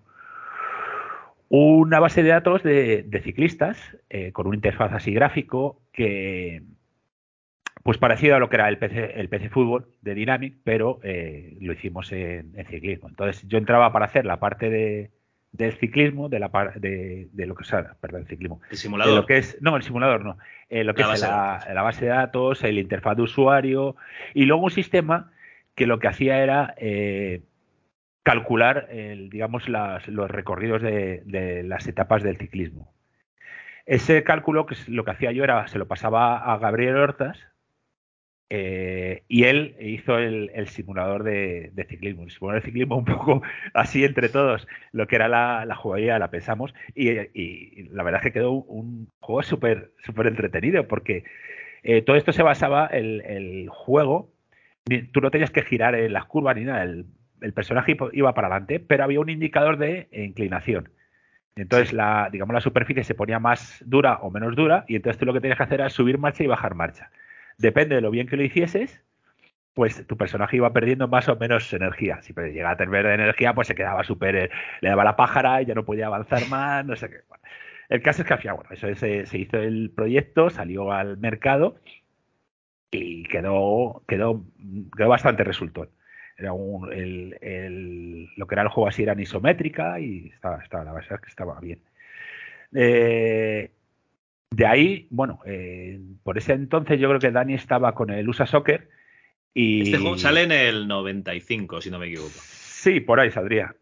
una 1.48 2.00
base 2.00 2.22
de 2.22 2.28
datos 2.28 2.62
de, 2.62 3.20
ciclistas 3.24 3.78
eh, 4.10 4.32
con 4.32 4.46
una 4.46 4.56
interfaz 4.56 4.92
así 4.92 5.10
gráfico 5.14 5.80
que, 5.90 6.60
pues 7.88 7.96
parecido 7.96 8.36
a 8.36 8.38
lo 8.38 8.50
que 8.50 8.56
era 8.56 8.68
el 8.68 8.76
PC, 8.76 9.18
el 9.18 9.30
PC 9.30 9.48
Fútbol 9.48 9.86
de 10.02 10.14
Dynamic, 10.14 10.58
pero 10.62 11.00
eh, 11.02 11.56
lo 11.62 11.72
hicimos 11.72 12.12
en, 12.12 12.52
ciclismo. 12.68 13.08
Entonces 13.08 13.48
yo 13.48 13.56
entraba 13.56 13.90
para 13.94 14.04
hacer 14.04 14.26
la 14.26 14.38
parte 14.38 14.68
de, 14.68 15.10
del 15.52 15.72
ciclismo, 15.72 16.28
de 16.28 16.38
la 16.38 16.50
de, 16.76 17.30
de 17.32 17.46
lo 17.46 17.54
que 17.54 17.64
sea, 17.64 17.96
perdón, 17.98 18.20
el 18.20 18.26
ciclismo. 18.26 18.60
El 18.70 18.76
simulador. 18.76 19.14
lo 19.14 19.24
que 19.24 19.38
es, 19.38 19.56
no, 19.62 19.74
el 19.74 19.82
simulador 19.82 20.22
no. 20.22 20.36
Eh, 20.68 20.84
lo 20.84 20.94
que 20.94 21.00
es 21.00 21.22
la, 21.22 21.82
base 21.82 22.04
de 22.04 22.10
datos, 22.10 22.62
el 22.62 22.78
interfaz 22.78 23.16
de 23.16 23.22
usuario 23.22 23.96
y 24.34 24.44
luego 24.44 24.64
un 24.64 24.70
sistema 24.70 25.32
que 25.74 25.86
lo 25.86 25.98
que 25.98 26.08
hacía 26.08 26.42
era 26.42 26.74
eh, 26.76 27.40
calcular, 28.22 28.90
digamos, 29.30 29.66
los 29.66 30.30
recorridos 30.30 30.82
de, 30.82 31.22
de, 31.24 31.62
las 31.62 31.86
etapas 31.86 32.22
del 32.22 32.36
ciclismo. 32.36 32.92
Ese 33.86 34.24
cálculo, 34.24 34.66
que 34.66 34.76
lo 34.88 35.06
que 35.06 35.12
hacía 35.12 35.32
yo 35.32 35.42
era, 35.42 35.66
se 35.68 35.78
lo 35.78 35.88
pasaba 35.88 36.52
a 36.52 36.58
Gabriel 36.58 36.96
Hortas, 36.96 37.48
eh, 38.50 39.24
y 39.28 39.44
él 39.44 39.76
hizo 39.78 40.18
el, 40.18 40.68
simulador 40.68 41.22
de, 41.22 41.72
ciclismo. 41.88 42.22
El 42.22 42.30
simulador 42.30 42.62
de 42.62 42.66
ciclismo 42.66 42.96
un 42.96 43.04
poco 43.04 43.42
así 43.74 44.04
entre 44.04 44.28
todos. 44.28 44.66
Lo 44.92 45.06
que 45.06 45.16
era 45.16 45.28
la, 45.28 45.64
la 45.66 45.74
jugabilidad 45.74 46.18
la 46.18 46.30
pensamos. 46.30 46.74
Y, 46.94 47.12
la 47.90 48.02
verdad 48.02 48.20
es 48.20 48.24
que 48.24 48.32
quedó 48.32 48.52
un 48.52 49.10
juego 49.20 49.42
súper 49.42 49.92
súper 50.04 50.26
entretenido 50.28 50.88
porque 50.88 51.24
eh, 51.82 52.02
todo 52.02 52.16
esto 52.16 52.32
se 52.32 52.42
basaba, 52.42 52.86
el, 52.86 53.22
el 53.22 53.68
juego, 53.68 54.32
tú 55.12 55.20
no 55.20 55.30
tenías 55.30 55.50
que 55.50 55.62
girar 55.62 55.94
en 55.94 56.12
las 56.12 56.24
curvas 56.26 56.56
ni 56.56 56.64
nada. 56.64 56.82
El, 56.82 57.06
personaje 57.54 57.96
iba 58.12 58.34
para 58.34 58.48
adelante, 58.48 58.80
pero 58.80 59.04
había 59.04 59.20
un 59.20 59.30
indicador 59.30 59.78
de 59.78 60.08
inclinación. 60.10 60.90
Entonces, 61.54 61.92
la, 61.92 62.28
digamos, 62.32 62.54
la 62.54 62.60
superficie 62.60 63.04
se 63.04 63.14
ponía 63.14 63.38
más 63.38 63.82
dura 63.86 64.18
o 64.22 64.30
menos 64.30 64.56
dura, 64.56 64.84
y 64.88 64.96
entonces 64.96 65.18
tú 65.18 65.26
lo 65.26 65.32
que 65.32 65.40
tenías 65.40 65.56
que 65.56 65.62
hacer 65.64 65.80
era 65.80 65.90
subir 65.90 66.18
marcha 66.18 66.42
y 66.42 66.48
bajar 66.48 66.74
marcha 66.74 67.10
depende 67.58 67.96
de 67.96 68.00
lo 68.00 68.10
bien 68.10 68.26
que 68.26 68.36
lo 68.36 68.44
hicieses, 68.44 69.02
pues 69.74 70.06
tu 70.06 70.16
personaje 70.16 70.56
iba 70.56 70.72
perdiendo 70.72 71.06
más 71.08 71.28
o 71.28 71.36
menos 71.36 71.72
energía. 71.72 72.20
Si 72.22 72.32
llegaba 72.34 72.72
a 72.72 72.76
tener 72.76 73.06
energía, 73.06 73.54
pues 73.54 73.68
se 73.68 73.74
quedaba 73.74 74.02
súper, 74.04 74.36
eh, 74.36 74.50
le 74.80 74.88
daba 74.88 75.04
la 75.04 75.16
pájara 75.16 75.62
y 75.62 75.66
ya 75.66 75.74
no 75.74 75.84
podía 75.84 76.06
avanzar 76.06 76.48
más, 76.48 76.84
no 76.84 76.96
sé 76.96 77.10
qué. 77.10 77.18
el 77.88 78.02
caso 78.02 78.22
es 78.22 78.28
que 78.28 78.34
hacía, 78.34 78.54
bueno, 78.54 78.70
eso 78.72 78.92
se, 78.94 79.38
hizo 79.38 79.58
el 79.58 79.92
proyecto, 79.94 80.50
salió 80.50 80.92
al 80.92 81.18
mercado 81.18 81.76
y 82.90 83.24
quedó, 83.24 84.02
quedó, 84.08 84.44
quedó 84.96 85.08
bastante 85.08 85.44
resultón. 85.44 85.90
Era 86.36 86.52
un, 86.52 86.92
el, 86.92 88.28
lo 88.36 88.46
que 88.46 88.54
era 88.54 88.62
el 88.62 88.68
juego 88.68 88.88
así 88.88 89.02
era 89.02 89.20
isométrica 89.20 90.00
y 90.00 90.28
estaba, 90.34 90.62
estaba, 90.62 90.84
la 90.84 90.92
verdad 90.92 91.14
es 91.14 91.20
que 91.20 91.30
estaba 91.30 91.60
bien. 91.60 91.80
Eh, 92.74 93.70
de 94.50 94.66
ahí, 94.66 95.06
bueno, 95.10 95.40
eh, 95.44 96.00
por 96.22 96.38
ese 96.38 96.52
entonces 96.52 96.98
yo 96.98 97.08
creo 97.08 97.20
que 97.20 97.30
Dani 97.30 97.54
estaba 97.54 97.94
con 97.94 98.10
el 98.10 98.28
USA 98.28 98.46
Soccer 98.46 98.88
y... 99.54 99.82
Este 99.82 99.98
juego 99.98 100.18
sale 100.18 100.42
en 100.42 100.52
el 100.52 100.88
95, 100.88 101.80
si 101.80 101.90
no 101.90 101.98
me 101.98 102.06
equivoco. 102.06 102.32
Sí, 102.34 103.00
por 103.00 103.20
ahí 103.20 103.30
saldría. 103.30 103.74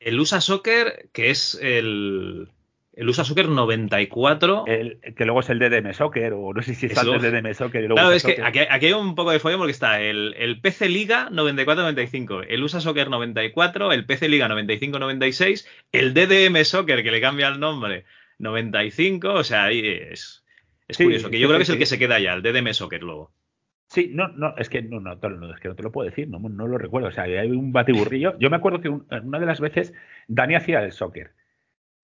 El 0.00 0.20
USA 0.20 0.40
Soccer, 0.40 1.08
que 1.12 1.30
es 1.30 1.58
el, 1.60 2.48
el 2.92 3.08
USA 3.08 3.24
Soccer 3.24 3.48
94. 3.48 4.64
El, 4.66 5.00
que 5.16 5.24
luego 5.24 5.40
es 5.40 5.50
el 5.50 5.58
DDM 5.58 5.92
Soccer, 5.94 6.32
o 6.34 6.52
no 6.52 6.62
sé 6.62 6.74
si 6.74 6.86
está 6.86 7.02
el 7.02 7.20
DDM 7.20 7.54
Soccer. 7.54 7.82
Y 7.82 7.86
luego 7.86 7.96
claro, 7.96 8.12
es 8.12 8.24
que 8.24 8.42
aquí, 8.42 8.86
hay 8.86 8.92
un 8.92 9.14
poco 9.14 9.30
de 9.30 9.38
follón 9.38 9.58
porque 9.60 9.72
está 9.72 10.00
el, 10.00 10.34
el 10.36 10.60
PC 10.60 10.88
Liga 10.88 11.28
94-95, 11.30 12.46
el 12.48 12.62
USA 12.62 12.80
Soccer 12.80 13.08
94, 13.08 13.92
el 13.92 14.04
PC 14.04 14.28
Liga 14.28 14.48
95-96, 14.48 15.66
el 15.92 16.12
DDM 16.12 16.64
Soccer, 16.64 17.02
que 17.02 17.10
le 17.10 17.20
cambia 17.20 17.48
el 17.48 17.58
nombre 17.58 18.04
95, 18.38 19.32
o 19.32 19.44
sea, 19.44 19.64
ahí 19.64 19.82
es, 19.84 20.44
es 20.86 20.96
curioso, 20.96 21.30
que 21.30 21.38
yo 21.38 21.48
creo 21.48 21.58
que 21.58 21.64
es 21.64 21.70
el 21.70 21.78
que 21.78 21.86
se 21.86 21.98
queda 21.98 22.18
ya, 22.18 22.34
el 22.34 22.42
DDM 22.42 22.72
Soccer 22.72 23.02
luego. 23.02 23.32
Sí, 23.88 24.10
no, 24.12 24.28
no, 24.28 24.54
es 24.58 24.68
que 24.68 24.82
no, 24.82 25.00
no, 25.00 25.12
es 25.12 25.60
que 25.60 25.68
no 25.68 25.74
te 25.74 25.82
lo 25.82 25.90
puedo 25.90 26.08
decir, 26.08 26.28
no, 26.28 26.38
no 26.38 26.66
lo 26.66 26.76
recuerdo. 26.76 27.08
O 27.08 27.10
sea, 27.10 27.24
hay 27.24 27.50
un 27.50 27.72
batiburrillo. 27.72 28.38
Yo 28.38 28.50
me 28.50 28.56
acuerdo 28.56 28.82
que 28.82 28.90
una 28.90 29.38
de 29.38 29.46
las 29.46 29.60
veces 29.60 29.94
Dani 30.26 30.56
hacía 30.56 30.84
el 30.84 30.92
soccer 30.92 31.32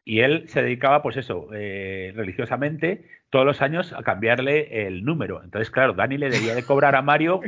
y 0.05 0.21
él 0.21 0.45
se 0.49 0.63
dedicaba, 0.63 1.03
pues 1.03 1.17
eso, 1.17 1.49
eh, 1.55 2.13
religiosamente, 2.15 3.05
todos 3.31 3.47
los 3.47 3.63
años 3.63 3.93
a 3.93 4.03
cambiarle 4.03 4.87
el 4.87 5.05
número. 5.05 5.43
Entonces, 5.43 5.71
claro, 5.71 5.95
Dani 5.95 6.19
le 6.19 6.31
debía 6.31 6.55
de 6.55 6.63
cobrar 6.63 6.95
a 6.95 7.03
Mario, 7.03 7.41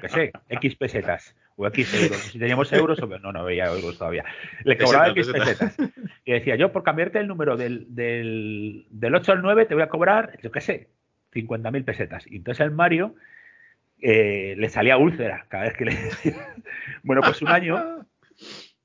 qué 0.00 0.08
sé, 0.08 0.32
X 0.48 0.76
pesetas 0.76 1.36
o 1.56 1.66
X 1.68 1.94
euros. 2.02 2.18
Si 2.18 2.38
teníamos 2.38 2.72
euros, 2.72 3.00
o 3.00 3.06
no, 3.06 3.32
no 3.32 3.40
había 3.40 3.66
euros 3.66 3.96
todavía. 3.96 4.24
Le 4.64 4.76
cobraba 4.76 5.08
X 5.10 5.28
pesetas. 5.28 5.76
Y 6.24 6.32
decía, 6.32 6.56
yo 6.56 6.72
por 6.72 6.82
cambiarte 6.82 7.18
el 7.18 7.28
número 7.28 7.56
del, 7.56 7.86
del, 7.94 8.86
del 8.90 9.14
8 9.14 9.32
al 9.32 9.42
9 9.42 9.66
te 9.66 9.74
voy 9.74 9.82
a 9.82 9.88
cobrar, 9.88 10.38
yo 10.42 10.50
qué 10.50 10.60
sé, 10.60 10.88
50.000 11.32 11.84
pesetas. 11.84 12.26
Y 12.26 12.36
entonces 12.36 12.64
el 12.64 12.72
Mario 12.72 13.14
eh, 14.00 14.54
le 14.58 14.68
salía 14.68 14.98
úlcera 14.98 15.46
cada 15.48 15.64
vez 15.64 15.74
que 15.74 15.84
le 15.84 15.94
decía. 15.94 16.54
bueno, 17.02 17.22
pues 17.22 17.40
un 17.42 17.48
año, 17.48 18.06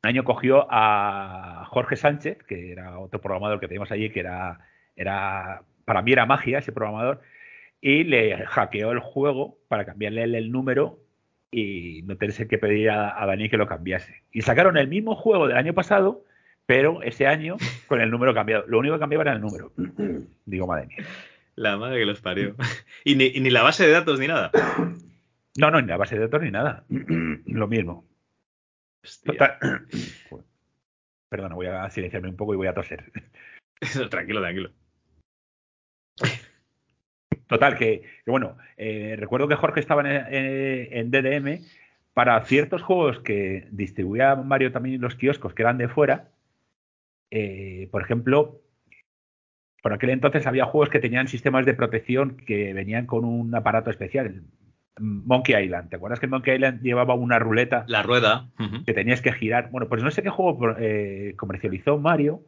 un 0.03 0.07
año 0.09 0.23
cogió 0.23 0.65
a 0.69 1.65
Jorge 1.69 1.97
Sánchez, 1.97 2.43
que 2.43 2.71
era 2.71 2.99
otro 2.99 3.19
programador 3.19 3.59
que 3.59 3.67
teníamos 3.67 3.91
allí, 3.91 4.09
que 4.09 4.21
era, 4.21 4.59
era 4.95 5.63
para 5.83 6.01
mí 6.01 6.13
era 6.13 6.25
magia 6.25 6.59
ese 6.59 6.71
programador, 6.71 7.21
y 7.81 8.05
le 8.05 8.45
hackeó 8.45 8.91
el 8.91 8.99
juego 8.99 9.57
para 9.67 9.85
cambiarle 9.85 10.23
el, 10.23 10.51
número 10.51 10.99
y 11.51 12.01
no 12.03 12.15
tenerse 12.15 12.47
que 12.47 12.57
pedir 12.57 12.91
a, 12.91 13.25
Dani 13.25 13.49
que 13.49 13.57
lo 13.57 13.67
cambiase. 13.67 14.23
Y 14.31 14.41
sacaron 14.41 14.77
el 14.77 14.87
mismo 14.87 15.15
juego 15.15 15.47
del 15.47 15.57
año 15.57 15.73
pasado, 15.73 16.23
pero 16.65 17.01
ese 17.01 17.27
año 17.27 17.57
con 17.87 17.99
el 17.99 18.09
número 18.09 18.33
cambiado. 18.33 18.65
Lo 18.67 18.79
único 18.79 18.95
que 18.95 19.01
cambiaba 19.01 19.23
era 19.23 19.33
el 19.33 19.41
número. 19.41 19.73
Digo, 20.45 20.65
madre 20.65 20.87
mía. 20.87 21.05
La 21.55 21.75
madre 21.75 21.99
que 21.99 22.05
los 22.05 22.21
parió. 22.21 22.55
y, 23.03 23.15
ni, 23.15 23.31
ni 23.31 23.49
la 23.49 23.63
base 23.63 23.85
de 23.85 23.91
datos 23.91 24.17
ni 24.17 24.27
nada. 24.27 24.51
No, 25.57 25.71
no, 25.71 25.81
ni 25.81 25.87
la 25.87 25.97
base 25.97 26.15
de 26.15 26.21
datos 26.21 26.41
ni 26.41 26.51
nada. 26.51 26.85
lo 27.45 27.67
mismo. 27.67 28.05
Perdona, 31.29 31.55
voy 31.55 31.67
a 31.67 31.89
silenciarme 31.89 32.29
un 32.29 32.35
poco 32.35 32.53
y 32.53 32.57
voy 32.57 32.67
a 32.67 32.73
toser. 32.73 33.11
tranquilo, 34.09 34.41
tranquilo. 34.41 34.71
Total, 37.47 37.77
que, 37.77 38.03
bueno, 38.27 38.57
eh, 38.77 39.15
recuerdo 39.17 39.47
que 39.47 39.55
Jorge 39.55 39.79
estaba 39.79 40.03
en, 40.05 41.11
DDM 41.11 41.65
para 42.13 42.43
ciertos 42.45 42.83
juegos 42.83 43.19
que 43.19 43.67
distribuía 43.71 44.35
Mario 44.35 44.71
también 44.71 44.95
en 44.95 45.01
los 45.01 45.15
kioscos 45.15 45.53
que 45.53 45.63
eran 45.63 45.77
de 45.77 45.87
fuera. 45.87 46.29
Eh, 47.31 47.87
por 47.91 48.03
ejemplo, 48.03 48.61
por 49.81 49.93
aquel 49.93 50.11
entonces 50.11 50.45
había 50.45 50.65
juegos 50.65 50.89
que 50.89 50.99
tenían 50.99 51.27
sistemas 51.27 51.65
de 51.65 51.73
protección 51.73 52.37
que 52.37 52.73
venían 52.73 53.07
con 53.07 53.25
un 53.25 53.55
aparato 53.55 53.89
especial. 53.89 54.43
Monkey 54.99 55.55
Island. 55.63 55.89
¿Te 55.89 55.95
acuerdas 55.95 56.19
que 56.19 56.27
Monkey 56.27 56.55
Island 56.55 56.81
llevaba 56.81 57.13
una 57.13 57.39
ruleta? 57.39 57.85
La 57.87 58.03
rueda. 58.03 58.49
Que 58.85 58.93
tenías 58.93 59.21
que 59.21 59.33
girar. 59.33 59.69
Bueno, 59.71 59.87
pues 59.87 60.03
no 60.03 60.11
sé 60.11 60.23
qué 60.23 60.29
juego 60.29 60.75
eh, 60.77 61.33
comercializó 61.37 61.97
Mario 61.97 62.41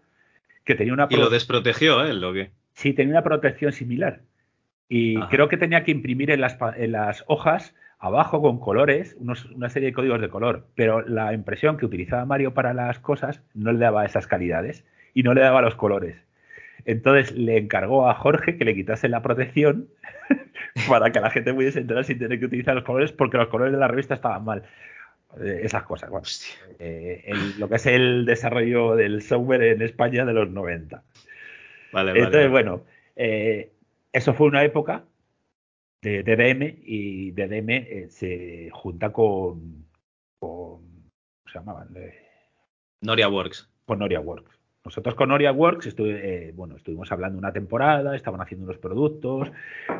que 0.63 0.75
tenía 0.75 0.93
una. 0.93 1.07
Y 1.09 1.15
lo 1.15 1.29
desprotegió, 1.29 2.03
¿eh? 2.05 2.13
Lo 2.13 2.33
que. 2.33 2.51
Sí, 2.73 2.93
tenía 2.93 3.13
una 3.13 3.23
protección 3.23 3.71
similar. 3.73 4.21
Y 4.87 5.19
creo 5.27 5.47
que 5.47 5.55
tenía 5.55 5.85
que 5.85 5.91
imprimir 5.91 6.31
en 6.31 6.41
las, 6.41 6.57
en 6.75 6.91
las 6.91 7.23
hojas 7.27 7.73
abajo 7.97 8.41
con 8.41 8.59
colores 8.59 9.15
una 9.19 9.69
serie 9.69 9.89
de 9.89 9.93
códigos 9.93 10.19
de 10.19 10.27
color, 10.27 10.67
pero 10.75 11.01
la 11.07 11.33
impresión 11.33 11.77
que 11.77 11.85
utilizaba 11.85 12.25
Mario 12.25 12.53
para 12.53 12.73
las 12.73 12.99
cosas 12.99 13.41
no 13.53 13.71
le 13.71 13.79
daba 13.79 14.05
esas 14.05 14.27
calidades 14.27 14.83
y 15.13 15.23
no 15.23 15.33
le 15.33 15.41
daba 15.41 15.61
los 15.61 15.75
colores. 15.75 16.17
Entonces 16.83 17.31
le 17.31 17.57
encargó 17.57 18.09
a 18.09 18.15
Jorge 18.15 18.57
que 18.57 18.65
le 18.65 18.75
quitase 18.75 19.07
la 19.07 19.21
protección 19.21 19.87
para 20.89 21.11
que 21.11 21.19
la 21.19 21.29
gente 21.29 21.53
pudiese 21.53 21.79
entrar 21.79 22.03
sin 22.03 22.19
tener 22.19 22.39
que 22.39 22.45
utilizar 22.45 22.75
los 22.75 22.83
colores 22.83 23.11
porque 23.11 23.37
los 23.37 23.47
colores 23.47 23.73
de 23.73 23.79
la 23.79 23.87
revista 23.87 24.15
estaban 24.15 24.43
mal. 24.43 24.63
Eh, 25.39 25.61
esas 25.63 25.83
cosas. 25.83 26.09
Bueno, 26.09 26.25
eh, 26.79 27.33
lo 27.57 27.69
que 27.69 27.75
es 27.75 27.85
el 27.85 28.25
desarrollo 28.25 28.95
del 28.95 29.21
software 29.21 29.63
en 29.63 29.81
España 29.81 30.25
de 30.25 30.33
los 30.33 30.49
90. 30.49 31.03
Vale, 31.93 32.11
Entonces, 32.11 32.49
bueno, 32.49 32.83
eh, 33.15 33.71
eso 34.11 34.33
fue 34.33 34.47
una 34.47 34.63
época 34.63 35.03
de 36.01 36.23
DDM 36.23 36.79
y 36.83 37.31
DDM 37.31 38.09
se 38.09 38.69
junta 38.71 39.11
con, 39.11 39.85
¿cómo 40.39 40.81
se 41.45 41.59
llamaban? 41.59 41.89
Noria 43.01 43.29
Works. 43.29 43.69
Con 43.85 43.99
Noria 43.99 44.19
Works. 44.19 44.60
Nosotros 44.83 45.15
con 45.15 45.29
Noria 45.29 45.51
Works 45.51 45.95
eh, 45.99 46.51
bueno, 46.55 46.75
estuvimos 46.75 47.11
hablando 47.11 47.37
una 47.37 47.53
temporada, 47.53 48.15
estaban 48.15 48.41
haciendo 48.41 48.65
unos 48.65 48.77
productos, 48.77 49.51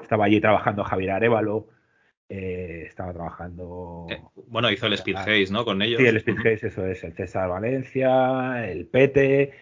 estaba 0.01 0.25
allí 0.25 0.41
trabajando 0.41 0.83
Javier 0.83 1.11
Arevalo, 1.11 1.67
eh, 2.27 2.85
estaba 2.87 3.13
trabajando... 3.13 4.07
bueno, 4.47 4.71
hizo 4.71 4.87
el 4.87 4.97
Speedhaze, 4.97 5.51
¿no? 5.51 5.65
Con 5.65 5.81
ellos. 5.81 5.99
Sí, 6.01 6.07
el 6.07 6.19
Speedhaze, 6.19 6.67
eso 6.67 6.85
es, 6.85 7.03
el 7.03 7.13
César 7.13 7.49
Valencia, 7.49 8.67
el 8.69 8.87
Pete, 8.87 9.53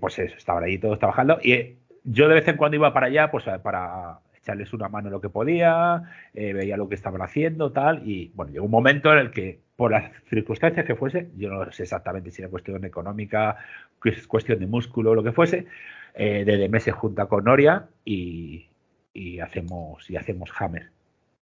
pues 0.00 0.18
eso, 0.18 0.36
estaban 0.36 0.64
allí 0.64 0.78
todos 0.78 0.98
trabajando 0.98 1.38
y 1.42 1.76
yo 2.04 2.28
de 2.28 2.34
vez 2.34 2.48
en 2.48 2.56
cuando 2.56 2.76
iba 2.76 2.94
para 2.94 3.06
allá, 3.06 3.30
pues 3.30 3.44
para 3.62 4.20
echarles 4.42 4.72
una 4.72 4.88
mano 4.88 5.08
en 5.08 5.12
lo 5.12 5.20
que 5.20 5.28
podía, 5.28 6.02
eh, 6.34 6.52
veía 6.52 6.76
lo 6.76 6.88
que 6.88 6.94
estaban 6.94 7.22
haciendo, 7.22 7.72
tal, 7.72 8.08
y 8.08 8.32
bueno, 8.34 8.52
llegó 8.52 8.64
un 8.64 8.70
momento 8.70 9.12
en 9.12 9.18
el 9.18 9.30
que, 9.30 9.60
por 9.76 9.90
las 9.90 10.10
circunstancias 10.28 10.86
que 10.86 10.94
fuese, 10.94 11.30
yo 11.36 11.50
no 11.50 11.70
sé 11.72 11.82
exactamente 11.84 12.30
si 12.30 12.42
era 12.42 12.50
cuestión 12.50 12.84
económica, 12.84 13.56
cuestión 14.28 14.58
de 14.58 14.66
músculo, 14.66 15.14
lo 15.14 15.22
que 15.22 15.32
fuese, 15.32 15.66
eh, 16.14 16.44
DDM 16.44 16.80
se 16.80 16.92
junta 16.92 17.26
con 17.26 17.44
Noria 17.44 17.88
y, 18.04 18.66
y 19.12 19.40
hacemos 19.40 20.08
y 20.10 20.16
hacemos 20.16 20.50
Hammer. 20.58 20.90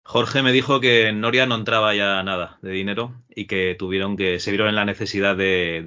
Jorge 0.08 0.42
me 0.42 0.52
dijo 0.52 0.80
que 0.80 1.08
en 1.08 1.20
Noria 1.20 1.44
no 1.44 1.54
entraba 1.54 1.94
ya 1.94 2.22
nada 2.22 2.58
de 2.62 2.70
dinero 2.70 3.12
y 3.28 3.44
que 3.44 3.76
tuvieron 3.78 4.16
que 4.16 4.40
se 4.40 4.50
vieron 4.50 4.70
en 4.70 4.74
la 4.74 4.86
necesidad 4.86 5.36
de, 5.36 5.82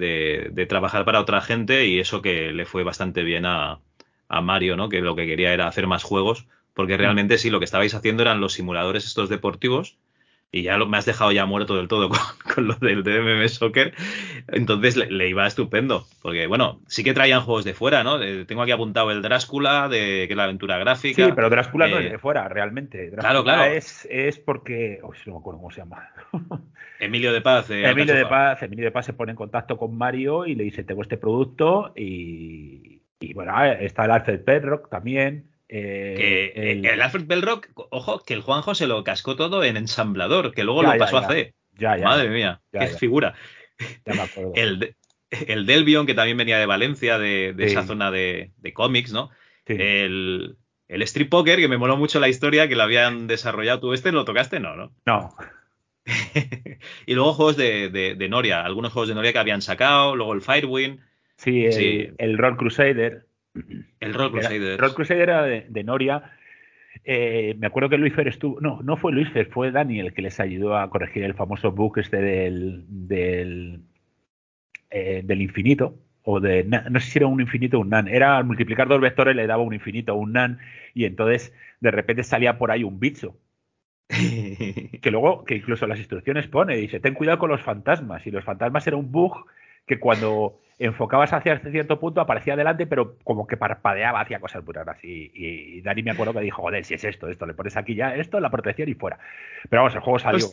de, 0.54 0.66
trabajar 0.66 1.04
para 1.04 1.20
otra 1.20 1.40
gente 1.40 1.86
y 1.86 1.98
eso 1.98 2.22
que 2.22 2.52
le 2.52 2.64
fue 2.64 2.84
bastante 2.84 3.24
bien 3.24 3.46
a, 3.46 3.80
a, 4.28 4.40
Mario, 4.40 4.76
¿no? 4.76 4.88
Que 4.88 5.00
lo 5.00 5.16
que 5.16 5.26
quería 5.26 5.52
era 5.52 5.66
hacer 5.66 5.88
más 5.88 6.04
juegos, 6.04 6.46
porque 6.74 6.96
realmente 6.96 7.38
sí, 7.38 7.50
lo 7.50 7.58
que 7.58 7.64
estabais 7.64 7.94
haciendo 7.94 8.22
eran 8.22 8.40
los 8.40 8.54
simuladores 8.54 9.04
estos 9.04 9.28
deportivos 9.28 9.96
y 10.54 10.62
ya 10.62 10.76
lo, 10.76 10.86
me 10.86 10.98
has 10.98 11.06
dejado 11.06 11.32
ya 11.32 11.46
muerto 11.46 11.76
del 11.76 11.88
todo 11.88 12.10
con, 12.54 12.68
lo 12.68 12.74
del 12.74 13.02
DMM 13.02 13.48
Soccer, 13.48 13.94
entonces 14.48 14.96
le, 14.96 15.28
iba 15.28 15.46
estupendo, 15.46 16.04
porque 16.20 16.46
bueno, 16.46 16.80
sí 16.86 17.02
que 17.02 17.14
traían 17.14 17.40
juegos 17.40 17.64
de 17.64 17.72
fuera, 17.72 18.04
¿no? 18.04 18.20
tengo 18.44 18.62
aquí 18.62 18.70
apuntado 18.70 19.10
el 19.10 19.22
Drácula, 19.22 19.88
de, 19.88 20.26
que 20.26 20.34
es 20.34 20.36
la 20.36 20.44
aventura 20.44 20.76
gráfica. 20.76 21.24
Sí, 21.24 21.32
pero 21.34 21.48
Drácula 21.48 21.88
no 21.88 21.98
es 21.98 22.06
eh, 22.06 22.10
de 22.10 22.18
fuera, 22.18 22.46
realmente. 22.48 23.10
claro, 23.18 23.42
claro. 23.42 23.64
Es, 23.64 24.06
es 24.10 24.38
porque, 24.38 25.00
uy, 25.02 25.16
no 25.24 25.32
me 25.32 25.38
acuerdo 25.38 25.58
cómo 25.58 25.70
se 25.70 25.80
llama. 25.80 26.10
Emilio 27.00 27.32
de 27.32 27.40
Paz. 27.40 27.70
Emilio 27.70 28.14
de 28.14 28.26
Paz, 28.26 28.62
Emilio 28.62 28.84
de 28.84 28.90
Paz 28.90 29.06
se 29.06 29.14
pone 29.14 29.32
en 29.32 29.36
contacto 29.36 29.78
con 29.78 29.96
Mario 29.96 30.44
y 30.44 30.54
le 30.54 30.64
dice, 30.64 30.84
tengo 30.84 31.00
este 31.00 31.16
producto 31.16 31.92
y, 31.96 33.00
y 33.18 33.32
bueno, 33.32 33.52
está 33.64 34.04
el 34.04 34.10
Alfred 34.10 34.44
Bedrock 34.44 34.90
también. 34.90 35.51
Eh, 35.74 36.82
el, 36.82 37.00
Alfred 37.00 37.24
Bellrock, 37.26 37.68
ojo, 37.74 38.22
que 38.22 38.34
el 38.34 38.42
Juanjo 38.42 38.74
se 38.74 38.86
lo 38.86 39.02
cascó 39.04 39.36
todo 39.36 39.64
en 39.64 39.78
ensamblador, 39.78 40.52
que 40.52 40.64
luego 40.64 40.82
lo 40.82 40.96
pasó 40.98 41.18
a 41.18 41.28
C. 41.28 41.54
Madre 41.80 42.28
mía, 42.28 42.60
qué 42.70 42.88
figura. 42.88 43.34
El, 44.54 44.94
el 45.30 45.64
Delvion, 45.64 46.04
que 46.04 46.12
también 46.12 46.36
venía 46.36 46.58
de 46.58 46.66
Valencia, 46.66 47.18
de, 47.18 47.54
esa 47.58 47.84
zona 47.84 48.10
de, 48.10 48.52
cómics, 48.74 49.12
¿no? 49.12 49.30
El, 49.64 50.56
el 50.88 51.02
Street 51.02 51.30
Poker, 51.30 51.58
que 51.58 51.68
me 51.68 51.78
moló 51.78 51.96
mucho 51.96 52.20
la 52.20 52.28
historia, 52.28 52.68
que 52.68 52.76
lo 52.76 52.82
habían 52.82 53.26
desarrollado. 53.26 53.80
¿Tú 53.80 53.94
este 53.94 54.12
lo 54.12 54.26
tocaste? 54.26 54.60
No, 54.60 54.76
¿no? 54.76 54.92
No. 55.06 55.34
y 57.06 57.14
luego 57.14 57.32
juegos 57.32 57.56
de, 57.56 58.26
Noria, 58.28 58.62
algunos 58.62 58.92
juegos 58.92 59.08
de 59.08 59.14
Noria 59.14 59.32
que 59.32 59.38
habían 59.38 59.62
sacado, 59.62 60.16
luego 60.16 60.34
el 60.34 60.42
Firewind. 60.42 61.00
Sí, 61.36 61.64
el, 61.64 61.72
sí. 61.72 62.10
el 62.18 62.36
Roll 62.36 62.58
Crusader. 62.58 63.24
El 64.00 64.14
Roll 64.14 64.32
Crusader. 64.32 64.80
Roll 64.80 64.94
Crusader 64.94 65.22
era 65.28 65.42
de, 65.42 65.84
Noria. 65.84 66.32
Eh, 67.04 67.54
me 67.58 67.66
acuerdo 67.66 67.88
que 67.88 67.98
Luis 67.98 68.14
Fer 68.14 68.28
estuvo. 68.28 68.60
No, 68.60 68.80
no 68.82 68.96
fue 68.96 69.12
Luis 69.12 69.30
Fer, 69.30 69.46
fue 69.46 69.70
Daniel 69.70 70.06
el 70.06 70.14
que 70.14 70.22
les 70.22 70.40
ayudó 70.40 70.76
a 70.76 70.88
corregir 70.90 71.24
el 71.24 71.34
famoso 71.34 71.72
book 71.72 71.98
este 71.98 72.18
del. 72.18 72.84
del, 72.88 73.80
eh, 74.90 75.22
del 75.24 75.42
infinito. 75.42 75.98
O 76.24 76.40
de. 76.40 76.64
No 76.64 77.00
sé 77.00 77.10
si 77.10 77.18
era 77.18 77.26
un 77.26 77.40
infinito 77.40 77.78
o 77.78 77.80
un 77.80 77.90
nan. 77.90 78.08
Era 78.08 78.36
al 78.36 78.44
multiplicar 78.44 78.88
dos 78.88 79.00
vectores 79.00 79.36
le 79.36 79.46
daba 79.46 79.62
un 79.62 79.74
infinito 79.74 80.14
o 80.14 80.18
un 80.18 80.32
nan. 80.32 80.58
Y 80.94 81.04
entonces 81.04 81.54
de 81.80 81.90
repente 81.90 82.22
salía 82.24 82.58
por 82.58 82.70
ahí 82.70 82.84
un 82.84 83.00
bicho. 83.00 83.36
que 84.08 85.10
luego, 85.10 85.44
que 85.44 85.56
incluso 85.56 85.86
las 85.86 85.98
instrucciones 85.98 86.46
pone, 86.46 86.76
dice, 86.76 87.00
ten 87.00 87.14
cuidado 87.14 87.38
con 87.38 87.50
los 87.50 87.62
fantasmas. 87.62 88.26
Y 88.26 88.30
los 88.30 88.44
fantasmas 88.44 88.86
era 88.86 88.96
un 88.96 89.10
bug 89.10 89.46
que 89.86 89.98
cuando 89.98 90.60
enfocabas 90.78 91.32
hacia 91.32 91.58
cierto 91.60 92.00
punto, 92.00 92.20
aparecía 92.20 92.54
adelante, 92.54 92.86
pero 92.86 93.16
como 93.22 93.46
que 93.46 93.56
parpadeaba 93.56 94.20
hacia 94.20 94.40
cosas 94.40 94.64
muy 94.64 94.74
raras. 94.74 94.98
Y, 95.04 95.30
y, 95.34 95.80
Dani 95.80 96.02
me 96.02 96.10
acuerdo 96.10 96.32
que 96.32 96.40
dijo, 96.40 96.62
joder, 96.62 96.84
si 96.84 96.94
es 96.94 97.04
esto, 97.04 97.28
esto, 97.28 97.46
le 97.46 97.54
pones 97.54 97.76
aquí 97.76 97.94
ya 97.94 98.14
esto, 98.16 98.40
la 98.40 98.50
protección 98.50 98.88
y 98.88 98.94
fuera. 98.94 99.18
Pero 99.68 99.82
vamos, 99.82 99.94
el 99.94 100.00
juego 100.00 100.18
salió 100.18 100.44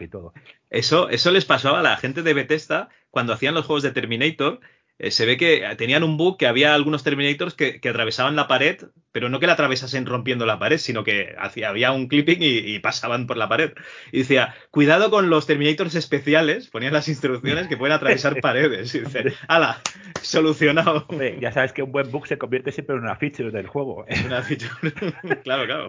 y 0.00 0.08
todo. 0.08 0.32
Eso, 0.70 1.08
eso 1.08 1.30
les 1.30 1.44
pasaba 1.44 1.80
a 1.80 1.82
la 1.82 1.96
gente 1.96 2.22
de 2.22 2.34
Bethesda 2.34 2.88
cuando 3.10 3.32
hacían 3.32 3.54
los 3.54 3.66
juegos 3.66 3.82
de 3.82 3.92
Terminator, 3.92 4.60
eh, 4.98 5.10
se 5.10 5.26
ve 5.26 5.36
que 5.36 5.62
tenían 5.76 6.02
un 6.02 6.16
bug 6.16 6.38
que 6.38 6.46
había 6.46 6.74
algunos 6.74 7.02
Terminators 7.02 7.54
que, 7.54 7.80
atravesaban 7.86 8.34
la 8.34 8.48
pared, 8.48 8.78
pero 9.12 9.28
no 9.28 9.40
que 9.40 9.46
la 9.46 9.52
atravesasen 9.52 10.06
rompiendo 10.06 10.46
la 10.46 10.58
pared, 10.58 10.78
sino 10.78 11.04
que 11.04 11.34
hacía, 11.38 11.68
había 11.68 11.92
un 11.92 12.08
clipping 12.08 12.38
y, 12.40 12.78
pasaban 12.78 13.26
por 13.26 13.36
la 13.36 13.48
pared. 13.48 13.72
Y 14.10 14.20
decía, 14.20 14.54
cuidado 14.70 15.10
con 15.10 15.28
los 15.28 15.46
Terminators 15.46 15.94
especiales, 15.94 16.68
ponían 16.68 16.94
las 16.94 17.08
instrucciones 17.08 17.68
que 17.68 17.76
pueden 17.76 17.94
atravesar 17.94 18.40
paredes. 18.40 18.94
Y 18.94 19.00
dice, 19.00 19.34
¡hala! 19.48 19.82
Solucionado. 20.22 21.06
ya 21.40 21.52
sabes 21.52 21.72
que 21.72 21.82
un 21.82 21.92
buen 21.92 22.10
bug 22.10 22.26
se 22.26 22.38
convierte 22.38 22.72
siempre 22.72 22.96
en 22.96 23.02
una 23.02 23.16
feature 23.16 23.50
del 23.50 23.66
juego. 23.66 24.06
Es 24.08 24.24
una 24.24 24.42
feature. 24.42 24.70
claro, 25.44 25.66
claro. 25.66 25.88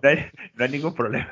No 0.54 0.64
hay, 0.64 0.70
ningún 0.70 0.94
problema. 0.94 1.30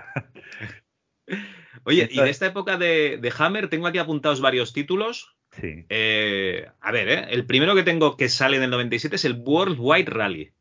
Oye, 1.83 2.07
y 2.09 2.19
de 2.19 2.29
esta 2.29 2.47
época 2.47 2.77
de, 2.77 3.19
de 3.21 3.33
Hammer 3.37 3.67
tengo 3.67 3.87
aquí 3.87 3.97
apuntados 3.97 4.39
varios 4.39 4.71
títulos. 4.73 5.35
Sí. 5.59 5.85
Eh, 5.89 6.67
a 6.81 6.91
ver, 6.91 7.09
¿eh? 7.09 7.25
el 7.29 7.45
primero 7.45 7.75
que 7.75 7.83
tengo 7.83 8.17
que 8.17 8.29
sale 8.29 8.57
en 8.57 8.63
el 8.63 8.69
97 8.69 9.15
es 9.15 9.25
el 9.25 9.41
World 9.45 9.77
Wide 9.79 10.09
Rally. 10.11 10.51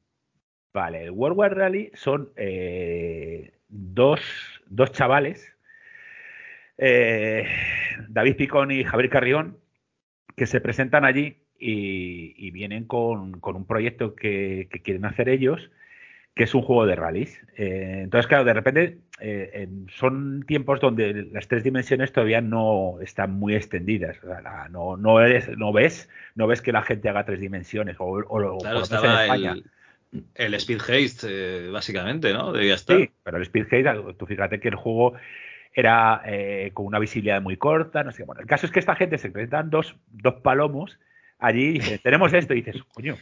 Vale, 0.73 1.05
el 1.05 1.11
World 1.11 1.39
Wide 1.39 1.55
Rally 1.55 1.91
son 1.95 2.33
eh, 2.37 3.59
dos, 3.69 4.21
dos, 4.67 4.93
chavales, 4.93 5.53
David 6.77 8.37
Picón 8.37 8.71
y 8.73 8.83
Javier 8.83 9.11
Carrión, 9.11 9.59
que 10.37 10.47
se 10.47 10.61
presentan 10.61 11.05
allí 11.05 11.45
y, 11.59 12.51
vienen 12.51 12.85
con, 12.85 13.41
un 13.43 13.67
proyecto 13.67 14.15
que, 14.15 14.69
quieren 14.83 15.05
hacer 15.05 15.29
ellos 15.29 15.71
que 16.35 16.45
es 16.45 16.55
un 16.55 16.63
juego 16.63 16.87
de 16.87 16.97
rallies. 16.97 17.41
Eh, 17.57 18.01
entonces, 18.03 18.27
claro, 18.27 18.45
de 18.45 18.55
repente 18.55 18.99
eh, 19.21 19.69
son 19.97 20.45
tiempos 20.47 20.81
donde 20.81 21.29
las 21.33 21.47
tres 21.47 21.63
dimensiones 21.63 22.13
todavía 22.13 22.41
no 22.41 22.99
están 23.01 23.33
muy 23.33 23.55
extendidas. 23.55 24.17
no, 24.71 24.97
no, 24.97 25.21
eres, 25.21 25.57
no 25.57 25.73
ves 25.73 26.09
no 26.35 26.47
ves 26.47 26.61
que 26.61 26.73
la 26.73 26.83
gente 26.83 27.09
haga 27.09 27.25
tres 27.25 27.41
dimensiones 27.41 27.97
o, 27.99 28.07
o, 28.07 28.59
claro, 28.59 28.83
estaba 28.83 29.25
El, 29.27 29.65
el 30.35 30.55
Speed 30.55 30.81
Haste, 30.81 31.27
eh, 31.29 31.71
básicamente, 31.71 32.33
¿no? 32.33 32.53
Debía 32.53 32.75
estar. 32.75 32.99
Sí, 32.99 33.11
pero 33.23 33.37
el 33.37 33.45
Speed 33.45 33.65
Haste, 33.65 34.15
tú 34.19 34.27
fíjate 34.27 34.59
que 34.59 34.69
el 34.69 34.75
juego 34.75 35.15
era 35.73 36.23
con 36.73 36.87
una 36.87 37.01
visibilidad 37.01 37.43
muy 37.43 37.57
corta, 37.57 38.05
no 38.05 38.13
sé. 38.13 38.25
Bueno, 38.25 38.41
el 38.41 38.47
caso 38.47 38.67
es 38.67 38.73
que 38.73 38.79
esta 38.79 38.95
gente 38.95 39.19
se 39.19 39.31
presentan 39.31 39.71
dos, 39.71 39.97
dos 40.09 40.35
palomos 40.35 40.99
allí 41.39 41.69
y 41.69 41.73
dicen, 41.75 42.01
tenemos 42.03 42.33
esto, 42.33 42.55
y 42.55 42.63
dices, 42.63 42.83
coño, 42.93 43.17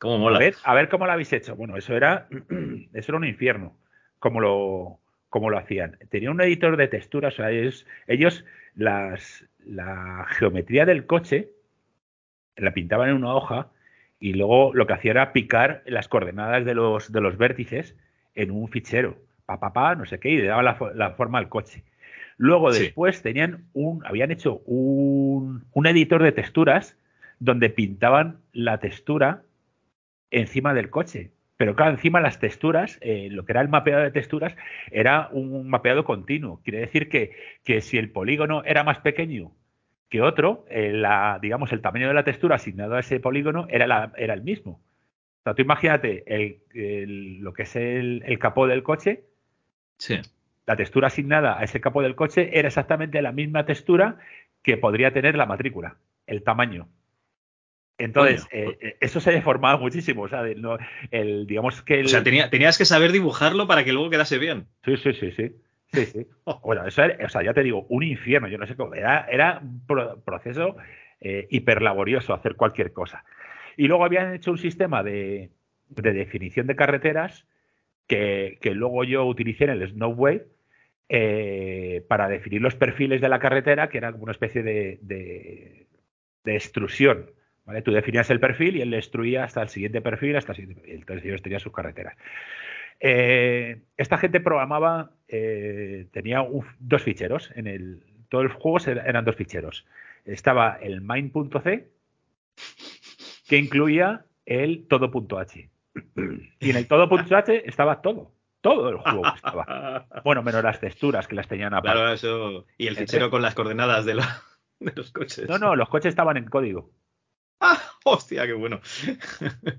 a 0.00 0.38
ver, 0.38 0.54
a 0.64 0.74
ver 0.74 0.88
cómo 0.88 1.06
lo 1.06 1.12
habéis 1.12 1.32
hecho. 1.32 1.56
Bueno, 1.56 1.76
eso 1.76 1.96
era, 1.96 2.28
eso 2.92 3.12
era 3.12 3.18
un 3.18 3.24
infierno, 3.24 3.76
como 4.22 4.40
lo, 4.40 5.00
como 5.28 5.50
lo 5.50 5.58
hacían. 5.58 5.98
Tenía 6.10 6.30
un 6.30 6.40
editor 6.40 6.76
de 6.76 6.86
texturas, 6.86 7.34
o 7.34 7.36
sea, 7.38 7.50
ellos, 7.50 8.44
las, 8.76 9.44
la 9.58 10.24
geometría 10.28 10.86
del 10.86 11.06
coche 11.06 11.50
la 12.56 12.72
pintaban 12.72 13.10
en 13.10 13.16
una 13.16 13.34
hoja 13.34 13.72
y 14.20 14.34
luego 14.34 14.72
lo 14.74 14.86
que 14.86 14.92
hacía 14.92 15.10
era 15.10 15.32
picar 15.32 15.82
las 15.86 16.06
coordenadas 16.06 16.64
de 16.64 16.74
los, 16.74 17.10
de 17.10 17.20
los 17.20 17.36
vértices 17.36 17.96
en 18.36 18.52
un 18.52 18.68
fichero. 18.68 19.16
Pa, 19.44 19.58
pa, 19.58 19.72
pa, 19.72 19.96
no 19.96 20.06
sé 20.06 20.20
qué, 20.20 20.30
y 20.30 20.38
le 20.38 20.46
daban 20.46 20.66
la, 20.94 21.10
forma 21.10 21.38
al 21.38 21.48
coche. 21.48 21.82
Luego 22.36 22.70
después 22.70 23.22
tenían 23.22 23.64
un, 23.72 24.06
habían 24.06 24.30
hecho 24.30 24.62
un, 24.66 25.64
un 25.72 25.86
editor 25.86 26.22
de 26.22 26.30
texturas 26.30 26.96
donde 27.40 27.70
pintaban 27.70 28.38
la 28.52 28.78
textura 28.78 29.42
encima 30.30 30.74
del 30.74 30.90
coche. 30.90 31.32
Pero 31.62 31.76
claro, 31.76 31.92
encima 31.92 32.20
las 32.20 32.40
texturas, 32.40 32.98
eh, 33.02 33.28
lo 33.30 33.44
que 33.44 33.52
era 33.52 33.60
el 33.60 33.68
mapeado 33.68 34.02
de 34.02 34.10
texturas, 34.10 34.56
era 34.90 35.28
un 35.30 35.70
mapeado 35.70 36.02
continuo. 36.02 36.60
Quiere 36.64 36.80
decir 36.80 37.08
que, 37.08 37.36
que 37.62 37.80
si 37.80 37.98
el 37.98 38.10
polígono 38.10 38.64
era 38.64 38.82
más 38.82 38.98
pequeño 38.98 39.52
que 40.08 40.22
otro, 40.22 40.64
eh, 40.68 40.90
la, 40.92 41.38
digamos, 41.40 41.70
el 41.70 41.80
tamaño 41.80 42.08
de 42.08 42.14
la 42.14 42.24
textura 42.24 42.56
asignado 42.56 42.96
a 42.96 42.98
ese 42.98 43.20
polígono 43.20 43.68
era, 43.70 43.86
la, 43.86 44.12
era 44.16 44.34
el 44.34 44.42
mismo. 44.42 44.72
O 44.72 45.42
sea, 45.44 45.54
tú 45.54 45.62
imagínate 45.62 46.24
el, 46.26 47.38
lo 47.38 47.52
que 47.52 47.62
es 47.62 47.76
el, 47.76 48.24
el, 48.26 48.40
capó 48.40 48.66
del 48.66 48.82
coche. 48.82 49.22
Sí. 49.98 50.20
La 50.66 50.74
textura 50.74 51.06
asignada 51.06 51.60
a 51.60 51.62
ese 51.62 51.80
capó 51.80 52.02
del 52.02 52.16
coche 52.16 52.58
era 52.58 52.66
exactamente 52.66 53.22
la 53.22 53.30
misma 53.30 53.66
textura 53.66 54.16
que 54.64 54.78
podría 54.78 55.12
tener 55.12 55.36
la 55.36 55.46
matrícula, 55.46 55.94
el 56.26 56.42
tamaño. 56.42 56.88
Entonces, 58.02 58.48
eh, 58.50 58.78
eh, 58.80 58.96
eso 59.00 59.20
se 59.20 59.30
ha 59.30 59.32
deformado 59.32 59.78
muchísimo. 59.78 60.22
O 60.22 60.28
sea, 60.28 60.42
el, 60.42 61.46
digamos 61.46 61.82
que. 61.82 62.02
O 62.02 62.08
sea, 62.08 62.22
tenías 62.24 62.76
que 62.76 62.84
saber 62.84 63.12
dibujarlo 63.12 63.68
para 63.68 63.84
que 63.84 63.92
luego 63.92 64.10
quedase 64.10 64.38
bien. 64.38 64.66
Sí, 64.84 64.96
sí, 64.96 65.12
sí, 65.12 65.30
sí. 65.30 65.52
Sí, 65.92 66.06
sí. 66.06 66.26
Bueno, 66.64 66.84
eso 66.86 67.02
era, 67.02 67.24
o 67.24 67.28
sea, 67.28 67.44
ya 67.44 67.54
te 67.54 67.62
digo, 67.62 67.86
un 67.88 68.02
infierno. 68.02 68.48
Yo 68.48 68.58
no 68.58 68.66
sé 68.66 68.74
cómo. 68.74 68.94
Era, 68.94 69.26
era 69.30 69.60
un 69.60 70.22
proceso 70.24 70.76
eh, 71.20 71.46
hiperlaborioso 71.50 72.34
hacer 72.34 72.56
cualquier 72.56 72.92
cosa. 72.92 73.24
Y 73.76 73.86
luego 73.86 74.04
habían 74.04 74.34
hecho 74.34 74.50
un 74.50 74.58
sistema 74.58 75.04
de, 75.04 75.50
definición 75.88 76.66
de 76.66 76.74
carreteras 76.74 77.46
que, 78.08 78.58
luego 78.74 79.04
yo 79.04 79.24
utilicé 79.24 79.64
en 79.64 79.70
el 79.70 79.88
Snowway 79.88 80.42
para 82.08 82.28
definir 82.28 82.62
los 82.62 82.74
perfiles 82.74 83.20
de 83.20 83.28
la 83.28 83.38
carretera, 83.38 83.88
que 83.88 83.98
era 83.98 84.10
como 84.10 84.24
una 84.24 84.32
especie 84.32 84.62
de, 84.62 84.98
de, 85.02 85.86
de 86.44 86.54
extrusión 86.56 87.30
¿vale? 87.64 87.82
Tú 87.82 87.92
definías 87.92 88.30
el 88.30 88.40
perfil 88.40 88.76
y 88.76 88.82
él 88.82 88.90
destruía 88.90 89.44
hasta 89.44 89.62
el 89.62 89.68
siguiente 89.68 90.00
perfil, 90.00 90.36
hasta 90.36 90.52
el 90.52 90.56
siguiente, 90.56 90.94
entonces 90.94 91.24
ellos 91.24 91.42
tenían 91.42 91.60
sus 91.60 91.72
carreteras. 91.72 92.16
Eh, 93.04 93.82
esta 93.96 94.16
gente 94.16 94.40
programaba, 94.40 95.10
eh, 95.26 96.06
tenía 96.12 96.46
dos 96.78 97.02
ficheros. 97.02 97.50
En 97.56 97.66
el, 97.66 98.04
todos 98.28 98.44
los 98.44 98.54
juegos 98.54 98.86
eran 98.86 99.24
dos 99.24 99.34
ficheros. 99.34 99.84
Estaba 100.24 100.78
el 100.80 101.00
main.c, 101.00 101.88
que 103.48 103.56
incluía 103.56 104.24
el 104.46 104.86
todo.h. 104.86 105.70
Y 106.60 106.70
en 106.70 106.76
el 106.76 106.86
todo.h 106.86 107.68
estaba 107.68 108.00
todo. 108.02 108.32
Todo 108.60 108.88
el 108.90 108.98
juego 108.98 109.26
estaba. 109.34 110.06
Bueno, 110.24 110.44
menos 110.44 110.62
las 110.62 110.78
texturas 110.78 111.26
que 111.26 111.34
las 111.34 111.48
tenían 111.48 111.74
aparte. 111.74 111.98
Claro, 111.98 112.12
eso. 112.12 112.66
Y 112.78 112.86
el 112.86 112.96
fichero 112.96 113.28
con 113.30 113.42
las 113.42 113.56
coordenadas 113.56 114.04
de, 114.04 114.14
los 114.14 115.10
coches. 115.10 115.48
No, 115.48 115.58
no, 115.58 115.74
los 115.74 115.88
coches 115.88 116.10
estaban 116.10 116.36
en 116.36 116.44
código. 116.44 116.90
¡Ah! 117.62 117.80
¡Hostia, 118.04 118.44
qué 118.46 118.52
bueno! 118.52 118.80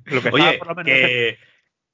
Lo 0.06 0.22
que 0.22 0.30
Oye, 0.34 0.58
por 0.58 0.70
lo 0.70 0.76
menos 0.76 0.86
que, 0.86 1.38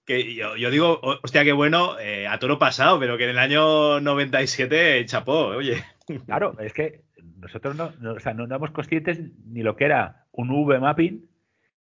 que 0.06 0.36
yo, 0.36 0.56
yo, 0.56 0.70
digo, 0.70 1.02
hostia, 1.24 1.44
qué 1.44 1.52
bueno, 1.52 2.00
eh, 2.00 2.28
a 2.28 2.38
toro 2.38 2.60
pasado, 2.60 3.00
pero 3.00 3.18
que 3.18 3.24
en 3.24 3.32
el 3.32 3.40
año 3.40 4.00
97 4.00 5.06
chapó, 5.06 5.48
oye. 5.48 5.84
Claro, 6.26 6.56
es 6.60 6.74
que 6.74 7.04
nosotros 7.38 7.76
no, 7.76 7.94
o 8.14 8.20
sea, 8.20 8.34
no 8.34 8.46
éramos 8.46 8.72
conscientes 8.72 9.22
ni 9.46 9.62
lo 9.62 9.76
que 9.76 9.86
era 9.86 10.26
un 10.32 10.50
V-mapping, 10.50 11.24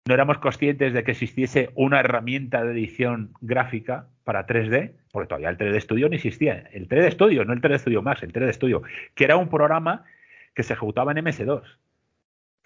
no 0.07 0.15
éramos 0.15 0.39
conscientes 0.39 0.93
de 0.93 1.05
que 1.05 1.13
existiese 1.13 1.71
una 1.77 2.01
herramienta 2.01 2.65
de 2.65 2.73
edición 2.73 3.33
gráfica 3.41 4.09
para 4.25 4.45
3D, 4.45 4.95
porque 5.13 5.29
todavía 5.29 5.51
el 5.51 5.57
3D 5.57 5.81
Studio 5.83 6.09
no 6.09 6.17
existía. 6.17 6.69
El 6.73 6.89
3D 6.89 7.13
Studio, 7.13 7.45
no 7.45 7.53
el 7.53 7.61
3D 7.61 7.79
Studio 7.79 8.03
Max, 8.03 8.25
el 8.25 8.33
3D 8.33 8.55
Studio, 8.55 8.83
que 9.15 9.23
era 9.23 9.37
un 9.37 9.49
programa 9.49 10.05
que 10.53 10.65
se 10.65 10.73
ejecutaba 10.73 11.13
en 11.13 11.19
MS2. 11.19 11.63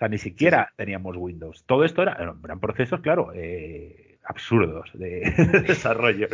Sea, 0.02 0.08
ni 0.08 0.18
siquiera 0.18 0.72
teníamos 0.76 1.16
Windows. 1.16 1.62
Todo 1.64 1.84
esto 1.84 2.02
era, 2.02 2.18
eran 2.42 2.58
procesos, 2.58 3.00
claro, 3.02 3.30
eh, 3.36 4.18
absurdos 4.24 4.90
de, 4.94 5.20
desarrollo. 5.68 6.26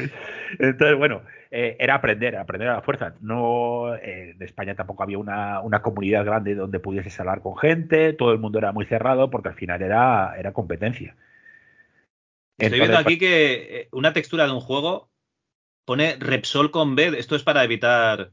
Entonces, 0.59 0.97
bueno, 0.97 1.21
eh, 1.51 1.77
era 1.79 1.97
aprender, 1.97 2.37
aprender 2.37 2.71
a 2.71 2.77
la 2.77 2.81
fuerza. 2.81 3.13
No, 3.21 3.95
eh, 3.97 4.31
en 4.31 4.43
España 4.43 4.75
tampoco 4.75 5.03
había 5.03 5.19
una, 5.19 5.83
comunidad 5.83 6.25
grande 6.25 6.55
donde 6.55 6.81
pudieses 6.81 7.21
hablar 7.21 7.43
con 7.43 7.59
gente, 7.59 8.15
todo 8.15 8.33
el 8.33 8.39
mundo 8.39 8.59
era 8.59 8.73
muy 8.73 8.87
cerrado 8.87 9.29
porque 9.29 9.51
al 9.51 9.55
final 9.55 9.83
era, 9.83 10.35
era 10.39 10.55
competencia. 10.55 11.15
Estoy 12.57 12.81
viendo 12.81 12.97
aquí 12.97 13.19
que 13.19 13.89
una 13.93 14.15
textura 14.15 14.47
de 14.47 14.53
un 14.53 14.61
juego 14.61 15.11
pone 15.85 16.17
Repsol 16.19 16.71
con 16.71 16.97
B, 16.97 17.19
esto 17.19 17.37
es 17.37 17.43
para 17.43 17.65
evitar 17.65 18.33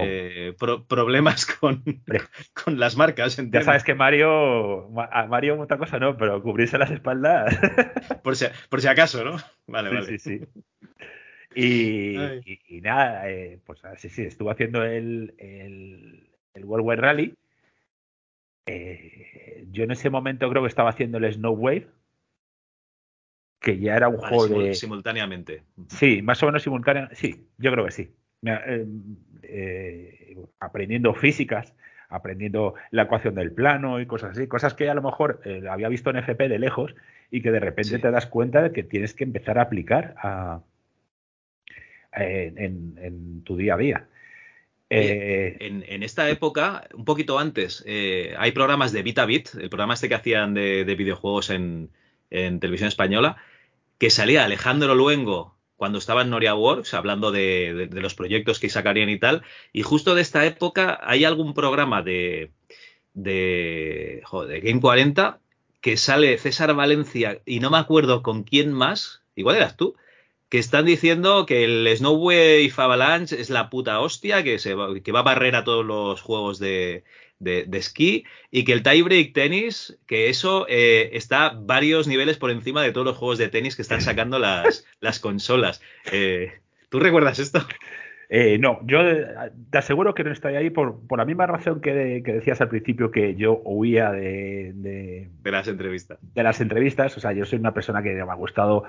eh, 0.00 0.54
problemas 0.88 1.46
con, 1.60 1.82
con, 2.52 2.78
las 2.78 2.96
marcas. 2.96 3.36
Ya 3.50 3.62
sabes 3.62 3.84
que 3.84 3.94
Mario, 3.94 4.88
a 5.12 5.26
Mario 5.26 5.60
otra 5.60 5.78
cosa 5.78 5.98
no, 5.98 6.16
pero 6.16 6.42
cubrirse 6.42 6.78
las 6.78 6.90
espaldas. 6.90 7.56
por, 8.22 8.36
si, 8.36 8.46
por 8.68 8.80
si 8.80 8.88
acaso, 8.88 9.24
¿no? 9.24 9.36
Vale, 9.66 9.90
vale. 9.90 10.18
Sí, 10.18 10.18
sí. 10.18 10.40
Y, 11.54 12.80
nada, 12.82 13.28
eh, 13.30 13.58
pues 13.64 13.80
sí, 13.96 14.08
sí, 14.08 14.22
estuvo 14.22 14.50
haciendo 14.50 14.84
el, 14.84 15.34
el, 15.38 16.30
el 16.54 16.64
World 16.64 16.86
Wide 16.86 17.00
Rally. 17.00 17.34
Eh, 18.66 19.66
yo 19.70 19.84
en 19.84 19.90
ese 19.90 20.10
momento 20.10 20.48
creo 20.50 20.62
que 20.62 20.68
estaba 20.68 20.90
haciendo 20.90 21.18
el 21.18 21.32
Snow 21.32 21.54
Wave, 21.54 21.88
que 23.60 23.78
ya 23.78 23.96
era 23.96 24.08
un 24.08 24.18
juego 24.18 24.60
de... 24.60 24.74
Simultáneamente. 24.74 25.62
Sí, 25.88 26.22
más 26.22 26.42
o 26.42 26.46
menos 26.46 26.62
simultáneamente. 26.62 27.16
Sí, 27.16 27.48
yo 27.56 27.72
creo 27.72 27.86
que 27.86 27.92
sí. 27.92 28.14
Eh, 28.46 28.86
eh, 29.42 30.36
aprendiendo 30.60 31.12
físicas, 31.14 31.74
aprendiendo 32.08 32.74
la 32.92 33.02
ecuación 33.02 33.34
del 33.34 33.52
plano 33.52 34.00
y 34.00 34.06
cosas 34.06 34.30
así, 34.32 34.46
cosas 34.46 34.74
que 34.74 34.88
a 34.88 34.94
lo 34.94 35.02
mejor 35.02 35.40
eh, 35.44 35.62
había 35.68 35.88
visto 35.88 36.10
en 36.10 36.18
FP 36.18 36.48
de 36.48 36.58
lejos 36.58 36.94
y 37.30 37.42
que 37.42 37.50
de 37.50 37.60
repente 37.60 37.98
te 37.98 38.10
das 38.10 38.26
cuenta 38.26 38.62
de 38.62 38.72
que 38.72 38.84
tienes 38.84 39.14
que 39.14 39.24
empezar 39.24 39.58
a 39.58 39.62
aplicar 39.62 40.14
a, 40.22 40.60
en, 42.12 43.42
tu 43.44 43.56
día 43.56 43.74
a 43.74 43.78
día. 43.78 44.06
en, 44.88 46.02
esta 46.02 46.30
época, 46.30 46.88
un 46.94 47.04
poquito 47.04 47.38
antes, 47.38 47.84
hay 47.86 48.52
programas 48.52 48.92
de 48.92 49.02
Vitabit, 49.02 49.54
el 49.54 49.68
programa 49.68 49.94
este 49.94 50.08
que 50.08 50.14
hacían 50.14 50.54
de, 50.54 50.84
videojuegos 50.96 51.50
en, 51.50 51.90
en, 52.30 52.60
televisión 52.60 52.88
española, 52.88 53.36
que 53.98 54.10
salía 54.10 54.44
Alejandro 54.44 54.94
Luengo 54.94 55.57
cuando 55.78 55.98
estaba 55.98 56.22
en 56.22 56.30
Noria 56.30 56.56
Works, 56.56 56.92
hablando 56.92 57.30
de, 57.30 57.88
los 57.92 58.16
proyectos 58.16 58.58
que 58.58 58.68
sacarían 58.68 59.08
y 59.10 59.18
tal. 59.18 59.44
Y 59.72 59.82
justo 59.82 60.16
de 60.16 60.22
esta 60.22 60.44
época 60.44 60.98
hay 61.02 61.24
algún 61.24 61.54
programa 61.54 62.02
de, 62.02 62.50
de, 63.14 64.20
joder, 64.24 64.60
Game 64.60 64.80
40 64.80 65.38
que 65.80 65.96
sale 65.96 66.36
César 66.36 66.74
Valencia 66.74 67.40
y 67.46 67.60
no 67.60 67.70
me 67.70 67.78
acuerdo 67.78 68.24
con 68.24 68.42
quién 68.42 68.72
más, 68.72 69.22
igual 69.36 69.54
eras 69.54 69.76
tú, 69.76 69.94
que 70.48 70.58
están 70.58 70.84
diciendo 70.84 71.46
que 71.46 71.62
el 71.62 71.96
Snowwave 71.96 72.72
Avalanche 72.76 73.40
es 73.40 73.48
la 73.48 73.70
puta 73.70 74.00
hostia, 74.00 74.42
que, 74.42 74.58
se 74.58 74.74
que 75.04 75.12
va 75.12 75.20
a 75.20 75.22
barrer 75.22 75.54
a 75.54 75.62
todos 75.62 75.86
los 75.86 76.20
juegos 76.22 76.58
de, 76.58 77.04
de, 77.38 77.68
esquí 77.72 78.24
y 78.50 78.64
que 78.64 78.72
el 78.72 78.82
tiebreak 78.82 79.32
tenis, 79.32 79.98
que 80.06 80.28
eso 80.28 80.66
eh, 80.68 81.10
está 81.12 81.50
varios 81.50 82.08
niveles 82.08 82.36
por 82.36 82.50
encima 82.50 82.82
de 82.82 82.92
todos 82.92 83.06
los 83.06 83.16
juegos 83.16 83.38
de 83.38 83.48
tenis 83.48 83.76
que 83.76 83.82
están 83.82 84.00
sacando 84.00 84.38
las, 84.38 84.86
las 85.00 85.20
consolas. 85.20 85.80
Eh, 86.12 86.52
¿Tú 86.88 87.00
recuerdas 87.00 87.38
esto? 87.38 87.60
Eh, 88.30 88.58
no, 88.58 88.80
yo 88.84 89.00
te 89.70 89.78
aseguro 89.78 90.14
que 90.14 90.22
no 90.22 90.32
estoy 90.32 90.54
ahí 90.54 90.68
por, 90.68 91.06
por 91.06 91.18
la 91.18 91.24
misma 91.24 91.46
razón 91.46 91.80
que, 91.80 92.20
decías 92.20 92.60
al 92.60 92.68
principio 92.68 93.10
que 93.10 93.34
yo 93.36 93.62
huía 93.64 94.10
de, 94.10 94.72
de, 94.74 95.50
las 95.50 95.66
entrevistas. 95.66 96.18
De 96.34 96.42
las 96.42 96.60
entrevistas, 96.60 97.16
o 97.16 97.20
sea, 97.20 97.32
yo 97.32 97.46
soy 97.46 97.58
una 97.58 97.72
persona 97.72 98.02
que 98.02 98.12
me 98.12 98.20
ha 98.20 98.34
gustado 98.34 98.84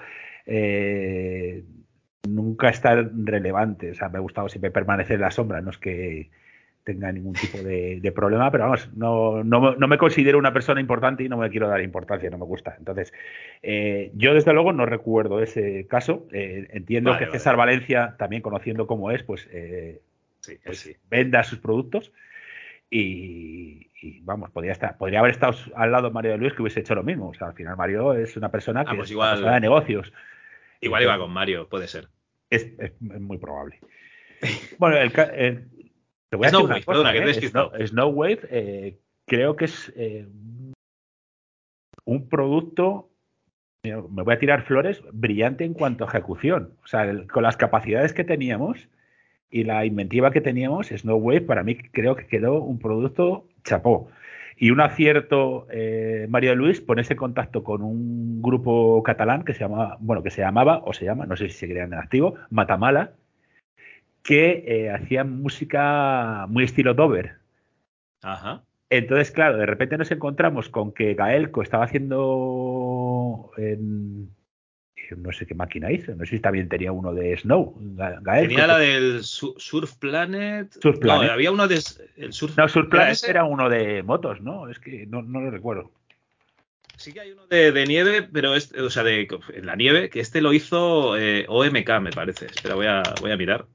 nunca 2.28 2.70
estar 2.70 3.12
relevante, 3.14 3.92
o 3.92 3.96
sea, 3.96 4.10
me 4.10 4.18
ha 4.18 4.22
gustado 4.22 4.50
siempre 4.50 4.72
permanecer 4.72 5.16
en 5.16 5.22
la 5.22 5.32
sombra, 5.32 5.62
no 5.62 5.70
es 5.70 5.78
que 5.78 6.32
tenga 6.90 7.12
ningún 7.12 7.34
tipo 7.34 7.60
de, 7.60 8.12
problema, 8.16 8.50
pero 8.50 8.64
vamos, 8.64 8.90
no, 8.96 9.44
no, 9.44 9.76
no, 9.76 9.88
me 9.88 10.00
considero 10.00 10.40
una 10.40 10.52
persona 10.52 10.82
importante 10.82 11.24
y 11.24 11.30
no 11.30 11.38
me 11.38 11.52
quiero 11.52 11.68
dar 11.68 11.82
importancia, 11.82 12.32
no 12.32 12.40
me 12.40 12.46
gusta. 12.46 12.76
Entonces, 12.80 13.14
eh, 13.62 14.12
yo 14.16 14.34
desde 14.34 14.54
luego 14.54 14.74
no 14.74 14.88
recuerdo 14.88 15.40
ese 15.40 15.86
caso. 15.88 16.28
Eh, 16.32 16.68
entiendo 16.72 17.16
que 17.20 17.28
César 17.28 17.58
Valencia, 17.58 18.16
también 18.18 18.42
conociendo 18.42 18.88
cómo 18.88 19.12
es, 19.12 19.22
pues, 19.22 19.48
eh, 19.52 20.02
pues 20.66 20.98
venda 21.12 21.44
sus 21.44 21.60
productos. 21.60 22.12
Y, 22.90 24.22
vamos, 24.24 24.50
podría 24.50 24.72
estar, 24.72 24.98
podría 24.98 25.20
haber 25.20 25.32
estado 25.32 25.56
al 25.76 25.92
lado 25.92 26.08
de 26.08 26.14
Mario 26.14 26.32
de 26.32 26.38
Luis 26.40 26.54
que 26.54 26.64
hubiese 26.64 26.80
hecho 26.80 26.96
lo 26.96 27.04
mismo. 27.04 27.30
O 27.30 27.34
sea, 27.36 27.50
al 27.50 27.54
final 27.54 27.78
Mario 27.78 28.16
es 28.16 28.36
una 28.36 28.50
persona 28.50 28.84
que 28.84 28.92
ah, 28.94 28.96
pues 28.98 29.12
igual, 29.12 29.44
de 29.44 29.60
negocios. 29.60 30.12
Igual 30.82 31.04
iba 31.04 31.20
con 31.20 31.30
Mario, 31.30 31.70
puede 31.70 31.88
ser. 31.88 32.08
Es, 32.50 32.68
muy 33.00 33.38
probable. 33.38 33.80
Bueno, 34.80 34.98
el, 34.98 35.12
te 36.30 36.38
voy 36.38 36.48
a 36.48 36.52
decir 36.52 36.66
una 36.66 36.82
cosa, 36.84 37.16
¿eh? 37.16 37.88
Snow, 37.88 38.10
Wave 38.10 38.40
eh, 38.52 39.00
creo 39.26 39.56
que 39.56 39.66
es 39.66 39.92
eh, 39.96 40.28
un 42.06 42.30
producto, 42.30 43.10
me 43.84 44.24
voy 44.24 44.34
a 44.34 44.40
tirar 44.40 44.64
flores, 44.64 45.02
brillante 45.12 45.64
en 45.64 45.74
cuanto 45.74 46.04
a 46.04 46.08
ejecución. 46.08 46.74
O 46.84 46.88
sea, 46.88 47.12
con 47.28 47.44
las 47.44 47.58
capacidades 47.58 48.14
que 48.14 48.24
teníamos 48.24 48.90
y 49.50 49.64
la 49.64 49.86
inventiva 49.86 50.32
que 50.32 50.42
teníamos, 50.42 50.88
Snow 50.88 51.18
Wave 51.18 51.42
para 51.42 51.64
mí 51.64 51.76
creo 51.76 52.16
que 52.16 52.28
quedó 52.28 52.62
un 52.62 52.80
producto 52.80 53.48
chapó. 53.64 54.10
Y 54.62 54.72
un 54.72 54.82
acierto, 54.82 55.68
eh, 55.72 56.28
Mario 56.30 56.54
Luis, 56.54 56.82
ponerse 56.82 57.14
en 57.14 57.20
contacto 57.20 57.64
con 57.64 57.82
un 57.82 58.42
grupo 58.42 59.02
catalán 59.04 59.44
que 59.44 59.54
se 59.54 59.62
llamaba, 59.62 59.98
bueno, 60.02 60.22
que 60.22 60.32
se 60.32 60.42
llamaba, 60.42 60.82
o 60.84 60.92
se 60.92 61.06
llama, 61.06 61.26
no 61.26 61.38
sé 61.38 61.48
si 61.48 61.58
seguirían 61.58 61.94
en 61.94 62.00
activo, 62.00 62.36
Matamala, 62.50 63.14
que 64.30 64.64
eh, 64.68 64.92
hacían 64.92 65.42
música 65.42 66.46
muy 66.50 66.64
estilo 66.64 66.94
Dover. 66.94 67.38
Ajá. 68.22 68.62
Entonces, 68.92 69.32
claro, 69.32 69.58
de 69.58 69.66
repente 69.66 69.98
nos 69.98 70.12
encontramos 70.12 70.70
con 70.70 70.92
que 70.92 71.16
Gaelco 71.16 71.64
estaba 71.64 71.86
haciendo 71.86 73.50
no 75.18 75.32
sé 75.32 75.48
qué 75.48 75.56
máquina 75.56 75.92
hizo, 75.92 76.14
no 76.14 76.26
sé 76.26 76.36
si 76.36 76.40
también 76.42 76.70
tenía 76.70 76.92
uno 76.92 77.12
de 77.12 77.36
Snow. 77.38 77.74
Gaelco, 78.22 78.50
tenía 78.50 78.68
la 78.68 78.78
del 78.78 79.24
Surf 79.24 79.96
Planet. 79.96 80.78
Surf 80.80 81.00
Planet. 81.00 81.28
No, 81.30 81.34
había 81.34 81.52
uno 81.52 81.68
de 81.68 81.82
Surf, 81.82 82.56
no, 82.56 82.70
Surf 82.70 82.88
Planet 82.88 83.18
era 83.28 83.46
uno 83.46 83.68
de 83.68 84.04
motos, 84.04 84.42
¿no? 84.42 84.70
Es 84.70 84.78
que 84.78 85.08
no, 85.08 85.24
lo 85.24 85.50
recuerdo. 85.50 85.90
Sí 86.98 87.14
que 87.14 87.22
hay 87.22 87.32
uno 87.32 87.48
de, 87.48 87.86
nieve, 87.88 88.30
pero 88.32 88.54
este, 88.54 88.80
o 88.80 88.92
sea, 88.92 89.02
de 89.02 89.28
en 89.56 89.66
la 89.66 89.76
nieve, 89.76 90.12
que 90.12 90.20
este 90.20 90.40
lo 90.40 90.54
hizo 90.54 91.18
eh, 91.18 91.48
OMK, 91.48 92.00
me 92.00 92.12
parece. 92.12 92.46
Espera, 92.46 92.76
voy 92.76 92.86
a, 92.86 93.02
voy 93.22 93.32
a 93.32 93.38
mirar. 93.38 93.66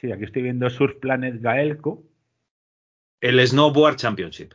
Sí, 0.00 0.10
aquí 0.10 0.24
estoy 0.24 0.42
viendo 0.42 0.70
Surf 0.70 0.96
Planet 0.96 1.42
Gaelco. 1.42 2.02
El 3.20 3.46
Snowboard 3.46 3.96
Championship. 3.96 4.54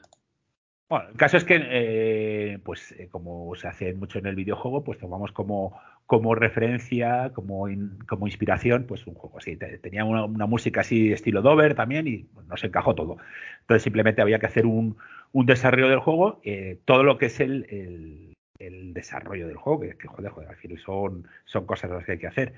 Bueno, 0.89 1.09
el 1.09 1.17
caso 1.17 1.37
es 1.37 1.43
que, 1.43 1.59
eh, 1.61 2.59
pues 2.63 2.93
eh, 2.93 3.09
como 3.11 3.53
se 3.55 3.67
hace 3.67 3.93
mucho 3.93 4.17
en 4.17 4.25
el 4.25 4.35
videojuego, 4.35 4.83
pues 4.83 4.97
tomamos 4.97 5.31
como, 5.31 5.79
como 6.07 6.33
referencia, 6.33 7.31
como, 7.33 7.67
como 8.07 8.27
inspiración, 8.27 8.85
pues 8.87 9.05
un 9.05 9.13
juego 9.13 9.37
así. 9.37 9.55
Tenía 9.55 10.03
una, 10.05 10.47
música 10.47 10.81
así 10.81 11.11
estilo 11.11 11.43
Dover 11.43 11.75
también 11.75 12.07
y 12.07 12.27
nos 12.47 12.63
encajó 12.63 12.95
todo. 12.95 13.17
Entonces 13.61 13.83
simplemente 13.83 14.21
había 14.23 14.39
que 14.39 14.47
hacer 14.47 14.65
un, 14.65 14.97
desarrollo 15.33 15.89
del 15.89 15.99
juego, 15.99 16.39
eh, 16.43 16.79
todo 16.85 17.03
lo 17.03 17.17
que 17.19 17.27
es 17.27 17.39
el, 17.39 18.33
desarrollo 18.59 19.47
del 19.47 19.57
juego, 19.57 19.81
que, 19.81 20.07
joder, 20.07 20.31
joder, 20.31 20.49
al 20.49 20.55
final 20.55 20.79
son, 20.79 21.27
son 21.45 21.65
cosas 21.65 21.91
las 21.91 22.05
que 22.05 22.13
hay 22.13 22.19
que 22.19 22.27
hacer. 22.27 22.53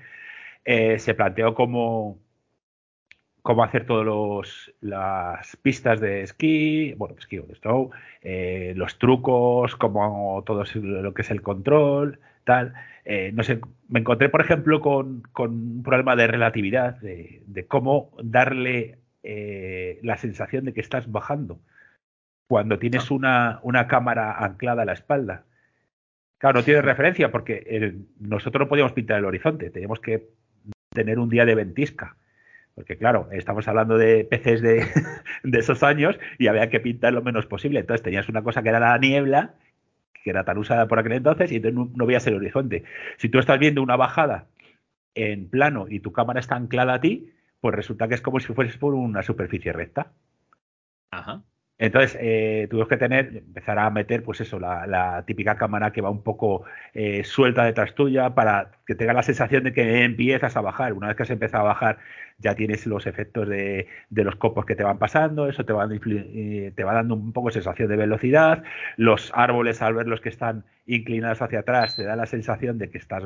se 0.64 1.14
planteó 1.14 1.54
cómo, 1.54 2.18
cómo 3.42 3.64
hacer 3.64 3.86
todas 3.86 4.70
las 4.80 5.56
pistas 5.56 6.00
de 6.00 6.22
esquí, 6.22 6.94
bueno, 6.94 7.16
esquí 7.18 7.38
o 7.38 7.44
de 7.44 7.54
snow, 7.54 7.90
eh, 8.22 8.74
los 8.76 8.98
trucos, 8.98 9.76
como 9.76 10.42
todo 10.44 10.64
lo 10.74 11.14
que 11.14 11.22
es 11.22 11.30
el 11.30 11.42
control, 11.42 12.18
tal. 12.44 12.74
Eh, 13.04 13.30
no 13.32 13.42
sé, 13.42 13.60
me 13.88 14.00
encontré, 14.00 14.28
por 14.28 14.40
ejemplo, 14.40 14.80
con, 14.80 15.22
un 15.36 15.82
problema 15.82 16.14
de 16.16 16.26
relatividad, 16.26 16.96
de, 17.00 17.64
cómo 17.68 18.10
darle 18.22 18.98
eh, 19.22 19.98
la 20.02 20.18
sensación 20.18 20.66
de 20.66 20.74
que 20.74 20.80
estás 20.80 21.10
bajando 21.10 21.58
cuando 22.48 22.78
tienes 22.78 23.10
ah. 23.10 23.14
una, 23.14 23.60
una 23.62 23.86
cámara 23.86 24.44
anclada 24.44 24.82
a 24.82 24.86
la 24.86 24.92
espalda. 24.92 25.44
Claro, 26.38 26.60
no 26.60 26.64
tienes 26.64 26.84
referencia 26.84 27.32
porque 27.32 27.96
nosotros 28.20 28.60
no 28.60 28.68
podíamos 28.68 28.92
pintar 28.92 29.18
el 29.18 29.24
horizonte, 29.24 29.70
teníamos 29.70 30.00
que 30.00 30.28
tener 30.90 31.18
un 31.18 31.30
día 31.30 31.46
de 31.46 31.54
ventisca. 31.54 32.17
Porque 32.78 32.96
claro, 32.96 33.28
estamos 33.32 33.66
hablando 33.66 33.98
de 33.98 34.24
PCs 34.24 34.62
de, 34.62 34.86
de, 35.42 35.58
esos 35.58 35.82
años 35.82 36.16
y 36.38 36.46
había 36.46 36.70
que 36.70 36.78
pintar 36.78 37.12
lo 37.12 37.22
menos 37.22 37.44
posible. 37.44 37.80
Entonces 37.80 38.04
tenías 38.04 38.28
una 38.28 38.44
cosa 38.44 38.62
que 38.62 38.68
era 38.68 38.78
la 38.78 38.96
niebla, 38.98 39.56
que 40.22 40.30
era 40.30 40.44
tan 40.44 40.58
usada 40.58 40.86
por 40.86 41.00
aquel 41.00 41.14
entonces, 41.14 41.50
y 41.50 41.56
entonces 41.56 41.76
no, 41.96 42.06
veías 42.06 42.24
el 42.28 42.36
horizonte. 42.36 42.84
Si 43.16 43.28
tú 43.28 43.40
estás 43.40 43.58
viendo 43.58 43.82
una 43.82 43.96
bajada 43.96 44.46
en 45.16 45.50
plano 45.50 45.86
y 45.90 45.98
tu 45.98 46.12
cámara 46.12 46.38
está 46.38 46.54
anclada 46.54 46.94
a 46.94 47.00
ti, 47.00 47.32
pues 47.60 47.74
resulta 47.74 48.06
que 48.06 48.14
es 48.14 48.22
como 48.22 48.38
si 48.38 48.54
fueses 48.54 48.76
por 48.76 48.94
una 48.94 49.24
superficie 49.24 49.72
recta. 49.72 50.12
Ajá. 51.10 51.42
Entonces, 51.78 52.18
eh, 52.20 52.66
tuvimos 52.68 52.88
que 52.88 52.96
tener, 52.96 53.36
empezar 53.36 53.78
a 53.78 53.88
meter, 53.90 54.24
pues 54.24 54.40
eso, 54.40 54.58
la, 54.58 55.22
típica 55.26 55.56
cámara 55.56 55.92
que 55.92 56.00
va 56.00 56.10
un 56.10 56.24
poco 56.24 56.64
eh, 56.92 57.22
suelta 57.22 57.64
detrás 57.64 57.94
tuya 57.94 58.34
para 58.34 58.72
que 58.84 58.96
tenga 58.96 59.12
la 59.12 59.22
sensación 59.22 59.62
de 59.62 59.72
que 59.72 60.02
empiezas 60.02 60.56
a 60.56 60.60
bajar. 60.60 60.92
Una 60.92 61.06
vez 61.08 61.16
que 61.16 61.22
has 61.22 61.30
empezado 61.30 61.64
a 61.64 61.68
bajar, 61.68 61.98
ya 62.38 62.56
tienes 62.56 62.86
los 62.86 63.06
efectos 63.06 63.48
de, 63.48 63.86
los 64.10 64.34
copos 64.36 64.66
que 64.66 64.74
te 64.74 64.82
van 64.82 64.98
pasando, 64.98 65.48
eso 65.48 65.64
te 65.64 65.72
va, 65.72 65.88
eh, 65.88 66.72
te 66.74 66.84
va 66.84 66.94
dando 66.94 67.14
un 67.14 67.32
poco 67.32 67.50
sensación 67.52 67.88
de 67.88 67.96
velocidad. 67.96 68.64
Los 68.96 69.30
árboles, 69.34 69.80
al 69.80 69.94
ver 69.94 70.08
los 70.08 70.20
que 70.20 70.30
están 70.30 70.64
inclinados 70.86 71.42
hacia 71.42 71.60
atrás, 71.60 71.94
te 71.96 72.04
da 72.04 72.16
la 72.16 72.26
sensación 72.26 72.78
de 72.78 72.90
que 72.90 72.98
estás 72.98 73.22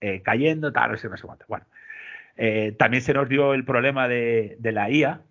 eh, 0.00 0.22
cayendo, 0.22 0.72
tal, 0.72 0.92
no 0.92 0.96
sé, 0.98 1.08
cuánto. 1.08 1.46
Bueno, 1.48 1.64
también 2.78 3.02
se 3.02 3.14
nos 3.14 3.28
dio 3.28 3.54
el 3.54 3.64
problema 3.64 4.06
de 4.08 4.58
la 4.60 4.90
IA 4.90 5.22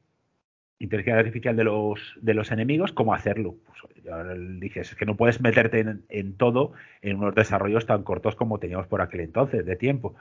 inteligencia 0.80 1.20
artificial 1.20 1.56
de 1.56 1.64
los, 1.64 2.16
de 2.22 2.34
los 2.34 2.52
enemigos, 2.52 2.92
¿cómo 2.92 3.14
hacerlo? 3.14 3.56
Pues, 3.66 4.60
dices, 4.60 4.92
es 4.92 4.96
que 4.96 5.06
no 5.06 5.16
puedes 5.16 5.42
meterte 5.42 5.86
en, 6.10 6.38
todo 6.38 6.74
en 7.02 7.18
unos 7.18 7.36
desarrollos 7.36 7.86
tan 7.86 8.04
cortos 8.04 8.36
como 8.36 8.60
teníamos 8.60 8.88
por 8.88 9.02
aquel 9.02 9.22
entonces 9.22 9.66
de 9.66 9.76
tiempo. 9.76 10.16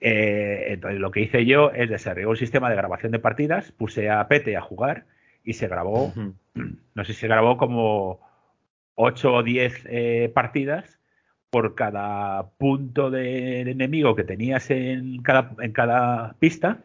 Eh, 0.00 0.66
entonces 0.68 1.00
lo 1.00 1.10
que 1.10 1.20
hice 1.20 1.46
yo 1.46 1.70
es 1.70 1.88
desarrollar 1.88 2.28
un 2.28 2.36
sistema 2.36 2.68
de 2.68 2.76
grabación 2.76 3.12
de 3.12 3.18
partidas, 3.18 3.72
puse 3.72 4.10
a 4.10 4.26
Pete 4.28 4.56
a 4.56 4.60
jugar 4.60 5.06
y 5.44 5.54
se 5.54 5.68
grabó, 5.68 6.12
no 6.94 7.04
sé 7.04 7.12
si 7.12 7.20
se 7.20 7.28
grabó 7.28 7.56
como 7.56 8.20
8 8.96 9.34
o 9.34 9.42
10 9.42 9.86
eh, 9.88 10.32
partidas 10.34 10.98
por 11.48 11.74
cada 11.74 12.50
punto 12.58 13.10
de 13.10 13.60
enemigo 13.60 14.16
que 14.16 14.24
tenías 14.24 14.70
en 14.70 15.22
cada, 15.22 15.54
en 15.60 15.72
cada 15.72 16.34
pista 16.34 16.80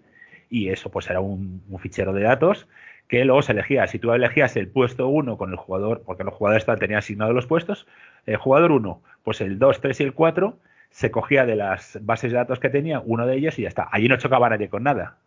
y 0.49 0.69
eso 0.69 0.91
pues 0.91 1.09
era 1.09 1.19
un, 1.19 1.63
un 1.67 1.79
fichero 1.79 2.13
de 2.13 2.21
datos 2.21 2.67
que 3.11 3.25
luego 3.25 3.41
se 3.41 3.51
elegía. 3.51 3.85
Si 3.87 3.99
tú 3.99 4.13
elegías 4.13 4.55
el 4.55 4.69
puesto 4.69 5.09
1 5.09 5.37
con 5.37 5.51
el 5.51 5.57
jugador, 5.57 6.01
porque 6.05 6.23
los 6.23 6.33
jugadores 6.33 6.65
tenían 6.79 6.99
asignados 6.99 7.35
los 7.35 7.45
puestos, 7.45 7.85
el 8.25 8.37
jugador 8.37 8.71
1, 8.71 9.03
pues 9.23 9.41
el 9.41 9.59
2, 9.59 9.81
3 9.81 9.99
y 9.99 10.03
el 10.05 10.13
4 10.13 10.57
se 10.91 11.11
cogía 11.11 11.45
de 11.45 11.57
las 11.57 11.99
bases 12.03 12.31
de 12.31 12.37
datos 12.37 12.61
que 12.61 12.69
tenía 12.69 13.01
uno 13.01 13.27
de 13.27 13.35
ellos 13.35 13.59
y 13.59 13.63
ya 13.63 13.67
está. 13.67 13.89
Allí 13.91 14.07
no 14.07 14.15
chocaba 14.15 14.49
nadie 14.49 14.69
con 14.69 14.83
nada. 14.83 15.17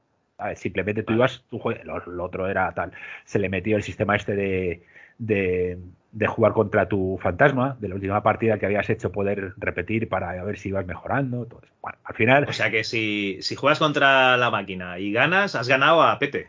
simplemente 0.55 1.03
tú 1.03 1.13
ibas, 1.13 1.45
tú, 1.51 1.61
lo, 1.85 2.25
otro 2.25 2.49
era 2.49 2.73
tal. 2.73 2.93
Se 3.27 3.39
le 3.39 3.51
metió 3.51 3.77
el 3.77 3.83
sistema 3.83 4.17
este 4.17 4.35
de, 4.35 4.83
de, 5.19 6.27
jugar 6.27 6.55
contra 6.55 6.89
tu 6.89 7.19
fantasma, 7.21 7.77
de 7.81 7.89
la 7.89 7.97
última 7.97 8.23
partida 8.23 8.59
que 8.59 8.65
habías 8.65 8.89
hecho, 8.89 9.13
poder 9.13 9.53
repetir 9.59 10.09
para 10.09 10.43
ver 10.43 10.57
si 10.57 10.71
ibas 10.71 10.87
mejorando. 10.87 11.47
Bueno, 11.83 11.99
al 12.03 12.15
final. 12.15 12.47
O 12.49 12.53
sea 12.55 12.71
que 12.71 12.83
si, 12.83 13.43
si 13.43 13.57
juegas 13.57 13.79
contra 13.79 14.39
la 14.39 14.51
máquina 14.51 14.99
y 14.99 15.13
ganas, 15.13 15.55
has 15.55 15.69
ganado 15.69 16.03
a 16.03 16.19
Pete 16.19 16.49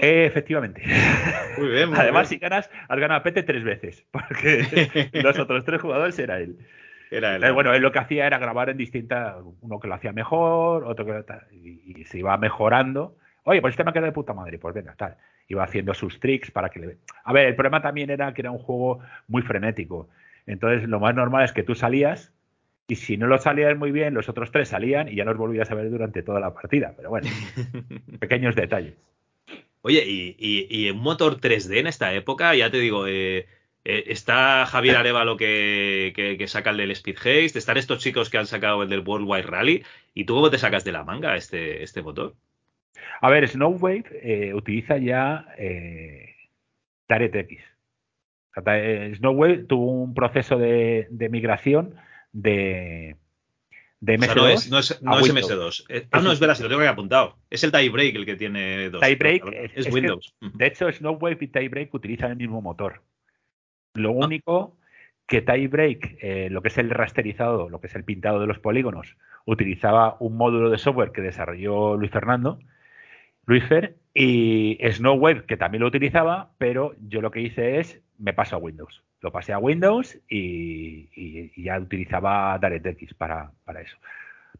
efectivamente. 0.00 0.82
Muy 1.58 1.68
bien. 1.68 1.90
Además, 1.94 2.28
si 2.28 2.38
ganas, 2.38 2.70
has 2.88 2.98
ganado 2.98 3.20
a 3.20 3.22
Pete 3.22 3.42
tres 3.42 3.64
veces, 3.64 4.04
porque 4.10 5.10
los 5.22 5.38
otros 5.38 5.64
tres 5.64 5.80
jugadores 5.80 6.18
era 6.18 6.38
él. 6.38 6.58
Era 7.10 7.36
él. 7.36 7.52
bueno, 7.52 7.72
él 7.72 7.82
lo 7.82 7.92
que 7.92 8.00
hacía 8.00 8.26
era 8.26 8.38
grabar 8.38 8.70
en 8.70 8.76
distintas, 8.76 9.36
uno 9.60 9.78
que 9.78 9.88
lo 9.88 9.94
hacía 9.94 10.12
mejor, 10.12 10.84
otro 10.84 11.06
que 11.06 11.24
y, 11.52 12.00
y 12.00 12.04
se 12.04 12.18
iba 12.18 12.36
mejorando. 12.36 13.16
Oye, 13.44 13.60
pues 13.60 13.72
este 13.72 13.84
me 13.84 13.90
ha 13.90 13.92
quedado 13.92 14.06
de 14.06 14.12
puta 14.12 14.34
madre, 14.34 14.58
pues 14.58 14.74
venga, 14.74 14.94
tal. 14.96 15.16
Iba 15.48 15.62
haciendo 15.62 15.94
sus 15.94 16.18
tricks 16.18 16.50
para 16.50 16.68
que 16.68 16.80
le. 16.80 16.96
A 17.22 17.32
ver, 17.32 17.46
el 17.46 17.54
problema 17.54 17.80
también 17.80 18.10
era 18.10 18.34
que 18.34 18.42
era 18.42 18.50
un 18.50 18.58
juego 18.58 18.98
muy 19.28 19.42
frenético. 19.42 20.08
Entonces, 20.46 20.88
lo 20.88 20.98
más 20.98 21.14
normal 21.14 21.44
es 21.44 21.52
que 21.52 21.62
tú 21.62 21.76
salías 21.76 22.32
y 22.88 22.96
si 22.96 23.16
no 23.16 23.26
lo 23.26 23.38
salías 23.38 23.76
muy 23.76 23.90
bien, 23.90 24.14
los 24.14 24.28
otros 24.28 24.52
tres 24.52 24.68
salían 24.68 25.08
y 25.08 25.16
ya 25.16 25.24
los 25.24 25.36
volvías 25.36 25.70
a 25.70 25.74
ver 25.74 25.90
durante 25.90 26.22
toda 26.22 26.38
la 26.38 26.54
partida. 26.54 26.94
Pero 26.96 27.10
bueno, 27.10 27.28
pequeños 28.20 28.54
detalles. 28.54 28.94
Oye, 29.86 30.02
y, 30.04 30.90
un 30.90 30.98
motor 30.98 31.40
3D 31.40 31.78
en 31.78 31.86
esta 31.86 32.12
época, 32.12 32.56
ya 32.56 32.72
te 32.72 32.78
digo, 32.78 33.06
eh, 33.06 33.46
eh, 33.84 34.04
está 34.08 34.66
Javier 34.66 34.96
Arevalo 34.96 35.36
que, 35.36 36.12
que, 36.36 36.48
saca 36.48 36.70
el 36.70 36.78
del 36.78 36.90
Speed 36.90 37.18
Haste, 37.18 37.56
están 37.56 37.76
estos 37.76 38.00
chicos 38.00 38.28
que 38.28 38.36
han 38.36 38.48
sacado 38.48 38.82
el 38.82 38.88
del 38.88 39.04
Worldwide 39.06 39.46
Rally, 39.46 39.84
¿y 40.12 40.24
tú 40.24 40.34
cómo 40.34 40.50
te 40.50 40.58
sacas 40.58 40.82
de 40.82 40.90
la 40.90 41.04
manga 41.04 41.36
este, 41.36 41.84
este 41.84 42.02
motor? 42.02 42.34
A 43.20 43.30
ver, 43.30 43.46
Snowwave 43.46 44.06
eh, 44.24 44.54
utiliza 44.54 44.98
ya 44.98 45.54
eh, 45.56 46.34
DirectX. 47.08 47.62
Snowwave 49.18 49.66
tuvo 49.68 50.02
un 50.02 50.14
proceso 50.14 50.58
de 50.58 51.28
migración 51.30 51.94
de, 52.32 53.14
de 54.00 54.18
MS2 54.18 54.34
no 54.36 54.48
es, 54.78 55.02
no 55.02 55.18
es, 55.18 55.34
MS2. 55.34 55.84
Eh, 55.88 56.06
ah, 56.12 56.20
no, 56.20 56.32
es 56.32 56.38
verdad, 56.38 56.54
si 56.54 56.62
lo 56.62 56.68
tengo 56.68 56.82
que 56.82 56.88
apuntado. 56.88 57.38
Es 57.48 57.64
el 57.64 57.72
Tiebreak 57.72 58.14
el 58.14 58.26
que 58.26 58.36
tiene 58.36 58.90
dos. 58.90 59.00
Tiebreak 59.00 59.44
es, 59.74 59.92
Windows. 59.92 60.34
de 60.40 60.66
hecho, 60.66 60.90
Snowwave 60.90 61.38
y 61.40 61.48
Tiebreak 61.48 61.94
utilizan 61.94 62.32
el 62.32 62.36
mismo 62.36 62.60
motor. 62.60 63.02
Lo 63.94 64.10
ah. 64.10 64.26
único 64.26 64.76
que 65.26 65.40
Tiebreak, 65.40 66.18
eh, 66.20 66.48
lo 66.50 66.62
que 66.62 66.68
es 66.68 66.78
el 66.78 66.90
rasterizado, 66.90 67.68
lo 67.70 67.80
que 67.80 67.86
es 67.86 67.94
el 67.94 68.04
pintado 68.04 68.38
de 68.38 68.46
los 68.46 68.58
polígonos, 68.58 69.16
utilizaba 69.44 70.16
un 70.20 70.36
módulo 70.36 70.70
de 70.70 70.78
software 70.78 71.12
que 71.12 71.22
desarrolló 71.22 71.96
Luis 71.96 72.12
Fernando, 72.12 72.58
Luisfer, 73.46 73.96
y 74.12 74.78
Snowwave, 74.90 75.46
que 75.46 75.56
también 75.56 75.82
lo 75.82 75.88
utilizaba, 75.88 76.50
pero 76.58 76.94
yo 77.06 77.20
lo 77.20 77.30
que 77.30 77.40
hice 77.40 77.80
es, 77.80 78.00
me 78.18 78.32
paso 78.32 78.56
a 78.56 78.58
Windows 78.58 79.05
lo 79.26 79.32
pasé 79.32 79.52
a 79.52 79.58
Windows 79.58 80.16
y, 80.28 81.50
ya 81.60 81.78
utilizaba 81.80 82.56
DirectX 82.58 83.12
para, 83.14 83.50
para 83.64 83.80
eso. 83.80 83.96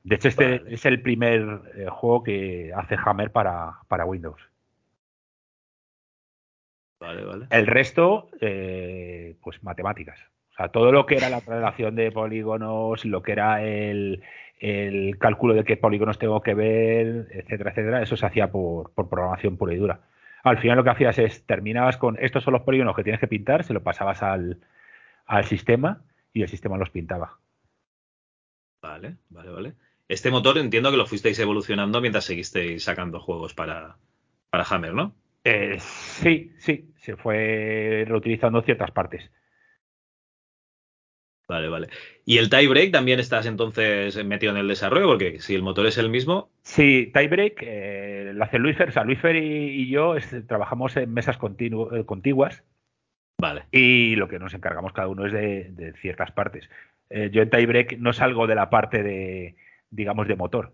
De 0.02 0.16
hecho, 0.16 0.26
este 0.26 0.62
es 0.66 0.84
el 0.86 1.00
primer 1.02 1.60
eh, 1.76 1.86
juego 1.88 2.24
que 2.24 2.72
hace 2.74 2.96
Hammer 3.04 3.30
para, 3.30 3.78
para 3.86 4.04
Windows. 4.04 4.40
Vale, 6.98 7.24
vale. 7.24 7.46
El 7.50 7.66
resto, 7.68 8.28
eh, 8.40 9.36
pues 9.40 9.62
matemáticas. 9.62 10.18
O 10.50 10.54
sea, 10.56 10.68
todo 10.68 10.90
lo 10.90 11.06
que 11.06 11.16
era 11.16 11.28
la 11.28 11.40
relación 11.40 11.94
de 11.94 12.10
polígonos, 12.10 13.04
lo 13.04 13.22
que 13.22 13.32
era 13.32 13.62
el, 13.62 14.24
el 14.58 15.16
cálculo 15.18 15.54
de 15.54 15.62
qué 15.62 15.76
polígonos 15.76 16.18
tengo 16.18 16.40
que 16.40 16.54
ver, 16.54 17.28
etcétera, 17.30 17.70
etcétera, 17.70 18.02
eso 18.02 18.16
se 18.16 18.26
hacía 18.26 18.50
por, 18.50 18.90
por 18.94 19.08
programación 19.08 19.56
pura 19.56 19.74
y 19.74 19.76
dura 19.76 20.00
al 20.46 20.58
final 20.58 20.76
lo 20.76 20.84
que 20.84 20.90
hacías 20.90 21.18
es, 21.18 21.44
terminabas 21.44 21.96
con, 21.96 22.16
estos 22.20 22.44
son 22.44 22.52
los 22.52 22.62
polígonos 22.62 22.94
que 22.94 23.02
tienes 23.02 23.20
que 23.20 23.26
pintar, 23.26 23.64
se 23.64 23.74
lo 23.74 23.82
pasabas 23.82 24.22
al, 24.22 24.60
sistema 25.42 26.04
y 26.32 26.42
el 26.42 26.48
sistema 26.48 26.78
los 26.78 26.90
pintaba. 26.90 27.38
Vale, 28.80 29.16
vale, 29.28 29.50
vale. 29.50 29.72
Este 30.06 30.30
motor 30.30 30.58
entiendo 30.58 30.92
que 30.92 30.98
lo 30.98 31.06
fuisteis 31.06 31.36
evolucionando 31.40 32.00
mientras 32.00 32.26
seguisteis 32.26 32.84
sacando 32.84 33.18
juegos 33.18 33.54
para, 33.54 33.96
para 34.48 34.64
Hammer, 34.70 34.94
¿no? 34.94 35.16
Eh, 35.42 35.78
sí, 35.80 36.52
sí, 36.58 36.92
se 36.98 37.16
fue 37.16 38.04
reutilizando 38.06 38.62
ciertas 38.62 38.92
partes. 38.92 39.28
Vale, 41.48 41.68
vale. 41.68 41.88
¿Y 42.24 42.38
el 42.38 42.50
tiebreak 42.50 42.90
también 42.90 43.20
estás 43.20 43.46
entonces 43.46 44.22
metido 44.24 44.52
en 44.52 44.58
el 44.58 44.66
desarrollo? 44.66 45.06
Porque 45.06 45.38
si 45.40 45.54
el 45.54 45.62
motor 45.62 45.86
es 45.86 45.96
el 45.96 46.10
mismo. 46.10 46.50
Sí, 46.62 47.12
tiebreak 47.14 47.62
eh, 47.62 48.32
lo 48.34 48.42
hace 48.42 48.58
Luisfer. 48.58 48.88
O 48.88 48.92
sea, 48.92 49.04
Luisfer 49.04 49.36
y, 49.36 49.88
yo 49.88 50.16
trabajamos 50.48 50.96
en 50.96 51.14
mesas 51.14 51.38
eh, 51.38 52.04
contiguas. 52.04 52.64
Vale. 53.38 53.64
Y 53.70 54.16
lo 54.16 54.28
que 54.28 54.40
nos 54.40 54.54
encargamos 54.54 54.92
cada 54.92 55.08
uno 55.08 55.26
es 55.26 55.32
de, 55.32 55.92
ciertas 56.00 56.32
partes. 56.32 56.68
Eh, 57.10 57.30
yo 57.32 57.42
en 57.42 57.50
tiebreak 57.50 57.98
no 57.98 58.12
salgo 58.12 58.48
de 58.48 58.54
la 58.56 58.68
parte 58.68 59.04
de, 59.04 59.54
digamos, 59.90 60.26
de 60.26 60.34
motor. 60.34 60.72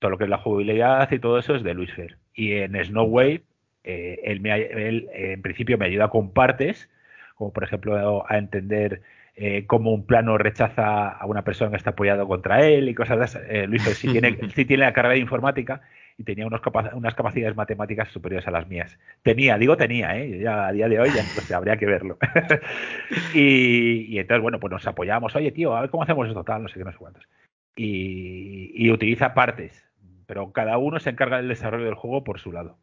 Todo 0.00 0.10
lo 0.10 0.18
que 0.18 0.24
es 0.24 0.30
la 0.30 0.38
jugabilidad 0.38 1.10
y 1.12 1.20
todo 1.20 1.38
eso 1.38 1.54
es 1.54 1.62
de 1.62 1.74
Luisfer. 1.74 2.18
Y 2.34 2.52
en 2.54 2.84
Snowwave, 2.84 3.44
él, 3.84 4.40
me, 4.40 4.52
él 4.56 5.08
en 5.12 5.40
principio 5.40 5.78
me 5.78 5.86
ayuda 5.86 6.08
con 6.08 6.32
partes, 6.32 6.90
como 7.36 7.52
por 7.52 7.62
ejemplo 7.62 8.24
a 8.28 8.38
entender 8.38 9.02
eh, 9.38 9.66
cómo 9.66 9.92
un 9.92 10.06
plano 10.06 10.38
rechaza 10.38 11.08
a 11.08 11.26
una 11.26 11.44
persona 11.44 11.70
que 11.70 11.76
está 11.76 11.90
apoyado 11.90 12.26
contra 12.26 12.66
él 12.66 12.88
y 12.88 12.94
cosas 12.94 13.18
de 13.18 13.24
esas. 13.26 13.42
Eh, 13.48 13.66
Luis 13.66 13.82
sí 13.82 14.08
tiene, 14.10 14.38
sí 14.54 14.64
tiene 14.64 14.84
la 14.84 14.94
carrera 14.94 15.14
de 15.14 15.20
informática 15.20 15.82
y 16.16 16.24
tenía 16.24 16.46
unos 16.46 16.62
unas 16.94 17.14
capacidades 17.14 17.54
matemáticas 17.54 18.08
superiores 18.08 18.48
a 18.48 18.50
las 18.50 18.66
mías. 18.66 18.98
Tenía, 19.22 19.58
digo 19.58 19.76
tenía, 19.76 20.18
¿eh? 20.18 20.40
ya 20.40 20.68
a 20.68 20.72
día 20.72 20.88
de 20.88 21.00
hoy 21.00 21.10
ya 21.14 21.22
sé, 21.22 21.54
habría 21.54 21.76
que 21.76 21.84
verlo. 21.84 22.16
y, 23.34 24.18
entonces, 24.18 24.42
bueno, 24.42 24.58
pues 24.58 24.70
nos 24.72 24.86
apoyamos, 24.86 25.36
oye, 25.36 25.52
tío, 25.52 25.76
a 25.76 25.82
ver 25.82 25.90
cómo 25.90 26.02
hacemos 26.04 26.26
esto, 26.26 26.42
tal, 26.42 26.62
no 26.62 26.68
sé 26.68 26.78
qué, 26.78 26.84
no 26.84 26.92
sé 26.92 26.98
cuántos. 26.98 27.28
Y, 27.76 28.72
y 28.74 28.90
utiliza 28.90 29.34
partes, 29.34 29.86
pero 30.26 30.50
cada 30.52 30.78
uno 30.78 30.98
se 30.98 31.10
encarga 31.10 31.36
del 31.36 31.48
desarrollo 31.48 31.84
del 31.84 31.94
juego 31.94 32.24
por 32.24 32.40
su 32.40 32.52
lado. 32.52 32.78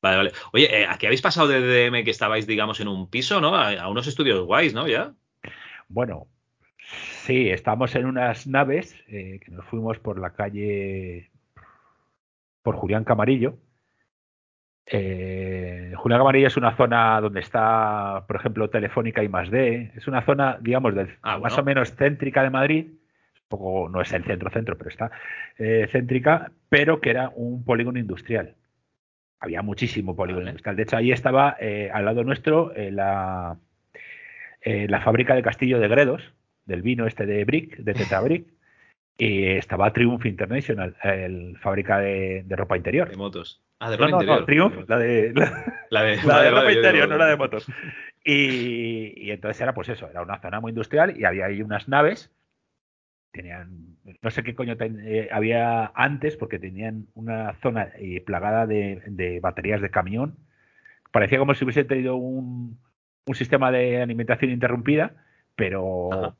Vale, 0.00 0.16
vale. 0.16 0.32
Oye, 0.52 0.82
eh, 0.82 0.86
¿a 0.86 0.96
qué 0.96 1.06
habéis 1.06 1.22
pasado 1.22 1.48
de 1.48 1.60
DM 1.60 2.04
que 2.04 2.10
estabais, 2.10 2.46
digamos, 2.46 2.78
en 2.80 2.88
un 2.88 3.10
piso, 3.10 3.40
¿no? 3.40 3.56
A, 3.56 3.88
unos 3.88 4.06
estudios 4.06 4.44
guays, 4.46 4.72
¿no? 4.74 4.86
Ya. 4.86 5.14
Bueno, 5.88 6.26
sí, 7.24 7.50
estamos 7.50 7.94
en 7.94 8.06
unas 8.06 8.46
naves 8.46 8.94
eh, 9.08 9.40
que 9.44 9.50
nos 9.50 9.64
fuimos 9.66 9.98
por 9.98 10.20
la 10.20 10.30
calle 10.30 11.30
por 12.62 12.76
Julián 12.76 13.04
Camarillo. 13.04 13.58
Eh, 14.86 15.92
Julián 15.96 16.20
Camarillo 16.20 16.46
es 16.46 16.56
una 16.56 16.76
zona 16.76 17.20
donde 17.20 17.40
está, 17.40 18.24
por 18.26 18.36
ejemplo, 18.36 18.70
Telefónica 18.70 19.22
y 19.22 19.28
más 19.28 19.50
D. 19.50 19.92
Es 19.96 20.08
una 20.08 20.22
zona, 20.22 20.58
digamos, 20.60 20.94
ah, 21.22 21.38
más 21.38 21.56
o 21.58 21.64
menos 21.64 21.94
céntrica 21.94 22.42
de 22.42 22.50
Madrid. 22.50 22.86
Un 22.88 23.48
poco, 23.48 23.88
no 23.88 24.00
es 24.02 24.12
el 24.12 24.24
centro-centro, 24.24 24.76
pero 24.76 24.90
está 24.90 25.10
céntrica, 25.56 26.52
pero 26.68 27.00
que 27.00 27.10
era 27.10 27.30
un 27.34 27.64
polígono 27.64 27.98
industrial 27.98 28.54
había 29.40 29.62
muchísimo 29.62 30.16
polígono 30.16 30.48
industrial. 30.48 30.76
De 30.76 30.82
hecho, 30.82 30.96
ahí 30.96 31.12
estaba 31.12 31.56
eh, 31.60 31.90
al 31.92 32.04
lado 32.04 32.24
nuestro 32.24 32.74
eh, 32.74 32.90
la, 32.90 33.56
eh, 34.60 34.86
la 34.88 35.00
fábrica 35.00 35.34
de 35.34 35.42
Castillo 35.42 35.78
de 35.78 35.88
Gredos, 35.88 36.22
del 36.64 36.82
vino 36.82 37.06
este 37.06 37.26
de 37.26 37.44
Brick, 37.44 37.76
de 37.78 37.94
Tetrabrick, 37.94 38.46
y 39.18 39.44
estaba 39.44 39.92
Triumph 39.92 40.26
International, 40.26 40.96
el 41.02 41.58
fábrica 41.58 41.98
de, 41.98 42.44
ropa 42.50 42.76
interior. 42.76 43.10
De 43.10 43.16
motos. 43.16 43.62
Ah, 43.80 43.90
de 43.90 43.96
ropa 43.96 44.10
no, 44.10 44.16
interior. 44.16 44.40
No, 44.40 44.46
Triumph, 44.46 44.88
la 44.88 44.98
de, 44.98 45.32
la, 45.90 46.02
de, 46.02 46.16
ropa 46.50 46.72
interior, 46.72 47.08
no 47.08 47.16
la 47.16 47.26
de 47.26 47.36
motos. 47.36 47.66
Y, 48.24 49.14
y, 49.16 49.30
entonces 49.30 49.60
era 49.60 49.74
pues 49.74 49.88
eso, 49.88 50.08
era 50.08 50.22
una 50.22 50.40
zona 50.40 50.60
muy 50.60 50.70
industrial 50.70 51.18
y 51.18 51.24
había 51.24 51.46
ahí 51.46 51.62
unas 51.62 51.88
naves 51.88 52.30
tenían, 53.32 53.96
no 54.22 54.30
sé 54.30 54.42
qué 54.42 54.54
coño 54.54 54.76
eh, 54.80 55.28
había 55.32 55.92
antes, 55.94 56.36
porque 56.36 56.58
tenían 56.58 57.06
una 57.14 57.54
zona 57.62 57.92
eh, 57.98 58.20
plagada 58.20 58.66
de, 58.66 59.38
baterías 59.42 59.80
de 59.80 59.90
camión. 59.90 60.36
Parecía 61.12 61.38
como 61.38 61.54
si 61.54 61.64
hubiese 61.64 61.84
tenido 61.84 62.16
un, 62.16 62.78
un 63.28 63.34
sistema 63.34 63.70
de 63.70 64.00
alimentación 64.00 64.50
interrumpida, 64.50 65.12
pero 65.54 66.36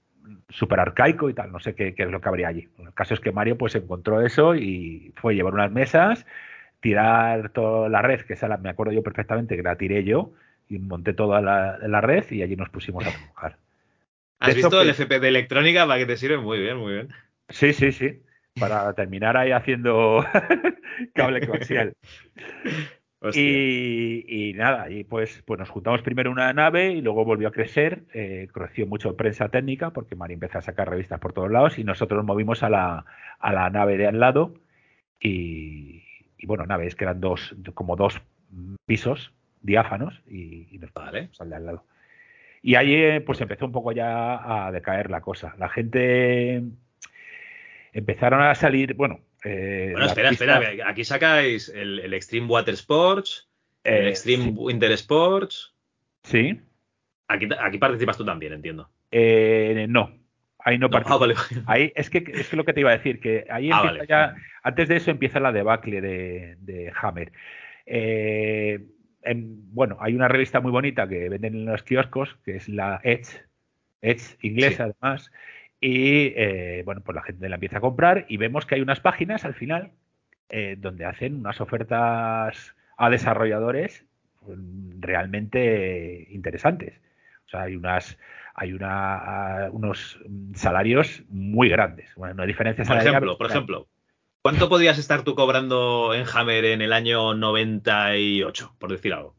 súper 0.49 0.80
arcaico 0.80 1.28
y 1.28 1.34
tal. 1.34 1.53
No 1.53 1.61
sé 1.61 1.74
qué, 1.74 1.95
es 1.97 2.11
lo 2.11 2.20
que 2.20 2.28
habría 2.28 2.49
allí. 2.49 2.68
El 2.78 2.95
caso 2.95 3.14
es 3.14 3.20
que 3.20 3.32
Mario 3.32 3.59
pues 3.59 3.74
encontró 3.74 4.20
eso 4.22 4.55
y 4.55 5.12
fue 5.16 5.34
llevar 5.34 5.55
unas 5.55 5.70
mesas, 5.70 6.26
tirar 6.80 7.51
toda 7.51 7.89
la 7.89 8.03
red, 8.03 8.22
que 8.22 8.34
esa 8.34 8.49
la, 8.49 8.57
me 8.57 8.70
acuerdo 8.70 8.93
yo 8.93 9.03
perfectamente 9.03 9.57
que 9.57 9.62
la 9.62 9.76
tiré 9.76 10.05
yo, 10.05 10.32
y 10.68 10.78
monté 10.78 11.12
toda 11.12 11.41
la, 11.41 11.78
la 11.78 12.01
red 12.01 12.24
y 12.30 12.43
allí 12.43 12.57
nos 12.57 12.70
pusimos 12.70 13.07
a 13.07 13.11
trabajar. 13.11 13.59
¿Has 14.41 14.55
visto 14.55 14.80
el 14.80 14.91
FP 14.91 15.20
de 15.20 15.28
electrónica 15.28 15.86
para 15.86 15.99
que 15.99 16.07
te 16.07 16.16
sirve? 16.16 16.39
Muy 16.39 16.61
bien, 16.61 16.76
muy 16.76 16.93
bien. 16.93 17.09
Sí, 17.49 17.72
sí, 17.72 17.93
sí. 17.93 18.22
Para 18.59 18.93
terminar 18.95 19.36
ahí 19.36 19.53
haciendo 19.53 20.24
cable 21.14 21.47
coaxial. 21.47 21.93
Y, 23.34 24.52
nada, 24.54 24.90
y 24.90 25.02
pues, 25.02 25.42
pues 25.44 25.58
nos 25.58 25.68
juntamos 25.70 26.02
primero 26.02 26.30
una 26.30 26.52
nave 26.52 26.92
y 26.92 27.00
luego 27.02 27.24
volvió 27.24 27.48
a 27.48 27.52
crecer, 27.52 28.04
eh, 28.14 28.48
creció 28.52 28.86
mucho 28.86 29.16
prensa 29.16 29.48
técnica 29.48 29.90
porque 29.90 30.14
Mari 30.14 30.34
empezó 30.34 30.58
a 30.58 30.62
sacar 30.62 30.88
revistas 30.88 31.18
por 31.18 31.32
todos 31.32 31.50
lados 31.50 31.78
y 31.78 31.84
nosotros 31.84 32.18
nos 32.18 32.26
movimos 32.26 32.62
a 32.62 32.70
la, 32.70 33.04
a 33.40 33.52
la 33.52 33.70
nave 33.70 33.96
de 33.98 34.06
al 34.06 34.20
lado 34.20 34.54
y, 35.20 36.04
bueno, 36.44 36.64
naves 36.66 36.94
que 36.94 37.04
eran 37.04 37.20
dos, 37.20 37.56
como 37.74 37.96
dos 37.96 38.22
pisos 38.86 39.32
diáfanos 39.62 40.22
y, 40.28 40.68
y 40.70 40.78
nos 40.78 40.92
vale. 40.92 41.30
al 41.40 41.50
de 41.50 41.56
al 41.56 41.66
lado. 41.66 41.84
Y 42.62 42.76
ahí 42.76 42.94
eh, 42.94 43.20
pues 43.20 43.40
empezó 43.40 43.66
un 43.66 43.72
poco 43.72 43.90
ya 43.90 44.66
a 44.66 44.70
decaer 44.70 45.10
la 45.10 45.22
cosa. 45.22 45.56
La 45.58 45.68
gente 45.68 46.62
empezaron 47.92 48.42
a 48.42 48.54
salir, 48.54 48.94
bueno... 48.94 49.20
Eh, 49.45 49.91
bueno, 49.93 50.07
espera, 50.07 50.30
espera, 50.30 50.61
aquí 50.86 51.05
sacáis 51.05 51.68
el, 51.68 52.12
Extreme 52.12 52.47
Water 52.47 52.74
Sports, 52.74 53.49
el 53.84 54.07
eh, 54.07 54.09
Extreme 54.11 54.51
Winter 54.51 54.93
Sports. 54.93 55.74
Sí. 56.22 56.61
Aquí, 57.28 57.49
aquí 57.61 57.78
participas 57.78 58.16
tú 58.16 58.24
también, 58.24 58.55
entiendo. 58.55 58.91
no, 59.12 60.12
ahí 60.59 60.78
no, 60.78 60.91
participo. 60.91 61.24
Ah, 61.24 61.72
ahí 61.72 61.93
es 61.95 62.11
que 62.11 62.24
es 62.26 62.49
que 62.49 62.57
lo 62.57 62.64
que 62.64 62.72
te 62.72 62.80
iba 62.80 62.91
a 62.91 62.97
decir, 62.97 63.20
que 63.20 63.47
ahí 63.51 63.70
ah, 63.72 63.82
empieza 63.82 64.05
ya, 64.07 64.36
antes 64.62 64.89
de 64.89 64.97
eso 64.97 65.11
empieza 65.11 65.41
la 65.41 65.53
debacle 65.53 66.01
de, 66.01 66.57
de 66.61 66.93
Hammer. 67.01 67.32
Eh, 67.86 68.84
bueno, 69.34 69.97
hay 70.01 70.14
una 70.14 70.28
revista 70.28 70.61
muy 70.61 70.70
bonita 70.70 71.09
que 71.09 71.28
venden 71.28 71.55
en 71.55 71.64
los 71.66 71.82
kioscos, 71.82 72.39
que 72.45 72.57
es 72.57 72.68
la 72.68 73.01
Edge, 73.03 73.43
Edge 74.01 74.36
inglesa 74.43 74.84
además, 74.84 75.30
y 75.81 76.33
eh, 76.37 76.83
bueno, 76.85 77.03
pues 77.05 77.14
la 77.14 77.22
gente 77.22 77.49
la 77.49 77.57
empieza 77.57 77.79
a 77.79 77.81
comprar 77.81 78.26
y 78.29 78.37
vemos 78.37 78.66
que 78.66 78.74
hay 78.74 78.81
unas 78.81 79.01
páginas 79.01 79.45
al 79.45 79.55
final 79.55 79.93
eh, 80.49 80.76
donde 80.79 81.05
hacen 81.05 81.37
unas 81.37 81.61
ofertas 81.61 82.74
a 82.97 83.11
desarrolladores 83.11 84.05
pues, 84.45 84.59
realmente 84.99 86.26
interesantes. 86.31 87.01
O 87.47 87.51
sea, 87.51 87.62
hay 87.62 87.76
unas 87.76 88.18
hay 88.55 88.72
una, 88.72 89.68
unos 89.70 90.18
salarios 90.55 91.22
muy 91.29 91.68
grandes. 91.68 92.12
Bueno, 92.16 92.35
no 92.35 92.43
hay 92.43 92.49
diferencias. 92.49 92.89
Por 92.89 92.97
ejemplo, 92.97 93.39
por 93.39 93.47
ejemplo, 93.47 93.87
¿Cuánto 94.43 94.68
podías 94.68 94.99
estar 94.99 95.24
tú 95.24 95.35
cobrando 95.35 96.14
en 96.14 96.24
Hammer 96.33 96.64
en 96.64 96.81
el 96.81 96.93
año 96.93 97.35
98, 97.35 98.76
por 98.79 98.91
decir 98.91 99.12
algo? 99.12 99.35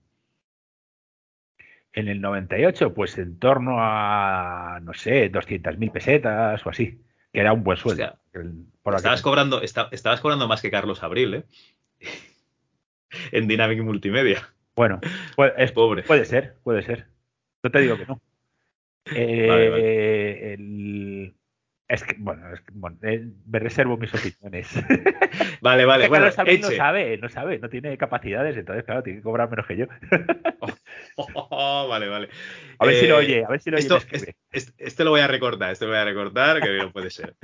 En 1.93 2.07
el 2.07 2.21
98, 2.21 2.93
pues 2.93 3.17
en 3.17 3.39
torno 3.39 3.77
a, 3.79 4.79
no 4.81 4.93
sé, 4.93 5.31
200.000 5.31 5.91
pesetas 5.91 6.65
o 6.65 6.69
así, 6.69 7.01
que 7.33 7.39
era 7.39 7.51
un 7.51 7.63
buen 7.63 7.77
sueldo. 7.77 8.15
estabas, 8.95 9.21
cobrando, 9.21 9.61
estabas 9.61 10.21
cobrando 10.21 10.47
más 10.47 10.61
que 10.61 10.69
Carlos 10.69 11.01
Abril, 11.03 11.33
¿eh? 11.33 11.43
en 13.31 13.47
Dynamic 13.47 13.81
Multimedia. 13.81 14.47
Bueno, 14.75 15.01
pues, 15.35 15.53
es, 15.57 15.71
pobre. 15.71 16.03
Puede 16.03 16.25
ser, 16.25 16.55
puede 16.63 16.83
ser. 16.83 17.07
No 17.63 17.71
te 17.71 17.79
digo 17.79 17.97
que 17.97 18.05
no. 18.05 18.21
Eh, 19.13 20.53
el, 20.53 21.08
es 21.89 22.03
que, 22.03 22.15
bueno, 22.19 22.53
es 22.53 22.61
que, 22.61 22.71
bueno 22.71 22.97
eh, 23.01 23.25
me 23.47 23.57
reservo 23.57 23.97
mis 23.97 24.13
opiniones. 24.13 24.69
Vale, 25.61 25.85
vale. 25.85 26.07
bueno, 26.09 26.27
Carlos 26.33 26.59
no 26.61 26.71
sabe, 26.71 27.17
no 27.17 27.29
sabe, 27.29 27.59
no 27.59 27.69
tiene 27.69 27.97
capacidades, 27.97 28.55
entonces, 28.55 28.85
claro, 28.85 29.03
tiene 29.03 29.19
que 29.19 29.23
cobrar 29.23 29.49
menos 29.49 29.65
que 29.65 29.75
yo. 29.75 29.85
oh, 31.17 31.87
vale, 31.89 32.07
vale. 32.07 32.29
A 32.77 32.85
ver 32.85 32.95
si 32.95 33.07
lo 33.07 33.15
eh, 33.15 33.25
oye, 33.25 33.45
a 33.45 33.49
ver 33.49 33.59
si 33.59 33.71
lo 33.71 33.77
oye. 33.77 34.35
este, 34.51 35.03
lo 35.03 35.09
voy 35.09 35.21
a 35.21 35.27
recortar, 35.27 35.71
este 35.71 35.85
lo 35.85 35.91
voy 35.91 35.99
a 35.99 36.05
recortar, 36.05 36.61
que 36.61 36.77
no 36.77 36.91
puede 36.91 37.09
ser. 37.09 37.35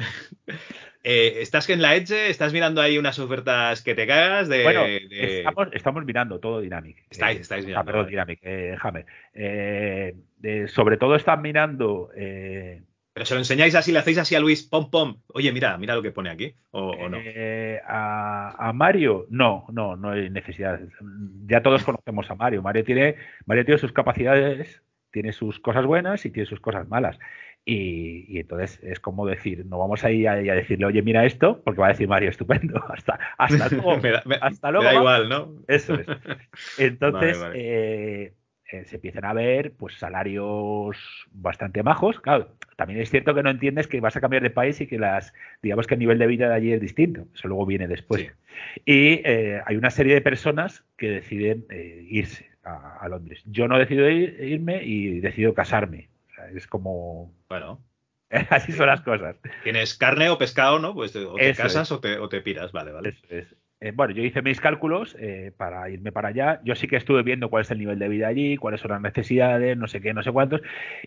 Eh, 1.04 1.41
¿Estás 1.41 1.70
en 1.70 1.82
la 1.82 1.96
Edge? 1.96 2.30
¿Estás 2.30 2.54
mirando 2.54 2.82
ahí 2.82 2.98
unas 2.98 3.20
ofertas 3.20 3.82
que 3.82 3.96
te 3.96 4.08
cagas? 4.08 4.48
De, 4.48 4.64
bueno, 4.64 4.86
Estamos, 4.86 5.68
estamos, 5.74 6.06
mirando 6.06 6.39
todo 6.39 6.62
Dynamic. 6.62 7.04
Estáis, 7.10 7.41
estáis 7.41 7.66
mirando. 7.66 7.82
Ah, 7.82 7.93
perdón, 7.93 8.10
Dynamic, 8.10 8.39
Hammer. 8.82 9.06
sobre 10.70 10.98
todo 10.98 11.16
están 11.16 11.41
mirando 11.41 12.12
pero 13.16 13.26
se 13.26 13.34
lo 13.34 13.39
enseñáis 13.39 13.74
así, 13.76 13.93
le 13.93 13.99
hacéis 13.99 14.18
así 14.18 14.36
a 14.36 14.41
Luis, 14.41 14.63
pom, 14.63 14.91
pom. 14.91 15.22
Oye, 15.28 15.53
mira, 15.53 15.78
mira 15.78 15.95
lo 15.95 16.01
que 16.01 16.11
pone 16.11 16.30
aquí, 16.30 16.53
o, 16.72 17.07
no. 17.07 17.18
Eh, 17.18 17.80
a, 17.88 18.74
Mario, 18.76 19.26
no, 19.30 19.66
no, 19.72 19.95
no 19.95 20.09
hay 20.09 20.30
necesidad. 20.30 20.82
Ya 21.45 21.63
todos 21.63 21.86
conocemos 21.86 22.30
a 22.30 22.36
Mario. 22.36 22.61
Mario 22.61 22.84
tiene, 22.84 23.16
Mario 23.45 23.63
tiene 23.63 23.80
sus 23.80 23.93
capacidades, 23.93 24.84
tiene 25.11 25.32
sus 25.32 25.61
cosas 25.61 25.86
buenas 25.86 26.26
y 26.26 26.30
tiene 26.30 26.45
sus 26.45 26.59
cosas 26.59 26.89
malas. 26.89 27.18
Y, 27.63 28.38
entonces 28.38 28.82
es 28.84 28.99
como 28.99 29.26
decir, 29.26 29.66
no 29.66 29.80
vamos 29.80 30.03
a 30.03 30.11
ir 30.11 30.28
a, 30.28 30.36
decirle, 30.36 30.86
oye, 30.86 31.01
mira 31.01 31.26
esto, 31.26 31.61
porque 31.63 31.80
va 31.80 31.88
a 31.88 31.91
decir 31.91 32.09
Mario, 32.09 32.30
estupendo, 32.30 32.84
hasta, 32.93 33.18
hasta 33.38 33.70
luego. 33.76 33.97
hasta 34.41 34.72
luego. 34.72 34.88
da 34.88 34.93
igual, 34.93 35.30
¿no? 35.30 35.53
Eso 35.70 35.93
es. 35.93 36.05
Entonces, 36.78 37.41
eh, 37.53 38.34
eh, 38.76 38.86
se 38.86 38.95
empiezan 38.95 39.26
a 39.26 39.34
ver 39.34 39.73
pues 39.73 39.95
salarios 39.95 40.97
bastante 41.32 41.84
majos. 41.84 42.19
Claro, 42.19 42.55
también 42.76 43.01
es 43.01 43.09
cierto 43.09 43.34
que 43.34 43.43
no 43.43 43.49
entiendes 43.49 43.88
que 43.88 43.99
vas 43.99 44.15
a 44.15 44.21
cambiar 44.21 44.43
de 44.43 44.49
país 44.49 44.80
y 44.82 44.88
que 44.88 44.99
las, 44.99 45.34
digamos 45.61 45.88
que 45.88 45.95
el 45.95 45.99
nivel 45.99 46.19
de 46.19 46.28
vida 46.28 46.49
de 46.49 46.55
allí 46.55 46.73
es 46.73 46.82
distinto. 46.82 47.28
Eso 47.34 47.47
luego 47.47 47.65
viene 47.65 47.88
después. 47.88 48.32
Y 48.86 49.21
eh, 49.26 49.61
hay 49.65 49.76
una 49.76 49.89
serie 49.89 50.13
de 50.13 50.21
personas 50.21 50.84
que 50.97 51.09
deciden 51.09 51.65
eh, 51.69 52.05
irse 52.09 52.49
a, 52.63 53.07
Londres. 53.09 53.43
Yo 53.45 53.67
no 53.67 53.78
decido 53.78 54.09
irme 54.09 54.84
y 54.84 55.19
decido 55.19 55.53
casarme. 55.53 56.09
es 56.55 56.67
como. 56.67 57.34
Bueno. 57.47 57.84
Así 58.49 58.71
son 58.71 58.88
las 58.88 59.01
cosas. 59.01 59.38
Tienes 59.63 59.95
carne 59.95 60.30
o 60.30 60.38
pescado, 60.38 60.80
¿no? 60.80 60.93
Pues 60.95 61.15
o 61.15 61.36
te 61.36 61.53
casas 61.53 61.91
o, 61.91 61.99
te, 61.99 62.17
o 62.17 62.28
te 62.28 62.41
piras, 62.41 62.71
vale, 62.71 62.91
vale. 62.91 63.09
Eso 63.09 63.26
es. 63.30 63.55
Eh, 63.82 63.91
bueno, 63.93 64.13
yo 64.13 64.23
hice 64.23 64.41
mis 64.41 64.61
cálculos 64.61 65.15
eh, 65.19 65.51
para 65.55 65.89
irme 65.89 66.11
para 66.11 66.30
allá. 66.30 66.61
Yo 66.63 66.76
sí 66.76 66.88
que 66.88 66.95
estuve 66.95 67.23
viendo 67.23 67.49
cuál 67.49 67.61
es 67.61 67.71
el 67.71 67.80
nivel 67.80 67.99
de 67.99 68.07
vida 68.07 68.28
allí, 68.28 68.57
cuáles 68.57 68.82
son 68.82 68.91
las 68.91 69.01
necesidades, 69.01 69.78
no 69.78 69.88
sé 69.88 70.01
qué, 70.01 70.13
no 70.13 70.23
sé 70.23 70.32
cuántos. 70.32 70.61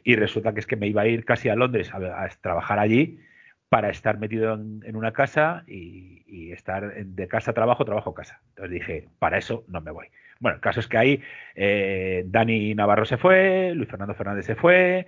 Y 0.05 0.17
resulta 0.17 0.53
que 0.53 0.61
es 0.61 0.67
que 0.67 0.77
me 0.77 0.87
iba 0.87 1.03
a 1.03 1.07
ir 1.07 1.25
casi 1.25 1.49
a 1.49 1.57
Londres 1.57 1.91
a, 1.95 2.29
trabajar 2.41 2.79
allí 2.79 3.21
para 3.69 3.91
estar 3.91 4.19
metido 4.19 4.55
en, 4.55 4.97
una 4.97 5.13
casa 5.13 5.65
y, 5.67 6.53
estar 6.53 6.95
de 7.05 7.29
casa 7.29 7.51
a 7.53 7.55
trabajo, 7.55 7.85
trabajo 7.85 8.15
casa. 8.15 8.41
Entonces 8.51 8.73
dije, 8.73 9.09
para 9.19 9.39
eso 9.39 9.65
no 9.69 9.81
me 9.81 9.91
voy. 9.91 10.07
Bueno, 10.41 10.57
el 10.57 10.61
caso 10.61 10.81
es 10.81 10.89
que 10.89 10.99
ahí 10.99 11.23
eh, 11.55 12.25
Dani 12.27 12.75
Navarro 12.75 13.05
se 13.05 13.17
fue, 13.19 13.73
Luis 13.75 13.89
Fernando 13.89 14.15
Fernández 14.15 14.47
se 14.47 14.55
fue, 14.55 15.07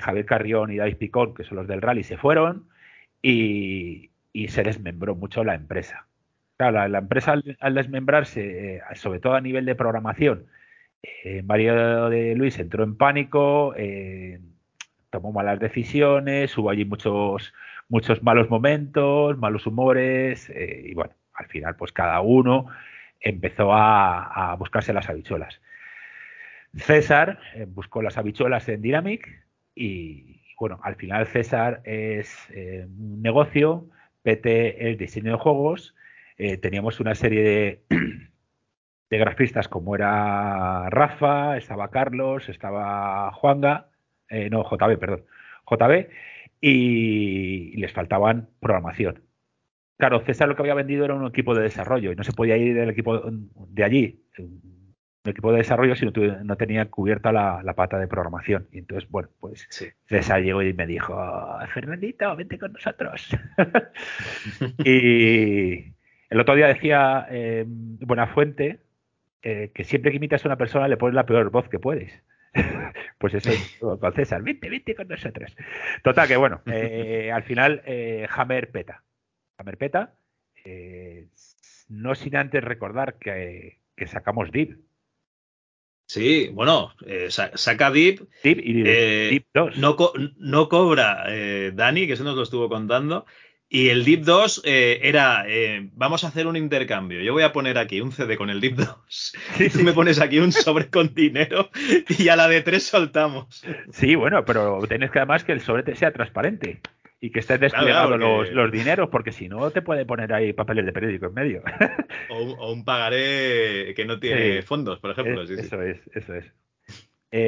Javier 0.00 0.26
Carrión 0.26 0.72
y 0.72 0.76
David 0.76 0.96
Picón, 0.96 1.34
que 1.34 1.44
son 1.44 1.58
los 1.58 1.68
del 1.68 1.82
rally, 1.82 2.02
se 2.04 2.16
fueron 2.16 2.68
y 3.22 4.10
se 4.48 4.62
desmembró 4.62 5.14
mucho 5.14 5.44
la 5.44 5.54
empresa. 5.54 6.06
Claro, 6.56 6.86
la, 6.86 6.98
empresa 6.98 7.34
al, 7.60 7.74
desmembrarse, 7.74 8.76
eh, 8.76 8.82
sobre 8.94 9.18
todo 9.18 9.34
a 9.34 9.40
nivel 9.40 9.64
de 9.64 9.74
programación, 9.74 10.46
eh, 11.02 11.42
Mario 11.42 12.08
de 12.10 12.36
Luis 12.36 12.58
entró 12.60 12.84
en 12.84 12.96
pánico, 12.96 13.74
eh, 13.76 14.40
tomó 15.10 15.32
malas 15.32 15.58
decisiones, 15.58 16.56
hubo 16.56 16.70
allí 16.70 16.84
muchos, 16.84 17.52
muchos 17.88 18.22
malos 18.22 18.50
momentos, 18.50 19.36
malos 19.36 19.66
humores, 19.66 20.50
y 20.50 20.94
bueno, 20.94 21.12
al 21.34 21.46
final 21.46 21.76
pues 21.76 21.92
cada 21.92 22.20
uno 22.20 22.68
empezó 23.20 23.72
a, 23.72 24.54
buscarse 24.58 24.92
las 24.92 25.08
habichuelas. 25.08 25.60
César 26.76 27.40
buscó 27.68 28.02
las 28.02 28.16
habichuelas 28.18 28.68
en 28.68 28.82
Dynamic 28.82 29.44
y 29.74 30.40
bueno, 30.58 30.80
al 30.84 30.96
final 30.96 31.26
César 31.26 31.82
es 31.84 32.48
un 32.50 33.22
negocio, 33.22 33.88
PT 34.22 34.90
es 34.90 34.98
diseño 34.98 35.32
de 35.32 35.38
juegos 35.38 35.94
eh, 36.36 36.56
teníamos 36.56 37.00
una 37.00 37.14
serie 37.14 37.42
de, 37.42 37.84
de, 39.10 39.18
grafistas 39.18 39.68
como 39.68 39.94
era 39.94 40.90
Rafa, 40.90 41.56
estaba 41.56 41.90
Carlos, 41.90 42.48
estaba 42.48 43.30
Juanga, 43.32 43.88
eh, 44.28 44.50
no, 44.50 44.64
JB, 44.64 44.98
perdón, 44.98 45.24
JB, 45.70 46.08
y, 46.60 47.76
les 47.76 47.92
faltaban 47.92 48.48
programación. 48.60 49.22
Claro, 49.96 50.24
César 50.24 50.48
lo 50.48 50.56
que 50.56 50.62
había 50.62 50.74
vendido 50.74 51.04
era 51.04 51.14
un 51.14 51.26
equipo 51.26 51.54
de 51.54 51.62
desarrollo 51.62 52.10
y 52.10 52.16
no 52.16 52.24
se 52.24 52.32
podía 52.32 52.56
ir 52.56 52.74
del 52.74 52.90
equipo 52.90 53.22
de 53.30 53.84
allí, 53.84 54.24
un 54.38 55.30
equipo 55.30 55.52
de 55.52 55.58
desarrollo, 55.58 55.94
si 55.94 56.04
no, 56.04 56.56
tenía 56.56 56.90
cubierta 56.90 57.32
la, 57.32 57.74
pata 57.74 57.98
de 57.98 58.08
programación. 58.08 58.68
Y 58.72 58.78
entonces, 58.78 59.08
bueno, 59.08 59.30
pues 59.40 59.68
César 60.06 60.42
llegó 60.42 60.62
y 60.62 60.74
me 60.74 60.86
dijo, 60.86 61.16
Fernandito, 61.72 62.34
vente 62.36 62.58
con 62.58 62.72
nosotros. 62.72 63.30
y, 64.84 65.93
el 66.34 66.40
otro 66.40 66.56
día 66.56 66.66
decía 66.66 67.28
eh, 67.30 67.64
Buenafuente 67.66 68.80
eh, 69.40 69.70
que 69.72 69.84
siempre 69.84 70.10
que 70.10 70.16
imitas 70.16 70.44
a 70.44 70.48
una 70.48 70.58
persona 70.58 70.88
le 70.88 70.96
pones 70.96 71.14
la 71.14 71.26
peor 71.26 71.48
voz 71.50 71.68
que 71.68 71.78
puedes. 71.78 72.12
pues 73.18 73.34
eso 73.34 73.50
es 73.52 73.78
con 73.78 74.12
César. 74.14 74.42
Vente, 74.42 74.68
vente 74.68 74.96
con 74.96 75.06
nosotros. 75.06 75.54
Total, 76.02 76.26
que 76.26 76.36
bueno, 76.36 76.60
eh, 76.66 77.30
al 77.34 77.44
final 77.44 77.82
eh, 77.86 78.26
Hammer 78.28 78.72
peta. 78.72 79.04
Hammer 79.58 79.78
peta. 79.78 80.14
no 81.88 82.16
sin 82.16 82.34
antes 82.34 82.64
recordar 82.64 83.16
que, 83.16 83.78
sacamos 84.06 84.50
Deep. 84.50 84.76
Sí, 86.08 86.50
bueno, 86.52 86.94
saca 87.28 87.92
Deep. 87.92 88.28
Deep 88.42 88.58
y 88.58 88.82
Deep 88.82 89.46
2. 89.54 89.78
No, 89.78 89.96
no 90.38 90.68
cobra 90.68 91.26
Dani, 91.72 92.08
que 92.08 92.14
eso 92.14 92.24
nos 92.24 92.34
lo 92.34 92.42
estuvo 92.42 92.68
contando. 92.68 93.24
Y 93.68 93.88
el 93.88 94.04
Deep 94.04 94.22
2 94.22 94.62
eh, 94.64 95.00
era, 95.02 95.44
eh, 95.48 95.88
vamos 95.94 96.22
a 96.24 96.28
hacer 96.28 96.46
un 96.46 96.56
intercambio. 96.56 97.20
Yo 97.22 97.32
voy 97.32 97.42
a 97.42 97.52
poner 97.52 97.78
aquí 97.78 98.00
un 98.00 98.12
CD 98.12 98.36
con 98.36 98.50
el 98.50 98.60
Deep 98.60 98.76
2. 98.76 99.34
Y 99.58 99.68
tú 99.70 99.80
me 99.80 99.92
pones 99.92 100.20
aquí 100.20 100.38
un 100.38 100.52
sobre 100.52 100.90
con 100.90 101.14
dinero 101.14 101.70
y 102.08 102.28
a 102.28 102.36
la 102.36 102.46
de 102.48 102.62
tres 102.62 102.84
soltamos. 102.84 103.64
Sí, 103.90 104.14
bueno, 104.14 104.44
pero 104.44 104.80
tenés 104.88 105.10
que 105.10 105.18
además 105.18 105.44
que 105.44 105.52
el 105.52 105.60
sobre 105.60 105.94
sea 105.96 106.12
transparente 106.12 106.80
y 107.20 107.30
que 107.30 107.40
estés 107.40 107.58
desplegado 107.58 108.16
los, 108.18 108.70
dineros, 108.70 109.08
porque 109.08 109.32
si 109.32 109.48
no 109.48 109.70
te 109.70 109.80
puede 109.80 110.04
poner 110.04 110.32
ahí 110.34 110.52
papeles 110.52 110.84
de 110.84 110.92
periódico 110.92 111.26
en 111.26 111.34
medio. 111.34 111.62
O, 112.30 112.72
un 112.72 112.84
pagaré 112.84 113.92
que 113.94 114.04
no 114.04 114.18
tiene 114.18 114.62
fondos, 114.62 114.98
por 114.98 115.10
ejemplo. 115.10 115.42
eso 115.42 115.82
es, 115.82 115.98
eso 116.14 116.34
es. 116.34 116.44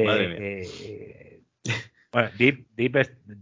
Madre 0.05 0.27
mía. 0.27 1.73
Bueno, 2.11 2.29
Deep, 2.37 2.67
Deep 2.75 2.95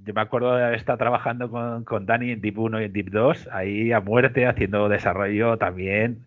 yo 0.03 0.13
me 0.13 0.21
acuerdo 0.21 0.55
de 0.55 0.75
estar 0.75 0.97
trabajando 0.97 1.49
con, 1.49 1.83
con 1.83 2.05
Dani 2.05 2.31
en 2.31 2.41
Deep 2.41 2.57
1 2.57 2.81
y 2.81 2.83
en 2.85 2.93
Deep 2.93 3.09
2, 3.11 3.49
ahí 3.51 3.91
a 3.91 4.01
muerte, 4.01 4.47
haciendo 4.47 4.89
desarrollo 4.89 5.57
también 5.57 6.25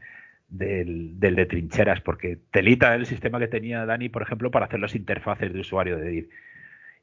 del, 0.49 1.18
del 1.18 1.34
de 1.34 1.47
trincheras, 1.47 2.01
porque 2.01 2.39
telita 2.51 2.95
el 2.95 3.07
sistema 3.07 3.39
que 3.39 3.49
tenía 3.49 3.84
Dani, 3.86 4.09
por 4.09 4.22
ejemplo, 4.22 4.51
para 4.51 4.66
hacer 4.66 4.80
las 4.80 4.95
interfaces 4.95 5.53
de 5.53 5.61
usuario 5.61 5.99
de 5.99 6.11
Deep. 6.11 6.28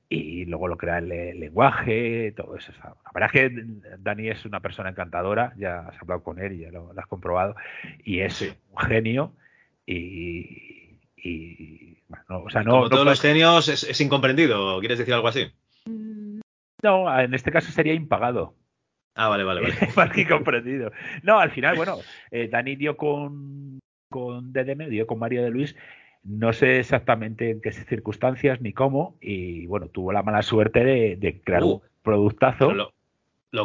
Y 0.07 0.45
luego 0.45 0.67
lo 0.67 0.77
crea 0.77 0.99
el, 0.99 1.09
lenguaje, 1.39 2.31
todo 2.37 2.55
eso. 2.55 2.71
La 2.83 3.11
verdad 3.13 3.29
es 3.33 3.49
que 3.49 3.65
Dani 3.99 4.29
es 4.29 4.45
una 4.45 4.59
persona 4.59 4.89
encantadora, 4.89 5.53
ya 5.57 5.79
has 5.79 5.99
hablado 6.01 6.23
con 6.23 6.39
él 6.39 6.53
y 6.53 6.59
ya 6.59 6.71
lo, 6.71 6.93
has 6.95 7.07
comprobado, 7.07 7.55
y 8.03 8.19
es 8.19 8.41
un 8.71 8.77
genio. 8.77 9.33
Y, 9.85 10.84
y 11.25 11.95
o 12.27 12.49
sea, 12.49 12.63
no, 12.63 12.71
Como 12.71 12.89
todos 12.89 13.05
los 13.05 13.21
genios 13.21 13.67
es, 13.67 14.01
incomprendido, 14.01 14.79
¿quieres 14.79 14.99
decir 14.99 15.13
algo 15.13 15.27
así? 15.27 15.51
No, 16.83 17.19
en 17.19 17.33
este 17.33 17.51
caso 17.51 17.71
sería 17.71 17.93
impagado. 17.93 18.53
Ah, 19.15 19.29
vale, 19.29 19.43
vale, 19.43 19.61
vale. 19.61 19.75
Más 19.95 20.11
que 20.11 20.21
incomprendido. 20.21 20.91
No, 21.23 21.39
al 21.39 21.51
final, 21.51 21.75
bueno, 21.75 21.97
eh, 22.31 22.47
Dani 22.47 22.75
dio 22.75 22.97
con, 22.97 23.79
con 24.09 24.53
DDM, 24.53 24.89
dio 24.89 25.07
con 25.07 25.19
Mario 25.19 25.43
de 25.43 25.49
Luis, 25.49 25.75
no 26.23 26.53
sé 26.53 26.79
exactamente 26.79 27.49
en 27.51 27.61
qué 27.61 27.71
circunstancias 27.71 28.61
ni 28.61 28.73
cómo, 28.73 29.17
y 29.21 29.65
bueno, 29.67 29.87
tuvo 29.87 30.11
la 30.11 30.23
mala 30.23 30.41
suerte 30.41 30.83
de, 30.83 31.41
crear 31.43 31.63
uh, 31.63 31.75
un 31.75 31.81
productazo. 32.03 32.71
Lo 32.71 32.91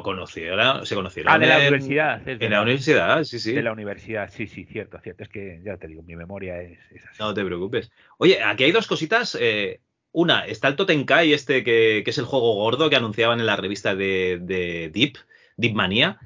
conocieron, 0.03 0.87
se 0.87 0.95
conocieron. 0.95 1.33
Ah, 1.33 1.39
de 1.39 1.47
la 1.47 1.59
universidad. 1.59 2.27
en 2.27 2.51
la, 2.51 2.63
universidad, 2.63 3.25
sí, 3.25 3.39
sí. 3.39 3.53
De 3.53 3.63
la 3.63 3.73
universidad, 3.73 4.31
sí, 4.31 4.47
sí, 4.47 4.65
cierto, 4.65 4.99
cierto. 5.01 5.25
Es 5.25 5.29
que 5.29 5.61
ya 5.65 5.77
te 5.77 5.89
digo, 5.89 6.03
mi 6.03 6.17
memoria 6.17 6.61
es, 6.63 6.79
así. 7.09 7.19
No 7.19 7.35
te 7.35 7.45
preocupes. 7.45 7.91
Oye, 8.19 8.43
aquí 8.43 8.65
hay 8.65 8.73
dos 8.73 8.87
cositas. 8.87 9.37
Eh, 9.41 9.81
una, 10.13 10.47
está 10.47 10.69
el 10.69 10.77
Totenkai, 10.77 11.33
este 11.33 11.63
que, 11.63 12.03
es 12.05 12.19
el 12.19 12.25
juego 12.25 12.55
gordo 12.55 12.91
que 12.91 12.97
anunciaban 12.97 13.41
en 13.41 13.47
la 13.47 13.57
revista 13.57 13.95
de, 13.95 14.39
de 14.43 14.91
Deep, 14.93 15.19
Deep 15.57 15.75
Manía. 15.75 16.19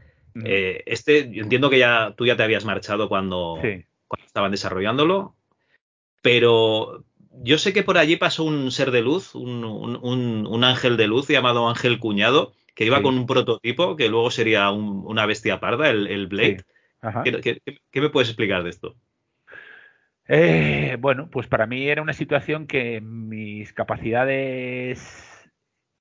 Eh, 0.45 0.83
este, 0.87 1.31
yo 1.31 1.43
entiendo 1.45 1.71
que 1.71 1.79
ya 1.79 2.15
tú 2.17 2.27
ya 2.27 2.37
te 2.37 2.43
habías 2.43 2.65
marchado 2.65 3.09
cuando, 3.09 3.61
estaban 4.27 4.51
desarrollándolo, 4.51 5.37
pero 6.23 7.05
yo 7.43 7.59
sé 7.59 7.73
que 7.73 7.85
por 7.85 7.99
allí 7.99 8.17
pasó 8.17 8.45
un 8.45 8.73
ser 8.73 8.91
de 8.91 9.03
luz, 9.03 9.35
un, 9.35 9.65
un 9.65 10.65
ángel 10.65 10.97
de 10.97 11.07
luz 11.07 11.29
llamado 11.29 11.69
Ángel 11.69 12.01
Cuñado, 12.01 12.53
que 12.75 12.85
iba 12.85 13.03
con 13.03 13.17
un 13.17 13.27
prototipo 13.27 13.97
que 13.97 14.09
luego 14.09 14.31
sería 14.31 14.71
una 14.71 15.27
bestia 15.27 15.61
parda, 15.61 15.91
el, 15.91 16.27
Blade. 16.27 16.65
¿Qué, 17.25 18.01
me 18.01 18.11
puedes 18.11 18.29
explicar 18.29 18.63
de 18.65 18.71
esto? 18.71 18.97
Eh, 20.27 20.97
bueno, 21.01 21.29
pues 21.31 21.47
para 21.47 21.67
mí 21.67 21.89
era 21.89 22.03
una 22.03 22.15
situación 22.15 22.67
que 22.67 23.01
mis 23.01 23.73
capacidades 23.73 25.51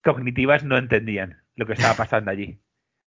cognitivas 0.03 0.64
no 0.64 0.77
entendían 0.77 1.41
lo 1.56 1.65
que 1.65 1.73
estaba 1.73 1.95
pasando 1.95 2.31
allí. 2.31 2.57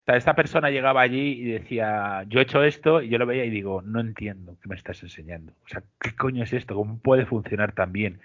O 0.03 0.05
sea, 0.07 0.17
esta 0.17 0.35
persona 0.35 0.71
llegaba 0.71 1.01
allí 1.01 1.41
y 1.41 1.45
decía, 1.45 2.25
yo 2.27 2.41
he 2.41 2.43
hecho 2.43 2.65
esto, 2.65 3.03
y 3.03 3.09
yo 3.09 3.19
lo 3.19 3.27
veía 3.27 3.45
y 3.45 3.51
digo, 3.51 3.83
no 3.83 4.01
entiendo 4.01 4.57
qué 4.61 4.69
me 4.69 4.75
estás 4.75 5.01
enseñando. 5.05 5.53
O 5.65 5.69
sea, 5.69 5.85
¿qué 6.01 6.17
coño 6.17 6.43
es 6.43 6.53
esto? 6.53 6.75
¿Cómo 6.75 6.99
puede 6.99 7.25
funcionar 7.25 7.73
tan 7.73 7.93
bien? 7.93 8.21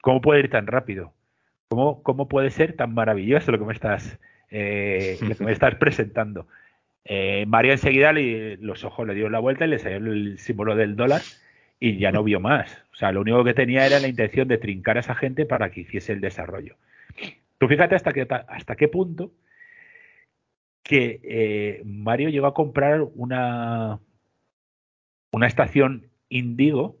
¿Cómo 0.00 0.20
puede 0.20 0.40
ir 0.40 0.50
tan 0.50 0.66
rápido? 0.66 1.12
¿Cómo, 1.68 2.02
cómo 2.02 2.26
puede 2.26 2.50
ser 2.50 2.72
tan 2.72 2.94
maravilloso 2.94 3.52
lo 3.52 3.60
que 3.60 3.64
me 3.64 3.74
estás 3.74 4.18
eh, 4.50 5.18
lo 5.22 5.34
que 5.34 5.44
me 5.44 5.52
estás 5.52 5.76
presentando. 5.76 6.46
Eh, 7.04 7.44
María 7.46 7.72
enseguida 7.72 8.12
le, 8.12 8.56
los 8.58 8.84
ojos 8.84 9.06
le 9.06 9.14
dio 9.14 9.28
la 9.28 9.38
vuelta 9.38 9.64
y 9.64 9.68
le 9.68 9.78
salió 9.78 9.96
el 9.98 10.38
símbolo 10.38 10.76
del 10.76 10.96
dólar 10.96 11.22
y 11.78 11.98
ya 11.98 12.12
no 12.12 12.22
vio 12.22 12.40
más. 12.40 12.84
O 12.92 12.96
sea, 12.96 13.12
lo 13.12 13.22
único 13.22 13.42
que 13.42 13.54
tenía 13.54 13.86
era 13.86 14.00
la 14.00 14.08
intención 14.08 14.46
de 14.48 14.58
trincar 14.58 14.96
a 14.96 15.00
esa 15.00 15.14
gente 15.14 15.46
para 15.46 15.70
que 15.70 15.80
hiciese 15.80 16.12
el 16.12 16.20
desarrollo. 16.20 16.76
Tú 17.58 17.68
fíjate 17.68 17.94
hasta, 17.94 18.12
que, 18.12 18.26
hasta 18.48 18.76
qué 18.76 18.88
punto 18.88 19.32
que 20.82 21.20
eh, 21.22 21.82
Mario 21.84 22.30
llegó 22.30 22.46
a 22.46 22.54
comprar 22.54 23.02
una, 23.14 24.00
una 25.30 25.46
estación 25.46 26.10
Indigo, 26.28 26.96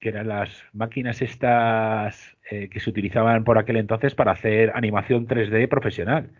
que 0.00 0.08
eran 0.10 0.28
las 0.28 0.50
máquinas 0.72 1.22
estas 1.22 2.36
eh, 2.50 2.68
que 2.68 2.80
se 2.80 2.90
utilizaban 2.90 3.44
por 3.44 3.58
aquel 3.58 3.76
entonces 3.76 4.14
para 4.14 4.32
hacer 4.32 4.72
animación 4.74 5.26
3D 5.26 5.68
profesional 5.68 6.30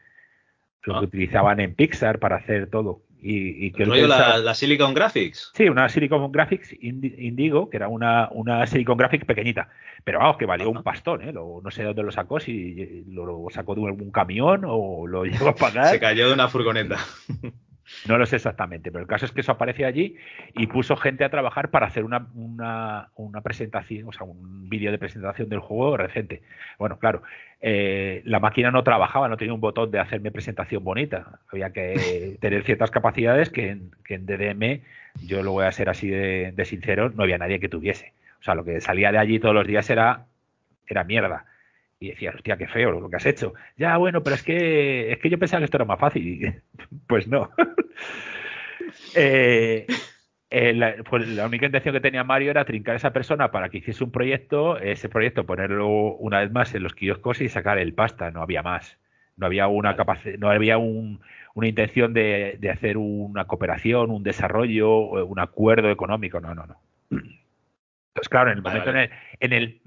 lo 0.85 1.01
que 1.01 1.06
utilizaban 1.06 1.61
en 1.61 1.74
Pixar 1.74 2.19
para 2.19 2.36
hacer 2.36 2.69
todo. 2.69 3.02
Y, 3.27 3.73
que 3.73 3.86
la, 3.86 4.55
Silicon 4.55 4.93
Graphics. 4.93 5.52
Sí, 5.55 5.70
una 5.70 5.89
Silicon 5.89 6.31
Graphics 6.31 6.77
Indigo, 6.78 7.70
que 7.70 7.78
era 7.78 7.89
una, 7.89 8.28
una 8.31 8.66
Silicon 8.66 8.98
Graphics 8.98 9.24
pequeñita. 9.24 9.70
Pero 10.05 10.19
vamos, 10.19 10.36
que 10.36 10.44
valió 10.44 10.69
un 10.69 10.82
pastón, 10.82 11.23
¿eh? 11.23 11.32
no 11.32 11.70
sé 11.70 11.85
dónde 11.85 12.02
lo 12.02 12.12
sacó, 12.12 12.39
si 12.39 13.02
lo, 13.09 13.47
sacó 13.48 13.74
de 13.74 13.86
algún 13.86 14.11
camión 14.11 14.65
o 14.66 15.06
lo 15.06 15.24
llegó 15.24 15.48
a 15.48 15.55
pagar. 15.55 15.86
Se 15.86 16.01
cayó 16.01 16.28
de 16.28 16.35
una 16.35 16.48
furgoneta. 16.48 16.98
No 18.09 18.19
lo 18.19 18.27
sé 18.27 18.37
exactamente, 18.37 18.93
pero 18.93 19.03
el 19.03 19.09
caso 19.09 19.25
es 19.25 19.33
que 19.33 19.41
eso 19.41 19.53
aparece 19.53 19.85
allí 19.85 20.16
y 20.55 20.66
puso 20.66 20.97
gente 20.97 21.25
a 21.25 21.31
trabajar 21.31 21.71
para 21.71 21.87
hacer 21.87 22.05
una, 22.05 22.27
una, 22.35 23.41
presentación, 23.43 24.09
o 24.09 24.12
sea, 24.12 24.25
un 24.25 24.69
vídeo 24.69 24.91
de 24.91 24.99
presentación 24.99 25.49
del 25.49 25.61
juego 25.61 25.97
reciente. 25.97 26.43
Bueno, 26.79 26.99
claro, 26.99 27.23
eh, 27.61 28.23
la 28.25 28.41
máquina 28.41 28.71
no 28.71 28.85
trabajaba, 28.85 29.29
no 29.29 29.37
tenía 29.37 29.55
un 29.55 29.61
botón 29.61 29.91
de 29.91 30.01
hacerme 30.01 30.31
presentación 30.31 30.85
bonita. 30.85 31.41
Había 31.51 31.71
que 31.71 32.37
tener 32.41 32.62
ciertas 32.65 32.91
capacidades 32.91 33.51
que 33.51 33.71
en, 33.71 33.91
que 34.05 34.15
en 34.15 34.27
DDM, 34.27 34.83
yo 35.27 35.43
lo 35.43 35.53
voy 35.53 35.65
a 35.65 35.73
ser 35.73 35.89
así 35.89 36.09
de, 36.09 36.53
de, 36.53 36.65
sincero, 36.65 37.11
no 37.11 37.23
había 37.23 37.39
nadie 37.39 37.61
que 37.61 37.69
tuviese. 37.69 38.12
O 38.41 38.43
sea, 38.45 38.55
lo 38.55 38.65
que 38.65 38.81
salía 38.81 39.12
de 39.12 39.19
allí 39.19 39.39
todos 39.39 39.55
los 39.55 39.66
días 39.66 39.89
era, 39.89 40.27
era 40.87 41.05
mierda. 41.05 41.47
Y 42.05 42.10
decía, 42.10 42.32
hostia, 42.35 42.59
qué 42.59 42.66
feo 42.66 42.90
lo 42.90 43.09
que 43.09 43.16
has 43.16 43.24
hecho. 43.24 43.55
Ya, 43.78 43.97
bueno, 43.97 44.22
pero 44.22 44.36
es 44.36 44.43
que, 44.43 45.10
es 45.10 45.18
que 45.18 45.31
yo 45.31 45.39
pensaba 45.39 45.60
que 45.60 45.64
esto 45.64 45.78
era 45.78 45.86
más 45.86 45.98
fácil. 45.98 46.62
pues 47.06 47.26
no. 47.26 47.51
Eh, 49.16 49.86
eh, 50.51 51.02
pues 51.09 51.26
la, 51.28 51.47
única 51.47 51.66
intención 51.66 51.94
que 51.94 52.01
tenía 52.01 52.22
Mario 52.22 52.51
era 52.51 52.64
trincar 52.64 52.94
a 52.94 52.97
esa 52.97 53.12
persona 53.12 53.51
para 53.51 53.68
que 53.68 53.78
hiciese 53.78 54.05
un 54.05 54.12
proyecto, 54.12 54.78
ese 54.78 55.09
proyecto 55.09 55.47
ponerlo 55.47 55.89
una 55.89 56.40
vez 56.40 56.52
más 56.52 56.74
en 56.74 56.82
los 56.82 56.94
kioscos 56.94 57.40
y 57.40 57.48
sacar 57.48 57.78
el 57.78 57.94
pasta, 57.94 58.31
no 58.31 58.43
había 58.43 58.62
más. 58.62 58.98
No 59.36 59.47
había 59.47 59.66
una 59.66 59.97
capacidad, 59.97 60.39
no 60.39 60.51
había 60.51 60.78
una 60.78 61.18
intención 61.68 62.12
de, 62.12 62.59
hacer 62.72 62.97
una 62.98 63.47
cooperación, 63.47 64.10
un 64.10 64.22
desarrollo, 64.22 65.24
un 65.24 65.40
acuerdo 65.40 65.90
económico, 65.90 66.40
no, 66.40 66.55
no, 66.55 66.66
no. 66.66 66.76
Entonces, 67.10 68.28
claro, 68.28 68.52
en 68.52 68.59
el 68.59 68.62
momento 68.62 68.90
en 69.40 69.52
el 69.52 69.81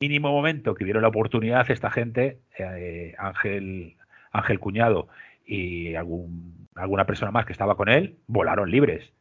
mínimo 0.00 0.30
momento 0.30 0.74
que 0.74 0.84
vieron 0.84 1.02
la 1.02 1.08
oportunidad 1.08 1.70
esta 1.70 1.90
gente, 1.90 2.38
eh, 2.58 3.14
Ángel, 3.18 3.96
Ángel 4.32 4.60
Cuñado 4.60 5.08
y 5.44 5.94
algún, 5.94 6.68
alguna 6.74 7.06
persona 7.06 7.30
más 7.30 7.46
que 7.46 7.52
estaba 7.52 7.76
con 7.76 7.88
él, 7.88 8.16
volaron 8.26 8.70
libres. 8.70 9.12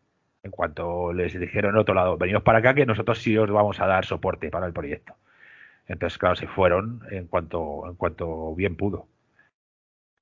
En 0.43 0.51
cuanto 0.51 1.11
les 1.11 1.39
dijeron 1.39 1.71
en 1.71 1.81
otro 1.81 1.95
lado, 1.95 2.17
venimos 2.17 2.43
para 2.43 2.59
acá 2.59 2.75
que 2.75 2.85
nosotros 2.85 3.19
sí 3.19 3.35
os 3.37 3.49
vamos 3.49 3.79
a 3.79 3.87
dar 3.87 4.05
soporte 4.05 4.49
para 4.49 4.67
el 4.67 4.73
proyecto. 4.73 5.15
Entonces, 5.87 6.17
claro, 6.17 6.35
se 6.35 6.47
fueron 6.47 7.01
en 7.09 7.27
cuanto, 7.27 7.83
en 7.87 7.95
cuanto 7.95 8.53
bien 8.55 8.75
pudo. 8.75 9.07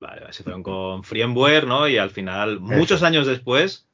Vale, 0.00 0.32
se 0.32 0.42
fueron 0.42 0.62
con 0.62 1.04
Frienware, 1.04 1.66
¿no? 1.66 1.88
Y 1.88 1.98
al 1.98 2.10
final, 2.10 2.60
muchos 2.60 3.02
años 3.02 3.26
después, 3.26 3.88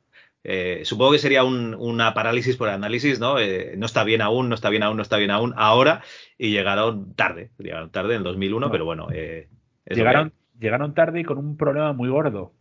eh, 0.44 0.80
supongo 0.84 1.12
que 1.12 1.18
sería 1.18 1.44
una 1.44 2.14
parálisis 2.14 2.56
por 2.56 2.68
análisis, 2.68 3.20
¿no? 3.20 3.38
Eh, 3.38 3.74
no 3.76 3.86
está 3.86 4.04
bien 4.04 4.22
aún, 4.22 4.48
no 4.48 4.54
está 4.54 4.70
bien 4.70 4.82
aún, 4.82 4.96
no 4.96 5.02
está 5.02 5.16
bien 5.16 5.30
aún, 5.30 5.52
ahora, 5.56 6.02
y 6.38 6.50
llegaron 6.50 7.14
tarde, 7.14 7.50
llegaron 7.58 7.90
tarde 7.90 8.14
en 8.14 8.22
2001, 8.22 8.70
pero 8.70 8.84
bueno. 8.84 9.08
Eh, 9.12 9.48
llegaron, 9.86 10.32
llegaron 10.58 10.94
tarde 10.94 11.20
y 11.20 11.24
con 11.24 11.38
un 11.38 11.56
problema 11.56 11.92
muy 11.92 12.08
gordo. 12.08 12.52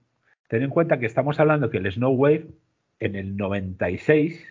Ten 0.47 0.63
en 0.63 0.69
cuenta 0.69 0.99
que 0.99 1.05
estamos 1.05 1.39
hablando 1.39 1.69
que 1.69 1.77
el 1.77 1.91
Snow 1.91 2.11
Wave 2.11 2.47
en 2.99 3.15
el 3.15 3.37
96 3.37 4.45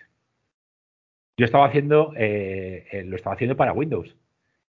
yo 1.37 1.45
estaba 1.45 1.67
haciendo, 1.67 2.13
lo 2.15 3.15
estaba 3.15 3.35
haciendo 3.35 3.55
para 3.55 3.73
Windows, 3.73 4.15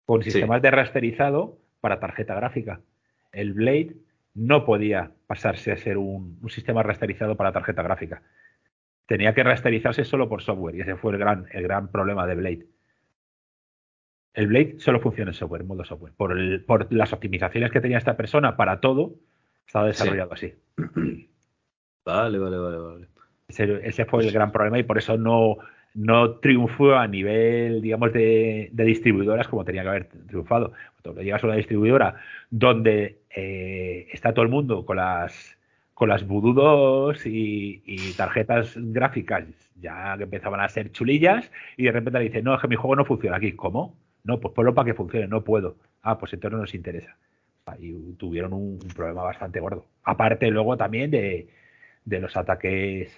con 0.04 0.22
sistemas 0.22 0.60
de 0.60 0.70
rasterizado 0.70 1.58
para 1.80 2.00
tarjeta 2.00 2.34
gráfica. 2.34 2.80
El 3.32 3.54
Blade 3.54 3.96
no 4.34 4.64
podía 4.64 5.12
pasarse 5.26 5.72
a 5.72 5.76
ser 5.76 5.98
un, 5.98 6.38
sistema 6.48 6.82
rasterizado 6.82 7.36
para 7.36 7.52
tarjeta 7.52 7.82
gráfica. 7.82 8.22
Tenía 9.10 9.34
que 9.34 9.42
rasterizarse 9.42 10.04
solo 10.04 10.28
por 10.28 10.40
software 10.40 10.76
y 10.76 10.82
ese 10.82 10.94
fue 10.94 11.10
el 11.10 11.18
gran, 11.18 11.46
el 11.50 11.64
gran 11.64 11.88
problema 11.88 12.28
de 12.28 12.36
Blade. 12.36 12.66
El 14.34 14.46
Blade 14.46 14.76
solo 14.78 15.00
funciona 15.00 15.32
en 15.32 15.34
software, 15.34 15.62
en 15.62 15.66
modo 15.66 15.84
software. 15.84 16.12
Por, 16.16 16.64
por 16.64 16.92
las 16.92 17.12
optimizaciones 17.12 17.72
que 17.72 17.80
tenía 17.80 17.98
esta 17.98 18.16
persona 18.16 18.56
para 18.56 18.78
todo, 18.78 19.16
estaba 19.66 19.88
desarrollado 19.88 20.32
así. 20.32 20.54
Vale, 22.04 22.38
vale, 22.38 22.56
vale, 22.56 22.78
vale. 22.78 23.06
Ese, 23.48 24.04
fue 24.04 24.24
el 24.24 24.32
gran 24.32 24.52
problema 24.52 24.78
y 24.78 24.84
por 24.84 24.96
eso 24.96 25.18
no, 25.18 25.58
no 25.94 26.36
triunfó 26.36 26.94
a 26.94 27.06
nivel, 27.06 27.82
digamos, 27.82 28.12
de, 28.12 28.70
distribuidoras 28.72 29.48
como 29.48 29.64
tenía 29.64 29.82
que 29.82 29.88
haber 29.88 30.08
triunfado. 30.28 30.72
Cuando 31.02 31.22
llegas 31.22 31.42
a 31.42 31.48
una 31.48 31.56
distribuidora 31.56 32.14
donde 32.48 33.22
eh, 33.28 34.06
está 34.12 34.32
todo 34.32 34.44
el 34.44 34.50
mundo 34.50 34.86
con 34.86 34.96
las 34.96 35.59
con 36.00 36.08
las 36.08 36.26
Voodoo 36.26 37.12
y, 37.26 38.14
tarjetas 38.16 38.72
gráficas 38.74 39.44
ya 39.76 40.16
que 40.16 40.22
empezaban 40.24 40.62
a 40.62 40.68
ser 40.70 40.92
chulillas 40.92 41.52
y 41.76 41.84
de 41.84 41.92
repente 41.92 42.18
le 42.18 42.24
dice, 42.24 42.42
no, 42.42 42.54
es 42.54 42.60
que 42.62 42.68
mi 42.68 42.76
juego 42.76 42.96
no 42.96 43.04
funciona 43.04 43.36
aquí. 43.36 43.52
¿Cómo? 43.52 43.98
No, 44.24 44.40
pues 44.40 44.54
ponlo 44.54 44.74
para 44.74 44.86
que 44.86 44.94
funcione, 44.94 45.28
no 45.28 45.44
puedo. 45.44 45.76
Ah, 46.00 46.18
pues 46.18 46.32
entonces 46.32 46.54
no 46.54 46.62
nos 46.62 46.74
interesa. 46.74 47.18
Y 47.78 48.14
tuvieron 48.14 48.54
un, 48.54 48.78
problema 48.96 49.24
bastante 49.24 49.60
gordo. 49.60 49.88
Aparte 50.02 50.50
luego 50.50 50.74
también 50.78 51.10
de, 51.10 51.50
de 52.06 52.18
los 52.18 52.34
ataques 52.34 53.14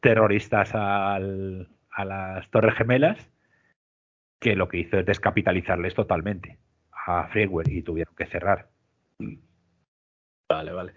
terroristas 0.00 0.74
al, 0.74 1.68
a 1.90 2.04
las 2.06 2.50
Torres 2.50 2.76
Gemelas, 2.76 3.28
que 4.40 4.56
lo 4.56 4.68
que 4.68 4.78
hizo 4.78 4.98
es 4.98 5.04
descapitalizarles 5.04 5.94
totalmente 5.94 6.56
a 6.92 7.28
Freeware 7.28 7.70
y 7.70 7.82
tuvieron 7.82 8.14
que 8.16 8.24
cerrar. 8.24 8.70
Vale, 10.48 10.72
vale. 10.72 10.92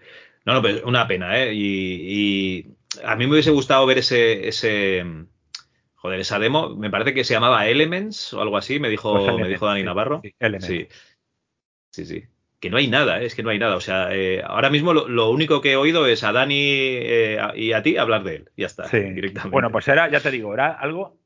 No, 0.46 0.54
no, 0.54 0.62
pero 0.62 0.86
una 0.86 1.08
pena, 1.08 1.42
¿eh? 1.42 1.52
Y, 1.52 2.76
a 3.04 3.16
mí 3.16 3.26
me 3.26 3.32
hubiese 3.32 3.50
gustado 3.50 3.84
ver 3.84 3.98
ese, 3.98 4.46
ese, 4.46 5.04
joder, 5.96 6.20
esa 6.20 6.38
demo. 6.38 6.76
Me 6.76 6.88
parece 6.88 7.12
que 7.12 7.24
se 7.24 7.34
llamaba 7.34 7.66
Elements 7.66 8.32
o 8.32 8.40
algo 8.40 8.56
así, 8.56 8.78
me 8.78 8.88
dijo, 8.88 9.12
pues 9.12 9.36
me 9.38 9.48
dijo 9.48 9.66
Dani 9.66 9.82
Navarro. 9.82 10.22
Sí, 10.60 10.88
sí, 11.90 12.06
sí, 12.06 12.24
Que 12.60 12.70
no 12.70 12.76
hay 12.76 12.86
nada, 12.86 13.20
¿eh? 13.20 13.26
es 13.26 13.34
que 13.34 13.42
no 13.42 13.50
hay 13.50 13.58
nada. 13.58 13.74
O 13.74 13.80
sea, 13.80 14.14
eh, 14.14 14.40
ahora 14.46 14.70
mismo 14.70 14.94
lo, 14.94 15.30
único 15.30 15.60
que 15.60 15.72
he 15.72 15.76
oído 15.76 16.06
es 16.06 16.22
a 16.22 16.30
Dani 16.30 16.60
eh, 16.60 17.38
y 17.56 17.72
a 17.72 17.82
ti 17.82 17.96
hablar 17.96 18.22
de 18.22 18.36
él. 18.36 18.50
Ya 18.56 18.66
está, 18.66 18.86
directamente. 18.88 19.50
Bueno, 19.50 19.72
pues 19.72 19.88
era, 19.88 20.08
ya 20.08 20.20
te 20.20 20.30
digo, 20.30 20.54
era 20.54 20.70
algo 20.70 21.18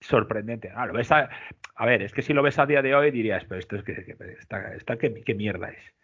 sorprendente. 0.00 0.72
Ah, 0.74 0.86
lo 0.86 0.92
ves 0.92 1.12
a, 1.12 1.30
a, 1.76 1.86
ver, 1.86 2.02
es 2.02 2.12
que 2.12 2.22
si 2.22 2.32
lo 2.32 2.42
ves 2.42 2.58
a 2.58 2.66
día 2.66 2.82
de 2.82 2.96
hoy 2.96 3.12
dirías, 3.12 3.44
pero 3.44 3.60
esto 3.60 3.76
es 3.76 3.84
que, 3.84 4.16
está 4.76 4.98
qué 4.98 5.34
mierda 5.34 5.68
es. 5.68 5.96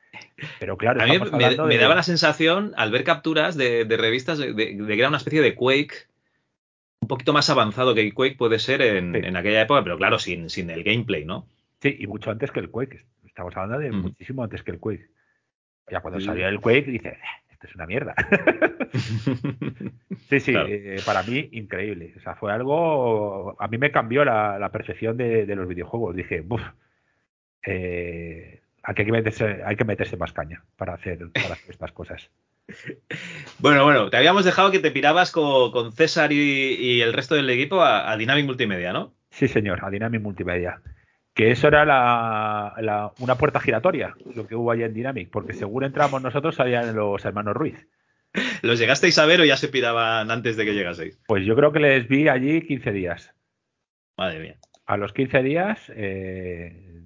Pero 0.59 0.77
claro, 0.77 1.03
a 1.03 1.07
mí 1.07 1.19
me, 1.19 1.78
daba 1.78 1.94
la 1.94 2.03
sensación, 2.03 2.73
al 2.77 2.90
ver 2.90 3.05
capturas 3.05 3.57
de, 3.57 3.85
revistas, 3.89 4.39
de, 4.39 4.55
que 4.55 4.99
era 4.99 5.09
una 5.09 5.19
especie 5.19 5.40
de 5.40 5.55
Quake 5.55 6.12
un 7.03 7.09
poquito 7.09 7.32
más 7.32 7.51
avanzado 7.51 7.94
que 7.94 8.01
el 8.01 8.15
Quake 8.15 8.36
puede 8.36 8.61
ser 8.61 8.81
en, 8.81 9.36
aquella 9.36 9.62
época, 9.62 9.82
pero 9.82 9.99
claro, 9.99 10.20
sin, 10.20 10.49
sin, 10.49 10.70
el 10.70 10.85
gameplay, 10.85 11.24
¿no? 11.24 11.47
Sí, 11.81 11.97
y 11.99 12.07
mucho 12.07 12.31
antes 12.31 12.53
que 12.53 12.61
el 12.61 12.70
Quake. 12.70 13.05
Estamos 13.27 13.57
hablando 13.57 13.81
de 13.81 13.90
mm. 13.90 14.03
muchísimo 14.03 14.44
antes 14.44 14.62
que 14.62 14.70
el 14.70 14.78
Quake. 14.78 15.09
Ya 15.90 16.01
cuando 16.01 16.20
salió 16.20 16.47
el 16.47 16.61
Quake, 16.61 16.85
dice, 16.85 17.19
esto 17.51 17.66
es 17.66 17.74
una 17.74 17.86
mierda. 17.86 18.15
sí, 20.31 20.39
sí, 20.39 20.55
eh, 20.57 21.01
para 21.05 21.24
mí 21.24 21.49
increíble. 21.53 22.15
O 22.16 22.20
sea, 22.20 22.36
fue 22.36 22.53
algo, 22.53 23.61
a 23.61 23.66
mí 23.66 23.78
me 23.78 23.90
cambió 23.90 24.24
la, 24.24 24.70
percepción 24.73 25.16
de, 25.16 25.44
los 25.57 25.66
videojuegos. 25.66 26.15
Dije, 26.15 26.40
buf, 26.40 26.62
eh, 27.66 28.61
hay 28.82 28.94
que 28.94 29.04
meterse, 29.04 29.62
hay 29.64 29.76
que 29.76 29.84
meterse 29.84 30.16
más 30.16 30.32
caña 30.32 30.64
para 30.76 30.94
hacer, 30.94 31.18
estas 31.68 31.92
cosas. 31.92 32.30
Bueno, 33.59 33.84
bueno, 33.84 34.10
te 34.10 34.16
habíamos 34.16 34.44
dejado 34.44 34.70
que 34.70 34.80
te 34.80 34.90
pirabas 34.90 35.30
con, 35.30 35.92
César 35.92 36.32
y, 36.32 37.00
el 37.00 37.12
resto 37.12 37.34
del 37.34 37.48
equipo 37.50 37.82
a, 37.82 38.16
Dynamic 38.16 38.46
Multimedia, 38.46 38.92
¿no? 38.92 39.14
Sí, 39.30 39.46
señor, 39.46 39.84
a 39.84 39.90
Dynamic 39.90 40.20
Multimedia. 40.20 40.80
Que 41.34 41.50
eso 41.50 41.68
era 41.68 41.84
la, 41.84 43.12
una 43.18 43.36
puerta 43.36 43.60
giratoria, 43.60 44.14
lo 44.34 44.46
que 44.46 44.56
hubo 44.56 44.72
allá 44.72 44.86
en 44.86 44.94
Dynamic, 44.94 45.30
porque 45.30 45.52
según 45.52 45.84
entramos 45.84 46.22
nosotros 46.22 46.56
salían 46.56 46.94
los 46.94 47.24
hermanos 47.24 47.54
Ruiz. 47.54 47.86
¿Los 48.62 48.78
llegasteis 48.78 49.18
a 49.18 49.26
ver 49.26 49.40
o 49.40 49.44
ya 49.44 49.56
se 49.56 49.68
piraban 49.68 50.30
antes 50.30 50.56
de 50.56 50.64
que 50.64 50.74
llegaseis? 50.74 51.20
Pues 51.26 51.44
yo 51.46 51.54
creo 51.54 51.72
que 51.72 51.80
les 51.80 52.09
vi 52.09 52.28
allí 52.28 52.62
15 52.62 52.92
días. 52.92 53.34
Madre 54.16 54.40
mía. 54.40 54.56
A 54.86 54.96
los 54.96 55.12
15 55.12 55.42
días 55.42 55.92
eh, 55.94 57.02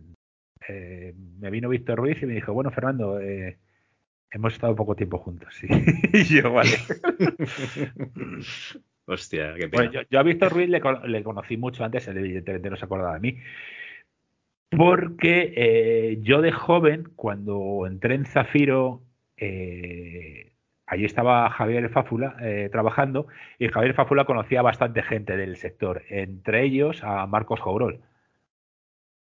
eh, 0.68 1.14
me 1.38 1.50
vino 1.50 1.68
Víctor 1.68 1.98
Ruiz 1.98 2.22
y 2.22 2.26
me 2.26 2.34
dijo, 2.34 2.52
bueno, 2.52 2.70
Fernando, 2.70 3.20
eh, 3.20 3.58
hemos 4.30 4.52
estado 4.52 4.74
poco 4.74 4.96
tiempo 4.96 5.18
juntos, 5.18 5.54
sí. 5.54 5.66
y 6.12 6.24
yo, 6.24 6.52
vale. 6.52 6.70
Hostia, 9.06 9.54
qué 9.54 9.68
pena. 9.68 10.04
yo, 10.10 10.18
a 10.18 10.22
Víctor 10.22 10.52
Ruiz 10.52 10.68
le, 10.68 11.22
conocí 11.22 11.56
mucho 11.56 11.84
antes, 11.84 12.08
él 12.08 12.18
evidentemente 12.18 12.70
no 12.70 12.76
se 12.76 12.84
acordaba 12.84 13.14
de 13.14 13.20
mí, 13.20 13.38
porque 14.70 15.52
eh, 15.56 16.18
yo 16.22 16.42
de 16.42 16.50
joven, 16.50 17.04
cuando 17.14 17.86
entré 17.86 18.16
en 18.16 18.24
Zafiro, 18.24 19.02
allí 19.38 21.04
estaba 21.04 21.48
Javier 21.50 21.88
Fáfula 21.90 22.36
trabajando 22.72 23.28
y 23.58 23.68
Javier 23.68 23.94
Fáfula 23.94 24.24
conocía 24.24 24.60
a 24.60 24.62
bastante 24.62 25.02
gente 25.02 25.36
del 25.36 25.56
sector, 25.56 26.02
entre 26.08 26.64
ellos 26.64 27.04
a 27.04 27.26
Marcos 27.26 27.60
Jourol. 27.60 28.00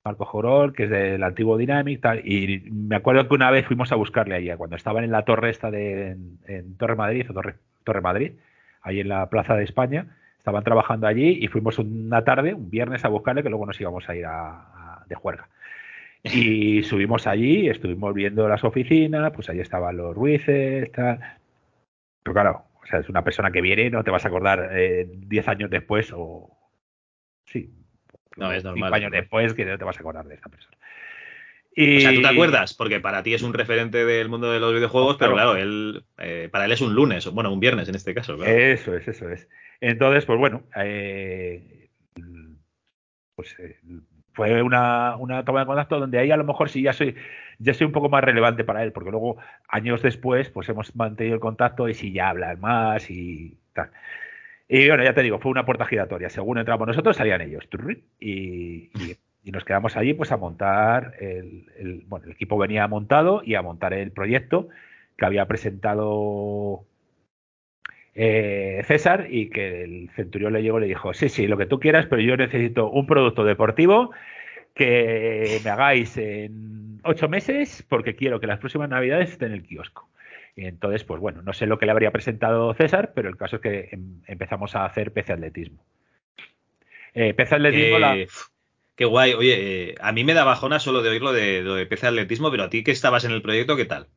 Marco 0.06 0.24
Jorol, 0.24 0.72
que 0.72 0.84
es 0.84 0.90
del 0.90 1.22
antiguo 1.24 1.56
Dynamic, 1.56 2.00
tal, 2.00 2.20
y 2.24 2.62
me 2.70 2.94
acuerdo 2.94 3.26
que 3.26 3.34
una 3.34 3.50
vez 3.50 3.66
fuimos 3.66 3.90
a 3.90 3.96
buscarle 3.96 4.36
allá, 4.36 4.56
cuando 4.56 4.76
estaban 4.76 5.02
en 5.02 5.10
la 5.10 5.24
torre 5.24 5.50
esta 5.50 5.68
de 5.70 6.16
en, 6.46 6.76
Torre 6.76 6.94
Madrid, 6.94 7.26
o 7.28 7.34
Torre, 7.34 7.56
Torre 7.82 8.00
Madrid, 8.00 8.32
ahí 8.82 9.00
en 9.00 9.08
la 9.08 9.28
Plaza 9.28 9.56
de 9.56 9.64
España, 9.64 10.16
estaban 10.38 10.62
trabajando 10.62 11.08
allí 11.08 11.38
y 11.40 11.48
fuimos 11.48 11.80
una 11.80 12.22
tarde, 12.22 12.54
un 12.54 12.70
viernes, 12.70 13.04
a 13.04 13.08
buscarle, 13.08 13.42
que 13.42 13.48
luego 13.48 13.66
nos 13.66 13.80
íbamos 13.80 14.08
a 14.08 14.14
ir 14.14 14.26
a, 14.26 15.04
de 15.08 15.16
juerga. 15.16 15.48
Y 16.22 16.82
subimos 16.84 17.26
allí, 17.26 17.68
estuvimos 17.68 18.14
viendo 18.14 18.48
las 18.48 18.62
oficinas, 18.62 19.32
pues 19.32 19.50
allí 19.50 19.60
estaban 19.60 19.96
los 19.96 20.14
Ruices, 20.14 20.92
tal. 20.92 21.18
Pero 22.22 22.32
claro, 22.34 22.64
O 22.82 22.86
sea, 22.86 23.00
es 23.00 23.08
una 23.08 23.24
persona 23.24 23.50
que 23.50 23.60
viene, 23.60 23.90
no 23.90 24.04
te 24.04 24.12
vas 24.12 24.24
a 24.24 24.28
acordar 24.28 24.70
10 24.72 25.48
años 25.48 25.68
después 25.68 26.12
o... 26.14 26.50
Sí. 27.46 27.85
No, 28.36 28.52
es 28.52 28.64
normal. 28.64 28.90
5 28.90 28.94
años 28.94 29.12
después 29.12 29.54
que 29.54 29.64
no 29.64 29.78
te 29.78 29.84
vas 29.84 29.96
a 29.96 30.00
acordar 30.00 30.26
de 30.26 30.34
esa 30.34 30.48
persona. 30.48 30.76
Y... 31.74 31.98
O 31.98 32.00
sea, 32.00 32.14
tú 32.14 32.22
te 32.22 32.28
acuerdas, 32.28 32.74
porque 32.74 33.00
para 33.00 33.22
ti 33.22 33.34
es 33.34 33.42
un 33.42 33.52
referente 33.52 34.04
del 34.04 34.28
mundo 34.28 34.50
de 34.50 34.60
los 34.60 34.74
videojuegos, 34.74 35.16
pero 35.18 35.34
claro, 35.34 35.56
él, 35.56 36.04
eh, 36.18 36.48
para 36.50 36.64
él 36.64 36.72
es 36.72 36.80
un 36.80 36.94
lunes, 36.94 37.26
bueno, 37.30 37.52
un 37.52 37.60
viernes 37.60 37.88
en 37.88 37.94
este 37.94 38.14
caso. 38.14 38.36
Claro. 38.36 38.50
Eso 38.50 38.96
es, 38.96 39.06
eso 39.06 39.28
es. 39.28 39.48
Entonces, 39.80 40.24
pues 40.24 40.38
bueno, 40.38 40.62
eh, 40.74 41.90
pues 43.34 43.54
eh, 43.58 43.76
fue 44.32 44.62
una, 44.62 45.16
una, 45.16 45.44
toma 45.44 45.60
de 45.60 45.66
contacto 45.66 46.00
donde 46.00 46.18
ahí 46.18 46.30
a 46.30 46.36
lo 46.36 46.44
mejor 46.44 46.70
sí 46.70 46.82
ya 46.82 46.92
soy, 46.92 47.14
ya 47.58 47.74
soy 47.74 47.86
un 47.86 47.92
poco 47.92 48.08
más 48.08 48.24
relevante 48.24 48.64
para 48.64 48.82
él, 48.82 48.92
porque 48.92 49.10
luego, 49.10 49.36
años 49.68 50.02
después, 50.02 50.48
pues 50.50 50.68
hemos 50.70 50.96
mantenido 50.96 51.34
el 51.34 51.40
contacto 51.40 51.88
y 51.88 51.94
sí 51.94 52.12
ya 52.12 52.30
hablan 52.30 52.60
más 52.60 53.10
y 53.10 53.58
tal. 53.74 53.90
Y 54.68 54.88
bueno, 54.88 55.04
ya 55.04 55.14
te 55.14 55.22
digo, 55.22 55.38
fue 55.38 55.52
una 55.52 55.64
puerta 55.64 55.86
giratoria. 55.86 56.28
Según 56.28 56.58
entramos 56.58 56.88
nosotros, 56.88 57.16
salían 57.16 57.40
ellos. 57.40 57.68
Y, 58.18 58.90
y 59.46 59.52
nos 59.52 59.64
quedamos 59.64 59.96
allí 59.96 60.12
pues 60.12 60.32
a 60.32 60.36
montar 60.36 61.14
el, 61.20 62.02
bueno 62.08 62.26
el 62.26 62.32
equipo 62.32 62.58
venía 62.58 62.86
montado 62.88 63.42
y 63.44 63.54
a 63.54 63.62
montar 63.62 63.94
el 63.94 64.10
proyecto 64.10 64.68
que 65.16 65.24
había 65.24 65.46
presentado 65.46 66.84
eh, 68.16 68.82
César 68.86 69.28
y 69.30 69.48
que 69.48 69.84
el 69.84 70.10
centurión 70.16 70.52
le 70.52 70.62
llegó 70.62 70.78
y 70.78 70.82
le 70.82 70.88
dijo 70.88 71.14
sí 71.14 71.28
sí 71.28 71.46
lo 71.46 71.56
que 71.56 71.66
tú 71.66 71.78
quieras 71.78 72.06
pero 72.06 72.20
yo 72.22 72.36
necesito 72.36 72.90
un 72.90 73.06
producto 73.06 73.44
deportivo 73.44 74.10
que 74.74 75.60
me 75.62 75.70
hagáis 75.70 76.16
en 76.16 77.00
ocho 77.04 77.28
meses 77.28 77.86
porque 77.88 78.16
quiero 78.16 78.40
que 78.40 78.48
las 78.48 78.58
próximas 78.58 78.88
navidades 78.88 79.30
esté 79.30 79.46
en 79.46 79.52
el 79.52 79.62
kiosco 79.62 80.08
entonces 80.64 81.04
pues 81.04 81.20
bueno 81.20 81.42
no 81.42 81.52
sé 81.52 81.66
lo 81.66 81.78
que 81.78 81.86
le 81.86 81.92
habría 81.92 82.10
presentado 82.10 82.72
César 82.74 83.12
pero 83.14 83.28
el 83.28 83.36
caso 83.36 83.56
es 83.56 83.62
que 83.62 83.88
em, 83.92 84.22
empezamos 84.26 84.74
a 84.74 84.84
hacer 84.84 85.12
PC 85.12 85.34
atletismo 85.34 85.84
eh, 87.14 87.34
PC 87.34 87.56
atletismo 87.56 87.98
la 87.98 88.16
Qué 88.96 89.04
guay. 89.04 89.34
Oye, 89.34 89.90
eh, 89.90 89.94
a 90.00 90.10
mí 90.12 90.24
me 90.24 90.32
da 90.32 90.44
bajona 90.44 90.80
solo 90.80 91.02
de 91.02 91.10
oírlo 91.10 91.32
de, 91.32 91.62
de 91.62 91.86
PC 91.86 92.06
Atletismo, 92.06 92.50
pero 92.50 92.64
a 92.64 92.70
ti 92.70 92.82
que 92.82 92.92
estabas 92.92 93.26
en 93.26 93.32
el 93.32 93.42
proyecto, 93.42 93.76
¿qué 93.76 93.84
tal? 93.84 94.08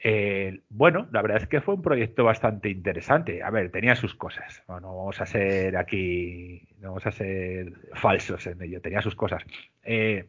Eh, 0.00 0.60
bueno, 0.68 1.08
la 1.10 1.22
verdad 1.22 1.42
es 1.42 1.48
que 1.48 1.60
fue 1.60 1.74
un 1.74 1.82
proyecto 1.82 2.24
bastante 2.24 2.68
interesante. 2.68 3.42
A 3.42 3.50
ver, 3.50 3.70
tenía 3.70 3.96
sus 3.96 4.14
cosas. 4.14 4.62
No, 4.68 4.80
vamos 4.80 5.20
a 5.20 5.26
ser 5.26 5.76
aquí, 5.76 6.68
no 6.78 6.88
vamos 6.88 7.06
a 7.06 7.10
ser 7.10 7.72
falsos 7.94 8.46
en 8.46 8.62
ello. 8.62 8.80
Tenía 8.80 9.02
sus 9.02 9.16
cosas. 9.16 9.42
Eh, 9.82 10.26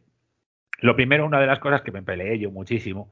lo 0.79 0.95
primero, 0.95 1.25
una 1.25 1.41
de 1.41 1.47
las 1.47 1.59
cosas 1.59 1.81
que 1.81 1.91
me 1.91 2.01
peleé 2.03 2.39
yo 2.39 2.51
muchísimo 2.51 3.11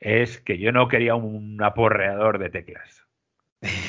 es 0.00 0.40
que 0.40 0.58
yo 0.58 0.72
no 0.72 0.88
quería 0.88 1.14
un 1.14 1.62
aporreador 1.62 2.38
de 2.38 2.50
teclas 2.50 3.06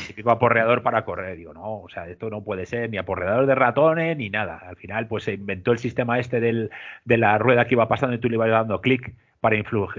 típico 0.08 0.32
aporreador 0.32 0.82
para 0.84 1.06
correr. 1.06 1.38
Digo, 1.38 1.54
no, 1.54 1.82
o 1.82 1.90
sea, 1.90 2.08
esto 2.08 2.30
no 2.30 2.44
puede 2.44 2.66
ser 2.66 2.90
ni 2.90 2.98
aporreador 2.98 3.46
de 3.46 3.56
ratones 3.56 4.18
ni 4.18 4.30
nada. 4.30 4.58
Al 4.58 4.76
final, 4.76 5.08
pues 5.08 5.26
se 5.26 5.34
inventó 5.34 5.72
el 5.72 5.80
sistema 5.80 6.20
este 6.20 6.40
del, 6.40 6.72
de 7.06 7.18
la 7.18 7.38
rueda 7.38 7.66
que 7.66 7.76
iba 7.76 7.88
pasando 7.88 8.16
y 8.16 8.20
tú 8.20 8.30
le 8.30 8.36
ibas 8.36 8.50
dando 8.50 8.82
clic 8.82 9.14
para 9.40 9.56
influir, 9.56 9.90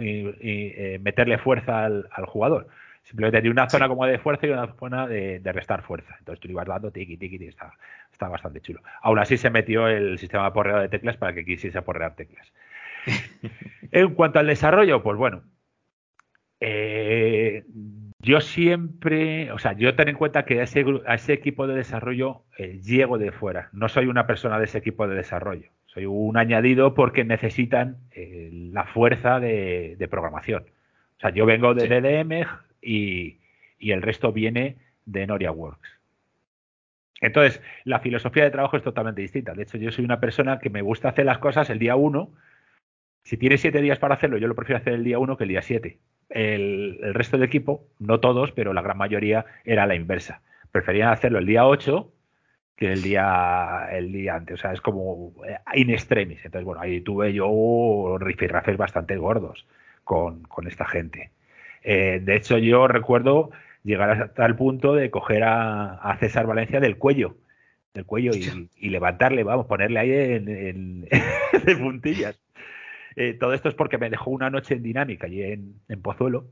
y, 0.41 0.73
eh, 0.77 0.99
meterle 1.01 1.39
fuerza 1.39 1.85
al, 1.85 2.09
jugador. 2.27 2.69
Simplemente 3.03 3.41
tiene 3.41 3.53
una 3.53 3.71
zona 3.71 3.89
como 3.89 4.05
de 4.05 4.19
fuerza 4.19 4.47
y 4.47 4.51
una 4.51 4.67
zona 4.75 5.07
de, 5.07 5.41
restar 5.45 5.83
fuerza. 5.83 6.15
Entonces 6.19 6.41
tú 6.41 6.49
le 6.49 6.53
ibas 6.53 6.67
dando 6.67 6.91
tiki, 6.91 7.17
tiki, 7.17 7.43
y 7.43 7.47
está, 7.47 7.73
está 8.13 8.29
bastante 8.29 8.61
chulo. 8.61 8.81
Aún 9.01 9.19
así 9.19 9.37
se 9.37 9.51
metió 9.51 9.89
el 9.89 10.19
sistema 10.19 10.43
de 10.45 10.49
aporreado 10.49 10.83
de 10.83 10.89
teclas 10.89 11.17
para 11.17 11.33
que 11.33 11.45
quisiese 11.45 11.79
aporrear 11.79 12.17
teclas. 12.17 12.53
en 13.93 14.15
cuanto 14.15 14.41
al 14.41 14.47
desarrollo, 14.47 15.03
pues 15.03 15.17
bueno, 15.17 15.43
eh, 16.61 17.65
yo 18.21 18.41
siempre, 18.41 19.53
o 19.53 19.59
sea, 19.59 19.75
yo 19.75 19.95
ten 19.95 20.09
en 20.09 20.17
cuenta 20.17 20.45
que 20.45 20.61
a 20.61 20.65
ese, 20.65 20.85
a 21.07 21.15
ese 21.15 21.33
equipo 21.33 21.67
de 21.67 21.75
desarrollo 21.75 22.43
eh, 22.57 22.81
llego 22.83 23.17
de 23.17 23.31
fuera. 23.31 23.69
No 23.73 23.89
soy 23.89 24.07
una 24.07 24.27
persona 24.27 24.59
de 24.59 24.65
ese 24.65 24.79
equipo 24.79 25.07
de 25.07 25.15
desarrollo. 25.15 25.71
Soy 25.87 26.07
un 26.07 26.37
añadido 26.37 26.95
porque 26.95 27.25
necesitan 27.25 27.99
eh, 28.13 28.51
la 28.73 28.85
fuerza 28.85 29.39
de, 29.39 30.07
programación. 30.11 30.65
O 31.17 31.21
sea, 31.21 31.31
yo 31.31 31.47
vengo 31.47 31.75
de 31.75 31.89
DDM 31.89 32.47
y, 32.83 33.39
y, 33.79 33.93
el 33.93 34.03
resto 34.03 34.33
viene 34.33 34.77
de 35.07 35.27
Noria 35.27 35.53
Works. 35.53 35.89
Entonces, 37.21 37.63
la 37.85 38.01
filosofía 38.01 38.45
de 38.45 38.51
trabajo 38.51 38.77
es 38.77 38.83
totalmente 38.83 39.23
distinta. 39.23 39.55
De 39.55 39.63
hecho, 39.63 39.79
yo 39.79 39.91
soy 39.91 40.05
una 40.05 40.21
persona 40.21 40.59
que 40.59 40.71
me 40.71 40.83
gusta 40.83 41.09
hacer 41.09 41.25
las 41.25 41.39
cosas 41.39 41.71
el 41.71 41.79
día 41.79 41.97
uno. 41.97 42.31
Si 43.25 43.37
tiene 43.37 43.59
siete 43.59 43.81
días 43.81 43.99
para 43.99 44.15
hacerlo, 44.15 44.39
yo 44.39 44.49
lo 44.49 44.55
prefiero 44.55 44.79
hacer 44.79 44.95
el 44.95 45.05
día 45.05 45.19
uno 45.19 45.37
que 45.37 45.45
el 45.45 45.51
día 45.51 45.63
siete 45.63 45.99
el, 46.31 46.99
resto 47.15 47.37
del 47.37 47.47
equipo, 47.47 47.87
no 47.99 48.21
todos, 48.21 48.53
pero 48.53 48.73
la 48.73 48.83
gran 48.83 48.99
mayoría 48.99 49.47
era 49.65 49.87
la 49.87 49.95
inversa. 49.95 50.43
Preferían 50.73 51.11
hacerlo 51.11 51.39
el 51.39 51.47
día 51.47 51.67
8 51.67 52.13
que 52.77 52.93
el 52.93 53.03
día 53.03 53.89
el 53.91 54.13
día 54.13 54.37
antes. 54.37 54.55
O 54.55 54.57
sea, 54.59 54.73
es 54.73 54.81
como 54.81 55.33
eh, 55.47 55.59
in 55.75 55.91
extremis. 55.91 56.45
Entonces, 56.45 56.65
bueno, 56.65 56.81
ahí 56.81 57.01
tuve 57.01 57.33
yo 57.33 58.17
rifirrafes 58.21 58.77
bastante 58.77 59.17
gordos 59.17 59.67
con, 60.05 60.47
esta 60.67 60.87
gente. 60.87 61.31
Eh, 61.83 62.21
de 62.23 62.37
hecho, 62.37 62.59
yo 62.59 62.87
recuerdo 62.89 63.51
llegar 63.83 64.11
hasta 64.11 64.47
el 64.47 64.57
punto 64.57 64.95
de 64.95 65.11
coger 65.11 65.45
a, 65.45 66.17
César 66.21 66.47
Valencia 66.47 66.81
del 66.81 66.99
cuello 66.99 67.37
del 67.95 68.05
cuello 68.05 68.31
y, 68.77 68.91
levantarle, 68.91 69.43
vamos, 69.43 69.67
ponerle 69.67 69.99
ahí 69.99 70.13
en, 70.13 71.01
de 71.65 71.77
puntillas. 71.77 72.39
Eh, 73.21 73.35
todo 73.35 73.53
esto 73.53 73.69
es 73.69 73.75
porque 73.75 73.99
me 73.99 74.11
dejó 74.11 74.31
una 74.31 74.49
noche 74.49 74.75
en 74.75 74.83
dinámica 74.85 75.27
y 75.27 75.43
en, 75.43 76.03
Pozuelo, 76.03 76.45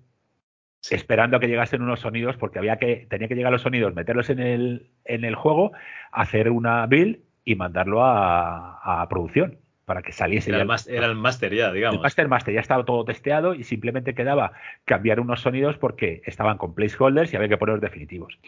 esperando 0.90 1.36
a 1.36 1.40
que 1.40 1.46
llegasen 1.46 1.80
unos 1.80 2.00
sonidos, 2.00 2.36
porque 2.36 2.58
había 2.58 2.76
que, 2.76 3.06
tenía 3.08 3.28
que 3.28 3.36
llegar 3.36 3.52
los 3.52 3.62
sonidos, 3.62 3.94
meterlos 3.94 4.30
en 4.30 4.40
el, 4.40 4.90
en 5.04 5.24
el 5.24 5.36
juego, 5.36 5.70
hacer 6.10 6.50
una 6.50 6.84
build 6.86 7.20
y 7.44 7.54
mandarlo 7.54 8.04
a, 8.04 9.06
producción 9.08 9.58
para 9.84 10.02
que 10.02 10.10
saliese. 10.10 10.50
Era, 10.50 10.62
el, 10.62 10.70
era 10.88 11.06
el 11.06 11.14
master 11.14 11.54
ya, 11.54 11.70
digamos. 11.70 11.98
El 11.98 12.02
master 12.02 12.26
master 12.26 12.54
ya 12.54 12.60
estaba 12.60 12.84
todo 12.84 13.04
testeado 13.04 13.54
y 13.54 13.62
simplemente 13.62 14.16
quedaba 14.16 14.50
cambiar 14.84 15.20
unos 15.20 15.42
sonidos 15.42 15.78
porque 15.78 16.22
estaban 16.26 16.58
con 16.58 16.74
placeholders 16.74 17.32
y 17.32 17.36
había 17.36 17.48
que 17.48 17.58
ponerlos 17.58 17.80
definitivos. 17.80 18.40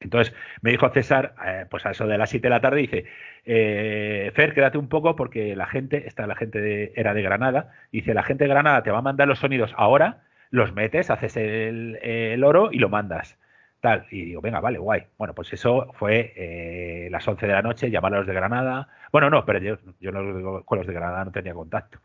Entonces 0.00 0.34
me 0.62 0.70
dijo 0.70 0.88
César, 0.90 1.34
eh, 1.44 1.66
pues 1.70 1.84
a 1.86 1.90
eso 1.90 2.06
de 2.06 2.18
las 2.18 2.30
7 2.30 2.46
de 2.46 2.50
la 2.50 2.60
tarde, 2.60 2.80
dice, 2.80 3.04
eh, 3.44 4.30
Fer, 4.34 4.54
quédate 4.54 4.78
un 4.78 4.88
poco 4.88 5.16
porque 5.16 5.56
la 5.56 5.66
gente, 5.66 6.06
esta 6.06 6.26
la 6.26 6.36
gente 6.36 6.92
era 6.98 7.14
de 7.14 7.22
Granada, 7.22 7.72
dice, 7.90 8.14
la 8.14 8.22
gente 8.22 8.44
de 8.44 8.50
Granada 8.50 8.82
te 8.82 8.90
va 8.90 8.98
a 8.98 9.02
mandar 9.02 9.28
los 9.28 9.40
sonidos 9.40 9.74
ahora, 9.76 10.22
los 10.50 10.72
metes, 10.72 11.10
haces 11.10 11.36
el, 11.36 12.42
oro 12.44 12.70
y 12.72 12.78
lo 12.78 12.88
mandas. 12.88 13.38
Tal, 13.80 14.06
y 14.10 14.24
digo, 14.24 14.40
venga, 14.40 14.60
vale, 14.60 14.78
guay. 14.78 15.06
Bueno, 15.18 15.34
pues 15.34 15.52
eso 15.52 15.92
fue 15.94 16.32
eh, 16.36 17.08
las 17.10 17.26
11 17.28 17.46
de 17.46 17.52
la 17.52 17.62
noche, 17.62 17.90
llamar 17.90 18.14
a 18.14 18.18
los 18.18 18.26
de 18.26 18.34
Granada. 18.34 18.88
Bueno, 19.12 19.30
no, 19.30 19.44
pero 19.44 19.60
yo, 19.60 19.78
yo 20.00 20.10
no, 20.10 20.64
con 20.64 20.78
los 20.78 20.86
de 20.86 20.94
Granada 20.94 21.24
no 21.24 21.30
tenía 21.32 21.54
contacto. 21.54 22.00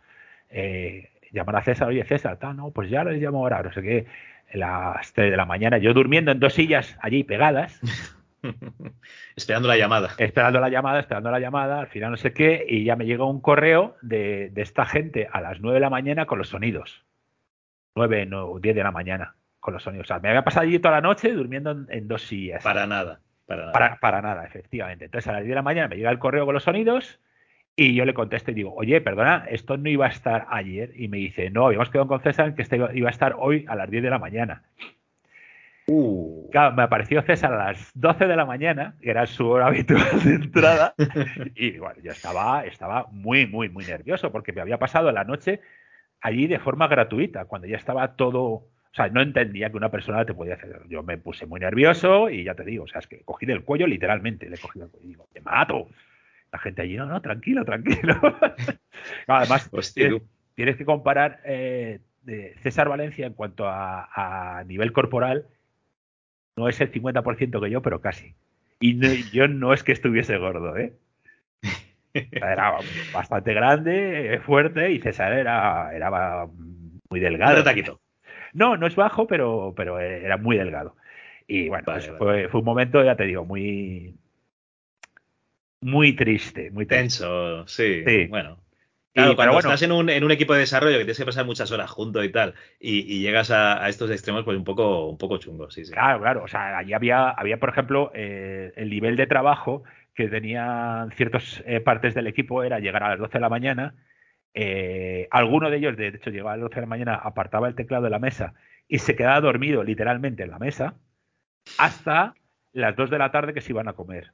Eh, 0.49 1.12
llamar 1.33 1.57
a 1.57 1.63
César, 1.63 1.89
oye 1.89 2.05
César, 2.05 2.37
tal, 2.37 2.55
no, 2.55 2.71
pues 2.71 2.89
ya 2.89 3.03
les 3.03 3.21
llamo 3.21 3.39
ahora, 3.39 3.61
no 3.61 3.73
sé 3.73 3.81
qué 3.81 4.05
las 4.53 5.13
3 5.13 5.31
de 5.31 5.37
la 5.37 5.45
mañana, 5.45 5.77
yo 5.77 5.93
durmiendo 5.93 6.31
en 6.31 6.39
dos 6.39 6.53
sillas 6.53 6.97
allí 7.01 7.23
pegadas. 7.23 7.79
esperando 9.35 9.67
la 9.67 9.77
llamada. 9.77 10.11
Esperando 10.17 10.59
la 10.59 10.69
llamada, 10.69 10.99
esperando 10.99 11.31
la 11.31 11.39
llamada, 11.39 11.79
al 11.79 11.87
final 11.87 12.11
no 12.11 12.17
sé 12.17 12.33
qué, 12.33 12.65
y 12.67 12.83
ya 12.83 12.95
me 12.95 13.05
llegó 13.05 13.29
un 13.29 13.41
correo 13.41 13.95
de, 14.01 14.51
esta 14.55 14.85
gente 14.85 15.27
a 15.31 15.41
las 15.41 15.59
9 15.59 15.75
de 15.75 15.81
la 15.81 15.89
mañana 15.89 16.25
con 16.25 16.37
los 16.37 16.49
sonidos. 16.49 17.03
9, 17.95 18.25
no, 18.25 18.59
10 18.59 18.75
de 18.75 18.83
la 18.83 18.91
mañana 18.91 19.35
con 19.59 19.73
los 19.73 19.83
sonidos. 19.83 20.05
O 20.05 20.07
sea, 20.07 20.19
me 20.19 20.29
había 20.29 20.43
pasado 20.43 20.65
allí 20.65 20.79
toda 20.79 20.95
la 20.95 21.01
noche 21.01 21.31
durmiendo 21.31 21.71
en, 21.89 22.07
dos 22.07 22.23
sillas. 22.23 22.63
Para 22.63 22.85
nada. 22.85 23.19
Para 23.45 23.65
nada. 23.67 23.97
para 23.99 24.21
nada, 24.21 24.45
efectivamente. 24.45 25.05
Entonces 25.05 25.27
a 25.27 25.33
las 25.33 25.41
10 25.41 25.49
de 25.49 25.55
la 25.55 25.61
mañana 25.61 25.87
me 25.87 25.97
llega 25.97 26.11
el 26.11 26.19
correo 26.19 26.45
con 26.45 26.53
los 26.53 26.63
sonidos 26.63 27.19
y 27.75 27.95
yo 27.95 28.05
le 28.05 28.13
contesto 28.13 28.51
y 28.51 28.53
digo, 28.53 28.73
oye, 28.75 29.01
perdona, 29.01 29.45
esto 29.49 29.77
no 29.77 29.89
iba 29.89 30.05
a 30.05 30.09
estar 30.09 30.45
ayer. 30.49 30.91
Y 30.95 31.07
me 31.07 31.17
dice, 31.17 31.49
no, 31.49 31.65
habíamos 31.65 31.89
quedado 31.89 32.07
con 32.07 32.21
César 32.21 32.53
que 32.55 32.61
este 32.61 32.77
iba 32.93 33.09
a 33.09 33.11
estar 33.11 33.35
hoy 33.37 33.65
a 33.67 33.75
las 33.75 33.89
10 33.89 34.03
de 34.03 34.09
la 34.09 34.19
mañana. 34.19 34.63
Uh. 35.87 36.49
Claro, 36.51 36.75
me 36.75 36.83
apareció 36.83 37.21
César 37.23 37.53
a 37.53 37.65
las 37.65 37.91
12 37.95 38.27
de 38.27 38.35
la 38.35 38.45
mañana, 38.45 38.95
que 39.01 39.09
era 39.09 39.25
su 39.25 39.47
hora 39.47 39.67
habitual 39.67 40.23
de 40.23 40.35
entrada, 40.35 40.93
y 41.55 41.77
bueno, 41.77 41.99
yo 42.01 42.11
estaba, 42.11 42.65
estaba 42.65 43.07
muy, 43.11 43.47
muy, 43.47 43.69
muy 43.69 43.85
nervioso 43.85 44.31
porque 44.31 44.53
me 44.53 44.61
había 44.61 44.77
pasado 44.77 45.11
la 45.11 45.23
noche 45.23 45.59
allí 46.21 46.47
de 46.47 46.59
forma 46.59 46.87
gratuita, 46.87 47.45
cuando 47.45 47.67
ya 47.67 47.75
estaba 47.75 48.15
todo, 48.15 48.41
o 48.43 48.69
sea, 48.93 49.09
no 49.09 49.21
entendía 49.21 49.69
que 49.69 49.77
una 49.77 49.91
persona 49.91 50.25
te 50.25 50.33
podía 50.33 50.53
hacer. 50.53 50.83
Yo 50.87 51.03
me 51.03 51.17
puse 51.17 51.45
muy 51.45 51.59
nervioso 51.59 52.29
y 52.29 52.45
ya 52.45 52.55
te 52.55 52.63
digo, 52.63 52.85
o 52.85 52.87
sea, 52.87 52.99
es 52.99 53.07
que 53.07 53.23
cogí 53.23 53.45
del 53.45 53.63
cuello 53.63 53.87
literalmente, 53.87 54.49
le 54.49 54.57
cogí 54.57 54.79
del 54.79 54.89
cuello 54.89 55.05
y 55.05 55.09
digo, 55.09 55.27
te 55.33 55.41
mato. 55.41 55.89
La 56.53 56.59
gente 56.59 56.83
allí, 56.83 56.95
no, 56.95 57.07
no, 57.07 57.19
tranquilo, 57.19 57.65
tranquilo. 57.65 58.13
además, 59.27 59.71
tienes, 60.53 60.77
que 60.77 60.85
comparar 60.85 61.41
eh, 61.45 61.99
César 62.61 62.87
Valencia 62.87 63.25
en 63.25 63.33
cuanto 63.33 63.65
a, 63.67 64.63
nivel 64.67 64.93
corporal, 64.93 65.47
no 66.55 66.69
es 66.69 66.79
el 66.79 66.91
50% 66.91 67.59
que 67.59 67.69
yo, 67.71 67.81
pero 67.81 68.01
casi. 68.01 68.35
Y 68.79 69.23
yo 69.31 69.47
no 69.47 69.73
es 69.73 69.83
que 69.83 69.93
estuviese 69.93 70.37
gordo, 70.37 70.77
¿eh? 70.77 70.93
Era 72.13 72.77
bastante 73.11 73.55
grande, 73.55 74.39
fuerte, 74.45 74.91
y 74.91 74.99
César 74.99 75.33
era, 75.33 75.91
era 75.95 76.45
muy 77.09 77.19
delgado. 77.19 77.63
taquito. 77.63 77.99
No, 78.53 78.77
no 78.77 78.85
es 78.85 78.95
bajo, 78.95 79.25
pero, 79.25 79.73
pero 79.75 79.99
era 79.99 80.37
muy 80.37 80.55
delgado. 80.55 80.95
Y 81.47 81.69
bueno, 81.69 81.83
pues 81.85 82.11
Fue, 82.19 82.47
fue, 82.49 82.59
un 82.59 82.65
momento, 82.65 83.03
ya 83.03 83.15
te 83.15 83.23
digo, 83.23 83.43
muy, 83.43 84.15
muy 85.83 86.15
triste, 86.15 86.71
muy 86.71 86.85
tenso, 86.85 87.67
sí. 87.67 88.03
Bueno. 88.29 88.63
Claro, 89.13 89.35
cuando 89.35 89.59
estás 89.59 89.83
en 89.83 89.91
un, 89.91 90.09
en 90.09 90.23
un, 90.23 90.31
equipo 90.31 90.53
de 90.53 90.61
desarrollo 90.61 90.97
que 90.97 91.03
tienes 91.03 91.19
que 91.19 91.25
pasar 91.25 91.45
muchas 91.45 91.71
horas 91.71 91.91
juntos 91.91 92.25
y 92.25 92.29
tal, 92.29 92.55
y, 92.79 93.21
llegas 93.21 93.51
a, 93.51 93.87
estos 93.87 94.09
extremos, 94.09 94.43
pues 94.43 94.57
un 94.57 94.63
poco, 94.63 95.07
un 95.07 95.19
poco 95.19 95.37
chungo, 95.37 95.69
sí, 95.69 95.85
sí. 95.85 95.91
Claro, 95.91 96.19
claro. 96.19 96.43
O 96.43 96.47
sea, 96.47 96.79
allí 96.79 96.93
había, 96.93 97.29
había 97.29 97.59
por 97.59 97.69
ejemplo, 97.69 98.11
eh, 98.15 98.73
el 98.75 98.89
nivel 98.89 99.15
de 99.15 99.27
trabajo 99.27 99.83
que 100.15 100.29
tenían 100.29 101.11
ciertas 101.11 101.63
eh, 101.67 101.79
partes 101.79 102.15
del 102.15 102.25
equipo 102.25 102.63
era 102.63 102.79
llegar 102.79 103.03
a 103.03 103.09
las 103.09 103.19
12 103.19 103.33
de 103.33 103.39
la 103.39 103.49
mañana. 103.49 103.95
Eh, 104.55 105.27
alguno 105.29 105.69
de 105.69 105.77
ellos, 105.77 105.95
de 105.95 106.07
hecho, 106.07 106.31
llegaba 106.31 106.53
a 106.53 106.57
las 106.57 106.63
12 106.63 106.75
de 106.75 106.81
la 106.81 106.87
mañana, 106.87 107.15
apartaba 107.15 107.67
el 107.67 107.75
teclado 107.75 108.05
de 108.05 108.09
la 108.09 108.19
mesa 108.19 108.55
y 108.87 108.97
se 108.97 109.15
quedaba 109.15 109.41
dormido 109.41 109.83
literalmente 109.83 110.41
en 110.41 110.49
la 110.49 110.59
mesa 110.59 110.95
hasta 111.77 112.33
las 112.71 112.95
2 112.95 113.11
de 113.11 113.17
la 113.19 113.31
tarde 113.31 113.53
que 113.53 113.61
se 113.61 113.71
iban 113.71 113.87
a 113.87 113.93
comer 113.93 114.31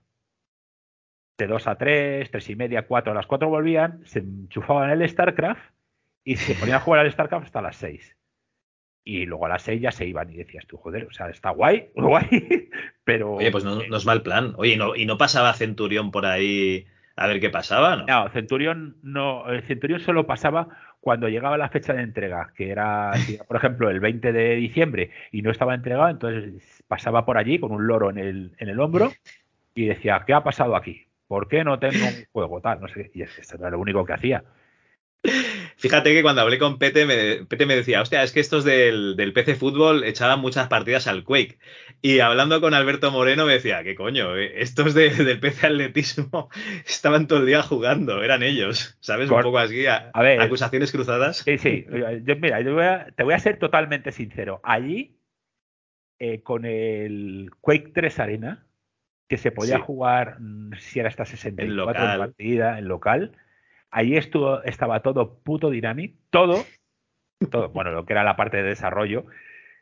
de 1.39 1.47
2 1.47 1.67
a 1.67 1.75
3, 1.75 2.29
3 2.29 2.49
y 2.49 2.55
media, 2.55 2.85
4. 2.85 3.11
A 3.11 3.15
las 3.15 3.25
4 3.25 3.49
volvían, 3.49 4.01
se 4.05 4.19
enchufaban 4.19 4.91
el 4.91 5.07
StarCraft 5.09 5.71
y 6.23 6.35
se 6.35 6.53
ponían 6.53 6.77
a 6.77 6.81
jugar 6.81 6.99
al 6.99 7.11
StarCraft 7.11 7.45
hasta 7.45 7.61
las 7.61 7.77
6. 7.77 8.15
Y 9.05 9.25
luego 9.25 9.45
a 9.45 9.49
las 9.49 9.63
6 9.63 9.81
ya 9.81 9.91
se 9.91 10.05
iban 10.05 10.29
y 10.29 10.35
decías 10.35 10.67
tú, 10.67 10.77
joder, 10.77 11.05
o 11.05 11.11
sea, 11.11 11.29
está 11.29 11.49
guay, 11.51 11.89
guay, 11.95 12.69
pero... 13.03 13.35
Oye, 13.35 13.49
pues 13.49 13.63
no, 13.63 13.81
es 13.81 14.05
mal 14.05 14.21
plan. 14.21 14.53
Oye, 14.57 14.73
¿y 14.73 14.77
no, 14.77 14.95
¿y 14.95 15.05
no 15.05 15.17
pasaba 15.17 15.53
Centurión 15.53 16.11
por 16.11 16.25
ahí 16.25 16.85
a 17.15 17.25
ver 17.27 17.39
qué 17.39 17.49
pasaba? 17.49 17.95
No, 17.95 18.05
no 18.05 18.29
Centurión 18.29 18.97
no, 19.01 19.45
Centurión 19.65 20.01
solo 20.01 20.27
pasaba 20.27 20.67
cuando 20.99 21.29
llegaba 21.29 21.57
la 21.57 21.69
fecha 21.69 21.93
de 21.93 22.03
entrega, 22.03 22.51
que 22.55 22.69
era, 22.69 23.11
por 23.47 23.55
ejemplo, 23.55 23.89
el 23.89 24.01
20 24.01 24.33
de 24.33 24.55
diciembre 24.55 25.11
y 25.31 25.41
no 25.41 25.49
estaba 25.49 25.73
entregado, 25.73 26.09
entonces 26.09 26.83
pasaba 26.87 27.25
por 27.25 27.37
allí 27.37 27.57
con 27.57 27.71
un 27.71 27.87
loro 27.87 28.09
en 28.09 28.17
el, 28.17 28.51
en 28.57 28.67
el 28.67 28.79
hombro 28.81 29.11
y 29.73 29.85
decía, 29.85 30.21
¿qué 30.27 30.33
ha 30.33 30.43
pasado 30.43 30.75
aquí? 30.75 31.08
¿Por 31.29 31.47
qué 31.47 31.63
no 31.63 31.79
tengo 31.79 32.05
un 32.05 32.25
juego 32.33 32.59
tal? 32.59 32.81
No 32.81 32.87
sé, 32.89 33.11
y 33.13 33.21
eso 33.21 33.55
era 33.55 33.69
lo 33.69 33.79
único 33.79 34.03
que 34.03 34.13
hacía. 34.13 34.43
Fíjate 35.77 36.13
que 36.13 36.23
cuando 36.23 36.41
hablé 36.41 36.57
con 36.57 36.79
Pete 36.79 37.05
me, 37.05 37.45
Pete 37.45 37.65
me 37.65 37.75
decía, 37.75 38.01
hostia, 38.01 38.23
es 38.23 38.31
que 38.31 38.39
estos 38.39 38.63
del, 38.63 39.31
PC 39.33 39.55
Fútbol 39.55 40.03
echaban 40.03 40.39
muchas 40.39 40.67
partidas 40.69 41.07
al 41.07 41.23
Quake. 41.23 41.59
Y 42.01 42.19
hablando 42.19 42.59
con 42.61 42.73
Alberto 42.73 43.11
Moreno 43.11 43.45
me 43.45 43.53
decía, 43.53 43.83
¿qué 43.83 43.95
coño? 43.95 44.35
Eh, 44.35 44.61
estos 44.61 44.93
del 44.95 45.39
PC 45.39 45.67
Atletismo 45.67 46.49
estaban 46.87 47.27
todo 47.27 47.39
el 47.39 47.45
día 47.45 47.61
jugando, 47.61 48.23
eran 48.23 48.41
ellos. 48.41 48.97
¿Sabes? 49.01 49.29
un 49.29 49.41
poco 49.41 49.59
así, 49.59 49.85
a, 49.85 50.11
ver, 50.15 50.41
acusaciones 50.41 50.91
cruzadas. 50.91 51.37
Sí, 51.37 51.57
sí. 51.59 51.85
Yo, 52.23 52.35
mira, 52.37 53.07
te 53.15 53.23
voy 53.23 53.33
a 53.33 53.39
ser 53.39 53.59
totalmente 53.59 54.11
sincero. 54.11 54.61
Allí, 54.63 55.15
eh, 56.17 56.41
con 56.41 56.65
el 56.65 57.51
Quake 57.61 57.91
3 57.93 58.19
Arena, 58.19 58.68
que 59.29 59.37
se 59.37 59.51
podía 59.51 59.79
jugar, 59.79 60.37
mm, 60.39 60.73
si 60.79 60.99
era 60.99 61.07
hasta 61.07 61.23
64 61.23 62.13
en, 62.13 62.19
partida, 62.19 62.79
en 62.79 62.87
local. 62.87 63.31
Ahí 63.91 64.17
estuvo, 64.17 64.61
estaba 64.63 65.01
todo 65.01 65.35
puto 65.43 65.69
dinámico, 65.69 66.17
todo, 66.31 66.65
todo, 67.51 67.69
bueno, 67.73 67.91
lo 67.91 68.05
que 68.05 68.13
era 68.13 68.23
la 68.23 68.35
parte 68.35 68.57
de 68.57 68.63
desarrollo, 68.63 69.25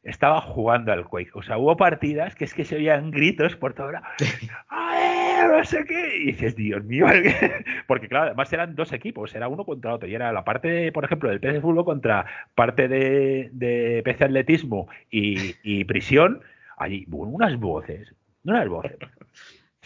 estaba 0.04 0.42
jugando 0.42 0.92
al 0.92 1.06
Quake. 1.06 1.32
O 1.34 1.42
sea, 1.42 1.58
hubo 1.58 1.78
partidas 1.78 2.36
que 2.36 2.44
es 2.44 2.54
que 2.54 2.66
se 2.66 2.76
oían 2.76 3.10
gritos 3.10 3.56
por 3.56 3.74
toda 3.74 3.88
hora. 3.88 4.04
no 5.58 5.64
sé 5.64 5.86
qué. 5.86 6.18
Y 6.18 6.26
dices, 6.28 6.56
Dios 6.56 6.84
mío, 6.84 7.06
porque 7.88 8.10
claro, 8.10 8.26
además 8.26 8.52
eran 8.52 8.76
dos 8.76 8.92
equipos, 8.92 9.34
era 9.34 9.48
uno 9.48 9.64
contra 9.64 9.94
otro. 9.94 10.10
Y 10.10 10.16
era 10.16 10.34
la 10.34 10.44
parte, 10.44 10.92
por 10.92 11.06
ejemplo, 11.06 11.30
del 11.30 11.40
PC 11.40 11.62
Fútbol 11.62 11.86
contra 11.86 12.26
parte 12.54 12.90
de, 12.90 13.50
de 13.54 14.02
PC 14.04 14.26
Atletismo 14.26 14.90
y, 15.10 15.56
y 15.64 15.86
prisión. 15.86 16.42
Allí, 16.78 17.06
unas 17.10 17.58
voces, 17.58 18.14
no 18.48 18.54
era 18.54 18.64
el 18.64 18.70
boce. 18.70 18.98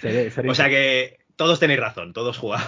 o 0.47 0.53
sea 0.55 0.69
que 0.69 1.17
todos 1.35 1.59
tenéis 1.59 1.79
razón, 1.79 2.13
todos 2.13 2.38
jugaban. 2.38 2.67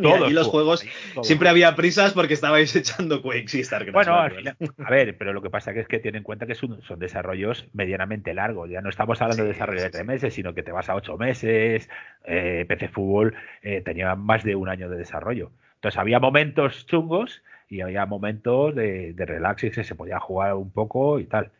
Todos 0.00 0.30
y 0.30 0.32
los 0.32 0.46
juegos 0.46 0.86
siempre 1.22 1.48
había 1.48 1.74
prisas 1.74 2.12
porque 2.12 2.34
estabais 2.34 2.74
echando 2.76 3.20
Quakes 3.20 3.58
y 3.58 3.64
StarCraft. 3.64 3.92
Bueno, 3.92 4.14
a 4.14 4.90
ver, 4.90 5.18
pero 5.18 5.32
lo 5.32 5.42
que 5.42 5.50
pasa 5.50 5.72
es 5.72 5.88
que 5.88 5.98
tienen 5.98 6.18
en 6.18 6.22
cuenta 6.22 6.46
que 6.46 6.54
son, 6.54 6.80
desarrollos 6.98 7.66
medianamente 7.72 8.32
largos. 8.32 8.70
Ya 8.70 8.80
no 8.80 8.90
estamos 8.90 9.20
hablando 9.20 9.42
de 9.42 9.48
desarrollo 9.48 9.82
de 9.82 9.90
tres 9.90 10.06
meses, 10.06 10.34
sino 10.34 10.54
que 10.54 10.62
te 10.62 10.70
vas 10.70 10.88
a 10.88 10.94
ocho 10.94 11.18
meses. 11.18 11.90
Eh, 12.24 12.64
PC 12.68 12.88
Fútbol 12.88 13.34
eh, 13.62 13.82
tenía 13.84 14.14
más 14.14 14.44
de 14.44 14.54
un 14.54 14.68
año 14.68 14.88
de 14.88 14.98
desarrollo. 14.98 15.50
Entonces 15.74 15.98
había 15.98 16.20
momentos 16.20 16.86
chungos 16.86 17.42
y 17.68 17.80
había 17.80 18.06
momentos 18.06 18.72
de, 18.76 19.14
de 19.14 19.26
relax 19.26 19.64
y 19.64 19.72
que 19.72 19.82
se 19.82 19.96
podía 19.96 20.20
jugar 20.20 20.54
un 20.54 20.70
poco 20.70 21.18
y 21.18 21.24
tal. 21.24 21.50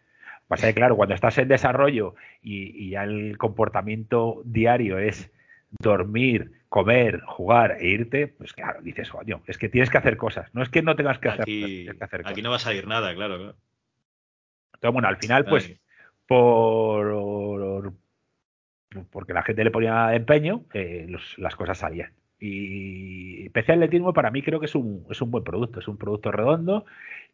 Pasa 0.49 0.67
que, 0.67 0.75
claro, 0.75 0.97
cuando 0.97 1.15
estás 1.15 1.39
en 1.39 1.49
desarrollo 1.49 2.15
y, 2.43 2.91
ya 2.91 3.05
el 3.05 3.39
comportamiento 3.39 4.43
diario 4.45 4.99
es 4.99 5.31
dormir, 5.71 6.53
comer, 6.69 7.21
jugar 7.23 7.79
e 7.81 7.89
irte, 7.89 8.29
pues 8.29 8.53
claro, 8.53 8.83
dices, 8.83 9.09
coño, 9.09 9.43
es 9.47 9.57
que 9.57 9.69
tienes 9.69 9.89
que 9.89 9.99
hacer 9.99 10.17
cosas. 10.17 10.53
No 10.55 10.63
es 10.63 10.69
que 10.69 10.83
no 10.83 10.95
tengas 10.95 11.19
que, 11.19 11.29
hacer, 11.29 11.99
cosas. 11.99 12.27
Aquí 12.27 12.43
no 12.43 12.51
va 12.51 12.57
a 12.57 12.59
salir 12.59 12.87
nada, 12.87 13.15
claro. 13.15 13.37
claro. 13.37 13.57
Entonces, 14.75 14.93
bueno, 14.93 15.09
al 15.09 15.17
final, 15.17 15.45
pues, 15.47 15.73
por 16.27 17.95
porque 19.11 19.33
la 19.33 19.43
gente 19.43 19.65
le 19.65 19.71
ponía 19.71 20.15
empeño, 20.15 20.65
eh, 20.75 21.07
las 21.39 21.57
cosas 21.57 21.79
salían. 21.79 22.13
Y 22.39 23.49
PC 23.51 23.73
Atletismo 23.73 24.13
para 24.13 24.31
mí 24.31 24.43
creo 24.43 24.61
que 24.61 24.67
es 24.67 24.75
un, 24.75 25.07
es 25.09 25.23
un 25.23 25.31
buen 25.31 25.45
producto, 25.45 25.79
es 25.79 25.89
un 25.89 25.97
producto 25.97 26.33
redondo 26.33 26.85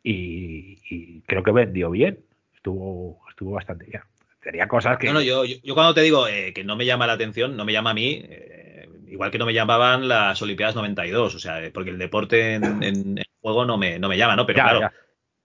y 0.05 1.23
creo 1.23 1.43
que 1.43 1.51
vendió 1.51 1.91
bien 1.91 2.19
estuvo, 2.59 3.21
estuvo 3.29 3.53
bastante 3.53 3.87
bien. 3.87 4.03
Tenía 4.41 4.69
cosas 4.69 4.99
que. 4.99 5.07
No, 5.09 5.15
no, 5.15 5.23
yo, 5.23 5.45
yo, 5.45 5.75
cuando 5.75 5.95
te 5.95 6.03
digo 6.03 6.29
eh, 6.29 6.53
que 6.53 6.65
no 6.65 6.77
me 6.77 6.85
llama 6.85 7.07
la 7.07 7.15
atención, 7.15 7.57
no 7.57 7.65
me 7.65 7.73
llama 7.73 7.91
a 7.91 7.95
mí, 7.95 8.23
eh, 8.25 8.89
igual 9.09 9.31
que 9.31 9.39
no 9.39 9.47
me 9.47 9.55
llamaban 9.55 10.07
las 10.09 10.41
Olimpiadas 10.43 10.77
92, 10.77 11.35
o 11.35 11.39
sea, 11.39 11.61
porque 11.73 11.91
el 11.91 11.99
deporte 11.99 12.55
en, 12.55 12.83
en, 12.83 13.23
juego 13.41 13.65
no 13.65 13.79
me, 13.79 13.99
no 13.99 14.09
me 14.09 14.17
llama, 14.17 14.37
¿no? 14.37 14.47
Pero 14.47 14.61
claro. 14.61 14.91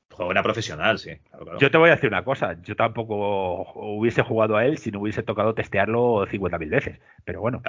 El 0.09 0.15
juego 0.15 0.31
era 0.31 0.43
profesional, 0.43 0.99
sí. 0.99 1.11
Yo 1.59 1.71
te 1.71 1.77
voy 1.77 1.89
a 1.89 1.95
decir 1.95 2.09
una 2.09 2.23
cosa, 2.23 2.55
yo 2.61 2.75
tampoco 2.75 3.73
hubiese 3.73 4.21
jugado 4.21 4.57
a 4.57 4.65
él 4.65 4.77
si 4.77 4.91
no 4.91 4.99
hubiese 4.99 5.23
tocado 5.23 5.55
testearlo 5.55 6.27
50.000 6.27 6.69
veces, 6.69 6.99
pero 7.25 7.41
bueno, 7.41 7.63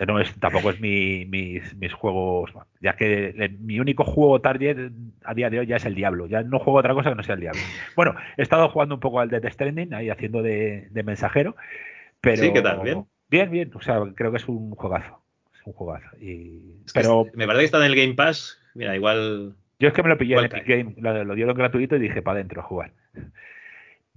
no 0.00 0.18
es, 0.18 0.34
tampoco 0.40 0.70
es 0.70 0.80
mi, 0.80 1.24
mis, 1.26 1.76
mis, 1.76 1.92
juegos, 1.92 2.52
ya 2.80 2.96
que 2.96 3.54
mi 3.60 3.78
único 3.78 4.04
juego 4.04 4.40
target 4.40 4.90
a 5.22 5.34
día 5.34 5.50
de 5.50 5.60
hoy 5.60 5.66
ya 5.66 5.76
es 5.76 5.84
el 5.84 5.94
Diablo, 5.94 6.26
ya 6.26 6.42
no 6.42 6.58
juego 6.58 6.80
otra 6.80 6.94
cosa 6.94 7.10
que 7.10 7.16
no 7.16 7.22
sea 7.22 7.36
el 7.36 7.40
Diablo. 7.42 7.60
Bueno, 7.94 8.14
he 8.36 8.42
estado 8.42 8.68
jugando 8.68 8.96
un 8.96 9.00
poco 9.00 9.20
al 9.20 9.30
Death 9.30 9.52
Stranding, 9.52 9.94
ahí 9.94 10.10
haciendo 10.10 10.42
de, 10.42 10.88
mensajero, 11.04 11.54
pero... 12.20 12.42
Sí, 12.42 12.52
¿qué 12.52 12.62
tal? 12.62 12.80
¿Bien? 12.82 13.06
Bien, 13.28 13.50
bien, 13.50 13.70
o 13.74 13.80
sea, 13.80 14.00
creo 14.14 14.32
que 14.32 14.38
es 14.38 14.48
un 14.48 14.72
juegazo, 14.72 15.22
es 15.54 15.60
un 15.64 15.72
jugazo. 15.72 16.08
Y, 16.20 16.60
pero... 16.92 17.26
me 17.34 17.46
parece 17.46 17.60
que 17.60 17.66
está 17.66 17.78
en 17.78 17.92
el 17.92 17.96
Game 17.96 18.14
Pass, 18.14 18.60
mira, 18.74 18.96
igual... 18.96 19.54
Yo 19.78 19.88
es 19.88 19.94
que 19.94 20.02
me 20.02 20.08
lo 20.08 20.18
pillé 20.18 20.36
en 20.36 20.44
Epic 20.44 20.66
Game, 20.66 20.94
lo, 20.98 21.24
lo 21.24 21.34
dieron 21.34 21.56
gratuito 21.56 21.96
y 21.96 22.00
dije 22.00 22.22
para 22.22 22.38
adentro 22.38 22.60
a 22.60 22.64
jugar. 22.64 22.92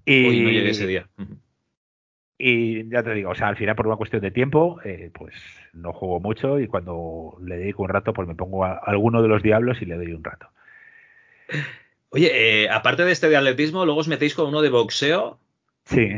Y... 0.06 0.28
Uy, 0.28 0.42
no 0.42 0.50
llegué 0.50 0.70
ese 0.70 0.88
día. 0.88 1.08
Y 2.40 2.88
ya 2.90 3.02
te 3.02 3.14
digo, 3.14 3.32
o 3.32 3.36
sea, 3.36 3.48
al 3.48 3.58
final 3.58 3.76
por 3.76 3.88
una 3.88 3.96
cuestión 3.96 4.22
de 4.22 4.30
tiempo, 4.30 4.80
eh, 4.84 5.10
pues 5.12 5.34
no 5.74 5.92
juego 5.92 6.20
mucho 6.20 6.60
y 6.60 6.68
cuando 6.68 7.38
le 7.44 7.58
dedico 7.58 7.84
un 7.84 7.90
rato, 7.90 8.14
pues 8.14 8.28
me 8.28 8.36
pongo 8.36 8.64
a 8.64 8.74
alguno 8.74 9.24
de 9.24 9.28
los 9.28 9.42
diablos 9.42 9.82
y 9.82 9.86
le 9.86 9.96
doy 9.96 10.14
un 10.14 10.24
rato. 10.24 10.48
Oye, 12.10 12.64
eh, 12.64 12.70
aparte 12.70 13.04
de 13.04 13.12
este 13.12 13.30
de 13.30 13.38
atletismo, 13.38 13.86
luego 13.86 14.02
os 14.02 14.08
metéis 14.08 14.36
con 14.36 14.48
uno 14.48 14.62
de 14.62 14.70
boxeo. 14.70 15.40
Sí. 15.86 16.10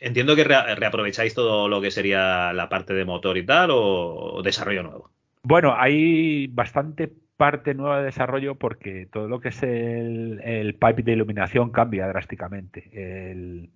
entiendo 0.00 0.36
que 0.36 0.44
reaprovecháis 0.44 1.34
todo 1.34 1.68
lo 1.68 1.80
que 1.80 1.90
sería 1.90 2.52
la 2.52 2.68
parte 2.68 2.92
de 2.92 3.06
motor 3.06 3.38
y 3.38 3.46
tal, 3.46 3.70
o, 3.72 4.42
desarrollo 4.44 4.82
nuevo. 4.82 5.10
Bueno, 5.42 5.74
hay 5.76 6.46
bastante 6.48 7.10
parte 7.38 7.74
nueva 7.74 8.00
de 8.00 8.04
desarrollo 8.04 8.56
porque 8.56 9.08
todo 9.10 9.26
lo 9.26 9.40
que 9.40 9.48
es 9.48 9.62
el, 9.62 10.40
el 10.44 10.74
pipe 10.74 11.02
de 11.02 11.12
iluminación 11.12 11.70
cambia 11.70 12.06
drásticamente. 12.06 12.90
El, 12.92 13.70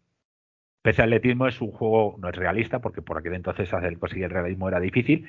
PC 0.84 1.00
Atletismo 1.00 1.48
es 1.48 1.62
un 1.62 1.70
juego, 1.72 2.16
no 2.20 2.28
es 2.28 2.36
realista, 2.36 2.80
porque 2.80 3.00
por 3.00 3.16
aquel 3.16 3.32
entonces 3.32 3.72
hacer 3.72 3.98
conseguir 3.98 4.26
el 4.26 4.30
realismo 4.32 4.68
era 4.68 4.80
difícil, 4.80 5.26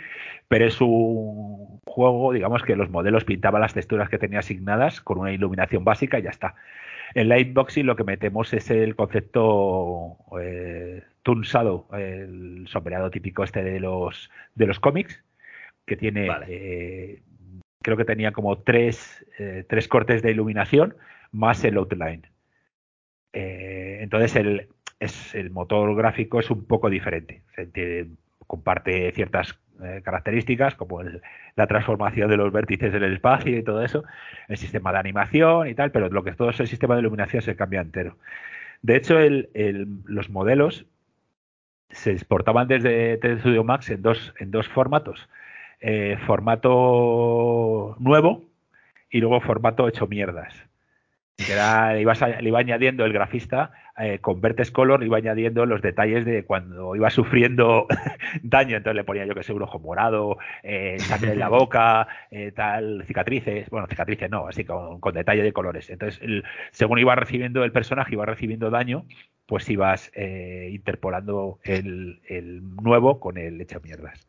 pero 0.49 0.65
es 0.65 0.82
un 0.82 1.80
juego, 1.86 2.34
digamos, 2.34 2.61
que 2.61 2.76
los 2.76 2.90
modelos 2.90 3.23
pintaban 3.23 3.61
las 3.61 3.73
texturas 3.73 4.10
que 4.10 4.18
tenía 4.18 4.40
asignadas 4.40 4.99
con 4.99 5.18
una 5.18 5.32
iluminación 5.32 5.86
básica 5.86 6.19
y 6.19 6.23
ya 6.23 6.32
está. 6.32 6.56
En 7.14 7.30
Lightboxing 7.30 7.86
lo 7.86 7.95
que 7.95 8.03
metemos 8.03 8.53
es 8.53 8.69
el 8.69 8.98
concepto 8.98 10.18
eh, 10.41 11.03
tunsado, 11.23 11.88
el 11.94 12.68
sombreado 12.68 13.10
típico 13.10 13.45
este 13.45 13.64
de 13.64 13.80
los, 13.80 14.30
de 14.56 14.68
los 14.68 14.82
cómics, 14.82 15.23
que 15.86 15.95
tiene, 15.95 16.27
eh, 16.49 17.22
creo 17.82 17.95
que 17.95 18.03
tenía 18.03 18.34
como 18.34 18.57
tres, 18.57 19.26
eh, 19.40 19.64
tres 19.69 19.88
cortes 19.88 20.22
de 20.22 20.32
iluminación 20.32 20.98
más 21.32 21.64
el 21.64 21.77
outline. 21.77 22.27
Eh, 23.32 23.99
entonces 24.02 24.36
el, 24.36 24.68
es 25.06 25.34
el 25.36 25.52
motor 25.52 25.95
gráfico 25.95 26.40
es 26.40 26.49
un 26.52 26.65
poco 26.65 26.90
diferente. 26.90 27.41
comparte 28.48 29.11
ciertas 29.14 29.60
eh, 29.84 30.02
características, 30.03 30.76
como 30.76 31.02
la 31.03 31.68
transformación 31.68 32.30
de 32.30 32.38
los 32.38 32.52
vértices 32.52 32.94
en 32.94 33.03
el 33.03 33.14
espacio 33.14 33.57
y 33.57 33.64
todo 33.64 33.84
eso, 33.84 34.03
el 34.48 34.57
sistema 34.57 34.91
de 34.91 34.99
animación 34.99 35.68
y 35.68 35.76
tal, 35.76 35.91
pero 35.91 36.10
lo 36.10 36.23
que 36.23 36.30
es 36.30 36.38
todo 36.38 36.49
ese 36.49 36.68
sistema 36.68 36.95
de 36.95 37.02
iluminación 37.02 37.41
se 37.41 37.56
cambia 37.56 37.82
entero. 37.82 38.18
De 38.82 38.95
hecho, 38.95 39.18
los 40.06 40.30
modelos 40.30 40.86
se 41.90 42.11
exportaban 42.11 42.68
desde, 42.68 43.19
Studio 43.40 43.64
Max 43.64 43.90
en 43.90 44.02
dos, 44.02 44.34
en 44.40 44.52
dos 44.52 44.68
formatos. 44.68 45.27
Eh, 45.82 46.18
formato 46.26 47.95
nuevo 47.99 48.44
y 49.10 49.19
luego 49.19 49.41
formato 49.41 49.88
hecho 49.88 50.07
mierdas. 50.07 50.53
Le, 51.37 52.01
iba 52.47 52.59
añadiendo 52.59 53.05
el 53.05 53.13
grafista 53.13 53.71
eh, 53.97 54.19
con 54.19 54.41
Vertex 54.41 54.71
Color, 54.71 55.03
iba 55.03 55.17
añadiendo 55.17 55.65
los 55.65 55.81
detalles 55.81 56.25
de 56.25 56.45
cuando 56.45 56.95
iba 56.95 57.09
sufriendo 57.09 57.87
daño. 58.43 58.77
Entonces 58.77 58.95
le 58.95 59.03
ponía 59.03 59.25
yo 59.25 59.35
que 59.35 59.43
sé, 59.43 59.53
un 59.53 59.63
ojo 59.63 59.79
morado, 59.79 60.37
eh, 60.63 60.97
sangre 60.99 61.33
en 61.33 61.39
la 61.39 61.49
boca, 61.49 62.07
eh, 62.31 62.51
tal, 62.51 63.03
cicatrices. 63.05 63.69
Bueno, 63.69 63.87
cicatrices 63.87 64.29
no, 64.29 64.47
así 64.47 64.63
con, 64.63 64.99
con 64.99 65.13
detalle 65.13 65.43
de 65.43 65.53
colores. 65.53 65.89
Entonces, 65.89 66.21
según 66.71 66.99
iba 66.99 67.15
recibiendo 67.15 67.63
el 67.63 67.71
personaje, 67.71 68.13
iba 68.13 68.25
recibiendo 68.25 68.69
daño, 68.69 69.05
pues 69.45 69.69
ibas 69.69 70.11
interpolando 70.15 71.59
el, 71.63 72.21
el, 72.27 72.63
nuevo 72.77 73.19
con 73.19 73.37
el 73.37 73.61
hecho 73.61 73.79
mierdas. 73.81 74.27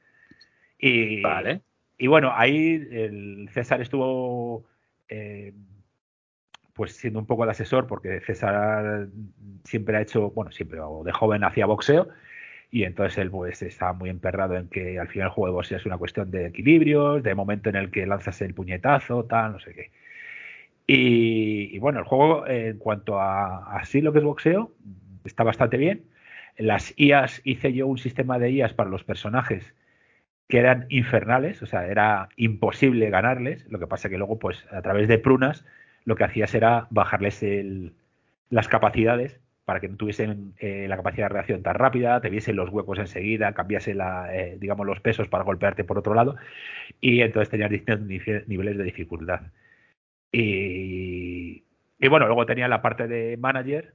Y, 0.79 1.23
vale. 1.23 1.63
y 1.97 2.07
bueno, 2.07 2.33
ahí 2.35 2.87
el 2.91 3.49
César 3.51 3.81
estuvo 3.81 4.67
eh, 5.09 5.53
pues 6.77 6.93
siendo 6.93 7.19
un 7.19 7.27
poco 7.27 7.45
el 7.45 7.51
asesor, 7.51 7.87
porque 7.87 8.21
César 8.21 9.09
siempre 9.65 9.97
ha 9.97 10.03
hecho, 10.03 10.31
bueno, 10.31 10.53
siempre, 10.53 10.79
de 11.05 11.13
joven 11.13 11.43
hacía 11.43 11.67
boxeo, 11.67 12.09
y 12.71 12.85
entonces 12.85 13.19
él 13.19 13.31
pues 13.31 13.63
estaba 13.63 13.93
muy 13.95 14.11
emperrado 14.11 14.57
en 14.57 14.69
que 14.69 14.99
al 15.01 15.09
final 15.09 15.29
el 15.29 15.33
juego 15.33 15.49
de 15.49 15.55
boxeo 15.55 15.79
es 15.79 15.87
una 15.87 15.99
cuestión 15.99 16.31
de 16.31 16.47
equilibrios, 16.47 17.23
de 17.23 17.35
momento 17.35 17.71
en 17.71 17.77
el 17.77 17.91
que 17.91 18.07
lanzas 18.07 18.43
el 18.43 18.55
puñetazo, 18.55 19.25
tal, 19.25 19.53
no 19.53 19.61
sé 19.61 19.75
qué. 19.75 19.91
Y, 20.87 21.79
bueno, 21.79 21.99
el 21.99 22.05
juego 22.05 22.47
en 22.47 22.79
cuanto 22.79 23.21
a 23.21 23.77
así 23.79 24.01
lo 24.01 24.13
que 24.13 24.19
es 24.19 24.25
boxeo, 24.25 24.73
está 25.25 25.43
bastante 25.43 25.79
bien. 25.79 26.05
Las 26.59 26.95
IAS 26.97 27.41
hice 27.45 27.73
yo 27.73 27.87
un 27.87 27.99
sistema 27.99 28.39
de 28.39 28.53
IAS 28.53 28.75
para 28.75 28.91
los 28.91 29.03
personajes 29.05 29.75
que 30.49 30.59
eran 30.59 30.87
infernales, 30.91 31.63
o 31.63 31.67
sea, 31.67 31.87
era 31.89 32.29
imposible 32.37 33.11
ganarles. 33.11 33.67
Lo 33.71 33.79
que 33.81 33.89
pasa 33.89 34.09
que 34.09 34.19
luego, 34.19 34.39
pues, 34.39 34.65
a 34.71 34.81
través 34.83 35.09
de 35.09 35.19
prunas, 35.19 35.65
lo 36.07 36.17
que 36.17 36.25
hacías 36.25 36.55
era 36.55 36.87
bajarles 36.91 37.45
las 38.49 38.69
capacidades 38.69 39.39
para 39.67 39.81
que 39.81 39.89
no 39.89 39.97
tuviesen 39.97 40.55
eh, 40.59 40.87
la 40.89 40.97
capacidad 40.97 41.27
de 41.27 41.35
reacción 41.35 41.63
tan 41.63 41.75
rápida, 41.75 42.21
te 42.21 42.31
viesen 42.31 42.55
los 42.55 42.71
huecos 42.71 43.01
enseguida, 43.01 43.53
cambiase 43.53 43.95
la, 43.95 44.35
eh, 44.35 44.57
digamos, 44.61 44.87
los 44.87 45.01
pesos 45.01 45.29
para 45.29 45.43
golpearte 45.43 45.83
por 45.83 45.99
otro 45.99 46.15
lado, 46.15 46.37
y 47.01 47.21
entonces 47.21 47.51
tenías 47.51 47.71
distintos 47.71 48.07
niveles 48.47 48.79
de 48.79 48.85
dificultad. 48.85 49.41
Y, 50.31 51.65
y 51.99 52.09
bueno, 52.09 52.27
luego 52.27 52.47
tenía 52.47 52.69
la 52.69 52.81
parte 52.81 53.09
de 53.09 53.37
manager, 53.37 53.95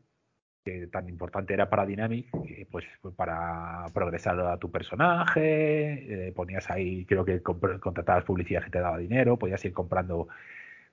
que 0.65 0.87
tan 0.87 1.07
importante 1.07 1.53
era 1.53 1.69
para 1.69 1.85
Dynamic, 1.85 2.27
pues 2.69 2.85
para 3.15 3.85
progresar 3.93 4.37
a 4.41 4.57
tu 4.57 4.69
personaje, 4.69 6.27
eh, 6.27 6.31
ponías 6.33 6.69
ahí, 6.69 7.05
creo 7.05 7.23
que 7.23 7.41
contratabas 7.41 8.25
publicidad 8.25 8.63
que 8.63 8.71
te 8.71 8.79
daba 8.79 8.97
dinero, 8.97 9.37
podías 9.37 9.63
ir 9.63 9.71
comprando 9.71 10.27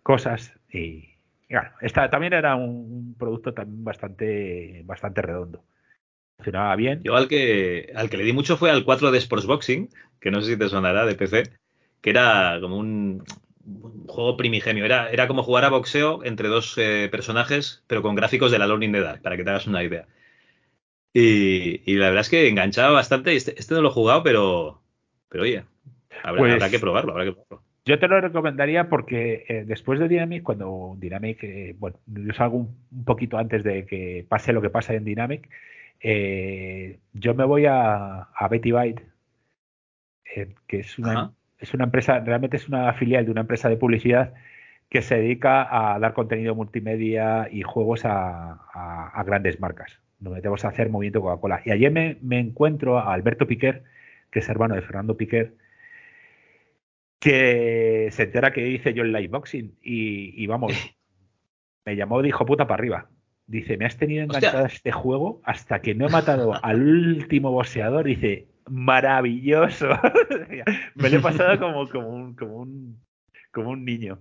cosas 0.08 0.54
y, 0.72 1.04
bueno, 1.50 1.68
esta 1.82 2.08
también 2.08 2.32
era 2.32 2.56
un, 2.56 3.14
producto 3.18 3.52
también 3.52 3.84
bastante, 3.84 4.80
bastante 4.86 5.20
redondo. 5.20 5.62
Funcionaba 6.38 6.74
bien. 6.76 7.02
Yo 7.02 7.14
al 7.14 7.28
que, 7.28 7.92
al 7.94 8.08
que 8.08 8.16
le 8.16 8.24
di 8.24 8.32
mucho 8.32 8.56
fue 8.56 8.70
al 8.70 8.84
4 8.84 9.10
de 9.10 9.20
Sportsboxing, 9.20 9.90
que 10.18 10.30
no 10.30 10.40
sé 10.40 10.52
si 10.52 10.58
te 10.58 10.70
sonará 10.70 11.04
de 11.04 11.14
PC, 11.14 11.42
que 12.00 12.08
era 12.08 12.56
como 12.62 12.78
un, 12.78 13.22
un 13.66 14.06
juego 14.06 14.38
primigenio. 14.38 14.86
Era, 14.86 15.10
era 15.10 15.28
como 15.28 15.42
jugar 15.42 15.66
a 15.66 15.68
boxeo 15.68 16.24
entre 16.24 16.48
dos 16.48 16.78
eh, 16.78 17.10
personajes, 17.10 17.84
pero 17.86 18.00
con 18.00 18.14
gráficos 18.14 18.50
de 18.50 18.60
la 18.60 18.66
Learning 18.66 18.92
de 18.92 19.02
Dark, 19.02 19.20
para 19.20 19.36
que 19.36 19.44
te 19.44 19.50
hagas 19.50 19.66
una 19.66 19.84
idea. 19.84 20.06
Y, 21.12 21.96
la 21.96 22.06
verdad 22.06 22.22
es 22.22 22.30
que 22.30 22.48
enganchaba 22.48 22.92
bastante. 22.92 23.36
Este, 23.36 23.58
este 23.60 23.74
no 23.74 23.82
lo 23.82 23.90
he 23.90 23.92
jugado, 23.92 24.22
pero, 24.22 24.80
pero 25.28 25.42
oye, 25.42 25.64
habrá, 26.22 26.56
pues 26.56 26.70
que 26.70 26.78
probarlo, 26.78 27.12
habrá 27.12 27.26
que 27.26 27.32
probarlo. 27.32 27.67
Yo 27.88 27.98
te 27.98 28.06
lo 28.06 28.20
recomendaría 28.20 28.88
porque 28.88 29.46
eh, 29.48 29.64
después 29.66 29.98
de 29.98 30.08
Dynamic, 30.08 30.42
cuando 30.42 30.94
Dynamic, 30.98 31.42
eh, 31.42 31.74
bueno, 31.78 31.96
yo 32.06 32.34
salgo 32.34 32.58
un, 32.58 33.04
poquito 33.04 33.38
antes 33.38 33.64
de 33.64 33.86
que 33.86 34.26
pase 34.28 34.52
lo 34.52 34.60
que 34.60 34.70
pasa 34.70 34.92
en 34.94 35.04
Dynamic, 35.04 35.48
yo 37.14 37.34
me 37.34 37.44
voy 37.44 37.64
a, 37.66 38.28
a 38.34 38.48
Betty 38.48 38.72
Byte, 38.72 39.02
que 40.66 40.78
es 40.78 40.98
una, 40.98 41.32
es 41.58 41.74
una 41.74 41.84
empresa, 41.84 42.20
realmente 42.20 42.58
es 42.58 42.68
una 42.68 42.92
filial 42.92 43.24
de 43.24 43.30
una 43.30 43.40
empresa 43.40 43.68
de 43.68 43.76
publicidad 43.76 44.34
que 44.88 45.02
se 45.02 45.16
dedica 45.16 45.66
a 45.70 45.98
dar 45.98 46.14
contenido 46.14 46.54
multimedia 46.54 47.48
y 47.50 47.62
juegos 47.62 48.02
a, 48.04 49.22
grandes 49.26 49.60
marcas. 49.60 50.00
Nos 50.20 50.32
metemos 50.32 50.64
a 50.64 50.68
hacer 50.68 50.88
movimiento 50.88 51.20
Coca-Cola. 51.20 51.62
Y 51.64 51.70
ayer 51.70 51.92
me, 51.92 52.38
encuentro 52.38 52.98
a 52.98 53.12
Alberto 53.12 53.46
Piquer, 53.46 53.82
que 54.30 54.38
es 54.40 54.48
hermano 54.48 54.74
de 54.74 54.82
Fernando 54.82 55.16
Piquer, 55.16 55.54
que 57.18 58.08
se 58.12 58.24
entera 58.24 58.52
que 58.52 58.68
hice 58.68 58.94
yo 58.94 59.02
el 59.02 59.12
live 59.12 59.28
boxing 59.28 59.76
y, 59.82 60.46
vamos, 60.46 60.72
me 61.84 61.96
llamó, 61.96 62.22
dijo 62.22 62.46
puta 62.46 62.66
para 62.66 62.80
arriba. 62.80 63.10
Dice, 63.46 63.78
me 63.78 63.86
has 63.86 63.96
tenido 63.96 64.24
enganchado 64.24 64.64
a 64.64 64.68
este 64.68 64.92
juego 64.92 65.40
hasta 65.42 65.80
que 65.80 65.94
no 65.94 66.06
he 66.06 66.10
matado 66.10 66.62
al 66.62 66.86
último 66.86 67.50
boxeador. 67.50 68.04
Dice, 68.04 68.46
maravilloso. 68.68 69.88
Me 70.94 71.08
lo 71.08 71.16
he 71.16 71.20
pasado 71.20 71.58
como, 71.58 71.88
como, 71.88 72.08
un, 72.08 72.34
como, 72.34 72.56
un, 72.56 73.00
como 73.50 73.70
un 73.70 73.86
niño. 73.86 74.20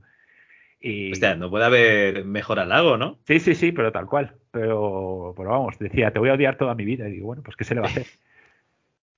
Y... 0.79 1.11
Hostia, 1.11 1.35
no 1.35 1.49
puede 1.49 1.65
haber 1.65 2.23
mejor 2.23 2.59
halago, 2.59 2.97
¿no? 2.97 3.19
Sí, 3.27 3.41
sí, 3.41 3.53
sí, 3.53 3.73
pero 3.73 3.91
tal 3.91 4.05
cual. 4.05 4.35
Pero, 4.51 5.33
pero 5.35 5.49
vamos, 5.49 5.77
decía, 5.77 6.11
te 6.11 6.19
voy 6.19 6.29
a 6.29 6.33
odiar 6.33 6.57
toda 6.57 6.75
mi 6.75 6.85
vida. 6.85 7.09
Y 7.09 7.13
digo, 7.13 7.27
bueno, 7.27 7.43
pues 7.43 7.57
¿qué 7.57 7.65
se 7.65 7.75
le 7.75 7.81
va 7.81 7.87
a 7.87 7.89
hacer? 7.89 8.05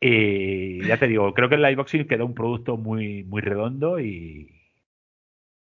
Y 0.01 0.85
ya 0.85 0.97
te 0.97 1.07
digo, 1.07 1.33
creo 1.33 1.49
que 1.49 1.55
el 1.55 1.61
Liveboxing 1.61 2.07
quedó 2.07 2.25
un 2.25 2.33
producto 2.33 2.77
muy, 2.77 3.23
muy 3.23 3.41
redondo 3.41 3.99
y, 3.99 4.49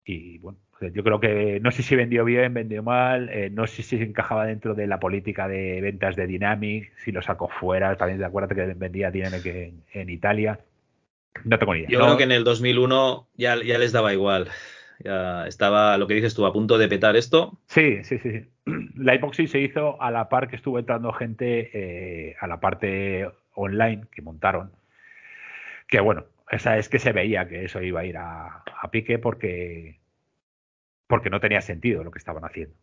y 0.04 0.38
bueno, 0.38 0.58
yo 0.80 1.02
creo 1.02 1.18
que 1.18 1.60
no 1.60 1.70
sé 1.70 1.82
si 1.82 1.96
vendió 1.96 2.24
bien, 2.24 2.54
vendió 2.54 2.82
mal, 2.82 3.28
eh, 3.30 3.50
no 3.50 3.66
sé 3.66 3.82
si 3.82 3.98
se 3.98 4.04
encajaba 4.04 4.46
dentro 4.46 4.74
de 4.74 4.86
la 4.86 5.00
política 5.00 5.48
de 5.48 5.80
ventas 5.80 6.14
de 6.14 6.26
Dynamic, 6.26 6.92
si 7.04 7.10
lo 7.10 7.22
sacó 7.22 7.48
fuera, 7.48 7.96
también 7.96 8.22
acuérdate 8.22 8.54
que 8.54 8.74
vendía 8.74 9.10
Dynamic 9.10 9.46
en, 9.46 9.82
en 9.92 10.10
Italia. 10.10 10.60
No 11.44 11.58
tengo 11.58 11.74
ni 11.74 11.80
idea. 11.80 11.90
Yo 11.90 12.00
creo 12.00 12.16
que 12.16 12.24
en 12.24 12.32
el 12.32 12.44
2001 12.44 13.28
ya, 13.36 13.56
ya 13.62 13.78
les 13.78 13.92
daba 13.92 14.12
igual. 14.12 14.48
Ya 15.04 15.46
estaba, 15.46 15.96
lo 15.96 16.08
que 16.08 16.14
dices 16.14 16.34
tú, 16.34 16.44
a 16.44 16.52
punto 16.52 16.76
de 16.76 16.88
petar 16.88 17.16
esto. 17.16 17.58
Sí, 17.66 18.02
sí, 18.02 18.18
sí. 18.18 18.46
La 18.96 19.14
epoxy 19.14 19.46
se 19.46 19.60
hizo 19.60 20.00
a 20.02 20.10
la 20.10 20.28
par 20.28 20.48
que 20.48 20.56
estuvo 20.56 20.78
entrando 20.78 21.12
gente 21.12 21.70
eh, 21.72 22.36
a 22.40 22.46
la 22.46 22.58
parte 22.60 23.28
online 23.58 24.06
que 24.12 24.22
montaron. 24.22 24.72
Que 25.86 26.00
bueno, 26.00 26.26
esa 26.50 26.78
es 26.78 26.88
que 26.88 26.98
se 26.98 27.12
veía 27.12 27.48
que 27.48 27.64
eso 27.64 27.82
iba 27.82 28.00
a 28.00 28.04
ir 28.04 28.16
a 28.18 28.62
pique 28.90 29.18
porque 29.18 30.00
porque 31.08 31.30
no 31.30 31.40
tenía 31.40 31.60
sentido 31.62 32.04
lo 32.04 32.10
que 32.12 32.18
estaban 32.18 32.44
haciendo. 32.44 32.76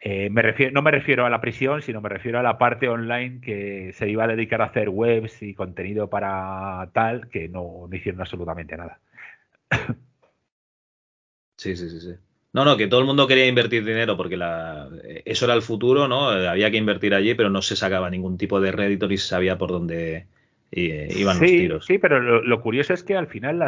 Eh, 0.00 0.30
me 0.30 0.42
refiero, 0.42 0.72
no 0.72 0.82
me 0.82 0.92
refiero 0.92 1.26
a 1.26 1.30
la 1.30 1.40
prisión, 1.40 1.82
sino 1.82 2.00
me 2.00 2.08
refiero 2.08 2.38
a 2.38 2.42
la 2.42 2.56
parte 2.58 2.88
online 2.88 3.40
que 3.40 3.92
se 3.94 4.08
iba 4.08 4.24
a 4.24 4.28
dedicar 4.28 4.62
a 4.62 4.66
hacer 4.66 4.88
webs 4.90 5.42
y 5.42 5.54
contenido 5.54 6.08
para 6.08 6.88
tal, 6.92 7.28
que 7.28 7.48
no, 7.48 7.88
hicieron 7.92 8.20
absolutamente 8.20 8.76
nada. 8.76 9.00
Sí, 11.56 11.76
sí, 11.76 11.90
sí, 11.90 12.00
sí. 12.00 12.14
No, 12.52 12.64
no, 12.64 12.76
que 12.76 12.86
todo 12.86 13.00
el 13.00 13.06
mundo 13.06 13.26
quería 13.26 13.46
invertir 13.46 13.84
dinero 13.84 14.16
porque 14.16 14.36
la, 14.36 14.88
eso 15.24 15.44
era 15.44 15.54
el 15.54 15.62
futuro, 15.62 16.08
¿no? 16.08 16.28
Había 16.28 16.70
que 16.70 16.78
invertir 16.78 17.14
allí, 17.14 17.34
pero 17.34 17.50
no 17.50 17.60
se 17.60 17.76
sacaba 17.76 18.08
ningún 18.08 18.38
tipo 18.38 18.60
de 18.60 18.72
rédito 18.72 19.06
ni 19.06 19.18
se 19.18 19.28
sabía 19.28 19.58
por 19.58 19.70
dónde, 19.70 20.26
eh, 20.70 21.08
iban 21.16 21.38
los 21.38 21.50
tiros. 21.50 21.86
Sí, 21.86 21.98
pero 21.98 22.42
lo, 22.42 22.60
curioso 22.60 22.92
es 22.92 23.02
que 23.02 23.16
al 23.16 23.26
final 23.26 23.62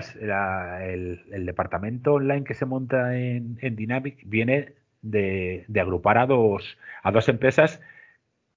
el, 0.82 1.47
departamento 1.47 2.15
online 2.15 2.44
que 2.44 2.55
se 2.55 2.66
monta 2.66 3.16
en, 3.16 3.57
Dynamic 3.57 4.19
viene 4.24 4.74
de, 5.02 5.65
agrupar 5.81 6.19
a 6.19 6.27
dos, 6.27 6.77
a 7.02 7.11
dos 7.11 7.28
empresas 7.28 7.81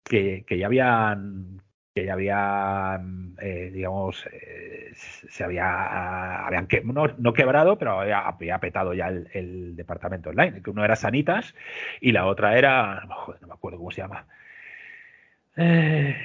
que, 0.04 0.44
ya 0.50 0.66
habían 0.66 1.62
que 1.94 2.06
ya 2.06 2.14
habían, 2.14 3.36
eh, 3.40 3.70
digamos, 3.72 4.26
eh, 4.32 4.92
se 4.96 5.44
había, 5.44 6.46
habían 6.46 6.68
que, 6.68 6.82
no, 6.82 7.34
quebrado, 7.34 7.78
pero 7.78 8.00
había, 8.00 8.58
petado 8.60 8.94
ya 8.94 9.10
el, 9.10 9.76
departamento 9.76 10.32
online. 10.32 10.62
Que 10.64 10.72
uno 10.72 10.84
era 10.84 10.96
Sanitas 10.96 11.54
y 12.02 12.12
la 12.12 12.26
otra 12.26 12.58
era, 12.58 13.06
no 13.42 13.48
me 13.48 13.54
acuerdo 13.54 13.78
cómo 13.78 13.92
se 13.92 14.02
llama. 14.02 14.26
Eh, 15.56 16.16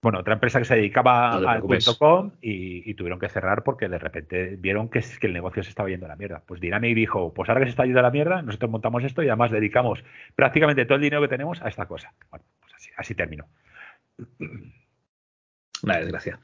bueno, 0.00 0.20
otra 0.20 0.34
empresa 0.34 0.60
que 0.60 0.66
se 0.66 0.76
dedicaba 0.76 1.30
al 1.34 1.62
.com 1.98 2.32
y, 2.40 2.88
y, 2.88 2.94
tuvieron 2.94 3.18
que 3.18 3.28
cerrar 3.28 3.64
porque 3.64 3.88
de 3.88 3.98
repente 3.98 4.56
vieron 4.58 4.90
que, 4.90 5.00
que, 5.18 5.26
el 5.26 5.32
negocio 5.32 5.64
se 5.64 5.70
estaba 5.70 5.88
yendo 5.88 6.06
a 6.06 6.10
la 6.10 6.16
mierda. 6.16 6.42
Pues 6.46 6.60
Dynamic 6.60 6.94
dijo, 6.94 7.34
pues 7.34 7.48
ahora 7.48 7.62
que 7.62 7.66
se 7.66 7.70
está 7.70 7.84
yendo 7.84 7.98
a 7.98 8.02
la 8.02 8.10
mierda, 8.10 8.42
nosotros 8.42 8.70
montamos 8.70 9.02
esto 9.02 9.22
y 9.22 9.28
además 9.28 9.50
dedicamos 9.50 10.04
prácticamente 10.36 10.84
todo 10.84 10.96
el 10.96 11.02
dinero 11.02 11.22
que 11.22 11.28
tenemos 11.28 11.60
a 11.62 11.68
esta 11.68 11.86
cosa. 11.86 12.12
Bueno, 12.30 12.44
pues 12.60 12.74
así, 12.74 12.90
así 12.96 13.14
terminó. 13.14 13.46
Una 15.82 15.98
desgracia. 15.98 16.40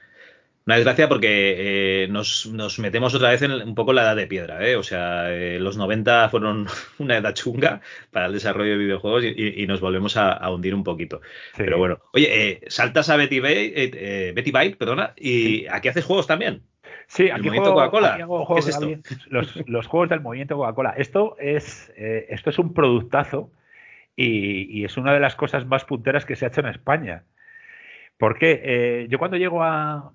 Una 0.66 0.76
desgracia 0.76 1.09
porque 1.09 2.05
eh, 2.05 2.09
nos, 2.09 2.47
metemos 2.78 3.14
otra 3.14 3.30
vez 3.30 3.42
en 3.42 3.51
un 3.51 3.74
poco 3.74 3.92
la 3.92 4.02
edad 4.02 4.14
de 4.14 4.26
piedra, 4.26 4.64
¿eh? 4.68 4.76
O 4.76 4.82
sea, 4.82 5.32
eh, 5.32 5.59
los 5.59 5.76
90 5.76 6.28
fueron 6.28 6.66
una 6.98 7.16
edad 7.16 7.34
chunga 7.34 7.80
para 8.10 8.26
el 8.26 8.34
desarrollo 8.34 8.72
de 8.72 8.78
videojuegos 8.78 9.24
y, 9.24 9.66
nos 9.66 9.80
volvemos 9.80 10.16
a, 10.16 10.48
hundir 10.51 10.74
un 10.74 10.84
poquito. 10.84 11.22
Pero 11.56 11.78
bueno, 11.78 11.98
oye, 12.12 12.60
saltas 12.68 13.09
a 13.09 13.16
Betty, 13.16 13.40
Betty 13.40 14.51
Byte, 14.51 14.76
perdona, 14.76 15.14
y 15.16 15.66
aquí 15.66 15.88
haces 15.88 16.05
juegos 16.05 16.26
también. 16.26 16.62
Sí, 17.06 17.30
aquí 17.30 17.48
juego, 17.48 17.74
Coca-Cola. 17.74 18.18
¿Qué 18.55 18.59
es 18.60 18.68
esto? 18.68 18.88
Los, 19.28 19.86
juegos 19.86 20.10
del 20.10 20.20
movimiento 20.20 20.56
Coca-Cola. 20.56 20.94
Esto 20.97 21.36
es, 21.40 21.92
esto 21.97 22.51
es 22.51 22.59
un 22.59 22.74
productazo 22.74 23.51
y, 24.14 24.84
es 24.84 24.97
una 24.97 25.12
de 25.12 25.20
las 25.20 25.34
cosas 25.34 25.66
más 25.66 25.84
punteras 25.84 26.24
que 26.24 26.36
se 26.36 26.44
ha 26.44 26.48
hecho 26.48 26.60
en 26.60 26.68
España. 26.68 27.24
Porque 28.20 29.09
yo 29.10 29.18
cuando 29.18 29.36
llego 29.36 29.64
a, 29.64 30.12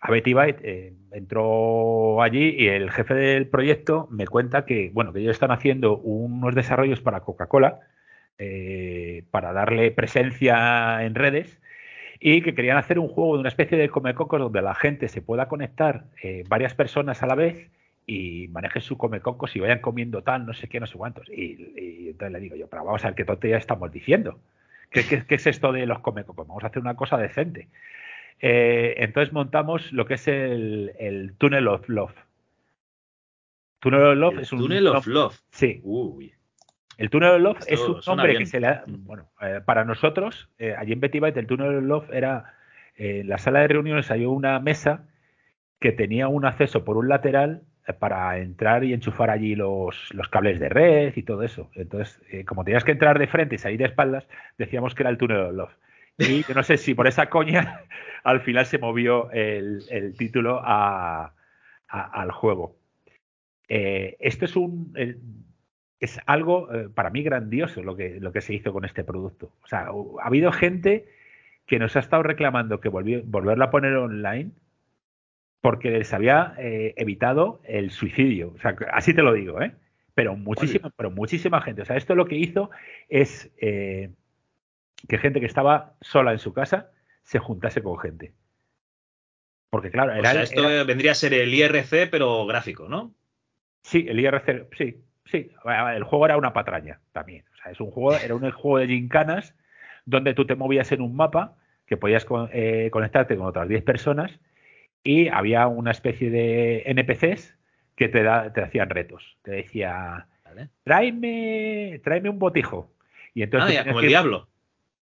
a 0.00 0.10
Betty 0.10 0.32
Byte 0.32 0.60
eh, 0.62 0.94
entró 1.12 2.22
allí 2.22 2.54
y 2.56 2.68
el 2.68 2.90
jefe 2.90 3.14
del 3.14 3.48
proyecto 3.48 4.08
me 4.10 4.26
cuenta 4.26 4.64
que, 4.64 4.90
bueno, 4.92 5.12
que 5.12 5.20
ellos 5.20 5.32
están 5.32 5.50
haciendo 5.50 5.98
unos 5.98 6.54
desarrollos 6.54 7.00
para 7.00 7.20
Coca-Cola 7.20 7.80
eh, 8.38 9.24
para 9.30 9.52
darle 9.52 9.90
presencia 9.90 11.02
en 11.04 11.14
redes 11.14 11.60
y 12.20 12.42
que 12.42 12.54
querían 12.54 12.76
hacer 12.76 12.98
un 12.98 13.08
juego 13.08 13.34
de 13.34 13.40
una 13.40 13.48
especie 13.48 13.78
de 13.78 13.88
comecocos 13.88 14.40
donde 14.40 14.62
la 14.62 14.74
gente 14.74 15.08
se 15.08 15.22
pueda 15.22 15.48
conectar 15.48 16.04
eh, 16.22 16.44
varias 16.48 16.74
personas 16.74 17.22
a 17.22 17.26
la 17.26 17.34
vez 17.34 17.70
y 18.06 18.48
manejen 18.48 18.82
su 18.82 18.96
comecocos 18.96 19.54
y 19.54 19.60
vayan 19.60 19.80
comiendo 19.80 20.22
tal, 20.22 20.46
no 20.46 20.54
sé 20.54 20.68
qué, 20.68 20.80
no 20.80 20.86
sé 20.86 20.96
cuántos. 20.96 21.28
Y, 21.28 22.08
entonces 22.08 22.32
le 22.32 22.40
digo 22.40 22.56
yo, 22.56 22.66
pero 22.68 22.84
vamos 22.84 23.04
a 23.04 23.08
ver 23.08 23.14
qué 23.14 23.24
tontería 23.24 23.58
estamos 23.58 23.92
diciendo. 23.92 24.38
¿Qué, 24.90 25.04
qué 25.04 25.34
es 25.34 25.46
esto 25.46 25.72
de 25.72 25.86
los 25.86 26.00
comecocos? 26.00 26.46
Vamos 26.46 26.64
a 26.64 26.68
hacer 26.68 26.80
una 26.80 26.96
cosa 26.96 27.16
decente. 27.16 27.68
Eh, 28.40 28.94
entonces 28.98 29.32
montamos 29.32 29.92
lo 29.92 30.06
que 30.06 30.14
es 30.14 30.28
el, 30.28 30.92
el 30.98 31.34
Tunnel 31.38 31.68
of 31.68 31.88
Love. 31.88 32.14
Tunnel 33.80 34.02
of 34.02 34.16
Love 34.16 34.38
es 34.40 34.52
un. 34.52 34.60
Tunnel 34.60 34.86
of 34.88 35.06
Love. 35.06 35.40
Sí. 35.50 35.82
El 36.96 37.10
Tunnel 37.10 37.30
of 37.30 37.40
Love 37.40 37.58
es 37.66 37.80
un 37.80 38.00
nombre 38.06 38.36
que 38.36 38.46
se 38.46 38.60
le. 38.60 38.68
Mm. 38.86 39.04
Bueno, 39.04 39.28
eh, 39.40 39.60
para 39.64 39.84
nosotros, 39.84 40.48
eh, 40.58 40.74
allí 40.76 40.92
en 40.92 41.00
Betty 41.00 41.20
Byte, 41.20 41.38
el 41.38 41.46
Tunnel 41.46 41.78
of 41.78 41.84
Love 41.84 42.10
era. 42.12 42.54
en 42.96 43.28
la 43.28 43.38
sala 43.38 43.60
de 43.60 43.68
reuniones 43.68 44.10
hay 44.10 44.24
una 44.24 44.58
mesa 44.60 45.06
que 45.80 45.92
tenía 45.92 46.28
un 46.28 46.44
acceso 46.44 46.84
por 46.84 46.96
un 46.96 47.08
lateral 47.08 47.62
para 47.94 48.38
entrar 48.38 48.84
y 48.84 48.92
enchufar 48.92 49.30
allí 49.30 49.54
los, 49.54 50.12
los, 50.12 50.28
cables 50.28 50.60
de 50.60 50.68
red 50.68 51.12
y 51.16 51.22
todo 51.22 51.42
eso. 51.42 51.70
Entonces, 51.74 52.20
como 52.46 52.64
tenías 52.64 52.84
que 52.84 52.92
entrar 52.92 53.18
de 53.18 53.26
frente 53.26 53.54
y 53.54 53.58
salir 53.58 53.78
de 53.78 53.86
espaldas, 53.86 54.28
decíamos 54.58 54.94
que 54.94 55.02
era 55.02 55.10
el 55.10 55.18
Tunnel 55.18 55.38
of 55.38 55.54
Love. 55.54 55.76
Y 56.18 56.44
no 56.54 56.62
sé 56.62 56.76
si 56.76 56.94
por 56.94 57.06
esa 57.06 57.30
coña 57.30 57.82
al 58.24 58.40
final 58.40 58.66
se 58.66 58.78
movió 58.78 59.30
el, 59.30 60.14
título 60.18 60.60
al 60.64 62.32
juego. 62.32 62.76
Eh, 63.68 64.16
esto 64.20 64.44
es 64.44 64.56
un 64.56 64.92
es 66.00 66.20
algo 66.26 66.72
eh, 66.72 66.88
para 66.88 67.10
mí 67.10 67.22
grandioso 67.22 67.82
lo 67.82 67.96
que, 67.96 68.20
lo 68.20 68.32
que 68.32 68.40
se 68.40 68.54
hizo 68.54 68.72
con 68.72 68.84
este 68.84 69.04
producto. 69.04 69.52
O 69.62 69.66
sea, 69.66 69.88
ha 70.22 70.26
habido 70.26 70.52
gente 70.52 71.08
que 71.66 71.78
nos 71.78 71.96
ha 71.96 72.00
estado 72.00 72.22
reclamando 72.22 72.80
que 72.80 72.88
volverlo 72.88 73.64
a 73.64 73.70
poner 73.70 73.94
online 73.94 74.52
porque 75.60 75.90
les 75.90 76.12
había 76.12 76.54
eh, 76.58 76.94
evitado 76.96 77.60
el 77.64 77.90
suicidio. 77.90 78.52
O 78.56 78.60
sea, 78.60 78.76
así 78.92 79.14
te 79.14 79.22
lo 79.22 79.32
digo, 79.32 79.60
¿eh? 79.60 79.72
Pero 80.14 80.36
muchísima, 80.36 80.90
pero 80.96 81.10
muchísima 81.10 81.60
gente. 81.60 81.82
O 81.82 81.84
sea, 81.84 81.96
esto 81.96 82.14
lo 82.14 82.26
que 82.26 82.36
hizo 82.36 82.70
es 83.08 83.52
que 83.58 85.18
gente 85.18 85.38
que 85.38 85.46
estaba 85.46 85.94
sola 86.00 86.32
en 86.32 86.38
su 86.38 86.52
casa 86.52 86.90
se 87.22 87.38
juntase 87.38 87.82
con 87.82 87.98
gente. 87.98 88.32
Porque 89.70 89.90
claro, 89.90 90.12
era, 90.12 90.30
o 90.30 90.32
sea, 90.32 90.42
esto 90.42 90.62
vendría 90.86 91.12
a 91.12 91.14
ser 91.14 91.34
el 91.34 91.52
IRC 91.52 92.08
pero 92.10 92.46
gráfico, 92.46 92.88
¿no? 92.88 93.14
Sí, 93.82 94.06
el 94.08 94.18
IRC, 94.18 94.68
sí, 94.76 95.02
sí. 95.26 95.50
El 95.94 96.04
juego 96.04 96.24
era 96.24 96.36
una 96.36 96.52
patraña 96.52 97.00
también. 97.12 97.44
O 97.52 97.56
sea, 97.62 97.72
es 97.72 97.80
un 97.80 97.90
juego, 97.90 98.14
era 98.14 98.34
un 98.34 98.50
juego 98.50 98.78
de 98.78 98.86
gincanas 98.86 99.54
donde 100.06 100.34
tú 100.34 100.46
te 100.46 100.54
movías 100.54 100.90
en 100.92 101.02
un 101.02 101.14
mapa 101.14 101.56
que 101.86 101.96
podías 101.96 102.26
eh, 102.52 102.88
conectarte 102.90 103.36
con 103.36 103.46
otras 103.46 103.68
10 103.68 103.82
personas 103.82 104.38
y 105.02 105.28
había 105.28 105.66
una 105.66 105.90
especie 105.90 106.30
de 106.30 106.82
NPCs 106.86 107.56
que 107.96 108.08
te, 108.08 108.22
te 108.22 108.62
hacían 108.62 108.90
retos. 108.90 109.38
Te 109.42 109.52
decía, 109.52 110.26
tráeme, 110.84 112.00
tráeme 112.04 112.30
un 112.30 112.38
botijo. 112.38 112.92
Y 113.34 113.42
entonces 113.42 113.78
ah, 113.78 113.84
como 113.84 114.00
el 114.00 114.08
diablo. 114.08 114.48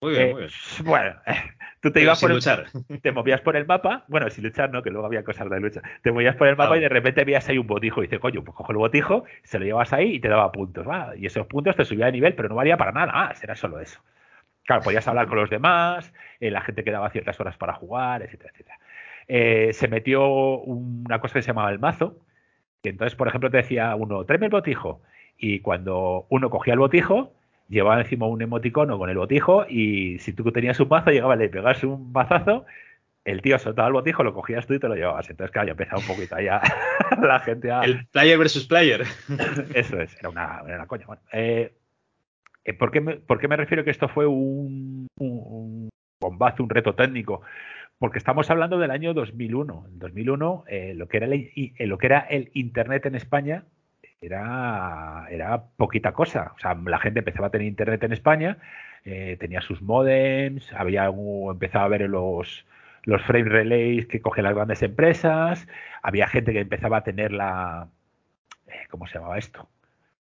Muy 0.02 0.14
bien, 0.14 0.32
muy 0.32 0.42
bien. 0.42 0.52
Bueno, 0.84 1.16
tú 1.82 1.92
te 1.92 2.02
ibas 2.02 2.20
por 2.20 2.32
luchar. 2.32 2.66
te 3.02 3.12
movías 3.12 3.42
por 3.42 3.56
el 3.56 3.66
mapa, 3.66 4.06
bueno, 4.08 4.30
sin 4.30 4.44
luchar, 4.44 4.72
no, 4.72 4.82
que 4.82 4.90
luego 4.90 5.06
había 5.06 5.24
cosas 5.24 5.50
de 5.50 5.60
lucha. 5.60 5.82
Te 6.02 6.12
movías 6.12 6.36
por 6.36 6.48
el 6.48 6.56
mapa 6.56 6.78
y 6.78 6.82
de 6.82 6.90
repente 6.90 7.24
veías 7.24 7.48
ahí 7.50 7.58
un 7.58 7.68
botijo 7.68 8.02
y 8.02 8.08
dices, 8.08 8.20
coño, 8.20 8.44
pues 8.44 8.56
cojo 8.56 8.72
el 8.72 8.78
botijo, 8.78 9.26
se 9.44 9.60
lo 9.60 9.66
llevas 9.66 9.94
ahí 9.94 10.16
y 10.16 10.20
te 10.20 10.28
daba 10.28 10.52
puntos. 10.52 10.86
y 11.18 11.26
esos 11.26 11.46
puntos 11.48 11.76
te 11.76 11.86
subía 11.86 12.08
de 12.08 12.14
nivel, 12.14 12.34
pero 12.36 12.50
no 12.50 12.56
valía 12.56 12.78
para 12.78 12.92
nada 12.92 13.12
más, 13.12 13.44
era 13.44 13.56
solo 13.56 13.80
eso. 13.80 14.02
Claro, 14.64 14.84
podías 14.84 15.08
hablar 15.08 15.28
con 15.28 15.38
los 15.38 15.50
demás, 15.50 16.14
eh, 16.40 16.52
la 16.52 16.62
gente 16.62 16.84
quedaba 16.84 17.10
ciertas 17.10 17.40
horas 17.40 17.58
para 17.58 17.74
jugar, 17.74 18.22
etcétera, 18.22 18.52
etcétera. 18.54 18.80
Eh, 19.28 19.72
se 19.74 19.88
metió 19.88 20.28
una 20.28 21.20
cosa 21.20 21.36
que 21.36 21.42
se 21.42 21.48
llamaba 21.48 21.72
el 21.72 21.80
mazo, 21.80 22.18
que 22.82 22.90
entonces, 22.90 23.16
por 23.16 23.28
ejemplo, 23.28 23.50
te 23.50 23.58
decía 23.58 23.96
uno, 23.96 24.26
tráeme 24.26 24.48
el 24.48 24.52
botijo. 24.52 25.02
Y 25.38 25.60
cuando 25.60 26.28
uno 26.30 26.50
cogía 26.50 26.74
el 26.74 26.80
botijo, 26.80 27.34
llevaba 27.68 28.02
encima 28.02 28.28
un 28.28 28.42
emoticono 28.42 28.98
con 28.98 29.10
el 29.10 29.18
botijo 29.18 29.66
y 29.68 30.20
si 30.20 30.34
tú 30.34 30.52
tenías 30.52 30.80
un 30.80 30.90
mazo, 30.90 31.10
llegaba, 31.10 31.36
le 31.36 31.50
pegabas 31.50 31.84
un 31.84 32.12
mazazo, 32.12 32.66
el 33.24 33.42
tío 33.42 33.58
soltaba 33.60 33.88
el 33.88 33.94
botijo, 33.94 34.24
lo 34.24 34.34
cogías 34.34 34.68
tú 34.68 34.74
y 34.74 34.80
te 34.80 34.88
lo 34.88 34.96
llevabas. 34.96 35.30
Entonces, 35.30 35.52
claro, 35.52 35.68
ya 35.68 35.72
empezaba 35.72 36.02
un 36.02 36.08
poquito 36.08 36.36
allá 36.36 36.62
la 37.22 37.40
gente 37.40 37.72
a... 37.72 37.82
El 37.82 38.06
player 38.08 38.38
versus 38.38 38.68
player. 38.68 39.02
Eso 39.74 40.00
es, 40.00 40.16
era 40.20 40.30
una, 40.30 40.62
era 40.68 40.86
coña. 40.86 41.06
Bueno, 41.06 41.22
eh, 41.32 41.74
eh, 42.66 42.74
¿por, 42.74 42.92
qué 42.92 43.02
me, 43.02 43.18
¿por, 43.18 43.40
qué 43.40 43.48
me, 43.48 43.56
refiero 43.56 43.84
que 43.84 43.92
esto 43.92 44.08
fue 44.08 44.26
un, 44.26 45.08
un, 45.18 45.90
bombazo, 46.20 46.64
un 46.64 46.70
reto 46.70 46.94
técnico? 46.94 47.42
Porque 48.02 48.18
estamos 48.18 48.50
hablando 48.50 48.80
del 48.80 48.90
año 48.90 49.14
2001. 49.14 49.86
En 49.88 50.00
2001, 50.00 50.64
eh, 50.66 50.94
lo, 50.96 51.08
que 51.08 51.18
era 51.18 51.28
lo 51.28 51.98
que 52.00 52.06
era 52.08 52.22
el 52.22 52.50
Internet 52.56 53.06
en 53.06 53.14
España 53.14 53.64
era, 54.20 55.28
era 55.30 55.66
poquita 55.78 56.12
cosa. 56.12 56.54
O 56.56 56.60
sea, 56.60 56.74
la 56.74 56.98
gente 56.98 57.20
empezaba 57.20 57.46
a 57.46 57.50
tener 57.52 57.68
internet 57.68 58.02
en 58.02 58.14
España, 58.14 58.58
eh, 59.06 59.38
tenía 59.40 59.62
sus 59.62 59.84
modems, 59.84 60.74
había 60.74 61.06
empezaba 61.06 61.86
a 61.86 61.90
ver 61.90 62.10
los, 62.10 62.66
los 63.04 63.22
frame 63.22 63.50
relays 63.50 64.08
que 64.08 64.20
cogen 64.20 64.46
las 64.46 64.56
grandes 64.56 64.82
empresas, 64.82 65.68
había 66.02 66.26
gente 66.26 66.54
que 66.54 66.62
empezaba 66.62 66.98
a 66.98 67.04
tener 67.04 67.32
la 67.32 67.88
eh, 68.66 68.88
¿cómo 68.90 69.06
se 69.06 69.20
llamaba 69.20 69.38
esto? 69.38 69.70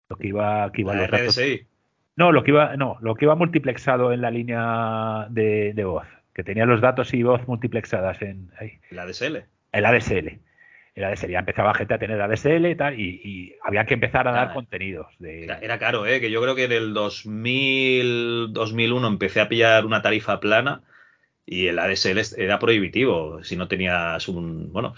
Lo 0.08 0.16
que 0.16 0.28
iba, 0.28 0.72
que 0.72 0.80
iba 0.80 0.94
la 0.94 1.06
RDSI. 1.06 1.66
No, 2.16 2.32
lo 2.32 2.42
que 2.42 2.50
iba, 2.50 2.76
no, 2.76 2.96
lo 3.00 3.14
que 3.14 3.26
iba 3.26 3.34
multiplexado 3.36 4.10
en 4.10 4.22
la 4.22 4.30
línea 4.30 5.26
de, 5.30 5.84
voz, 5.84 6.06
que 6.38 6.44
tenía 6.44 6.66
los 6.66 6.80
datos 6.80 7.12
y 7.14 7.24
voz 7.24 7.48
multiplexadas 7.48 8.22
en 8.22 8.52
ahí. 8.60 8.78
La 8.90 9.02
ADSL. 9.02 9.38
El 9.72 9.86
ADSL 9.86 10.38
era 10.94 11.10
de 11.10 11.28
ya 11.28 11.40
empezaba 11.40 11.74
gente 11.74 11.94
a 11.94 11.98
tener 11.98 12.20
ADSL 12.20 12.64
y 12.66 12.76
tal, 12.76 13.00
y, 13.00 13.56
había 13.64 13.86
que 13.86 13.94
empezar 13.94 14.28
a 14.28 14.30
dar 14.30 14.52
contenidos. 14.52 15.08
De... 15.18 15.46
Era, 15.46 15.80
caro, 15.80 16.06
¿eh? 16.06 16.20
que 16.20 16.30
yo 16.30 16.40
creo 16.40 16.54
que 16.54 16.64
en 16.64 16.72
el 16.72 16.94
2000, 16.94 18.52
2001 18.52 19.08
empecé 19.08 19.40
a 19.40 19.48
pillar 19.48 19.84
una 19.84 20.00
tarifa 20.00 20.38
plana 20.38 20.82
y 21.44 21.66
el 21.66 21.80
ADSL 21.80 22.20
era 22.40 22.60
prohibitivo. 22.60 23.42
Si 23.42 23.56
no 23.56 23.66
tenías 23.66 24.28
un. 24.28 24.72
Bueno, 24.72 24.94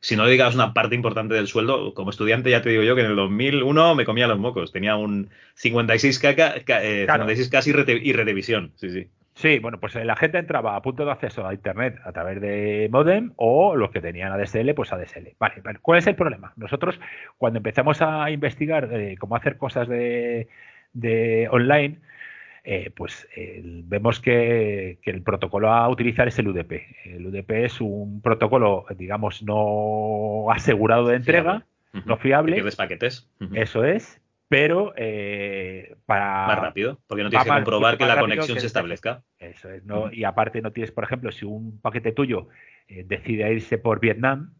si 0.00 0.16
no 0.16 0.22
le 0.22 0.30
dedicabas 0.30 0.54
una 0.54 0.72
parte 0.72 0.94
importante 0.94 1.34
del 1.34 1.46
sueldo, 1.46 1.92
como 1.92 2.08
estudiante 2.08 2.48
ya 2.48 2.62
te 2.62 2.70
digo 2.70 2.84
yo 2.84 2.94
que 2.94 3.02
en 3.02 3.10
el 3.10 3.16
2001 3.16 3.94
me 3.96 4.06
comía 4.06 4.28
los 4.28 4.38
mocos. 4.38 4.72
Tenía 4.72 4.96
un 4.96 5.28
56K, 5.62 6.64
eh, 6.82 7.06
56K 7.06 8.00
y, 8.02 8.12
retevisión. 8.14 8.72
Sí, 8.76 8.90
sí. 8.90 9.10
Sí, 9.40 9.58
bueno, 9.58 9.80
pues 9.80 9.94
la 9.94 10.16
gente 10.16 10.36
entraba 10.36 10.76
a 10.76 10.82
punto 10.82 11.06
de 11.06 11.12
acceso 11.12 11.46
a 11.46 11.54
Internet 11.54 11.98
a 12.04 12.12
través 12.12 12.42
de 12.42 12.90
modem 12.92 13.32
o 13.36 13.74
los 13.74 13.90
que 13.90 14.02
tenían 14.02 14.32
ADSL, 14.32 14.74
pues 14.74 14.92
ADSL. 14.92 15.28
Vale, 15.38 15.62
¿cuál 15.80 15.98
es 15.98 16.06
el 16.06 16.14
problema? 16.14 16.52
Nosotros, 16.56 17.00
cuando 17.38 17.56
empezamos 17.56 18.02
a 18.02 18.30
investigar 18.30 18.90
eh, 18.92 19.16
cómo 19.18 19.36
hacer 19.36 19.56
cosas 19.56 19.88
de, 19.88 20.46
online, 21.50 22.00
eh, 22.64 22.90
pues 22.94 23.26
vemos 23.34 24.20
que, 24.20 24.98
el 25.02 25.22
protocolo 25.22 25.72
a 25.72 25.88
utilizar 25.88 26.28
es 26.28 26.38
el 26.38 26.48
UDP. 26.48 26.72
El 27.06 27.26
UDP 27.26 27.50
es 27.64 27.80
un 27.80 28.20
protocolo, 28.20 28.84
digamos, 28.98 29.42
no 29.42 30.50
asegurado 30.52 31.06
de 31.08 31.16
entrega, 31.16 31.64
no 32.04 32.18
fiable. 32.18 32.62
Que 32.62 32.76
paquetes. 32.76 33.26
Eso 33.54 33.86
es 33.86 34.19
pero 34.50 34.92
eh, 34.96 35.94
para... 36.06 36.48
Más 36.48 36.58
rápido, 36.58 36.98
porque 37.06 37.22
no 37.22 37.30
tienes 37.30 37.46
que 37.46 37.54
comprobar 37.54 37.96
que 37.96 38.04
la 38.04 38.18
conexión 38.18 38.58
se 38.58 38.66
establezca. 38.66 39.22
Eso 39.38 39.70
es, 39.70 39.84
¿no? 39.84 40.10
Y 40.12 40.24
aparte 40.24 40.60
no 40.60 40.72
tienes, 40.72 40.90
por 40.90 41.04
ejemplo, 41.04 41.30
si 41.30 41.44
un 41.44 41.80
paquete 41.80 42.10
tuyo 42.10 42.48
eh, 42.88 43.04
decide 43.06 43.52
irse 43.52 43.78
por 43.78 44.00
Vietnam, 44.00 44.54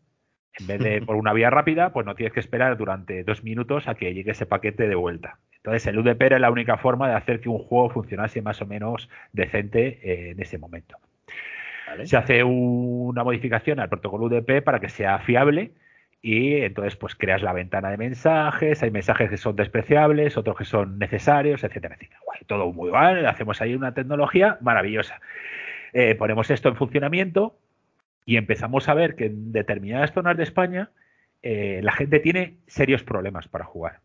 en 0.60 0.66
vez 0.68 0.78
de 0.78 1.02
por 1.06 1.16
una 1.16 1.32
vía 1.32 1.50
rápida, 1.50 1.92
pues 1.92 2.06
no 2.06 2.14
tienes 2.14 2.32
que 2.32 2.38
esperar 2.38 2.76
durante 2.76 3.24
dos 3.24 3.42
minutos 3.42 3.88
a 3.88 3.96
que 3.96 4.14
llegue 4.14 4.30
ese 4.30 4.46
paquete 4.46 4.86
de 4.86 4.94
vuelta. 4.94 5.40
Entonces 5.56 5.84
el 5.88 5.98
UDP 5.98 6.22
era 6.22 6.38
la 6.38 6.52
única 6.52 6.76
forma 6.76 7.08
de 7.08 7.16
hacer 7.16 7.40
que 7.40 7.48
un 7.48 7.58
juego 7.58 7.90
funcionase 7.90 8.42
más 8.42 8.62
o 8.62 8.66
menos 8.66 9.10
decente 9.32 9.98
eh, 10.04 10.30
en 10.30 10.40
ese 10.40 10.56
momento. 10.56 10.98
Se 12.04 12.16
hace 12.16 12.44
una 12.44 13.24
modificación 13.24 13.80
al 13.80 13.88
protocolo 13.88 14.26
UDP 14.26 14.62
para 14.62 14.78
que 14.78 14.88
sea 14.88 15.18
fiable 15.18 15.72
y 16.22 16.56
entonces 16.56 16.96
pues 16.96 17.14
creas 17.14 17.42
la 17.42 17.52
ventana 17.52 17.90
de 17.90 17.96
mensajes, 17.96 18.82
hay 18.82 18.90
mensajes 18.90 19.30
que 19.30 19.36
son 19.36 19.56
despreciables, 19.56 20.36
otros 20.36 20.56
que 20.56 20.64
son 20.64 20.98
necesarios, 20.98 21.64
etcétera, 21.64 21.94
etcétera. 21.94 22.20
todo 22.46 22.72
muy 22.72 22.90
mal, 22.90 23.26
hacemos 23.26 23.60
ahí 23.62 23.74
una 23.74 23.94
tecnología 23.94 24.58
maravillosa. 24.60 25.20
Eh, 25.92 26.14
ponemos 26.14 26.50
esto 26.50 26.68
en 26.68 26.76
funcionamiento 26.76 27.58
y 28.26 28.36
empezamos 28.36 28.88
a 28.88 28.94
ver 28.94 29.16
que 29.16 29.26
en 29.26 29.52
determinadas 29.52 30.12
zonas 30.12 30.36
de 30.36 30.42
España 30.42 30.90
eh, 31.42 31.80
la 31.82 31.92
gente 31.92 32.20
tiene 32.20 32.58
serios 32.66 33.02
problemas 33.02 33.48
para 33.48 33.64
jugar. 33.64 34.00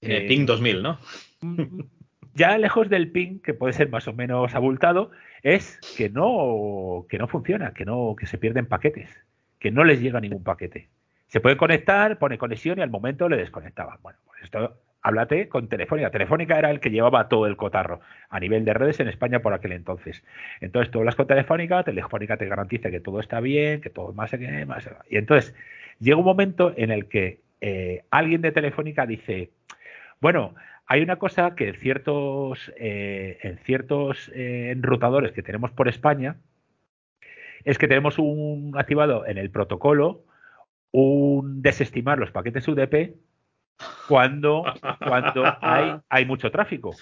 Eh, 0.00 0.26
ping 0.28 0.46
2000, 0.46 0.82
¿no? 0.82 0.98
Ya 2.34 2.58
lejos 2.58 2.90
del 2.90 3.10
ping, 3.12 3.38
que 3.38 3.54
puede 3.54 3.72
ser 3.72 3.88
más 3.88 4.06
o 4.08 4.12
menos 4.12 4.54
abultado, 4.54 5.10
es 5.42 5.80
que 5.96 6.10
no, 6.10 7.06
que 7.08 7.16
no 7.16 7.28
funciona, 7.28 7.72
que 7.72 7.86
no, 7.86 8.14
que 8.14 8.26
se 8.26 8.36
pierden 8.36 8.66
paquetes, 8.66 9.08
que 9.58 9.70
no 9.70 9.84
les 9.84 10.02
llega 10.02 10.20
ningún 10.20 10.44
paquete. 10.44 10.90
Se 11.28 11.40
puede 11.40 11.56
conectar, 11.56 12.18
pone 12.18 12.38
conexión 12.38 12.78
y 12.78 12.82
al 12.82 12.90
momento 12.90 13.28
le 13.28 13.36
desconectaban. 13.36 13.98
Bueno, 14.02 14.18
pues 14.26 14.42
esto 14.44 14.76
háblate 15.02 15.48
con 15.48 15.68
Telefónica. 15.68 16.10
Telefónica 16.10 16.58
era 16.58 16.70
el 16.70 16.80
que 16.80 16.90
llevaba 16.90 17.28
todo 17.28 17.46
el 17.46 17.56
cotarro 17.56 18.00
a 18.28 18.40
nivel 18.40 18.64
de 18.64 18.74
redes 18.74 18.98
en 18.98 19.08
España 19.08 19.40
por 19.40 19.54
aquel 19.54 19.72
entonces. 19.72 20.24
Entonces 20.60 20.90
tú 20.90 20.98
hablas 20.98 21.14
con 21.14 21.28
Telefónica, 21.28 21.84
Telefónica 21.84 22.36
te 22.36 22.48
garantiza 22.48 22.90
que 22.90 23.00
todo 23.00 23.20
está 23.20 23.40
bien, 23.40 23.80
que 23.80 23.90
todo 23.90 24.12
más, 24.12 24.32
más. 24.66 24.90
Y 25.08 25.16
entonces 25.16 25.54
llega 26.00 26.16
un 26.16 26.24
momento 26.24 26.74
en 26.76 26.90
el 26.90 27.06
que 27.06 27.40
eh, 27.60 28.02
alguien 28.10 28.42
de 28.42 28.50
Telefónica 28.50 29.06
dice, 29.06 29.50
bueno, 30.20 30.54
hay 30.86 31.02
una 31.02 31.16
cosa 31.16 31.54
que 31.54 31.68
en 31.68 31.74
ciertos, 31.74 32.72
eh, 32.76 33.38
en 33.42 33.58
ciertos 33.58 34.30
eh, 34.34 34.70
enrutadores 34.72 35.32
que 35.32 35.42
tenemos 35.42 35.70
por 35.70 35.88
España, 35.88 36.36
es 37.64 37.78
que 37.78 37.88
tenemos 37.88 38.18
un 38.18 38.74
activado 38.76 39.26
en 39.26 39.38
el 39.38 39.50
protocolo 39.50 40.24
un 40.92 41.62
desestimar 41.62 42.18
los 42.18 42.30
paquetes 42.30 42.66
UDP 42.68 43.16
cuando, 44.08 44.64
cuando 44.98 45.44
hay, 45.60 45.96
hay 46.08 46.24
mucho 46.24 46.50
tráfico. 46.50 46.94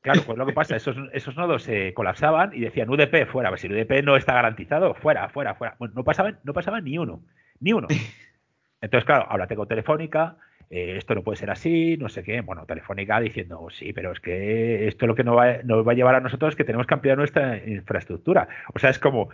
Claro, 0.00 0.20
pues 0.26 0.36
lo 0.36 0.44
que 0.44 0.52
pasa, 0.52 0.76
esos, 0.76 0.96
esos 1.14 1.34
nodos 1.34 1.62
se 1.62 1.94
colapsaban 1.94 2.52
y 2.54 2.60
decían 2.60 2.90
UDP 2.90 3.26
fuera, 3.26 3.48
pues 3.48 3.62
si 3.62 3.68
el 3.68 3.72
UDP 3.72 4.04
no 4.04 4.16
está 4.16 4.34
garantizado, 4.34 4.92
fuera, 4.94 5.30
fuera, 5.30 5.54
fuera. 5.54 5.76
Bueno, 5.78 5.94
no 5.96 6.04
pasaban, 6.04 6.40
no 6.44 6.52
pasaban 6.52 6.84
ni 6.84 6.98
uno, 6.98 7.22
ni 7.58 7.72
uno. 7.72 7.88
Entonces, 8.82 9.06
claro, 9.06 9.26
ahora 9.30 9.46
tengo 9.46 9.66
Telefónica, 9.66 10.36
eh, 10.68 10.96
esto 10.98 11.14
no 11.14 11.22
puede 11.22 11.36
ser 11.36 11.50
así, 11.50 11.96
no 11.96 12.10
sé 12.10 12.22
qué. 12.22 12.42
Bueno, 12.42 12.66
Telefónica 12.66 13.18
diciendo, 13.18 13.66
sí, 13.70 13.94
pero 13.94 14.12
es 14.12 14.20
que 14.20 14.88
esto 14.88 15.06
lo 15.06 15.14
que 15.14 15.24
nos 15.24 15.38
va, 15.38 15.62
nos 15.64 15.88
va 15.88 15.92
a 15.92 15.94
llevar 15.94 16.16
a 16.16 16.20
nosotros 16.20 16.50
es 16.52 16.56
que 16.56 16.64
tenemos 16.64 16.86
que 16.86 16.92
ampliar 16.92 17.16
nuestra 17.16 17.56
infraestructura. 17.66 18.46
O 18.74 18.78
sea, 18.78 18.90
es 18.90 18.98
como, 18.98 19.30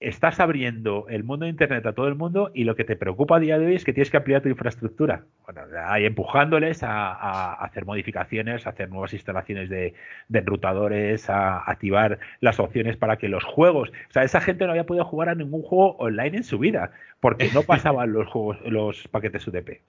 estás 0.00 0.40
abriendo 0.40 1.06
el 1.10 1.24
mundo 1.24 1.44
de 1.44 1.50
Internet 1.50 1.84
a 1.84 1.92
todo 1.92 2.08
el 2.08 2.14
mundo 2.14 2.50
y 2.54 2.64
lo 2.64 2.74
que 2.74 2.84
te 2.84 2.96
preocupa 2.96 3.36
a 3.36 3.40
día 3.40 3.58
de 3.58 3.66
hoy 3.66 3.74
es 3.74 3.84
que 3.84 3.92
tienes 3.92 4.10
que 4.10 4.16
ampliar 4.16 4.40
tu 4.40 4.48
infraestructura. 4.48 5.24
Bueno, 5.44 5.60
ahí 5.86 6.06
empujándoles 6.06 6.82
a, 6.82 7.52
hacer 7.52 7.84
modificaciones, 7.84 8.66
a 8.66 8.70
hacer 8.70 8.88
nuevas 8.88 9.12
instalaciones 9.12 9.68
de, 9.68 9.92
enrutadores, 10.32 11.28
a 11.28 11.58
activar 11.58 12.18
las 12.40 12.58
opciones 12.58 12.96
para 12.96 13.18
que 13.18 13.28
los 13.28 13.44
juegos, 13.44 13.90
o 13.90 14.12
sea, 14.12 14.22
esa 14.22 14.40
gente 14.40 14.64
no 14.64 14.70
había 14.70 14.86
podido 14.86 15.04
jugar 15.04 15.28
a 15.28 15.34
ningún 15.34 15.62
juego 15.62 15.96
online 15.98 16.38
en 16.38 16.44
su 16.44 16.58
vida 16.58 16.92
porque 17.20 17.50
no 17.52 17.62
pasaban 17.66 18.12
los 18.12 18.26
juegos, 18.26 18.58
los 18.64 19.06
paquetes 19.08 19.46
UDP. 19.46 19.82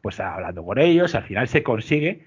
Pues 0.00 0.20
hablando 0.20 0.64
con 0.64 0.78
ellos, 0.78 1.16
al 1.16 1.24
final 1.24 1.48
se 1.48 1.64
consigue 1.64 2.24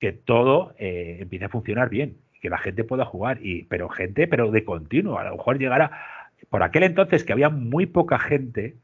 que 0.00 0.12
todo 0.12 0.74
eh, 0.78 1.18
empiece 1.20 1.44
a 1.44 1.48
funcionar 1.48 1.88
bien, 1.88 2.16
que 2.40 2.50
la 2.50 2.58
gente 2.58 2.82
pueda 2.82 3.04
jugar, 3.04 3.38
y, 3.40 3.62
pero 3.64 3.88
gente, 3.88 4.26
pero 4.26 4.50
de 4.50 4.64
continuo, 4.64 5.18
a 5.18 5.24
lo 5.24 5.36
mejor 5.36 5.58
llegar 5.58 5.80
a 5.80 6.23
por 6.50 6.62
aquel 6.62 6.84
entonces 6.84 7.24
que 7.24 7.32
había 7.32 7.48
muy 7.48 7.86
poca 7.86 8.18
gente 8.18 8.76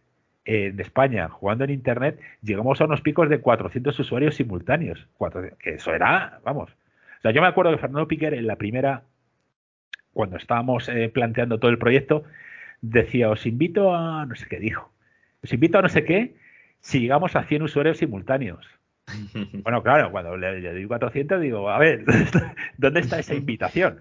en 0.45 0.81
España 0.81 1.29
jugando 1.29 1.65
en 1.65 1.71
Internet, 1.71 2.19
llegamos 2.43 2.81
a 2.81 2.85
unos 2.85 3.01
picos 3.03 3.29
de 3.29 3.41
400 3.41 3.99
usuarios 3.99 4.35
simultáneos. 4.35 5.07
que 5.59 5.75
eso 5.75 5.95
era, 5.95 6.41
vamos. 6.45 6.71
O 7.19 7.23
sea, 7.23 7.31
yo 7.33 7.43
me 7.43 7.49
acuerdo 7.49 7.71
que 7.73 7.79
Fernando 7.79 8.09
Piquer 8.09 8.35
en 8.35 8.47
la 8.47 8.57
primera, 8.57 9.03
cuando 10.13 10.37
estábamos 10.37 10.89
eh, 10.89 11.11
planteando 11.13 11.59
todo 11.59 11.71
el 11.71 11.79
proyecto, 11.79 12.25
decía, 12.81 13.29
os 13.29 13.45
invito 13.47 13.95
a, 13.95 14.25
no 14.27 14.35
sé 14.35 14.47
qué 14.49 14.59
dijo, 14.59 14.91
os 15.43 15.53
invito 15.53 15.79
a 15.79 15.83
no 15.83 15.89
sé 15.89 16.05
qué 16.05 16.35
si 16.81 17.01
llegamos 17.01 17.37
a 17.37 17.45
100 17.45 17.63
usuarios 17.63 17.99
simultáneos. 17.99 18.67
Bueno, 19.63 19.83
claro, 19.83 20.11
cuando 20.11 20.37
le, 20.37 20.61
le, 20.61 20.87
400 20.87 21.41
digo, 21.41 21.69
a 21.69 21.79
ver, 21.79 22.05
¿dónde 22.79 23.01
está 23.01 23.19
esa 23.19 23.35
invitación? 23.35 24.01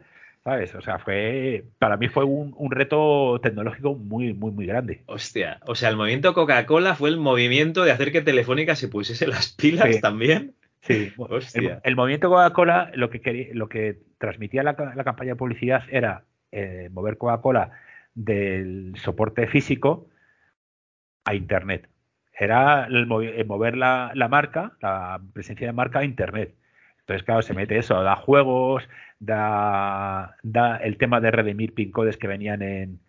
¿Sabes? 0.49 0.73
O 0.73 0.81
sea, 0.81 0.97
fue. 0.97 1.63
Para 1.77 1.95
mí 1.95 2.07
fue 2.07 2.23
un, 2.23 2.71
reto 2.71 3.39
tecnológico 3.39 3.93
muy, 3.93 4.33
muy, 4.33 4.49
muy 4.49 4.65
grande. 4.65 5.03
Hostia. 5.05 5.59
O 5.67 5.75
sea, 5.75 5.89
el 5.89 5.95
movimiento 5.95 6.33
Coca-Cola 6.33 6.95
fue 6.95 7.09
el 7.09 7.17
movimiento 7.17 7.83
de 7.83 7.91
hacer 7.91 8.11
que 8.11 8.23
Telefónica 8.23 8.75
se 8.75 8.87
pusiese 8.87 9.27
las 9.27 9.49
pilas 9.49 10.01
también. 10.01 10.55
Sí. 10.81 11.13
El, 11.83 11.95
movimiento 11.95 12.29
Coca-Cola, 12.29 12.89
lo 12.95 13.11
que 13.11 13.51
lo 13.53 13.69
que 13.69 13.99
transmitía 14.17 14.63
la, 14.63 14.75
campaña 14.75 15.33
de 15.33 15.35
publicidad 15.35 15.83
era 15.91 16.23
eh, 16.51 16.89
mover 16.91 17.19
Coca-Cola 17.19 17.71
del 18.15 18.93
soporte 18.95 19.45
físico 19.45 20.07
a 21.25 21.35
Internet. 21.35 21.89
Era 22.33 22.87
el, 22.87 23.05
mover 23.05 23.77
la, 23.77 24.11
la 24.15 24.27
marca, 24.29 24.71
la 24.81 25.21
presencia 25.31 25.67
de 25.67 25.73
marca 25.73 25.99
a 25.99 26.05
Internet. 26.05 26.55
Entonces, 27.01 27.23
claro, 27.23 27.41
se 27.43 27.53
mete 27.53 27.77
eso, 27.77 28.01
da 28.01 28.15
juegos, 28.15 28.87
da, 29.19 30.37
da 30.43 30.77
el 30.77 30.97
tema 30.97 31.19
de 31.21 31.31
redimir 31.31 31.73
pin 31.73 31.91
codes 31.91 32.17
que 32.17 32.27
venían 32.27 32.61
en, 32.61 32.99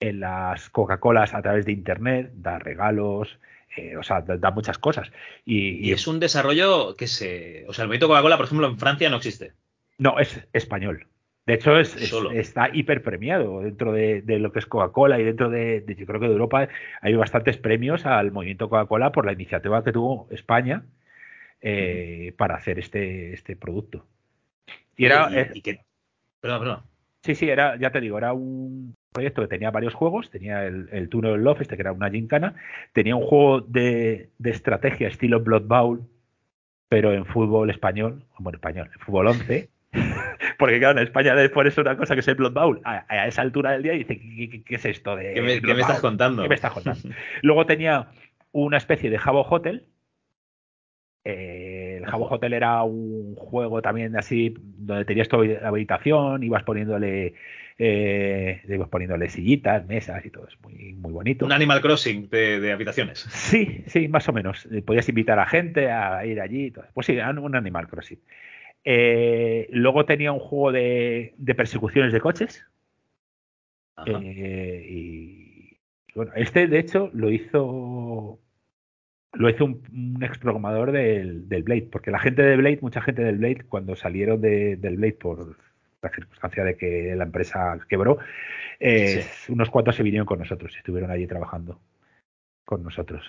en 0.00 0.20
las 0.20 0.70
Coca-Colas 0.70 1.34
a 1.34 1.42
través 1.42 1.66
de 1.66 1.72
Internet, 1.72 2.30
da 2.34 2.58
regalos, 2.58 3.38
eh, 3.76 3.96
o 3.96 4.02
sea, 4.02 4.22
da, 4.22 4.50
muchas 4.50 4.78
cosas. 4.78 5.10
Y, 5.44 5.92
es 5.92 6.06
un 6.06 6.20
desarrollo 6.20 6.96
que 6.96 7.06
se. 7.06 7.64
O 7.68 7.72
sea, 7.72 7.82
el 7.82 7.88
movimiento 7.88 8.08
Coca-Cola, 8.08 8.36
por 8.36 8.46
ejemplo, 8.46 8.66
en 8.66 8.78
Francia 8.78 9.10
no 9.10 9.16
existe. 9.16 9.52
No, 9.98 10.18
es 10.18 10.46
español. 10.52 11.06
De 11.46 11.54
hecho, 11.54 11.78
es, 11.78 11.96
está 12.34 12.68
hiper 12.70 13.02
premiado 13.02 13.62
dentro 13.62 13.92
de, 13.92 14.22
lo 14.26 14.52
que 14.52 14.58
es 14.58 14.66
Coca-Cola 14.66 15.18
y 15.18 15.24
dentro 15.24 15.48
de, 15.48 15.82
yo 15.96 16.04
creo 16.04 16.20
que 16.20 16.26
de 16.26 16.32
Europa 16.32 16.68
hay 17.00 17.14
bastantes 17.14 17.56
premios 17.56 18.04
al 18.04 18.32
movimiento 18.32 18.68
Coca-Cola 18.68 19.12
por 19.12 19.24
la 19.24 19.32
iniciativa 19.32 19.82
que 19.82 19.92
tuvo 19.92 20.28
España 20.30 20.84
eh, 21.62 22.34
para 22.36 22.56
hacer 22.56 22.78
este, 22.78 23.32
este 23.32 23.56
producto. 23.56 24.04
Y 24.96 25.06
era. 25.06 25.28
Eh, 25.32 25.52
perdón, 26.40 26.60
perdón. 26.60 26.82
Sí, 27.22 27.34
sí, 27.34 27.48
era, 27.48 27.76
ya 27.76 27.90
te 27.90 28.00
digo, 28.00 28.16
era 28.16 28.32
un 28.32 28.94
proyecto 29.12 29.42
que 29.42 29.48
tenía 29.48 29.70
varios 29.70 29.94
juegos. 29.94 30.30
Tenía 30.30 30.64
el, 30.64 30.88
el 30.92 31.08
Tunnel 31.08 31.42
Love, 31.42 31.62
este 31.62 31.76
que 31.76 31.82
era 31.82 31.92
una 31.92 32.10
gincana. 32.10 32.54
Tenía 32.92 33.16
un 33.16 33.24
juego 33.24 33.60
de, 33.60 34.30
estrategia 34.44 35.08
estilo 35.08 35.40
Blood 35.40 35.66
Bowl, 35.66 36.08
pero 36.88 37.12
en 37.12 37.26
fútbol 37.26 37.70
español, 37.70 38.24
bueno, 38.38 38.56
español, 38.56 38.90
en 38.94 39.00
fútbol 39.00 39.26
11. 39.28 39.68
Porque 40.58 40.78
claro, 40.78 40.98
en 40.98 41.06
España 41.06 41.34
después 41.34 41.66
es 41.66 41.78
una 41.78 41.96
cosa 41.96 42.14
que 42.14 42.20
es 42.20 42.28
el 42.28 42.36
Blood 42.36 42.52
Bowl. 42.52 42.80
A, 42.84 43.26
esa 43.26 43.42
altura 43.42 43.72
del 43.72 43.82
día 43.82 43.92
dice, 43.92 44.18
¿qué, 44.18 44.74
es 44.74 44.84
esto 44.84 45.16
de 45.16 45.34
¿Qué 45.34 45.42
me, 45.42 45.80
estás 45.80 46.00
contando? 46.00 46.42
¿Qué 46.42 46.48
me 46.48 46.54
estás 46.54 46.72
contando? 46.72 47.08
Luego 47.42 47.66
tenía 47.66 48.08
una 48.52 48.76
especie 48.76 49.10
de 49.10 49.18
Jabo 49.18 49.42
Hotel, 49.42 49.86
eh, 51.24 51.67
Jabo 52.08 52.28
Hotel 52.28 52.52
era 52.52 52.82
un 52.82 53.34
juego 53.36 53.82
también 53.82 54.16
así 54.16 54.54
donde 54.58 55.04
tenías 55.04 55.28
tu 55.28 55.36
habitación, 55.36 56.42
ibas 56.42 56.62
poniéndole 56.64 57.34
eh, 57.78 58.60
ibas 58.68 58.88
poniéndole 58.88 59.28
sillitas, 59.28 59.86
mesas 59.86 60.24
y 60.26 60.30
todo, 60.30 60.48
es 60.48 60.60
muy, 60.60 60.94
muy 60.94 61.12
bonito. 61.12 61.46
Un 61.46 61.52
Animal 61.52 61.80
Crossing 61.80 62.28
de, 62.28 62.72
habitaciones. 62.72 63.20
Sí, 63.30 63.84
sí, 63.86 64.08
más 64.08 64.28
o 64.28 64.32
menos. 64.32 64.66
Eh, 64.72 64.82
podías 64.82 65.08
invitar 65.08 65.38
a 65.38 65.46
gente 65.46 65.90
a 65.90 66.26
ir 66.26 66.40
allí. 66.40 66.66
Y 66.66 66.70
todo. 66.72 66.86
Pues 66.92 67.06
sí, 67.06 67.16
un 67.16 67.56
Animal 67.56 67.86
Crossing. 67.86 68.20
luego 68.84 70.04
tenía 70.06 70.32
un 70.32 70.40
juego 70.40 70.72
de, 70.72 71.34
persecuciones 71.56 72.12
de 72.12 72.20
coches. 72.20 72.66
y 74.06 75.78
bueno, 76.16 76.32
este 76.34 76.66
de 76.66 76.80
hecho 76.80 77.10
lo 77.12 77.30
hizo 77.30 78.40
lo 79.32 79.50
hizo 79.50 79.64
un, 79.64 80.18
ex 80.22 80.38
programador 80.38 80.92
del, 80.92 81.44
Blade, 81.62 81.88
porque 81.90 82.10
la 82.10 82.18
gente 82.18 82.42
de 82.42 82.56
Blade, 82.56 82.78
mucha 82.80 83.00
gente 83.00 83.22
del 83.22 83.38
Blade, 83.38 83.64
cuando 83.68 83.94
salieron 83.96 84.40
del 84.40 84.96
Blade 84.96 85.12
por 85.14 85.56
la 86.02 86.10
circunstancia 86.10 86.64
de 86.64 86.76
que 86.76 87.14
la 87.16 87.24
empresa 87.24 87.78
quebró, 87.88 88.18
eh, 88.80 89.26
unos 89.48 89.70
cuantos 89.70 89.96
se 89.96 90.02
vinieron 90.02 90.26
con 90.26 90.38
nosotros, 90.38 90.74
estuvieron 90.76 91.10
allí 91.10 91.26
trabajando 91.26 91.80
con 92.64 92.82
nosotros. 92.82 93.24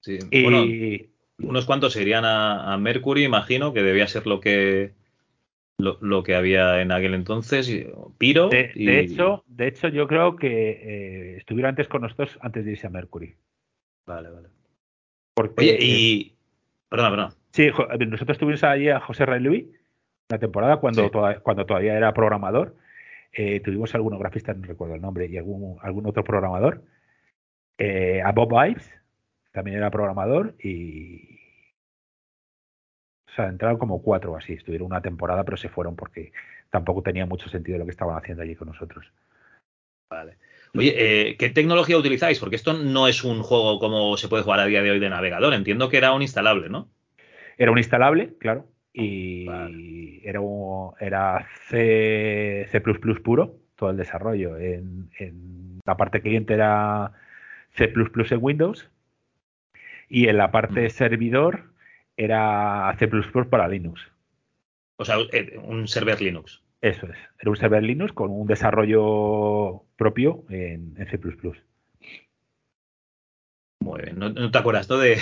Sí. 0.00 0.18
Y, 0.30 1.10
unos 1.38 1.66
cuantos 1.66 1.94
se 1.94 2.02
irían 2.02 2.24
a, 2.24 2.76
Mercury, 2.78 3.24
imagino, 3.24 3.72
que 3.72 3.82
debía 3.82 4.06
ser 4.06 4.26
lo 4.26 4.40
que 4.40 4.92
lo, 5.78 6.22
que 6.22 6.36
había 6.36 6.80
en 6.80 6.92
aquel 6.92 7.14
entonces, 7.14 7.68
Piro. 8.16 8.48
De, 8.48 9.00
hecho, 9.00 9.42
de 9.48 9.66
hecho, 9.66 9.88
yo 9.88 10.06
creo 10.06 10.36
que 10.36 10.70
eh, 10.70 11.36
estuvieron 11.36 11.70
antes 11.70 11.88
con 11.88 12.02
nosotros 12.02 12.38
antes 12.40 12.64
de 12.64 12.70
irse 12.70 12.86
a 12.86 12.90
Mercury. 12.90 13.34
Vale, 14.06 14.30
vale. 14.30 14.48
Oye, 15.56 15.78
y. 15.80 16.36
Perdona, 16.88 17.10
perdona. 17.10 17.34
Sí, 17.50 17.68
nosotros 18.08 18.38
tuvimos 18.38 18.64
allí 18.64 18.88
a 18.88 19.00
José 19.00 19.26
Ray 19.26 19.40
Luis, 19.40 19.64
una 20.30 20.38
temporada 20.38 20.78
cuando, 20.78 21.10
cuando 21.42 21.66
todavía 21.66 21.96
era 21.96 22.12
programador. 22.12 22.74
eh, 23.32 23.60
tuvimos 23.60 23.94
algunos 23.94 24.20
grafistas, 24.20 24.56
no 24.56 24.66
recuerdo 24.66 24.94
el 24.94 25.00
nombre, 25.00 25.26
y 25.26 25.36
algún, 25.36 25.78
algún 25.80 26.06
otro 26.06 26.22
programador. 26.24 26.82
Eh, 27.78 28.22
a 28.22 28.32
Bob 28.32 28.52
Ives, 28.66 28.88
también 29.52 29.76
era 29.78 29.90
programador, 29.90 30.54
y. 30.62 31.40
O 33.28 33.32
sea, 33.34 33.48
entraron 33.48 33.78
como 33.78 34.00
cuatro 34.00 34.32
o 34.32 34.36
así, 34.36 34.52
estuvieron 34.52 34.86
una 34.86 35.02
temporada, 35.02 35.42
pero 35.42 35.56
se 35.56 35.68
fueron 35.68 35.96
porque 35.96 36.32
tampoco 36.70 37.02
tenía 37.02 37.26
mucho 37.26 37.48
sentido 37.48 37.78
lo 37.78 37.84
que 37.84 37.90
estaban 37.90 38.16
haciendo 38.16 38.44
allí 38.44 38.54
con 38.54 38.68
nosotros. 38.68 39.12
Vale. 40.08 40.36
Oye, 40.76 40.94
eh, 40.96 41.36
¿qué 41.36 41.50
tecnología 41.50 41.96
utilizáis? 41.96 42.40
Porque 42.40 42.56
esto 42.56 42.72
no 42.72 43.06
es 43.06 43.22
un 43.22 43.42
juego 43.42 43.78
como 43.78 44.16
se 44.16 44.28
puede 44.28 44.42
jugar 44.42 44.60
a 44.60 44.66
día 44.66 44.82
de 44.82 44.90
hoy 44.90 44.98
de 44.98 45.08
navegador. 45.08 45.54
Entiendo 45.54 45.88
que 45.88 45.98
era 45.98 46.12
un 46.12 46.22
instalable, 46.22 46.68
¿no? 46.68 46.90
Era 47.56 47.70
un 47.70 47.78
instalable, 47.78 48.34
claro, 48.38 48.66
y 48.92 49.46
era, 50.24 50.40
era 51.00 51.48
C, 51.68 52.66
C 52.70 52.80
puro, 52.80 53.56
todo 53.76 53.90
el 53.90 53.96
desarrollo. 53.96 54.56
En, 54.56 55.10
la 55.84 55.96
parte 55.96 56.20
cliente 56.22 56.54
era 56.54 57.12
C 57.76 57.92
en 57.94 58.38
Windows 58.40 58.90
y 60.08 60.28
en 60.28 60.38
la 60.38 60.50
parte 60.50 60.90
servidor 60.90 61.70
era 62.16 62.94
C 62.98 63.08
para 63.48 63.68
Linux. 63.68 64.00
O 64.96 65.04
sea, 65.04 65.16
eh, 65.32 65.58
un 65.62 65.86
server 65.86 66.20
Linux. 66.20 66.63
Eso 66.84 67.06
es. 67.06 67.16
Era 67.40 67.50
un 67.50 67.56
server 67.56 67.82
Linux 67.82 68.12
con 68.12 68.30
un 68.30 68.46
desarrollo 68.46 69.84
propio 69.96 70.44
en, 70.50 70.94
C. 70.96 71.18
Muy 73.80 74.02
bien. 74.02 74.18
¿No, 74.18 74.50
te 74.50 74.58
acuerdas 74.58 74.86
tú 74.86 74.98
de, 74.98 75.16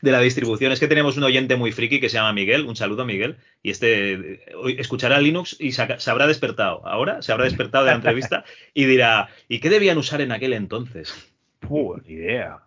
de 0.00 0.12
la 0.12 0.20
distribución. 0.20 0.72
Es 0.72 0.80
que 0.80 0.88
tenemos 0.88 1.18
un 1.18 1.24
oyente 1.24 1.56
muy 1.56 1.72
friki 1.72 2.00
que 2.00 2.08
se 2.08 2.16
llama 2.16 2.32
Miguel. 2.32 2.64
Un 2.64 2.74
saludo, 2.74 3.04
Miguel. 3.04 3.36
Y 3.62 3.70
este 3.70 4.40
escuchará 4.80 5.20
Linux 5.20 5.58
y 5.60 5.72
se, 5.72 5.82
habrá 5.82 6.26
despertado. 6.26 6.86
Ahora 6.88 7.20
se 7.20 7.32
habrá 7.32 7.44
despertado 7.44 7.84
de 7.84 7.90
la 7.90 7.96
entrevista 7.96 8.46
y 8.72 8.86
dirá: 8.86 9.28
¿y 9.46 9.60
qué 9.60 9.68
debían 9.68 9.98
usar 9.98 10.22
en 10.22 10.32
aquel 10.32 10.54
entonces? 10.54 11.12
Puh, 11.60 11.98
idea. 12.06 12.62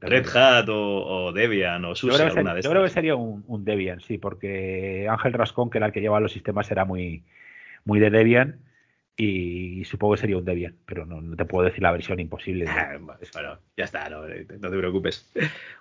Red 0.00 0.26
Hat 0.34 0.68
o, 0.68 1.32
Debian 1.32 1.84
o 1.84 1.94
SUSE, 1.94 2.22
alguna 2.22 2.54
de 2.54 2.60
estas. 2.60 2.64
Yo 2.64 2.70
creo 2.70 2.82
que 2.82 2.90
sería 2.90 3.16
un, 3.16 3.64
Debian, 3.64 4.00
sí, 4.00 4.18
porque 4.18 5.06
Ángel 5.08 5.32
Rascón, 5.32 5.70
que 5.70 5.78
era 5.78 5.86
el 5.86 5.92
que 5.92 6.00
llevaba 6.00 6.20
los 6.20 6.32
sistemas, 6.32 6.70
era 6.70 6.84
muy, 6.84 7.22
muy 7.84 8.00
de 8.00 8.10
Debian 8.10 8.58
y 9.16 9.84
supongo 9.84 10.14
que 10.14 10.22
sería 10.22 10.36
un 10.36 10.44
Debian, 10.44 10.74
pero 10.86 11.06
no, 11.06 11.36
te 11.36 11.44
puedo 11.44 11.64
decir 11.64 11.82
la 11.82 11.92
versión 11.92 12.18
imposible. 12.18 12.66
bueno, 13.32 13.58
ya 13.76 13.84
está, 13.84 14.08
no, 14.10 14.22
te 14.26 14.44
preocupes. 14.58 15.30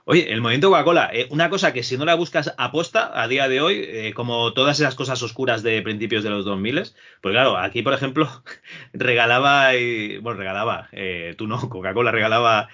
Oye, 0.05 0.31
el 0.31 0.39
movimiento 0.39 0.69
Coca-Cola, 0.69 1.10
eh, 1.11 1.26
una 1.31 1.49
cosa 1.49 1.73
que 1.73 1.81
si 1.81 1.97
no 1.97 2.05
la 2.05 2.14
buscas 2.14 2.53
aposta 2.60 3.19
a 3.19 3.27
día 3.27 3.47
de 3.47 3.60
hoy, 3.60 3.84
eh, 3.88 4.14
como 4.14 4.53
todas 4.53 4.80
esas 4.80 4.93
cosas 4.93 5.23
oscuras 5.23 5.64
de 5.64 5.81
principios 5.81 6.23
de 6.23 6.30
los 6.30 6.45
2000, 6.45 6.73
pues 7.22 7.34
claro, 7.34 7.57
aquí 7.57 7.81
por 7.81 7.93
ejemplo 7.93 8.30
regalaba, 8.93 9.76
y, 9.76 10.18
bueno, 10.18 10.38
regalaba, 10.38 10.89
eh, 10.91 11.34
tú 11.35 11.47
no, 11.47 11.57
Coca-Cola 11.69 12.11
regalaba 12.11 12.69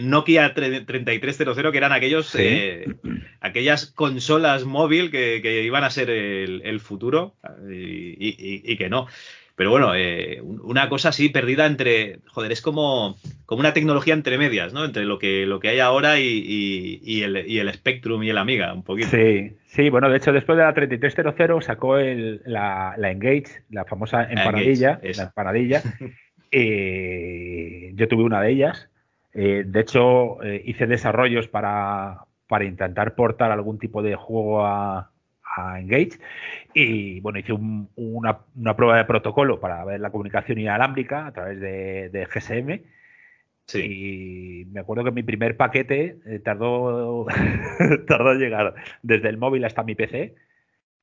Nokia 0.00 0.54
3300, 0.54 1.70
que 1.70 1.76
eran 1.76 1.92
aquellos, 1.92 2.34
aquellas 3.40 3.86
consolas 3.86 4.64
móvil 4.64 5.10
que, 5.10 5.62
iban 5.64 5.84
a 5.84 5.90
ser 5.90 6.08
el, 6.08 6.80
futuro 6.80 7.34
y 7.68 8.76
que 8.78 8.88
no. 8.88 9.06
Pero 9.58 9.72
bueno, 9.72 9.92
eh, 9.96 10.40
una 10.40 10.88
cosa 10.88 11.08
así 11.08 11.30
perdida 11.30 11.66
entre, 11.66 12.20
joder, 12.28 12.52
es 12.52 12.62
como, 12.62 13.16
como 13.44 13.58
una 13.58 13.72
tecnología 13.72 14.14
entre 14.14 14.38
medias, 14.38 14.72
¿no? 14.72 14.84
Entre 14.84 15.04
lo 15.04 15.18
que, 15.18 15.46
lo 15.46 15.58
que 15.58 15.70
hay 15.70 15.80
ahora 15.80 16.20
y, 16.20 17.22
el, 17.24 17.44
y 17.44 17.58
el 17.58 17.74
Spectrum 17.74 18.22
y 18.22 18.30
el 18.30 18.38
Amiga, 18.38 18.72
un 18.72 18.84
poquito. 18.84 19.08
Sí, 19.08 19.56
sí, 19.66 19.90
bueno, 19.90 20.10
de 20.10 20.18
hecho 20.18 20.32
después 20.32 20.56
de 20.56 20.62
la 20.62 20.72
3300 20.74 21.64
sacó 21.64 21.98
el, 21.98 22.40
la, 22.46 22.94
Engage, 22.98 23.64
la 23.70 23.84
famosa 23.84 24.30
empanadilla, 24.30 25.00
la 25.02 25.22
empanadilla. 25.24 25.82
yo 26.52 28.08
tuve 28.08 28.22
una 28.22 28.40
de 28.40 28.52
ellas. 28.52 28.88
Eh, 29.34 29.64
de 29.66 29.80
hecho, 29.80 30.40
eh, 30.40 30.62
hice 30.66 30.86
desarrollos 30.86 31.48
para, 31.48 32.26
para 32.46 32.64
intentar 32.64 33.16
portar 33.16 33.50
algún 33.50 33.80
tipo 33.80 34.04
de 34.04 34.14
juego 34.14 34.64
a, 34.64 35.10
Engage. 35.56 36.18
Y 36.74 37.20
bueno, 37.20 37.38
hice 37.38 37.52
una, 37.52 38.76
prueba 38.76 38.96
de 38.96 39.04
protocolo 39.04 39.60
para 39.60 39.84
ver 39.84 40.00
la 40.00 40.10
comunicación 40.10 40.58
inalámbrica 40.58 41.26
a 41.26 41.32
través 41.32 41.60
de, 41.60 42.28
GSM. 42.32 42.80
Y 43.74 44.64
me 44.70 44.80
acuerdo 44.80 45.04
que 45.04 45.10
mi 45.10 45.22
primer 45.22 45.56
paquete 45.56 46.18
eh, 46.24 46.38
tardó, 46.38 47.26
tardó 48.06 48.32
en 48.32 48.38
llegar 48.38 48.74
desde 49.02 49.28
el 49.28 49.36
móvil 49.36 49.64
hasta 49.64 49.82
mi 49.82 49.94
PC 49.94 50.34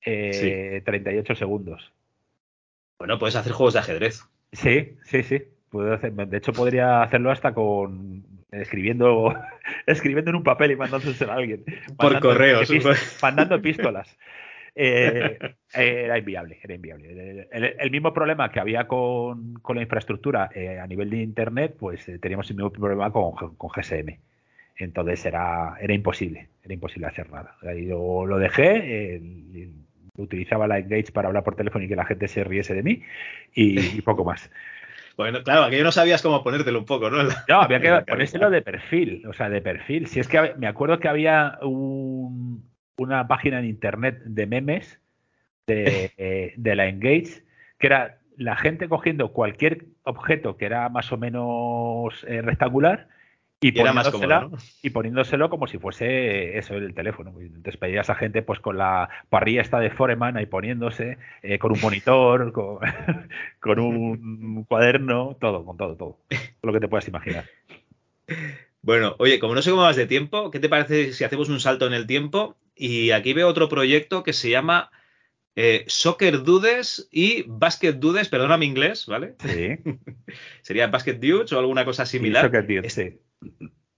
38 0.01 1.33
eh, 1.33 1.35
segundos. 1.35 1.93
Bueno, 2.97 3.19
puedes 3.19 3.35
hacer 3.35 3.51
juegos 3.51 3.73
de 3.73 3.81
ajedrez. 3.81 4.23
Sí, 4.51 4.97
sí, 5.03 5.23
sí. 5.23 5.43
Puedo 5.69 5.93
hacer, 5.93 6.13
de 6.13 6.37
hecho, 6.37 6.53
podría 6.53 7.03
hacerlo 7.03 7.29
hasta 7.31 7.53
con 7.53 8.23
escribiendo, 8.51 9.33
escribiendo 9.85 10.31
en 10.31 10.37
un 10.37 10.43
papel 10.43 10.71
y 10.71 10.75
mandándoselo 10.75 11.31
a 11.31 11.35
alguien. 11.35 11.63
Por 11.97 12.19
correo. 12.19 12.61
Mandando 13.21 13.55
epístolas. 13.55 14.17
Eh, 14.77 15.39
era 15.73 16.17
inviable, 16.17 16.59
era 16.61 16.75
inviable. 16.75 17.47
El, 17.49 17.91
mismo 17.91 18.13
problema 18.13 18.51
que 18.51 18.59
había 18.59 18.89
con, 18.89 19.61
la 19.73 19.81
infraestructura 19.81 20.49
eh, 20.53 20.79
a 20.79 20.85
nivel 20.85 21.09
de 21.09 21.21
Internet, 21.21 21.77
pues 21.79 22.09
eh, 22.09 22.19
teníamos 22.19 22.49
el 22.49 22.57
mismo 22.57 22.73
problema 22.73 23.09
con, 23.09 23.31
GSM. 23.57 24.19
Entonces 24.75 25.25
era, 25.25 25.77
era 25.79 25.93
imposible, 25.93 26.49
era 26.61 26.73
imposible 26.73 27.07
hacer 27.07 27.31
nada. 27.31 27.55
Yo 27.73 28.25
lo 28.25 28.37
dejé, 28.37 29.21
utilizaba 30.17 30.67
la 30.67 30.79
Engage 30.79 31.11
para 31.11 31.27
hablar 31.27 31.43
por 31.43 31.55
teléfono 31.55 31.85
y 31.85 31.87
que 31.87 31.95
la 31.95 32.05
gente 32.05 32.27
se 32.27 32.43
riese 32.43 32.73
de 32.73 32.83
mí 32.83 33.01
y, 33.53 34.01
poco 34.01 34.23
más. 34.23 34.51
Bueno, 35.17 35.43
claro, 35.43 35.63
aquí 35.63 35.81
no 35.81 35.91
sabías 35.91 36.21
cómo 36.21 36.43
ponértelo 36.43 36.79
un 36.79 36.85
poco, 36.85 37.09
¿no? 37.09 37.23
No, 37.23 37.61
había 37.61 37.79
que 37.79 38.11
ponérselo 38.11 38.49
de 38.49 38.61
perfil, 38.61 39.25
o 39.27 39.33
sea, 39.33 39.49
de 39.49 39.61
perfil. 39.61 40.07
Si 40.07 40.19
es 40.19 40.27
que 40.27 40.53
me 40.57 40.67
acuerdo 40.67 40.99
que 40.99 41.07
había 41.07 41.57
un, 41.61 42.69
una 42.97 43.27
página 43.27 43.59
en 43.59 43.65
internet 43.65 44.21
de 44.25 44.45
memes 44.45 44.99
eh, 45.67 46.53
de, 46.57 46.75
la 46.75 46.87
Engage, 46.87 47.43
que 47.79 47.87
era 47.87 48.19
la 48.37 48.55
gente 48.57 48.89
cogiendo 48.89 49.31
cualquier 49.31 49.85
objeto 50.03 50.57
que 50.57 50.65
era 50.65 50.89
más 50.89 51.11
o 51.11 51.17
menos 51.17 52.25
eh, 52.27 52.41
rectangular 52.41 53.07
y, 53.61 53.71
poniéndoselo, 53.71 54.51
y 54.81 54.89
poniéndoselo 54.89 55.49
como 55.49 55.67
si 55.67 55.77
fuese 55.77 56.57
eso 56.57 56.75
el 56.75 56.93
teléfono. 56.93 57.33
Entonces 57.39 57.77
pedías 57.77 58.09
a 58.09 58.15
gente 58.15 58.41
pues 58.41 58.59
con 58.59 58.77
la 58.77 59.09
parrilla 59.29 59.61
esta 59.61 59.79
de 59.79 59.89
Foreman 59.89 60.37
ahí 60.37 60.45
poniéndose, 60.45 61.17
eh, 61.41 61.57
con 61.57 61.71
un 61.71 61.81
monitor, 61.81 62.51
con, 62.53 62.79
con, 63.59 63.79
un 63.79 64.63
cuaderno, 64.65 65.37
todo, 65.39 65.65
con 65.65 65.77
todo, 65.77 65.95
todo. 65.95 66.19
Lo 66.61 66.73
que 66.73 66.79
te 66.79 66.87
puedas 66.87 67.07
imaginar. 67.07 67.45
Bueno, 68.81 69.15
oye, 69.17 69.39
como 69.39 69.55
no 69.55 69.61
sé 69.61 69.71
cómo 69.71 69.83
vas 69.83 69.95
de 69.95 70.05
tiempo, 70.05 70.51
¿qué 70.51 70.59
te 70.59 70.69
parece 70.69 71.13
si 71.13 71.23
hacemos 71.23 71.49
un 71.49 71.59
salto 71.59 71.87
en 71.87 71.93
el 71.93 72.05
tiempo 72.05 72.55
y 72.75 73.11
aquí 73.11 73.33
veo 73.33 73.47
otro 73.47 73.69
proyecto 73.69 74.23
que 74.23 74.33
se 74.33 74.49
llama 74.49 74.91
eh, 75.55 75.85
Soccer 75.87 76.43
Dudes 76.43 77.07
y 77.11 77.43
Basket 77.47 77.93
Dudes, 77.93 78.29
perdona 78.29 78.57
mi 78.57 78.65
inglés, 78.65 79.05
¿vale? 79.05 79.35
Sí. 79.39 79.77
Sería 80.61 80.87
Basket 80.87 81.15
Dudes 81.15 81.53
o 81.53 81.59
alguna 81.59 81.85
cosa 81.85 82.05
similar. 82.05 82.45
soccer 82.45 82.67
Dudes, 82.67 82.93
sí. 82.93 83.19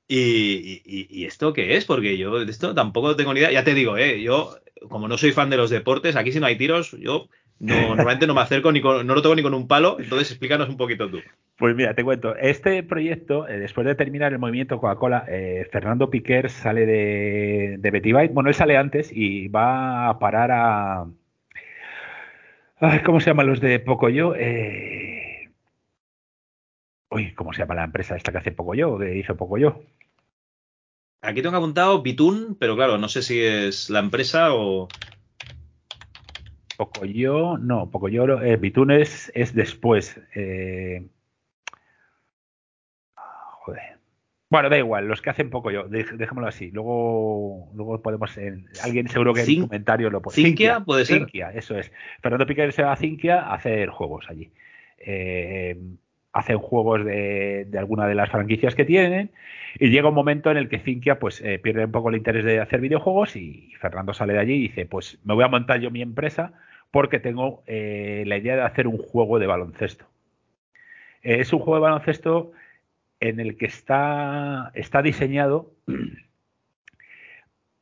Y, 0.07 1.25
esto 1.25 1.53
qué 1.53 1.75
es? 1.75 1.85
Porque 1.85 2.17
yo 2.17 2.45
de 2.45 2.51
esto 2.51 2.73
tampoco 2.73 3.15
tengo 3.15 3.33
ni 3.33 3.39
idea. 3.39 3.51
Ya 3.51 3.63
te 3.63 3.73
digo, 3.73 3.97
¿eh? 3.97 4.21
yo, 4.21 4.55
como 4.89 5.07
no 5.07 5.17
soy 5.17 5.31
fan 5.31 5.49
de 5.49 5.57
los 5.57 5.69
deportes, 5.69 6.15
aquí 6.15 6.31
si 6.31 6.39
no 6.39 6.45
hay 6.45 6.57
tiros, 6.57 6.91
yo 6.91 7.27
no, 7.59 7.73
normalmente 7.95 8.27
no 8.27 8.33
me 8.33 8.41
acerco 8.41 8.71
ni 8.71 8.81
con, 8.81 9.05
no 9.05 9.15
lo 9.15 9.21
toco 9.21 9.35
ni 9.35 9.41
con 9.41 9.53
un 9.53 9.67
palo. 9.67 9.97
Entonces, 9.99 10.31
explícanos 10.31 10.69
un 10.69 10.77
poquito 10.77 11.09
tú. 11.09 11.19
Pues 11.57 11.75
mira, 11.75 11.93
te 11.95 12.03
cuento. 12.03 12.35
Este 12.35 12.83
proyecto, 12.83 13.47
eh, 13.47 13.57
después 13.57 13.85
de 13.87 13.95
terminar 13.95 14.31
el 14.31 14.39
movimiento 14.39 14.79
Coca-Cola, 14.79 15.25
eh, 15.27 15.67
Fernando 15.71 16.09
Piquer 16.09 16.49
sale 16.49 16.85
de, 16.85 17.77
de 17.79 17.91
Betty 17.91 18.11
Bueno, 18.11 18.49
él 18.49 18.55
sale 18.55 18.77
antes 18.77 19.11
y 19.11 19.47
va 19.47 20.09
a 20.09 20.19
parar 20.19 20.51
a. 20.51 21.07
¿Cómo 23.05 23.19
se 23.19 23.31
llaman 23.31 23.47
los 23.47 23.59
de 23.59 23.79
Pocoyo? 23.79 24.35
Eh... 24.35 25.49
Uy, 27.09 27.33
¿cómo 27.33 27.53
se 27.53 27.59
llama 27.59 27.75
la 27.75 27.85
empresa 27.85 28.15
esta 28.15 28.31
que 28.31 28.37
hace 28.37 28.51
Pocoyo? 28.51 28.97
Que 28.99 29.17
hizo 29.17 29.35
Pocoyo. 29.35 29.81
Aquí 31.21 31.41
tengo 31.41 31.57
apuntado 31.57 32.01
Bitun, 32.03 32.55
pero 32.59 32.75
claro, 32.75 32.97
no 32.97 33.09
sé 33.09 33.21
si 33.21 33.39
es 33.39 33.89
la 33.89 33.99
empresa 33.99 34.53
o. 34.53 34.87
Pocoyo, 36.77 37.57
no, 37.57 37.89
Pocoyo, 37.89 38.41
eh, 38.41 38.57
Bitun 38.57 38.91
es, 38.91 39.31
es 39.33 39.55
después. 39.55 40.21
Eh, 40.35 41.07
Bueno, 44.49 44.69
da 44.69 44.77
igual, 44.77 45.07
los 45.07 45.21
que 45.21 45.29
hacen 45.29 45.49
poco 45.49 45.71
yo, 45.71 45.87
dejémoslo 45.89 46.47
así. 46.47 46.71
Luego, 46.71 47.69
luego 47.73 48.01
podemos. 48.01 48.37
alguien 48.81 49.09
seguro 49.09 49.33
que 49.33 49.41
en 49.41 49.49
el 49.49 49.61
comentario 49.61 50.09
lo 50.09 50.21
pone. 50.21 50.35
¿Cinquia? 50.35 50.79
puede 50.79 51.05
ser. 51.05 51.19
Cinquia, 51.19 51.51
eso 51.51 51.77
es. 51.77 51.91
Fernando 52.21 52.45
Piquer 52.45 52.71
se 52.71 52.83
va 52.83 52.93
a 52.93 52.97
Cinquia 52.97 53.41
a 53.41 53.55
hacer 53.55 53.89
juegos 53.89 54.29
allí. 54.29 54.51
Eh, 54.99 55.77
hacen 56.37 56.59
juegos 56.59 57.03
de, 57.03 57.67
alguna 57.77 58.07
de 58.07 58.13
las 58.13 58.29
franquicias 58.29 58.75
que 58.75 58.85
tienen 58.85 59.31
y 59.79 59.89
llega 59.89 60.09
un 60.09 60.15
momento 60.15 60.51
en 60.51 60.57
el 60.57 60.69
que 60.69 60.79
Cinquia 60.79 61.17
pues 61.17 61.41
eh, 61.41 61.57
pierde 61.57 61.85
un 61.85 61.91
poco 61.91 62.09
el 62.09 62.15
interés 62.15 62.45
de 62.45 62.59
hacer 62.59 62.79
videojuegos 62.79 63.35
y 63.35 63.73
Fernando 63.79 64.13
sale 64.13 64.33
de 64.33 64.39
allí 64.39 64.53
y 64.53 64.61
dice 64.67 64.85
pues 64.85 65.17
me 65.23 65.33
voy 65.33 65.43
a 65.43 65.47
montar 65.47 65.79
yo 65.79 65.89
mi 65.89 66.03
empresa 66.03 66.53
porque 66.91 67.19
tengo 67.19 67.63
eh, 67.65 68.23
la 68.27 68.37
idea 68.37 68.55
de 68.55 68.61
hacer 68.61 68.87
un 68.87 68.97
juego 68.97 69.39
de 69.39 69.47
baloncesto. 69.47 70.05
Eh, 71.23 71.37
es 71.39 71.51
un 71.53 71.59
juego 71.59 71.75
de 71.75 71.81
baloncesto 71.81 72.51
en 73.19 73.39
el 73.39 73.57
que 73.57 73.65
está, 73.65 74.71
está 74.73 75.01
diseñado 75.01 75.71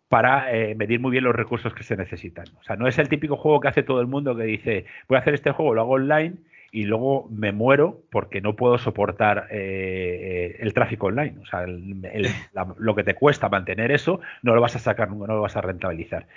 para 0.10 0.56
eh, 0.56 0.76
medir 0.76 1.00
muy 1.00 1.12
bien 1.12 1.24
los 1.24 1.36
recursos 1.36 1.74
que 1.74 1.84
se 1.84 1.98
necesitan. 1.98 2.46
O 2.60 2.64
sea, 2.64 2.76
no 2.76 2.88
es 2.88 2.98
el 3.00 3.10
típico 3.10 3.38
juego 3.38 3.60
que 3.60 3.68
hace 3.68 3.84
todo 3.84 4.02
el 4.02 4.08
mundo 4.08 4.36
que 4.36 4.44
dice, 4.44 4.86
voy 5.08 5.18
a 5.18 5.20
hacer 5.20 5.34
este 5.34 5.52
juego, 5.52 5.74
lo 5.74 5.82
hago 5.82 5.94
online 5.94 6.36
y 6.72 6.84
luego 6.84 7.28
me 7.32 7.52
muero 7.52 8.02
porque 8.12 8.42
no 8.42 8.56
puedo 8.56 8.78
soportar 8.78 9.48
eh, 9.52 10.58
el 10.60 10.74
tráfico 10.74 11.08
online. 11.08 11.36
O 11.42 11.46
sea, 11.46 11.66
lo 11.66 12.96
que 12.96 13.04
te 13.04 13.16
cuesta 13.16 13.50
mantener 13.50 13.92
eso 13.92 14.20
no 14.42 14.56
lo 14.56 14.62
vas 14.62 14.76
a 14.76 14.80
sacar 14.80 15.10
nunca, 15.10 15.28
no 15.28 15.36
lo 15.36 15.42
vas 15.42 15.58
a 15.58 15.62
rentabilizar. 15.62 16.28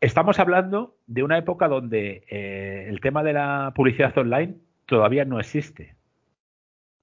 Estamos 0.00 0.38
hablando 0.38 0.94
de 1.06 1.22
una 1.22 1.38
época 1.38 1.68
donde 1.68 2.24
eh, 2.28 2.86
el 2.88 3.00
tema 3.00 3.22
de 3.22 3.32
la 3.32 3.72
publicidad 3.74 4.16
online 4.16 4.54
todavía 4.84 5.24
no 5.24 5.40
existe. 5.40 5.95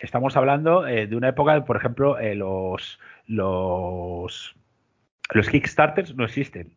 Estamos 0.03 0.35
hablando 0.35 0.85
eh, 0.85 1.07
de 1.07 1.15
una 1.15 1.29
época, 1.29 1.63
por 1.63 1.77
ejemplo, 1.77 2.17
los, 2.35 2.99
los, 3.25 4.53
los 5.31 5.49
Kickstarters 5.49 6.13
no 6.13 6.25
existen. 6.25 6.75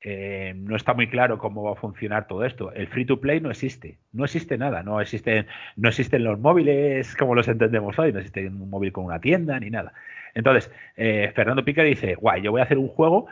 Eh, 0.00 0.52
no 0.56 0.74
está 0.74 0.92
muy 0.92 1.08
claro 1.08 1.38
cómo 1.38 1.62
va 1.62 1.72
a 1.72 1.76
funcionar 1.76 2.26
todo 2.26 2.44
esto. 2.44 2.72
El 2.72 2.88
free 2.88 3.04
to 3.04 3.20
play 3.20 3.40
no 3.40 3.52
existe, 3.52 3.98
no 4.12 4.24
existe 4.24 4.58
nada, 4.58 4.82
no 4.82 5.00
existen, 5.00 5.46
no 5.76 5.88
existen 5.88 6.24
los 6.24 6.40
móviles 6.40 7.14
como 7.14 7.36
los 7.36 7.46
entendemos 7.46 7.96
hoy, 8.00 8.12
no 8.12 8.18
existe 8.18 8.48
un 8.48 8.68
móvil 8.68 8.90
con 8.90 9.04
una 9.04 9.20
tienda 9.20 9.60
ni 9.60 9.70
nada. 9.70 9.92
Entonces, 10.34 10.68
eh, 10.96 11.30
Fernando 11.36 11.64
Piquer 11.64 11.86
dice, 11.86 12.16
guay, 12.16 12.42
yo 12.42 12.50
voy 12.50 12.62
a 12.62 12.64
hacer 12.64 12.78
un 12.78 12.88
juego 12.88 13.28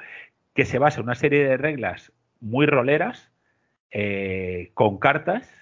que 0.55 0.65
se 0.65 0.79
basa 0.79 1.01
en 1.01 1.07
una 1.07 1.17
serie 1.17 1.45
de 1.45 1.57
reglas 1.57 2.13
muy 2.39 2.67
roleras, 2.67 3.33
eh, 3.91 4.71
con 4.75 4.99
cartas, 4.99 5.53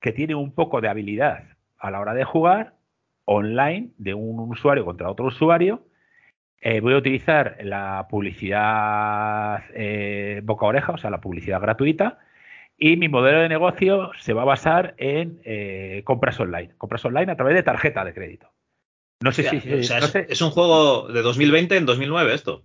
que 0.00 0.12
tiene 0.12 0.34
un 0.34 0.52
poco 0.52 0.80
de 0.80 0.88
habilidad 0.88 1.57
a 1.78 1.90
la 1.90 2.00
hora 2.00 2.14
de 2.14 2.24
jugar 2.24 2.74
online 3.24 3.90
de 3.98 4.14
un 4.14 4.38
usuario 4.50 4.84
contra 4.84 5.10
otro 5.10 5.26
usuario 5.26 5.82
eh, 6.60 6.80
voy 6.80 6.94
a 6.94 6.98
utilizar 6.98 7.56
la 7.62 8.08
publicidad 8.10 9.62
eh, 9.74 10.40
boca 10.42 10.66
a 10.66 10.68
oreja, 10.70 10.92
o 10.92 10.98
sea, 10.98 11.10
la 11.10 11.20
publicidad 11.20 11.60
gratuita, 11.60 12.18
y 12.76 12.96
mi 12.96 13.08
modelo 13.08 13.40
de 13.40 13.48
negocio 13.48 14.10
se 14.18 14.32
va 14.32 14.42
a 14.42 14.46
basar 14.46 14.94
en 14.98 15.40
eh, 15.44 16.02
compras 16.04 16.38
online, 16.40 16.74
compras 16.76 17.04
online 17.04 17.30
a 17.30 17.36
través 17.36 17.54
de 17.54 17.62
tarjeta 17.62 18.04
de 18.04 18.14
crédito. 18.14 18.50
No 19.20 19.32
sé 19.32 19.44
si. 19.44 19.56
es, 19.56 20.42
un 20.42 20.50
juego 20.50 21.08
de 21.08 21.22
2020 21.22 21.76
en 21.76 21.86
2009 21.86 22.34
esto. 22.34 22.62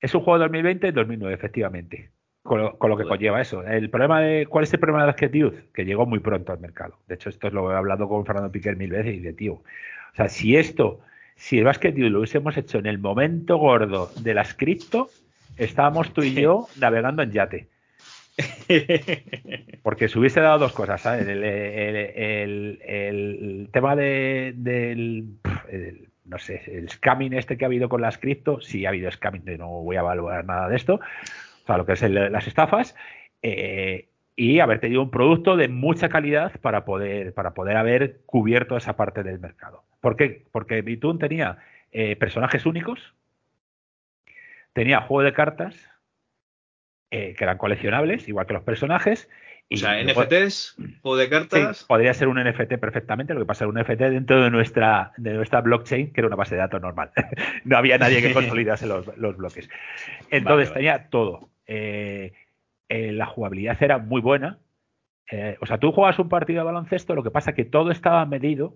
Es 0.00 0.14
un 0.14 0.22
juego 0.22 0.38
de 0.38 0.44
2020 0.44 0.88
en 0.88 0.94
2009, 0.94 1.34
efectivamente. 1.34 2.10
Con 2.48 2.90
lo, 2.90 2.96
que 2.96 3.04
conlleva 3.04 3.40
eso. 3.40 3.62
El 3.62 3.90
problema 3.90 4.20
de, 4.20 4.46
¿Cuál 4.46 4.64
es 4.64 4.72
el 4.72 4.80
problema 4.80 5.02
de 5.02 5.06
Basket 5.12 5.30
Que 5.72 5.84
llegó 5.84 6.06
muy 6.06 6.18
pronto 6.18 6.52
al 6.52 6.60
mercado. 6.60 6.96
De 7.06 7.14
hecho, 7.14 7.28
esto 7.28 7.50
lo 7.50 7.70
he 7.70 7.76
hablado 7.76 8.08
con 8.08 8.24
Fernando 8.24 8.50
Piquer 8.50 8.76
mil 8.76 8.90
veces 8.90 9.14
y 9.14 9.20
de 9.20 9.32
tío. 9.34 9.52
O 9.54 10.16
sea, 10.16 10.28
si 10.28 10.56
esto 10.56 11.00
si 11.38 11.58
el 11.58 11.64
Basket 11.64 11.92
lo 11.92 12.18
hubiésemos 12.18 12.56
hecho 12.56 12.78
en 12.78 12.86
el 12.86 12.98
momento 12.98 13.56
gordo 13.56 14.10
de 14.20 14.34
las 14.34 14.54
cripto, 14.54 15.08
estábamos 15.56 16.12
tú 16.12 16.22
y 16.22 16.34
yo 16.34 16.66
navegando 16.80 17.22
en 17.22 17.30
yate. 17.30 17.68
Porque 19.82 20.08
se 20.08 20.18
hubiese 20.18 20.40
dado 20.40 20.58
dos 20.58 20.72
cosas, 20.72 21.00
¿sabes? 21.00 21.26
El, 21.28 21.38
tema 23.72 23.94
de, 23.96 24.52
del, 24.56 25.38
no 26.24 26.38
sé, 26.38 26.62
el 26.66 26.88
scamming 26.90 27.32
este 27.34 27.56
que 27.56 27.64
ha 27.64 27.68
habido 27.68 27.88
con 27.88 28.00
las 28.00 28.18
cripto, 28.18 28.60
sí 28.60 28.84
ha 28.84 28.90
habido 28.90 29.10
scamming, 29.10 29.58
no 29.58 29.68
voy 29.68 29.96
a 29.96 30.00
evaluar 30.00 30.44
nada 30.44 30.68
de 30.68 30.76
esto, 30.76 31.00
sea, 31.68 31.78
lo 31.78 31.86
que 31.86 31.92
es 31.92 32.02
las 32.02 32.46
estafas, 32.46 32.96
eh, 33.42 34.08
y 34.36 34.60
haber 34.60 34.80
tenido 34.80 35.02
un 35.02 35.10
producto 35.10 35.56
de 35.56 35.68
mucha 35.68 36.08
calidad 36.08 36.52
para 36.60 36.84
poder, 36.84 37.34
para 37.34 37.54
poder 37.54 37.76
haber 37.76 38.20
cubierto 38.24 38.76
esa 38.76 38.96
parte 38.96 39.22
del 39.22 39.38
mercado. 39.38 39.84
¿Por 40.00 40.16
qué? 40.16 40.44
Porque 40.52 40.82
Bitun 40.82 41.18
tenía 41.18 41.58
eh, 41.90 42.16
personajes 42.16 42.66
únicos, 42.66 43.14
tenía 44.72 45.00
juego 45.00 45.24
de 45.24 45.32
cartas 45.32 45.74
eh, 47.10 47.34
que 47.36 47.44
eran 47.44 47.58
coleccionables, 47.58 48.28
igual 48.28 48.46
que 48.46 48.52
los 48.52 48.62
personajes. 48.62 49.28
o 49.72 49.76
sea, 49.76 50.00
NFTs, 50.04 50.76
juego 51.02 51.16
de 51.16 51.28
cartas. 51.28 51.84
podría 51.84 52.14
ser 52.14 52.28
un 52.28 52.38
NFT 52.38 52.74
perfectamente, 52.74 53.34
lo 53.34 53.40
que 53.40 53.46
pasa 53.46 53.64
es 53.64 53.70
un 53.70 53.80
NFT 53.80 53.98
dentro 53.98 54.42
de 54.42 54.50
nuestra, 54.50 55.12
de 55.16 55.32
nuestra 55.32 55.62
blockchain, 55.62 56.12
que 56.12 56.20
era 56.20 56.28
una 56.28 56.36
base 56.36 56.54
de 56.54 56.60
datos 56.60 56.80
normal. 56.80 57.10
no 57.64 57.76
había 57.76 57.98
nadie 57.98 58.22
que 58.22 58.32
consolidase 58.34 58.86
los, 58.86 59.36
bloques. 59.36 59.68
Entonces 60.30 60.72
tenía 60.72 61.08
todo. 61.08 61.48
Eh, 61.68 62.32
la 62.88 63.26
jugabilidad 63.26 63.80
era 63.82 63.98
muy 63.98 64.20
buena. 64.20 64.58
o 65.60 65.66
sea, 65.66 65.78
tú 65.78 65.92
juegas 65.92 66.18
un 66.18 66.28
partido 66.28 66.60
de 66.60 66.64
baloncesto, 66.64 67.14
lo 67.14 67.22
que 67.22 67.30
pasa 67.30 67.50
es 67.50 67.56
que 67.56 67.64
todo 67.64 67.90
estaba 67.90 68.24
medido 68.26 68.74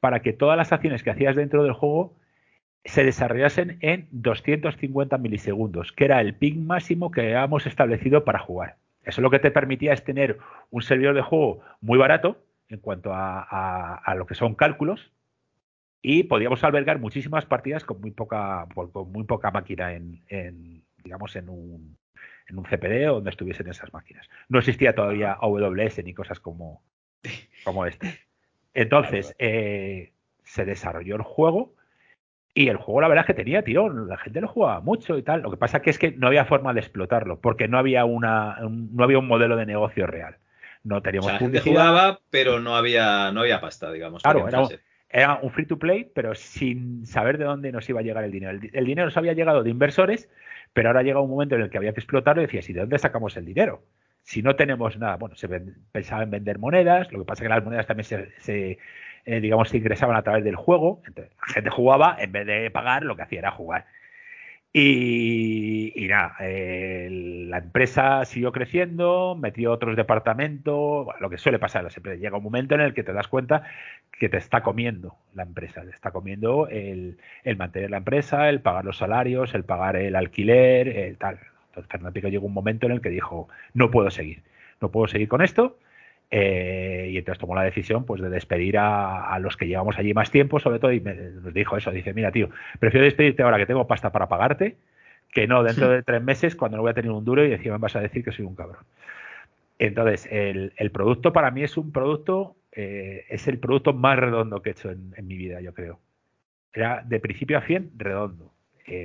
para 0.00 0.20
que 0.20 0.32
todas 0.32 0.56
las 0.56 0.72
acciones 0.72 1.02
que 1.02 1.10
hacías 1.10 1.36
dentro 1.36 1.62
del 1.62 1.72
juego 1.72 2.14
se 2.84 3.04
desarrollasen 3.04 3.78
en 3.80 4.08
250 4.10 5.16
milisegundos, 5.18 5.92
que 5.92 6.04
era 6.04 6.20
el 6.20 6.34
ping 6.34 6.66
máximo 6.66 7.10
que 7.10 7.22
habíamos 7.22 7.66
establecido 7.66 8.24
para 8.24 8.38
jugar. 8.38 8.76
Eso 9.02 9.20
lo 9.20 9.30
que 9.30 9.38
te 9.38 9.50
permitía 9.50 9.92
es 9.92 10.04
tener 10.04 10.38
un 10.70 10.82
servidor 10.82 11.14
de 11.14 11.22
juego 11.22 11.60
muy 11.80 11.98
barato 11.98 12.42
en 12.68 12.80
cuanto 12.80 13.10
a, 13.12 14.14
lo 14.16 14.26
que 14.26 14.34
son 14.34 14.54
cálculos 14.54 15.12
y 16.02 16.24
podíamos 16.24 16.64
albergar 16.64 16.98
muchísimas 16.98 17.46
partidas 17.46 17.84
con 17.84 18.00
muy 18.00 18.10
poca, 18.10 18.66
con 18.74 19.12
muy 19.12 19.24
poca 19.24 19.50
máquina 19.50 19.92
en, 19.92 20.84
digamos, 21.02 21.36
en 21.36 21.48
un, 21.48 21.96
en 22.46 22.58
un 22.58 22.64
CPD 22.64 23.08
o 23.10 23.14
donde 23.14 23.30
estuviesen 23.30 23.68
esas 23.68 23.92
máquinas. 23.92 24.28
No 24.48 24.58
existía 24.58 24.94
todavía 24.94 25.32
AWS 25.32 26.04
ni 26.04 26.14
cosas 26.14 26.40
como, 26.40 26.82
como 27.64 27.86
este. 27.86 28.20
Entonces, 28.74 29.34
eh, 29.38 30.12
se 30.42 30.64
desarrolló 30.64 31.16
el 31.16 31.22
juego 31.22 31.74
y 32.54 32.68
el 32.68 32.76
juego 32.76 33.00
la 33.00 33.08
verdad 33.08 33.24
es 33.24 33.26
que 33.26 33.34
tenía 33.34 33.62
tirón, 33.62 34.08
la 34.08 34.16
gente 34.16 34.40
lo 34.40 34.46
jugaba 34.46 34.80
mucho 34.80 35.18
y 35.18 35.22
tal. 35.22 35.42
Lo 35.42 35.50
que 35.50 35.56
pasa 35.56 35.82
que 35.82 35.90
es 35.90 35.98
que 35.98 36.12
no 36.12 36.28
había 36.28 36.44
forma 36.44 36.72
de 36.72 36.80
explotarlo 36.80 37.40
porque 37.40 37.66
no 37.66 37.78
había 37.78 38.04
una 38.04 38.58
un, 38.64 38.94
no 38.94 39.02
había 39.02 39.18
un 39.18 39.26
modelo 39.26 39.56
de 39.56 39.66
negocio 39.66 40.06
real. 40.06 40.36
No 40.84 41.02
teníamos 41.02 41.32
o 41.32 41.38
sea, 41.38 41.62
jugaba, 41.62 42.20
pero 42.30 42.60
no 42.60 42.76
había 42.76 43.32
no 43.32 43.40
había 43.40 43.60
pasta, 43.60 43.90
digamos. 43.90 44.22
Claro, 44.22 44.46
era, 45.08 45.38
un 45.42 45.50
free 45.50 45.66
to 45.66 45.78
play, 45.78 46.10
pero 46.12 46.34
sin 46.34 47.06
saber 47.06 47.38
de 47.38 47.44
dónde 47.44 47.72
nos 47.72 47.88
iba 47.88 48.00
a 48.00 48.02
llegar 48.02 48.24
el 48.24 48.32
dinero. 48.32 48.52
El, 48.52 48.70
el 48.72 48.84
dinero 48.84 49.06
nos 49.06 49.16
había 49.16 49.32
llegado 49.32 49.62
de 49.62 49.70
inversores, 49.70 50.28
pero 50.74 50.90
ahora 50.90 51.02
llega 51.02 51.20
un 51.20 51.30
momento 51.30 51.54
en 51.54 51.62
el 51.62 51.70
que 51.70 51.78
había 51.78 51.94
que 51.94 52.00
explotarlo 52.00 52.42
y 52.42 52.46
decías, 52.46 52.68
¿y 52.68 52.74
de 52.74 52.80
dónde 52.80 52.98
sacamos 52.98 53.36
el 53.38 53.46
dinero? 53.46 53.82
si 54.24 54.42
no 54.42 54.56
tenemos 54.56 54.96
nada, 54.98 55.16
bueno, 55.16 55.36
se 55.36 55.48
pensaba 55.92 56.22
en 56.22 56.30
vender 56.30 56.58
monedas, 56.58 57.12
lo 57.12 57.20
que 57.20 57.24
pasa 57.26 57.42
es 57.42 57.48
que 57.48 57.54
las 57.54 57.62
monedas 57.62 57.86
también 57.86 58.32
se, 58.38 58.78
eh, 59.26 59.40
digamos, 59.40 59.68
se 59.68 59.76
ingresaban 59.76 60.16
a 60.16 60.22
través 60.22 60.42
del 60.44 60.56
juego, 60.56 61.02
entonces 61.06 61.32
la 61.46 61.52
gente 61.52 61.70
jugaba, 61.70 62.16
en 62.18 62.32
vez 62.32 62.46
de 62.46 62.70
pagar, 62.70 63.04
lo 63.04 63.16
que 63.16 63.22
hacía 63.22 63.40
era 63.40 63.50
jugar. 63.50 63.84
Y, 64.76 66.08
nada, 66.08 66.36
la 66.40 67.58
empresa 67.58 68.24
siguió 68.24 68.50
creciendo, 68.50 69.36
metió 69.40 69.70
otros 69.70 69.94
departamentos, 69.94 71.06
lo 71.20 71.30
que 71.30 71.38
suele 71.38 71.60
pasar 71.60 71.86
en 72.04 72.20
Llega 72.20 72.36
un 72.36 72.42
momento 72.42 72.74
en 72.74 72.80
el 72.80 72.92
que 72.92 73.04
te 73.04 73.12
das 73.12 73.28
cuenta 73.28 73.62
que 74.10 74.28
te 74.28 74.36
está 74.38 74.64
comiendo 74.64 75.14
la 75.32 75.44
empresa, 75.44 75.82
te 75.82 75.90
está 75.90 76.10
comiendo 76.10 76.66
el, 76.66 77.18
el 77.44 77.56
mantener 77.56 77.90
la 77.90 77.98
empresa, 77.98 78.48
el 78.48 78.62
pagar 78.62 78.84
los 78.84 78.96
salarios, 78.98 79.54
el 79.54 79.62
pagar 79.62 79.94
el 79.94 80.16
alquiler, 80.16 80.88
el 80.88 81.18
tal. 81.18 81.38
Entonces 81.68 81.88
Fernando 81.88 82.12
Pico 82.12 82.26
llegó 82.26 82.46
un 82.48 82.54
momento 82.54 82.86
en 82.86 82.92
el 82.92 83.00
que 83.00 83.10
dijo, 83.10 83.48
no 83.74 83.92
puedo 83.92 84.10
seguir, 84.10 84.42
no 84.80 84.90
puedo 84.90 85.06
seguir 85.06 85.28
con 85.28 85.40
esto. 85.40 85.78
Eh, 86.30 87.10
y 87.12 87.18
entonces 87.18 87.38
tomó 87.38 87.54
la 87.54 87.62
decisión 87.62 88.04
pues 88.04 88.20
de 88.20 88.28
despedir 88.28 88.78
a, 88.78 89.38
los 89.40 89.56
que 89.56 89.66
llevamos 89.66 89.98
allí 89.98 90.14
más 90.14 90.30
tiempo, 90.30 90.58
sobre 90.58 90.78
todo, 90.78 90.92
y 90.92 91.00
nos 91.00 91.54
dijo 91.54 91.76
eso, 91.76 91.90
dice, 91.90 92.12
mira 92.12 92.32
tío, 92.32 92.50
prefiero 92.80 93.04
despedirte 93.04 93.42
ahora 93.42 93.58
que 93.58 93.66
tengo 93.66 93.86
pasta 93.86 94.10
para 94.10 94.28
pagarte, 94.28 94.76
que 95.30 95.46
no 95.46 95.62
dentro 95.62 95.88
de 95.88 96.02
tres 96.02 96.22
meses 96.22 96.56
cuando 96.56 96.76
no 96.76 96.82
voy 96.82 96.90
a 96.90 96.94
tener 96.94 97.10
un 97.10 97.24
duro 97.24 97.46
y 97.46 97.52
encima 97.52 97.78
me 97.78 97.82
vas 97.82 97.96
a 97.96 98.00
decir 98.00 98.24
que 98.24 98.32
soy 98.32 98.44
un 98.44 98.56
cabrón. 98.56 98.84
Entonces, 99.78 100.28
el, 100.30 100.90
producto 100.92 101.32
para 101.32 101.50
mí 101.50 101.62
es 101.62 101.76
un 101.76 101.92
producto, 101.92 102.56
eh, 102.72 103.26
es 103.28 103.46
el 103.48 103.58
producto 103.58 103.92
más 103.92 104.18
redondo 104.18 104.62
que 104.62 104.70
he 104.70 104.72
hecho 104.72 104.90
en, 104.90 105.12
en 105.16 105.26
mi 105.26 105.36
vida, 105.36 105.60
yo 105.60 105.74
creo. 105.74 106.00
Era 106.72 107.02
de 107.04 107.20
principio 107.20 107.58
a 107.58 107.60
fin 107.60 107.90
redondo 107.96 108.53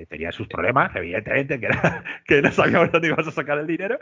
tenía 0.09 0.31
sus 0.31 0.47
problemas, 0.47 0.95
evidentemente, 0.95 1.59
que, 1.59 1.69
que 2.25 2.41
no 2.41 2.51
sabíamos 2.51 2.91
dónde 2.91 3.07
íbamos 3.07 3.27
a 3.27 3.31
sacar 3.31 3.57
el 3.59 3.67
dinero, 3.67 3.97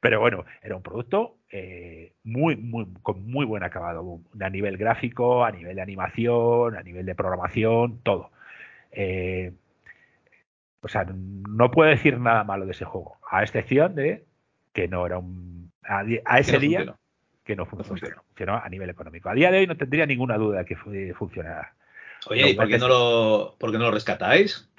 pero 0.00 0.20
bueno, 0.20 0.44
era 0.62 0.76
un 0.76 0.82
producto 0.82 1.36
eh, 1.50 2.12
muy, 2.24 2.56
muy, 2.56 2.86
con 3.02 3.26
muy 3.30 3.44
buen 3.44 3.62
acabado, 3.62 4.20
a 4.40 4.50
nivel 4.50 4.76
gráfico, 4.76 5.44
a 5.44 5.50
nivel 5.50 5.76
de 5.76 5.82
animación, 5.82 6.76
a 6.76 6.82
nivel 6.82 7.06
de 7.06 7.14
programación, 7.14 8.00
todo. 8.02 8.30
Eh, 8.90 9.52
o 10.80 10.88
sea, 10.88 11.06
no 11.06 11.70
puedo 11.70 11.90
decir 11.90 12.18
nada 12.18 12.44
malo 12.44 12.64
de 12.64 12.72
ese 12.72 12.84
juego, 12.84 13.18
a 13.30 13.42
excepción 13.42 13.94
de 13.94 14.24
que 14.72 14.88
no 14.88 15.06
era 15.06 15.18
un. 15.18 15.70
A, 15.84 16.38
ese 16.38 16.58
día 16.58 16.94
que 17.44 17.56
no 17.56 17.66
funcionó, 17.66 18.22
funcionó 18.24 18.56
a 18.56 18.68
nivel 18.68 18.90
económico. 18.90 19.28
A 19.28 19.34
día 19.34 19.50
de 19.50 19.58
hoy 19.58 19.66
no 19.66 19.76
tendría 19.76 20.06
ninguna 20.06 20.36
duda 20.38 20.60
de 20.60 20.64
que 20.64 20.76
funcionara. 21.14 21.74
Oye, 22.28 22.50
¿y 22.50 22.54
por 22.54 22.68
qué, 22.68 22.78
no 22.78 22.88
lo, 22.88 23.56
por 23.58 23.72
qué 23.72 23.78
no 23.78 23.84
lo 23.84 23.90
rescatáis? 23.90 24.70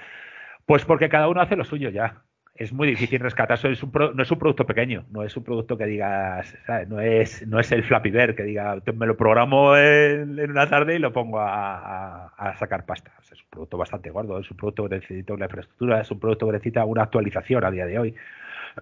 Pues 0.65 0.85
porque 0.85 1.09
cada 1.09 1.27
uno 1.27 1.41
hace 1.41 1.55
lo 1.55 1.65
suyo 1.65 1.89
ya. 1.89 2.21
es 2.55 2.71
muy 2.71 2.87
difícil 2.87 3.19
rescatar. 3.19 3.59
Es 3.65 3.83
un 3.83 3.91
no 4.15 4.23
es 4.23 4.31
un 4.31 4.39
producto 4.39 4.65
pequeño, 4.65 5.05
no 5.11 5.23
es 5.23 5.35
un 5.35 5.43
producto 5.43 5.77
que 5.77 5.85
digas, 5.85 6.55
No 6.87 6.99
es, 6.99 7.45
no 7.47 7.59
es 7.59 7.71
el 7.71 7.83
Flappy 7.83 8.11
Bird 8.11 8.35
que 8.35 8.43
diga, 8.43 8.81
me 8.95 9.05
lo 9.07 9.17
programo 9.17 9.75
en, 9.75 10.39
una 10.39 10.69
tarde 10.69 10.95
y 10.95 10.99
lo 10.99 11.11
pongo 11.11 11.39
a, 11.39 12.55
sacar 12.59 12.85
pasta. 12.85 13.11
es 13.21 13.41
un 13.41 13.49
producto 13.49 13.77
bastante 13.77 14.09
gordo, 14.09 14.39
es 14.39 14.49
un 14.51 14.57
producto 14.57 14.87
que 14.87 14.95
necesita 14.95 15.33
una 15.33 15.45
infraestructura, 15.45 16.01
es 16.01 16.11
un 16.11 16.19
producto 16.19 16.45
que 16.47 16.53
necesita 16.53 16.85
una 16.85 17.03
actualización 17.03 17.63
a 17.65 17.71
día 17.71 17.85
de 17.85 17.99
hoy. 17.99 18.15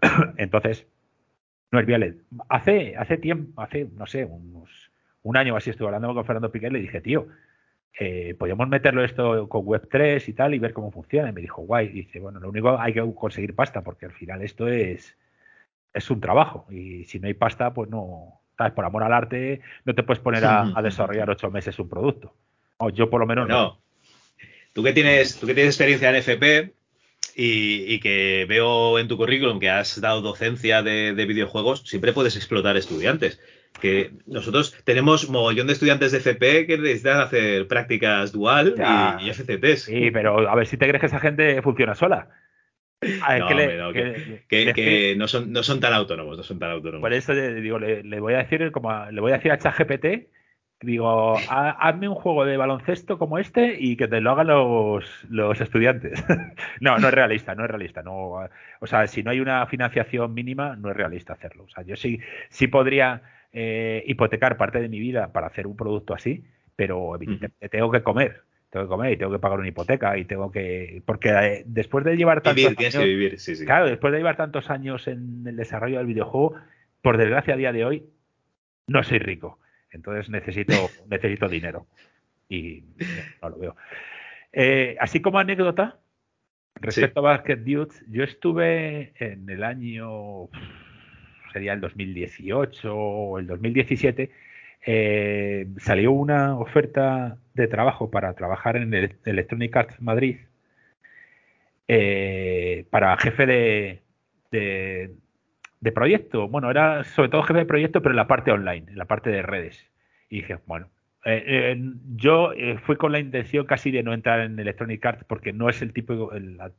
Entonces, 0.37 0.87
no 1.71 1.79
es 1.79 1.85
viable. 1.85 2.17
Hace, 2.49 2.95
hace 2.97 3.17
tiempo, 3.17 3.61
hace, 3.61 3.87
no 3.95 4.05
sé, 4.05 4.25
unos, 4.25 4.91
un 5.23 5.37
año 5.37 5.53
o 5.53 5.57
así 5.57 5.69
estuve 5.69 5.87
hablando 5.87 6.13
con 6.13 6.25
Fernando 6.25 6.51
Piqué 6.51 6.67
y 6.67 6.71
le 6.71 6.79
dije, 6.79 7.01
tío, 7.01 7.27
eh, 7.99 8.35
podríamos 8.37 8.67
meterlo 8.69 9.03
esto 9.03 9.49
con 9.49 9.65
Web3 9.65 10.27
y 10.27 10.33
tal 10.33 10.53
y 10.53 10.59
ver 10.59 10.73
cómo 10.73 10.91
funciona. 10.91 11.29
Y 11.29 11.33
me 11.33 11.41
dijo, 11.41 11.61
guay. 11.61 11.87
Y 11.87 11.91
dice, 12.03 12.19
bueno, 12.19 12.39
lo 12.39 12.49
único 12.49 12.79
hay 12.79 12.93
que 12.93 13.03
conseguir 13.15 13.55
pasta 13.55 13.81
porque 13.81 14.05
al 14.05 14.13
final 14.13 14.41
esto 14.41 14.67
es, 14.67 15.17
es 15.93 16.09
un 16.09 16.21
trabajo 16.21 16.65
y 16.69 17.05
si 17.05 17.19
no 17.19 17.27
hay 17.27 17.33
pasta, 17.33 17.73
pues 17.73 17.89
no, 17.89 18.41
¿sabes? 18.57 18.73
Por 18.73 18.85
amor 18.85 19.03
al 19.03 19.13
arte, 19.13 19.61
no 19.85 19.93
te 19.93 20.03
puedes 20.03 20.21
poner 20.21 20.45
a, 20.45 20.73
desarrollar 20.83 21.29
ocho 21.29 21.51
meses 21.51 21.77
un 21.79 21.89
producto. 21.89 22.33
O 22.77 22.89
yo 22.89 23.09
por 23.09 23.19
lo 23.19 23.27
menos 23.27 23.47
no. 23.47 23.79
Tú 24.73 24.83
que 24.83 24.93
tienes, 24.93 25.37
tú 25.37 25.47
que 25.47 25.53
tienes 25.53 25.75
experiencia 25.75 26.09
en 26.09 26.15
FP 26.15 26.73
y, 27.35 27.99
que 27.99 28.45
veo 28.47 28.97
en 28.99 29.09
tu 29.09 29.17
currículum 29.17 29.59
que 29.59 29.69
has 29.69 29.99
dado 29.99 30.21
docencia 30.21 30.81
de 30.81 31.25
videojuegos, 31.25 31.83
siempre 31.85 32.13
puedes 32.13 32.37
explotar 32.37 32.77
estudiantes 32.77 33.41
que 33.81 34.11
nosotros 34.27 34.77
tenemos 34.85 35.29
mogollón 35.29 35.67
de 35.67 35.73
estudiantes 35.73 36.13
de 36.13 36.19
FP 36.19 36.67
que 36.67 36.77
necesitan 36.77 37.19
hacer 37.19 37.67
prácticas 37.67 38.31
dual 38.31 38.75
y, 39.19 39.27
y, 39.27 39.33
FCTs. 39.33 39.83
Sí, 39.83 40.11
pero 40.11 40.47
a 40.47 40.55
ver 40.55 40.67
si 40.67 40.77
te 40.77 40.87
crees 40.87 41.01
que 41.01 41.07
esa 41.07 41.19
gente 41.19 41.61
funciona 41.61 41.95
sola. 41.95 42.29
no, 43.01 43.91
que, 43.91 45.15
no, 45.17 45.27
son, 45.27 45.51
no 45.51 45.63
son 45.63 45.79
tan 45.79 45.93
autónomos, 45.93 46.37
no 46.37 46.43
son 46.43 46.59
tan 46.59 46.71
autónomos. 46.71 47.01
Por 47.01 47.13
eso 47.13 47.33
digo, 47.33 47.79
le, 47.79 48.19
voy 48.19 48.35
a 48.35 48.43
decir 48.43 48.71
como 48.71 49.05
le 49.11 49.19
voy 49.19 49.31
a 49.31 49.37
decir 49.37 49.51
a 49.51 49.57
ChatGPT, 49.57 50.29
digo, 50.81 51.35
hazme 51.49 52.07
un 52.07 52.15
juego 52.15 52.45
de 52.45 52.57
baloncesto 52.57 53.17
como 53.17 53.39
este 53.39 53.77
y 53.79 53.97
que 53.97 54.07
te 54.07 54.21
lo 54.21 54.31
hagan 54.31 54.47
los, 54.47 55.25
los 55.29 55.59
estudiantes. 55.59 56.23
no, 56.79 56.97
no 56.97 57.07
es 57.07 57.13
realista, 57.13 57.55
no 57.55 57.63
es 57.63 57.71
realista. 57.71 58.03
No, 58.03 58.47
o 58.79 58.87
sea, 58.87 59.07
si 59.07 59.23
no 59.23 59.31
hay 59.31 59.39
una 59.39 59.65
financiación 59.65 60.33
mínima, 60.33 60.75
no 60.75 60.91
es 60.91 60.97
realista 60.97 61.33
hacerlo. 61.33 61.63
O 61.63 61.69
sea, 61.69 61.83
yo 61.83 61.95
sí, 61.95 62.19
sí 62.49 62.67
podría 62.67 63.23
eh, 63.53 64.03
hipotecar 64.07 64.57
parte 64.57 64.79
de 64.79 64.87
mi 64.87 64.99
vida 64.99 65.31
para 65.33 65.47
hacer 65.47 65.67
un 65.67 65.75
producto 65.75 66.13
así, 66.13 66.45
pero 66.75 67.15
evidentemente 67.15 67.67
tengo 67.69 67.91
que 67.91 68.01
comer, 68.01 68.43
tengo 68.69 68.85
que 68.85 68.89
comer 68.89 69.11
y 69.11 69.17
tengo 69.17 69.31
que 69.31 69.39
pagar 69.39 69.59
una 69.59 69.67
hipoteca 69.67 70.17
y 70.17 70.25
tengo 70.25 70.51
que 70.51 71.03
porque 71.05 71.29
eh, 71.29 71.63
después 71.65 72.05
de 72.05 72.15
llevar 72.15 72.41
tantos 72.41 72.65
años, 72.77 73.03
vivir, 73.03 73.37
claro, 73.65 73.87
después 73.87 74.13
de 74.13 74.19
llevar 74.19 74.37
tantos 74.37 74.69
años 74.69 75.07
en 75.07 75.45
el 75.45 75.57
desarrollo 75.57 75.97
del 75.97 76.07
videojuego, 76.07 76.55
por 77.01 77.17
desgracia 77.17 77.55
a 77.55 77.57
día 77.57 77.73
de 77.73 77.83
hoy 77.83 78.05
no 78.87 79.03
soy 79.03 79.19
rico, 79.19 79.59
entonces 79.91 80.29
necesito 80.29 80.73
necesito 81.09 81.49
dinero 81.49 81.87
y 82.47 82.85
no, 83.41 83.49
lo 83.49 83.57
veo. 83.57 83.75
Eh, 84.53 84.95
así 84.99 85.21
como 85.21 85.39
anécdota 85.39 85.99
respecto 86.75 87.19
a 87.19 87.23
Basket 87.23 87.57
Dudes, 87.57 88.03
yo 88.09 88.23
estuve 88.23 89.13
en 89.19 89.49
el 89.49 89.63
año 89.63 90.49
sería 91.51 91.73
el 91.73 91.81
2018 91.81 92.95
o 92.95 93.39
el 93.39 93.47
2017, 93.47 94.31
eh, 94.83 95.67
salió 95.77 96.11
una 96.11 96.57
oferta 96.57 97.37
de 97.53 97.67
trabajo 97.67 98.09
para 98.09 98.33
trabajar 98.33 98.77
en 98.77 98.93
el 98.93 99.15
Electronic 99.25 99.75
Arts 99.75 100.01
Madrid 100.01 100.37
eh, 101.87 102.85
para 102.89 103.15
jefe 103.17 103.45
de, 103.45 104.01
de, 104.49 105.91
proyecto. 105.91 106.47
Bueno, 106.47 106.71
era 106.71 107.03
sobre 107.03 107.29
todo 107.29 107.43
jefe 107.43 107.59
de 107.59 107.65
proyecto, 107.65 108.01
pero 108.01 108.13
en 108.13 108.17
la 108.17 108.27
parte 108.27 108.51
online, 108.51 108.85
en 108.89 108.97
la 108.97 109.05
parte 109.05 109.29
de 109.29 109.43
redes. 109.43 109.87
Y 110.29 110.37
dije, 110.37 110.57
bueno, 110.65 110.89
eh, 111.25 111.79
yo 112.15 112.51
fui 112.83 112.95
con 112.95 113.11
la 113.11 113.19
intención 113.19 113.65
casi 113.67 113.91
de 113.91 114.01
no 114.01 114.13
entrar 114.13 114.39
en 114.39 114.57
Electronic 114.57 115.05
Arts 115.05 115.25
porque 115.25 115.53
no 115.53 115.69
es 115.69 115.81
el 115.83 115.93
tipo, 115.93 116.31
la, 116.33 116.71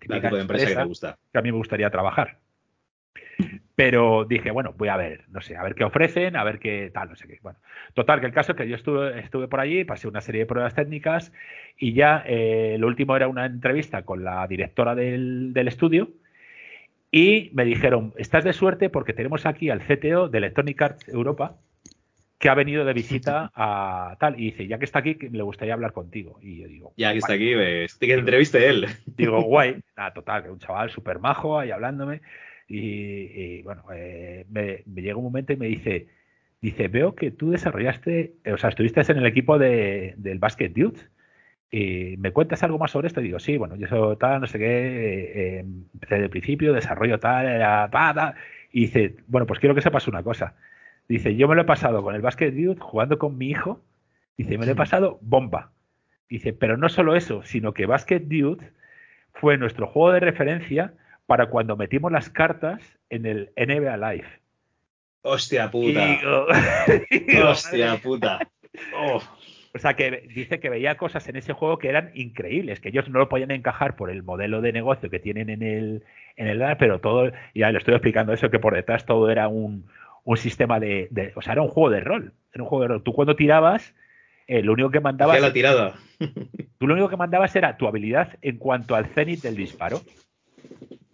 típica 0.00 0.30
de 0.30 0.40
empresa 0.40 0.66
que 0.66 0.74
te 0.74 0.84
gusta. 0.84 1.18
Que 1.32 1.38
a 1.38 1.42
mí 1.42 1.52
me 1.52 1.58
gustaría 1.58 1.90
trabajar. 1.90 2.38
Pero 3.78 4.24
dije, 4.24 4.50
bueno, 4.50 4.74
voy 4.76 4.88
a 4.88 4.96
ver, 4.96 5.22
no 5.28 5.40
sé, 5.40 5.56
a 5.56 5.62
ver 5.62 5.76
qué 5.76 5.84
ofrecen, 5.84 6.34
a 6.34 6.42
ver 6.42 6.58
qué 6.58 6.90
tal, 6.92 7.10
no 7.10 7.14
sé 7.14 7.28
qué. 7.28 7.38
Bueno, 7.40 7.60
total, 7.94 8.18
que 8.18 8.26
el 8.26 8.32
caso 8.32 8.50
es 8.50 8.58
que 8.58 8.68
yo 8.68 8.74
estuve, 8.74 9.20
estuve 9.20 9.46
por 9.46 9.60
allí, 9.60 9.84
pasé 9.84 10.08
una 10.08 10.20
serie 10.20 10.40
de 10.40 10.46
pruebas 10.46 10.74
técnicas 10.74 11.32
y 11.78 11.92
ya 11.92 12.24
eh, 12.26 12.74
lo 12.80 12.88
último 12.88 13.14
era 13.14 13.28
una 13.28 13.46
entrevista 13.46 14.02
con 14.02 14.24
la 14.24 14.44
directora 14.48 14.96
del, 14.96 15.54
estudio 15.68 16.08
y 17.12 17.50
me 17.52 17.64
dijeron, 17.64 18.14
estás 18.16 18.42
de 18.42 18.52
suerte 18.52 18.90
porque 18.90 19.12
tenemos 19.12 19.46
aquí 19.46 19.70
al 19.70 19.78
CTO 19.78 20.28
de 20.28 20.38
Electronic 20.38 20.82
Arts 20.82 21.08
Europa 21.08 21.54
que 22.40 22.48
ha 22.48 22.54
venido 22.54 22.84
de 22.84 22.94
visita 22.94 23.52
a 23.54 24.16
tal. 24.18 24.40
Y 24.40 24.46
dice, 24.46 24.66
ya 24.66 24.80
que 24.80 24.86
está 24.86 24.98
aquí, 24.98 25.16
le 25.30 25.42
gustaría 25.44 25.74
hablar 25.74 25.92
contigo. 25.92 26.40
Y 26.42 26.62
yo 26.62 26.66
digo, 26.66 26.94
ya 26.96 27.12
que 27.12 27.18
está 27.18 27.34
aquí, 27.34 27.52
que 27.52 28.12
entreviste 28.12 28.68
él. 28.68 28.88
Digo, 29.06 29.40
guay. 29.44 29.76
Nada, 29.96 30.12
total, 30.14 30.42
que 30.42 30.50
un 30.50 30.58
chaval 30.58 30.90
súper 30.90 31.20
majo 31.20 31.60
ahí 31.60 31.70
hablándome. 31.70 32.22
Y, 32.68 33.62
bueno, 33.62 33.82
eh, 33.94 34.44
me, 34.50 34.84
llega 35.00 35.16
un 35.16 35.24
momento 35.24 35.52
y 35.54 35.56
me 35.56 35.66
dice, 35.66 36.08
dice, 36.60 36.88
veo 36.88 37.14
que 37.14 37.30
tú 37.30 37.50
desarrollaste, 37.50 38.34
o 38.52 38.58
sea, 38.58 38.68
estuviste 38.68 39.00
en 39.00 39.18
el 39.18 39.26
equipo 39.26 39.58
de, 39.58 40.14
del 40.18 40.38
Basket 40.38 40.68
Dudes. 40.68 41.10
Y 41.70 42.16
me 42.18 42.32
cuentas 42.32 42.62
algo 42.62 42.78
más 42.78 42.90
sobre 42.90 43.08
esto. 43.08 43.20
Y 43.20 43.24
digo, 43.24 43.38
sí, 43.38 43.56
bueno, 43.56 43.76
yo 43.76 43.88
soy 43.88 44.16
tal, 44.16 44.40
no 44.40 44.46
sé 44.46 44.58
qué, 44.58 45.60
eh, 45.60 45.64
desde 45.94 46.16
el 46.16 46.30
principio, 46.30 46.72
desarrollo 46.72 47.18
tal, 47.18 48.34
Y 48.72 48.82
dice, 48.82 49.16
bueno, 49.26 49.46
pues 49.46 49.60
quiero 49.60 49.74
que 49.74 49.82
sepas 49.82 50.08
una 50.08 50.22
cosa. 50.22 50.54
Dice, 51.08 51.36
yo 51.36 51.48
me 51.48 51.54
lo 51.54 51.62
he 51.62 51.64
pasado 51.66 52.02
con 52.02 52.14
el 52.14 52.22
Basket 52.22 52.52
Dude 52.52 52.80
jugando 52.80 53.18
con 53.18 53.38
mi 53.38 53.48
hijo. 53.50 53.82
Dice, 54.36 54.58
me 54.58 54.66
lo 54.66 54.72
he 54.72 54.76
pasado 54.76 55.18
bomba. 55.22 55.72
Dice, 56.28 56.52
pero 56.52 56.76
no 56.76 56.88
solo 56.90 57.16
eso, 57.16 57.42
sino 57.44 57.72
que 57.72 57.86
Basket 57.86 58.20
Dude 58.20 58.70
fue 59.32 59.56
nuestro 59.56 59.86
juego 59.86 60.12
de 60.12 60.20
referencia 60.20 60.94
para 61.28 61.50
cuando 61.50 61.76
metimos 61.76 62.10
las 62.10 62.30
cartas 62.30 62.80
en 63.10 63.26
el 63.26 63.52
NBA 63.54 63.98
Live. 63.98 64.28
Hostia 65.20 65.70
puta. 65.70 66.20
Hostia 67.44 68.00
puta. 68.02 68.50
O 69.74 69.78
sea, 69.78 69.92
que 69.92 70.26
dice 70.34 70.58
que 70.58 70.70
veía 70.70 70.96
cosas 70.96 71.28
en 71.28 71.36
ese 71.36 71.52
juego 71.52 71.76
que 71.76 71.90
eran 71.90 72.12
increíbles, 72.14 72.80
que 72.80 72.88
ellos 72.88 73.10
no 73.10 73.18
lo 73.18 73.28
podían 73.28 73.50
encajar 73.50 73.94
por 73.94 74.08
el 74.08 74.22
modelo 74.22 74.62
de 74.62 74.72
negocio 74.72 75.10
que 75.10 75.18
tienen 75.18 75.50
en 75.50 75.62
el, 75.62 76.02
en 76.36 76.46
el 76.46 76.76
pero 76.78 76.98
todo, 76.98 77.30
ya 77.54 77.70
le 77.70 77.78
estoy 77.78 77.92
explicando 77.92 78.32
eso, 78.32 78.48
que 78.48 78.58
por 78.58 78.74
detrás 78.74 79.04
todo 79.04 79.28
era 79.28 79.48
un, 79.48 79.84
un 80.24 80.36
sistema 80.38 80.80
de, 80.80 81.10
O 81.36 81.42
sea, 81.42 81.52
era 81.52 81.62
un 81.62 81.68
juego 81.68 81.90
de 81.90 82.00
rol. 82.00 82.32
Era 82.54 82.62
un 82.62 82.70
juego 82.70 82.82
de 82.84 82.88
rol. 82.88 83.02
Tú 83.02 83.12
cuando 83.12 83.36
tirabas, 83.36 83.94
eh, 84.46 84.62
lo 84.62 84.72
único 84.72 84.90
que 84.90 85.00
mandabas. 85.00 85.38
la 85.42 85.52
tirada. 85.52 85.92
tú 86.78 86.86
lo 86.86 86.94
único 86.94 87.10
que 87.10 87.18
mandabas 87.18 87.54
era 87.54 87.76
tu 87.76 87.86
habilidad 87.86 88.38
en 88.40 88.56
cuanto 88.56 88.94
al 88.94 89.08
cenit 89.08 89.42
del 89.42 89.56
disparo 89.56 90.00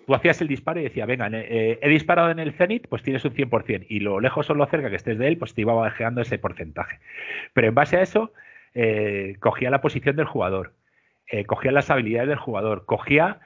tú 0.06 0.14
hacías 0.14 0.40
el 0.40 0.48
disparo 0.48 0.81
y 0.81 0.85
decía, 0.85 1.06
venga, 1.06 1.28
eh, 1.32 1.78
he 1.81 1.89
disparado 1.89 2.31
en 2.31 2.39
el 2.39 2.52
cenit, 2.52 2.86
pues 2.89 3.02
tienes 3.02 3.24
un 3.24 3.32
100%, 3.32 3.86
y 3.89 4.01
lo 4.01 4.20
lejos 4.20 4.48
o 4.51 4.55
lo 4.55 4.66
cerca 4.66 4.90
que 4.90 4.97
estés 4.97 5.18
de 5.18 5.28
él, 5.28 5.39
pues 5.39 5.55
te 5.55 5.62
iba 5.62 5.74
bajando 5.74 6.20
ese 6.20 6.39
porcentaje. 6.39 6.98
Pero 7.52 7.68
en 7.68 7.74
base 7.74 7.97
a 7.97 8.02
eso, 8.02 8.32
eh, 8.74 9.36
cogía 9.40 9.70
la 9.70 9.81
posición 9.81 10.16
del 10.16 10.26
jugador, 10.26 10.74
eh, 11.26 11.44
cogía 11.44 11.72
las 11.72 11.90
habilidades 11.90 12.28
del 12.28 12.39
jugador, 12.39 12.85
cogía 12.86 13.40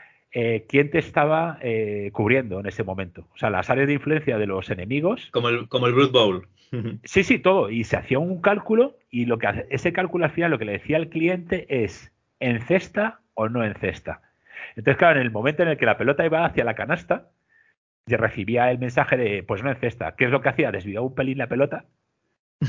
quién 0.68 0.90
te 0.90 0.98
estaba 0.98 1.58
cubriendo 2.12 2.60
en 2.60 2.66
ese 2.66 2.84
momento. 2.84 3.26
O 3.34 3.38
sea, 3.38 3.48
las 3.48 3.70
áreas 3.70 3.88
de 3.88 3.94
influencia 3.94 4.36
de 4.36 4.46
los 4.46 4.68
enemigos. 4.70 5.30
Como 5.32 5.48
el, 5.48 5.68
como 5.68 5.86
el 5.86 5.94
Bowl. 5.94 6.46
sí, 7.04 7.24
sí, 7.24 7.38
todo. 7.38 7.70
Y 7.70 7.84
se 7.84 7.96
hacía 7.96 8.18
un 8.18 8.40
cálculo, 8.42 8.98
y 9.10 9.24
lo 9.24 9.38
que 9.38 9.66
ese 9.70 9.92
cálculo 9.92 10.26
al 10.26 10.30
final 10.30 10.50
lo 10.50 10.58
que 10.58 10.66
le 10.66 10.72
decía 10.72 10.98
al 10.98 11.08
cliente 11.08 11.66
es, 11.82 12.12
¿en 12.40 12.60
cesta 12.60 13.20
o 13.34 13.48
no 13.48 13.64
en 13.64 13.74
cesta? 13.74 14.20
Entonces, 14.76 14.96
claro, 14.96 15.20
en 15.20 15.26
el 15.26 15.32
momento 15.32 15.62
en 15.62 15.70
el 15.70 15.76
que 15.76 15.86
la 15.86 15.98
pelota 15.98 16.24
iba 16.24 16.44
hacia 16.44 16.64
la 16.64 16.74
canasta, 16.74 17.28
y 18.08 18.16
recibía 18.16 18.70
el 18.70 18.78
mensaje 18.78 19.16
de, 19.16 19.42
pues 19.42 19.62
no 19.62 19.70
en 19.70 19.76
cesta. 19.76 20.14
¿Qué 20.16 20.24
es 20.24 20.30
lo 20.30 20.40
que 20.40 20.48
hacía? 20.48 20.72
Desviaba 20.72 21.06
un 21.06 21.14
pelín 21.14 21.38
la 21.38 21.46
pelota 21.46 21.84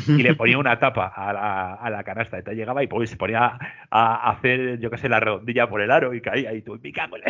y 0.07 0.21
le 0.21 0.35
ponía 0.35 0.57
una 0.57 0.77
tapa 0.79 1.07
a 1.07 1.33
la, 1.33 1.73
a 1.73 1.89
la 1.89 2.03
canasta. 2.03 2.37
Entonces 2.37 2.57
llegaba 2.57 2.83
y 2.83 2.87
pues, 2.87 3.09
se 3.09 3.17
ponía 3.17 3.57
a, 3.89 4.31
hacer, 4.31 4.79
yo 4.79 4.89
qué 4.89 4.97
sé, 4.97 5.09
la 5.09 5.19
redondilla 5.19 5.69
por 5.69 5.81
el 5.81 5.91
aro 5.91 6.13
y 6.13 6.21
caía 6.21 6.53
y 6.53 6.61
tú, 6.61 6.79
picándole. 6.79 7.25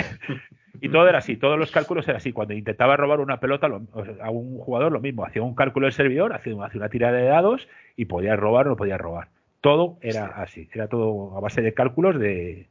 Y 0.82 0.90
todo 0.90 1.08
era 1.10 1.18
así, 1.18 1.36
todos 1.36 1.60
los 1.60 1.72
cálculos 1.72 2.08
eran 2.08 2.18
así. 2.18 2.32
Cuando 2.32 2.54
intentaba 2.54 2.96
robar 2.96 3.20
una 3.20 3.40
pelota 3.40 3.68
a 3.68 4.30
un 4.30 4.58
jugador, 4.60 4.92
lo 4.92 5.02
mismo. 5.02 5.26
Hacía 5.26 5.42
un 5.42 5.56
cálculo 5.56 5.86
del 5.86 5.94
servidor, 5.94 6.34
hacía, 6.34 6.56
una 6.56 6.90
tirada 6.90 7.18
de 7.18 7.26
dados 7.26 7.68
y 7.96 8.06
podía 8.06 8.36
robar 8.36 8.68
o 8.68 8.70
no 8.72 8.76
podía 8.78 8.98
robar. 8.98 9.28
Todo 9.62 9.98
era 10.02 10.28
así, 10.28 10.70
era 10.74 10.88
todo 10.88 11.36
a 11.36 11.42
base 11.42 11.62
de 11.62 11.74
cálculos 11.74 12.18
de, 12.18 12.70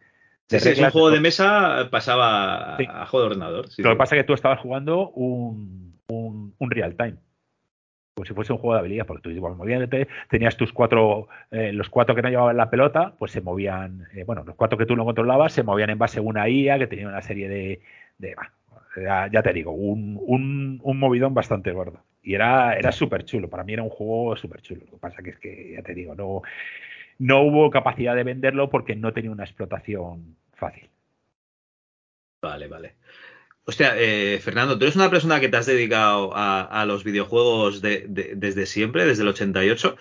si 0.49 0.57
es 0.57 0.79
un 0.79 0.91
juego 0.91 1.11
de 1.11 1.21
mesa, 1.21 1.89
pasaba 1.91 2.77
a 2.77 3.07
juego 3.07 3.27
de 3.27 3.31
ordenador. 3.33 3.67
Lo 3.77 3.91
que 3.91 3.97
pasa 3.97 4.17
es 4.17 4.23
que 4.23 4.27
tú 4.27 4.35
estabas 4.35 4.61
jugando 4.61 5.11
un, 5.11 5.99
un, 6.09 6.71
real 6.71 6.97
time. 6.97 7.17
Como 8.15 8.25
si 8.25 8.35
fuese 8.35 8.53
un 8.53 8.59
juego 8.59 8.75
de 8.75 8.81
habilidad, 8.81 9.07
porque 9.07 9.23
tú 9.23 9.31
ibas 9.31 9.57
moviéndote, 9.57 10.09
tenías 10.29 10.57
tus 10.57 10.73
cuatro, 10.73 11.29
eh, 11.51 11.73
los 11.73 11.89
cuatro 11.89 12.15
que 12.15 12.23
no 12.23 12.31
llevaban 12.31 12.57
la 12.57 12.71
pelota, 12.71 13.15
pues 13.19 13.31
se 13.31 13.41
movían, 13.41 14.09
eh, 14.15 14.25
bueno, 14.25 14.43
los 14.45 14.57
cuatro 14.57 14.77
que 14.77 14.87
tú 14.87 14.97
no 14.97 15.05
controlabas 15.05 15.53
se 15.53 15.63
movían 15.63 15.91
en 15.91 15.99
base 15.99 16.19
a 16.19 16.23
una 16.23 16.49
IA 16.49 16.79
que 16.79 16.89
tenía 16.89 17.09
una 17.09 17.23
serie 17.23 17.49
de, 17.49 17.81
ya, 19.33 19.43
te 19.43 19.53
digo, 19.53 19.73
un, 19.73 20.19
un, 20.21 20.81
un, 20.83 20.99
movidón 20.99 21.35
bastante 21.35 21.73
gordo. 21.73 22.03
Y 22.23 22.35
era, 22.35 22.77
era 22.77 22.93
súper 22.93 23.25
chulo, 23.25 23.49
para 23.49 23.65
mí 23.65 23.73
era 23.73 23.83
un 23.83 23.91
juego 23.91 24.37
súper 24.37 24.63
chulo. 24.63 24.83
Lo 24.87 24.93
que 24.93 24.99
pasa 24.99 25.23
que 25.23 25.31
es 25.31 25.39
que, 25.39 25.73
ya 25.77 25.83
te 25.83 25.95
digo, 25.95 26.15
no, 26.15 26.43
no 27.19 27.43
hubo 27.43 27.71
capacidad 27.71 28.15
de 28.15 28.25
venderlo 28.25 28.71
porque 28.71 28.97
no 28.97 29.13
tenía 29.13 29.31
una 29.31 29.45
explotación 29.45 30.37
fácil. 30.55 30.89
Vale, 32.41 32.69
vale. 32.69 32.95
Hostia, 33.69 33.95
eh, 33.99 34.39
Fernando, 34.41 34.79
tú 34.79 34.85
eres 34.85 34.97
una 34.97 35.11
persona 35.11 35.41
que 35.41 35.51
te 35.51 35.57
has 35.59 35.67
dedicado 35.67 36.33
a, 36.35 36.87
los 36.87 37.05
videojuegos 37.05 37.83
desde 37.83 38.65
siempre, 38.65 39.05
desde 39.05 39.25
el 39.25 39.29
88. 39.29 39.95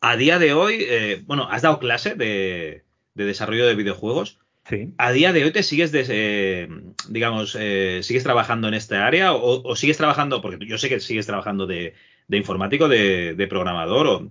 A 0.00 0.16
día 0.16 0.38
de 0.38 0.54
hoy, 0.54 0.86
eh, 0.88 1.22
bueno, 1.26 1.46
has 1.50 1.60
dado 1.60 1.80
clase 1.80 2.14
de, 2.14 2.84
desarrollo 3.14 3.66
de 3.66 3.74
videojuegos. 3.74 4.38
Sí. 4.66 4.94
¿A 4.96 5.12
día 5.12 5.34
de 5.34 5.44
hoy 5.44 5.50
te 5.50 5.62
sigues, 5.62 5.92
eh, 5.94 6.66
digamos, 7.10 7.52
sigues 7.52 8.22
trabajando 8.22 8.68
en 8.68 8.74
esta 8.74 9.06
área 9.06 9.34
o, 9.34 9.76
sigues 9.76 9.98
trabajando, 9.98 10.40
porque 10.40 10.64
yo 10.64 10.78
sé 10.78 10.88
que 10.88 11.00
sigues 11.00 11.26
trabajando 11.26 11.66
de, 11.66 11.92
informático, 12.30 12.88
de, 12.88 13.46
programador, 13.50 14.06
o 14.06 14.30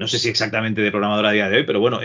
no 0.00 0.08
sé 0.08 0.18
si 0.18 0.28
exactamente 0.28 0.80
de 0.80 0.90
programador 0.90 1.26
a 1.26 1.32
día 1.32 1.48
de 1.48 1.58
hoy, 1.58 1.62
pero 1.64 1.78
bueno, 1.78 2.00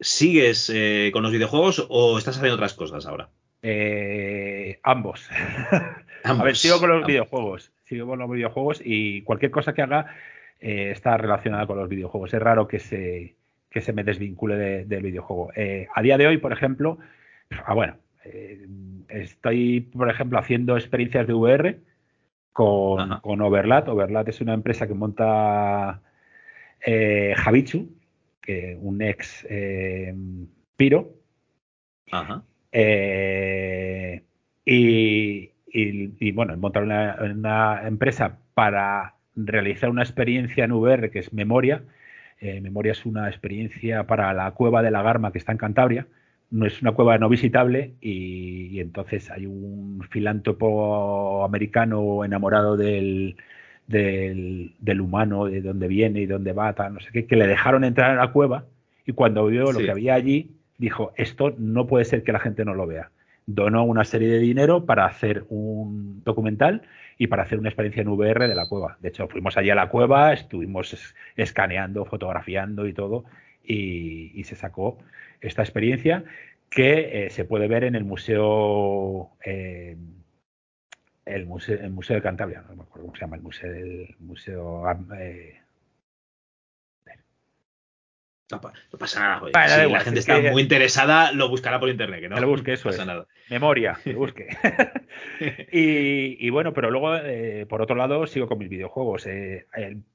¿sigues 0.00 0.70
con 1.12 1.22
los 1.22 1.32
videojuegos 1.32 1.86
o 1.88 2.18
estás 2.18 2.36
haciendo 2.36 2.56
otras 2.56 2.74
cosas 2.74 3.06
ahora? 3.06 3.30
Eh, 3.68 4.78
ambos. 4.84 5.28
A 6.24 6.34
ver, 6.34 6.56
sigo 6.56 6.78
con 6.78 6.90
los 6.90 7.04
videojuegos. 7.04 7.72
Sigo 7.84 8.06
con 8.06 8.18
los 8.20 8.30
videojuegos 8.30 8.80
y 8.84 9.22
cualquier 9.22 9.50
cosa 9.50 9.74
que 9.74 9.82
haga 9.82 10.14
eh, 10.60 10.90
está 10.92 11.16
relacionada 11.16 11.66
con 11.66 11.78
los 11.78 11.88
videojuegos. 11.88 12.32
Es 12.32 12.40
raro 12.40 12.68
que 12.68 12.78
se, 12.78 13.34
que 13.68 13.80
se 13.80 13.92
me 13.92 14.04
desvincule 14.04 14.84
del 14.84 15.02
videojuego. 15.02 15.50
Eh, 15.56 15.88
a 15.92 16.02
día 16.02 16.16
de 16.16 16.28
hoy, 16.28 16.38
por 16.38 16.52
ejemplo, 16.52 16.98
ah, 17.64 17.74
bueno, 17.74 17.96
estoy, 19.08 19.80
por 19.80 20.10
ejemplo, 20.10 20.38
haciendo 20.38 20.76
experiencias 20.76 21.26
de 21.26 21.34
VR 21.34 21.78
con, 22.52 23.18
con 23.20 23.40
Overlat. 23.40 23.88
Overlat 23.88 24.28
es 24.28 24.40
una 24.40 24.54
empresa 24.54 24.86
que 24.86 24.94
monta 24.94 26.02
Javichu, 26.84 27.88
un 28.80 29.02
ex 29.02 29.46
Piro. 30.76 31.14
Ajá. 32.10 32.44
Eh, 32.72 34.22
y, 34.64 36.32
bueno, 36.32 36.56
montar 36.56 36.82
una, 36.82 37.86
empresa 37.86 38.38
para 38.54 39.14
realizar 39.34 39.90
una 39.90 40.02
experiencia 40.02 40.64
en 40.64 40.72
VR 40.72 41.10
que 41.10 41.20
es 41.20 41.32
Memoria. 41.32 41.84
Eh, 42.40 42.60
Memoria 42.60 42.92
es 42.92 43.06
una 43.06 43.28
experiencia 43.28 44.06
para 44.06 44.32
la 44.34 44.50
cueva 44.52 44.82
de 44.82 44.90
la 44.90 45.02
Garma 45.02 45.32
que 45.32 45.38
está 45.38 45.52
en 45.52 45.58
Cantabria. 45.58 46.06
No 46.50 46.66
es 46.66 46.82
una 46.82 46.92
cueva 46.92 47.18
no 47.18 47.28
visitable 47.28 47.94
y, 48.00 48.78
entonces 48.80 49.30
hay 49.30 49.46
un 49.46 50.06
filántropo 50.10 51.44
americano 51.44 52.24
enamorado 52.24 52.76
del, 52.76 53.36
del, 53.86 55.00
humano, 55.00 55.46
de 55.46 55.60
dónde 55.60 55.88
viene 55.88 56.20
y 56.20 56.26
dónde 56.26 56.52
va, 56.52 56.74
no 56.90 57.00
sé 57.00 57.10
qué, 57.12 57.26
que 57.26 57.36
le 57.36 57.46
dejaron 57.46 57.84
entrar 57.84 58.10
a 58.10 58.14
la 58.24 58.32
cueva 58.32 58.64
y 59.06 59.12
cuando 59.12 59.46
vio 59.46 59.72
lo 59.72 59.78
que 59.78 59.90
había 59.90 60.14
allí, 60.14 60.50
dijo, 60.78 61.12
esto 61.16 61.54
no 61.58 61.86
puede 61.86 62.04
ser 62.04 62.24
que 62.24 62.32
la 62.32 62.40
gente 62.40 62.64
no 62.64 62.74
lo 62.74 62.86
vea. 62.86 63.10
Donó 63.46 63.84
una 63.84 64.04
serie 64.04 64.28
de 64.28 64.40
dinero 64.40 64.84
para 64.84 65.06
hacer 65.06 65.44
un 65.48 66.22
documental 66.24 66.82
y 67.16 67.28
para 67.28 67.44
hacer 67.44 67.58
una 67.58 67.68
experiencia 67.68 68.02
en 68.02 68.08
VR 68.08 68.48
de 68.48 68.54
la 68.56 68.68
cueva. 68.68 68.98
De 69.00 69.08
hecho, 69.08 69.28
fuimos 69.28 69.56
allí 69.56 69.70
a 69.70 69.76
la 69.76 69.88
cueva, 69.88 70.32
estuvimos 70.32 71.14
escaneando, 71.36 72.04
fotografiando 72.04 72.86
y 72.86 72.92
todo, 72.92 73.24
y, 73.64 74.42
se 74.44 74.56
sacó 74.56 74.98
esta 75.40 75.62
experiencia 75.62 76.24
que 76.70 77.26
eh, 77.26 77.30
se 77.30 77.44
puede 77.44 77.68
ver 77.68 77.84
en 77.84 77.94
el 77.94 78.04
museo, 78.04 79.30
eh, 79.44 79.96
el 81.26 81.46
museo, 81.46 81.78
el 81.78 81.90
museo 81.90 82.16
de 82.16 82.22
Cantabria, 82.22 82.62
no 82.62 82.76
me 82.76 82.82
acuerdo 82.82 83.06
cómo 83.06 83.14
se 83.14 83.20
llama 83.20 83.36
el 83.36 83.42
museo, 83.42 83.70
el 83.70 84.16
museo 84.20 84.84
eh, 85.18 85.60
no, 88.48 88.60
pasa 88.60 89.20
nada, 89.20 89.38
joder. 89.40 89.54
si 89.68 89.90
la 89.90 90.00
gente 90.00 90.20
está 90.20 90.40
muy 90.52 90.62
interesada, 90.62 91.32
lo 91.32 91.48
buscará 91.48 91.80
por 91.80 91.88
internet. 91.88 92.20
Que 92.20 92.28
no, 92.28 92.38
lo 92.38 92.46
busque, 92.46 92.74
eso 92.74 92.90
Nada. 93.04 93.26
Memoria, 93.50 93.98
lo 94.04 94.18
busque. 94.18 94.46
y, 95.72 96.48
bueno, 96.50 96.72
pero 96.72 96.92
luego, 96.92 97.16
eh, 97.16 97.66
por 97.68 97.82
otro 97.82 97.96
lado, 97.96 98.24
sigo 98.28 98.46
con 98.46 98.58
mis 98.58 98.68
videojuegos. 98.68 99.26
Eh, 99.26 99.66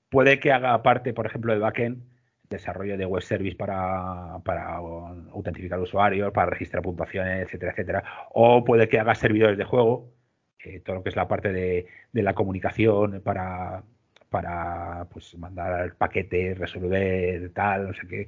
puede 0.09 0.39
que 0.39 0.53
haga 0.53 0.81
parte, 0.81 1.13
por 1.13 1.25
ejemplo, 1.25 1.51
de 1.51 1.59
backend, 1.59 2.03
desarrollo 2.49 2.97
de 2.97 3.05
web 3.05 3.21
service 3.21 3.57
para, 3.57 4.39
para 4.45 4.75
autentificar 4.75 5.79
usuarios, 5.79 6.31
para 6.31 6.49
registrar 6.49 6.81
puntuaciones, 6.83 7.47
etcétera, 7.47 7.73
etcétera. 7.73 8.03
O 8.29 8.63
puede 8.63 8.87
que 8.87 8.97
haga 8.97 9.13
servidores 9.13 9.57
de 9.57 9.65
juego, 9.65 10.09
eh, 10.65 10.79
todo 10.79 10.97
lo 10.97 11.03
que 11.03 11.09
es 11.09 11.15
la 11.15 11.27
parte 11.27 11.51
de, 11.51 11.87
de 12.11 12.23
la 12.23 12.33
comunicación 12.33 13.21
para 13.21 13.83
para 14.31 15.09
pues 15.11 15.37
mandar 15.37 15.95
paquetes, 15.97 16.57
resolver 16.57 17.51
tal, 17.53 17.87
no 17.87 17.93
sé 17.93 18.07
qué. 18.07 18.27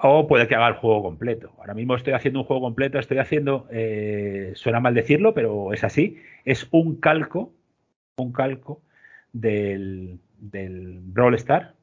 O 0.00 0.28
puede 0.28 0.46
que 0.46 0.54
haga 0.54 0.68
el 0.68 0.74
juego 0.74 1.02
completo. 1.02 1.54
Ahora 1.56 1.72
mismo 1.72 1.94
estoy 1.96 2.12
haciendo 2.12 2.40
un 2.40 2.44
juego 2.44 2.60
completo, 2.60 2.98
estoy 2.98 3.16
haciendo, 3.16 3.66
eh, 3.70 4.52
suena 4.54 4.80
mal 4.80 4.92
decirlo, 4.92 5.32
pero 5.32 5.72
es 5.72 5.82
así, 5.82 6.18
es 6.44 6.68
un 6.72 7.00
calco, 7.00 7.54
un 8.18 8.32
calco 8.32 8.82
del, 9.32 10.20
del 10.38 10.98
Brawl 11.00 11.34
Star. 11.36 11.74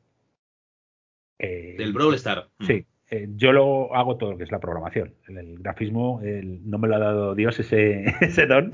Eh, 1.39 1.77
del 1.79 1.93
Brawl 1.93 2.13
Star. 2.13 2.49
Sí, 2.59 2.85
eh, 3.09 3.27
yo 3.37 3.53
lo 3.53 3.95
hago 3.95 4.17
todo 4.17 4.33
lo 4.33 4.37
que 4.37 4.43
es 4.43 4.51
la 4.51 4.59
programación. 4.59 5.15
El, 5.27 5.57
grafismo 5.57 6.21
no 6.21 6.77
me 6.77 6.87
lo 6.87 6.95
ha 6.95 6.99
dado 6.99 7.33
Dios 7.33 7.59
ese, 7.59 8.05
ese 8.21 8.45
don. 8.45 8.71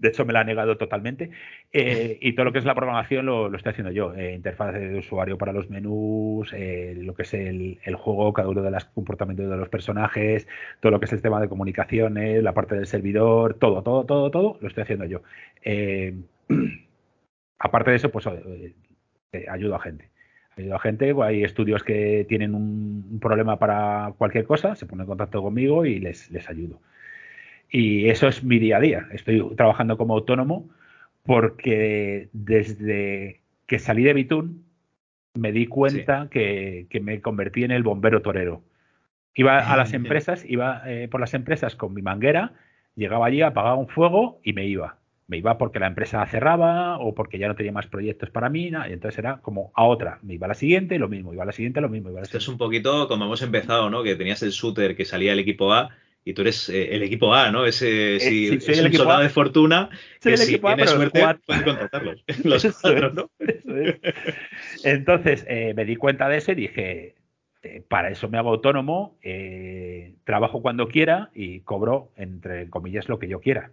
De 0.00 0.08
hecho 0.08 0.24
me 0.24 0.32
la 0.32 0.40
ha 0.40 0.44
negado 0.44 0.76
totalmente. 0.76 1.30
Eh, 1.72 2.18
y 2.20 2.32
todo 2.34 2.46
lo 2.46 2.52
que 2.52 2.58
es 2.58 2.64
la 2.64 2.74
programación 2.74 3.26
lo, 3.26 3.54
estoy 3.54 3.70
haciendo 3.70 3.92
yo. 3.92 4.14
Eh, 4.14 4.34
interfaz 4.34 4.74
de 4.74 4.98
usuario 4.98 5.38
para 5.38 5.52
los 5.52 5.70
menús, 5.70 6.52
eh, 6.54 6.94
lo 6.96 7.14
que 7.14 7.22
es 7.22 7.34
el, 7.34 7.78
juego, 7.96 8.32
cada 8.32 8.48
uno 8.48 8.62
de 8.62 8.70
los 8.70 8.84
comportamientos 8.86 9.48
de 9.50 9.56
los 9.56 9.68
personajes, 9.68 10.48
todo 10.80 10.92
lo 10.92 11.00
que 11.00 11.06
es 11.06 11.12
el 11.12 11.22
tema 11.22 11.40
de 11.40 11.48
comunicaciones, 11.48 12.42
la 12.42 12.54
parte 12.54 12.74
del 12.76 12.86
servidor, 12.86 13.54
todo, 13.54 13.82
todo, 13.82 14.04
todo, 14.06 14.30
todo, 14.30 14.58
lo 14.60 14.68
estoy 14.68 14.82
haciendo 14.82 15.04
yo. 15.04 15.22
aparte 17.58 17.90
de 17.90 17.96
eso, 17.96 18.10
pues 18.10 18.26
ayudo 19.48 19.74
a 19.74 19.80
gente. 19.80 20.10
Ayudo 20.56 20.76
a 20.76 20.80
gente, 20.80 21.14
hay 21.22 21.44
estudios 21.44 21.84
que 21.84 22.26
tienen 22.28 22.54
un, 22.54 23.18
problema 23.20 23.58
para 23.58 24.14
cualquier 24.18 24.46
cosa, 24.46 24.74
se 24.74 24.86
ponen 24.86 25.02
en 25.02 25.08
contacto 25.08 25.42
conmigo 25.42 25.84
y 25.84 26.00
les, 26.00 26.30
les 26.30 26.48
ayudo. 26.48 26.80
Y 27.70 28.08
eso 28.08 28.28
es 28.28 28.42
mi 28.42 28.58
día 28.58 28.78
a 28.78 28.80
día. 28.80 29.06
Estoy 29.12 29.54
trabajando 29.56 29.96
como 29.96 30.14
autónomo 30.14 30.68
porque 31.24 32.28
desde 32.32 33.40
que 33.66 33.78
salí 33.78 34.02
de 34.02 34.14
Bitún 34.14 34.64
me 35.34 35.52
di 35.52 35.66
cuenta 35.66 36.28
que, 36.30 36.88
me 37.02 37.20
convertí 37.20 37.62
en 37.62 37.70
el 37.70 37.84
bombero 37.84 38.22
torero. 38.22 38.62
Iba 39.34 39.58
a 39.58 39.76
las 39.76 39.92
empresas, 39.94 40.44
iba 40.44 40.82
eh, 40.86 41.08
por 41.08 41.20
las 41.20 41.34
empresas 41.34 41.76
con 41.76 41.94
mi 41.94 42.02
manguera, 42.02 42.54
llegaba 42.96 43.26
allí, 43.26 43.42
apagaba 43.42 43.76
un 43.76 43.88
fuego 43.88 44.40
y 44.42 44.52
me 44.52 44.66
iba. 44.66 44.96
Me 45.28 45.36
iba 45.36 45.56
porque 45.58 45.78
la 45.78 45.86
empresa 45.86 46.26
cerraba 46.26 46.98
o 46.98 47.14
porque 47.14 47.38
ya 47.38 47.46
no 47.46 47.54
tenía 47.54 47.70
más 47.70 47.86
proyectos 47.86 48.30
para 48.30 48.48
mí, 48.48 48.64
y 48.64 48.92
entonces 48.92 49.16
era 49.16 49.36
como 49.36 49.70
a 49.76 49.84
otra. 49.84 50.18
Me 50.22 50.34
iba 50.34 50.46
a 50.46 50.48
la 50.48 50.54
siguiente, 50.54 50.98
lo 50.98 51.08
mismo, 51.08 51.32
iba 51.32 51.44
a 51.44 51.46
la 51.46 51.52
siguiente, 51.52 51.80
lo 51.80 51.88
mismo. 51.88 52.10
Esto 52.18 52.38
es 52.38 52.48
un 52.48 52.58
poquito 52.58 53.06
como 53.06 53.26
hemos 53.26 53.40
empezado, 53.42 53.90
¿no? 53.90 54.02
Que 54.02 54.16
tenías 54.16 54.42
el 54.42 54.50
shooter 54.50 54.96
que 54.96 55.04
salía 55.04 55.32
el 55.32 55.38
equipo 55.38 55.72
A 55.72 55.90
y 56.24 56.34
tú 56.34 56.42
eres 56.42 56.68
eh, 56.68 56.94
el 56.94 57.02
equipo 57.02 57.34
A, 57.34 57.50
¿no? 57.50 57.64
Ese, 57.64 58.16
eh, 58.16 58.20
si 58.20 58.46
es 58.54 58.82
un 58.82 58.92
soldado 58.92 59.22
de 59.22 59.30
fortuna, 59.30 59.88
que 60.20 60.36
si 60.36 60.58
tienes 60.58 60.90
suerte 60.90 61.20
puedes 61.46 61.62
contratarlos. 61.62 62.24
Los 62.44 62.78
cuatro, 62.80 63.12
¿no? 63.12 63.30
Entonces 64.84 65.44
eh, 65.48 65.72
me 65.74 65.84
di 65.84 65.96
cuenta 65.96 66.28
de 66.28 66.36
eso 66.38 66.52
y 66.52 66.56
dije, 66.56 67.14
para 67.88 68.10
eso 68.10 68.28
me 68.28 68.38
hago 68.38 68.50
autónomo, 68.50 69.18
trabajo 70.24 70.62
cuando 70.62 70.88
quiera 70.88 71.30
y 71.34 71.60
cobro, 71.60 72.10
entre 72.16 72.68
comillas, 72.68 73.08
lo 73.08 73.18
que 73.18 73.28
yo 73.28 73.40
quiera. 73.40 73.70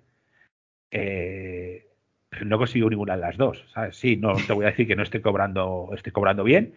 no 0.91 2.57
consigo 2.57 2.89
ninguna 2.89 3.15
de 3.15 3.21
las 3.21 3.37
dos, 3.37 3.65
¿sabes? 3.73 3.97
Sí, 3.97 4.15
no 4.15 4.35
te 4.35 4.53
voy 4.53 4.65
a 4.65 4.69
decir 4.69 4.87
que 4.87 4.95
no 4.95 5.03
estoy 5.03 5.19
cobrando, 5.21 5.89
estoy 5.93 6.13
cobrando 6.13 6.43
bien, 6.45 6.73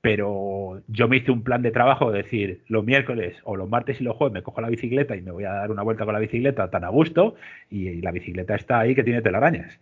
pero 0.00 0.82
yo 0.88 1.08
me 1.08 1.18
hice 1.18 1.30
un 1.30 1.42
plan 1.42 1.62
de 1.62 1.70
trabajo 1.70 2.10
de 2.10 2.22
decir 2.22 2.62
los 2.68 2.84
miércoles 2.84 3.36
o 3.44 3.56
los 3.56 3.68
martes 3.68 4.00
y 4.00 4.04
los 4.04 4.16
jueves 4.16 4.32
me 4.32 4.42
cojo 4.42 4.60
la 4.60 4.70
bicicleta 4.70 5.14
y 5.14 5.22
me 5.22 5.30
voy 5.30 5.44
a 5.44 5.52
dar 5.52 5.70
una 5.70 5.82
vuelta 5.82 6.04
con 6.04 6.14
la 6.14 6.20
bicicleta 6.20 6.70
tan 6.70 6.84
a 6.84 6.88
gusto 6.88 7.34
y, 7.68 8.00
la 8.00 8.12
bicicleta 8.12 8.54
está 8.54 8.80
ahí 8.80 8.94
que 8.94 9.04
tiene 9.04 9.20
telarañas. 9.20 9.78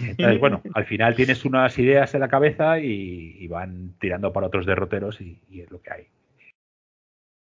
Entonces, 0.00 0.38
bueno, 0.40 0.62
al 0.74 0.84
final 0.84 1.16
tienes 1.16 1.44
unas 1.44 1.76
ideas 1.78 2.14
en 2.14 2.20
la 2.20 2.28
cabeza 2.28 2.78
y, 2.78 3.46
van 3.48 3.94
tirando 3.98 4.32
para 4.32 4.46
otros 4.46 4.64
derroteros 4.64 5.20
y, 5.20 5.40
es 5.50 5.70
lo 5.70 5.82
que 5.82 5.92
hay. 5.92 6.06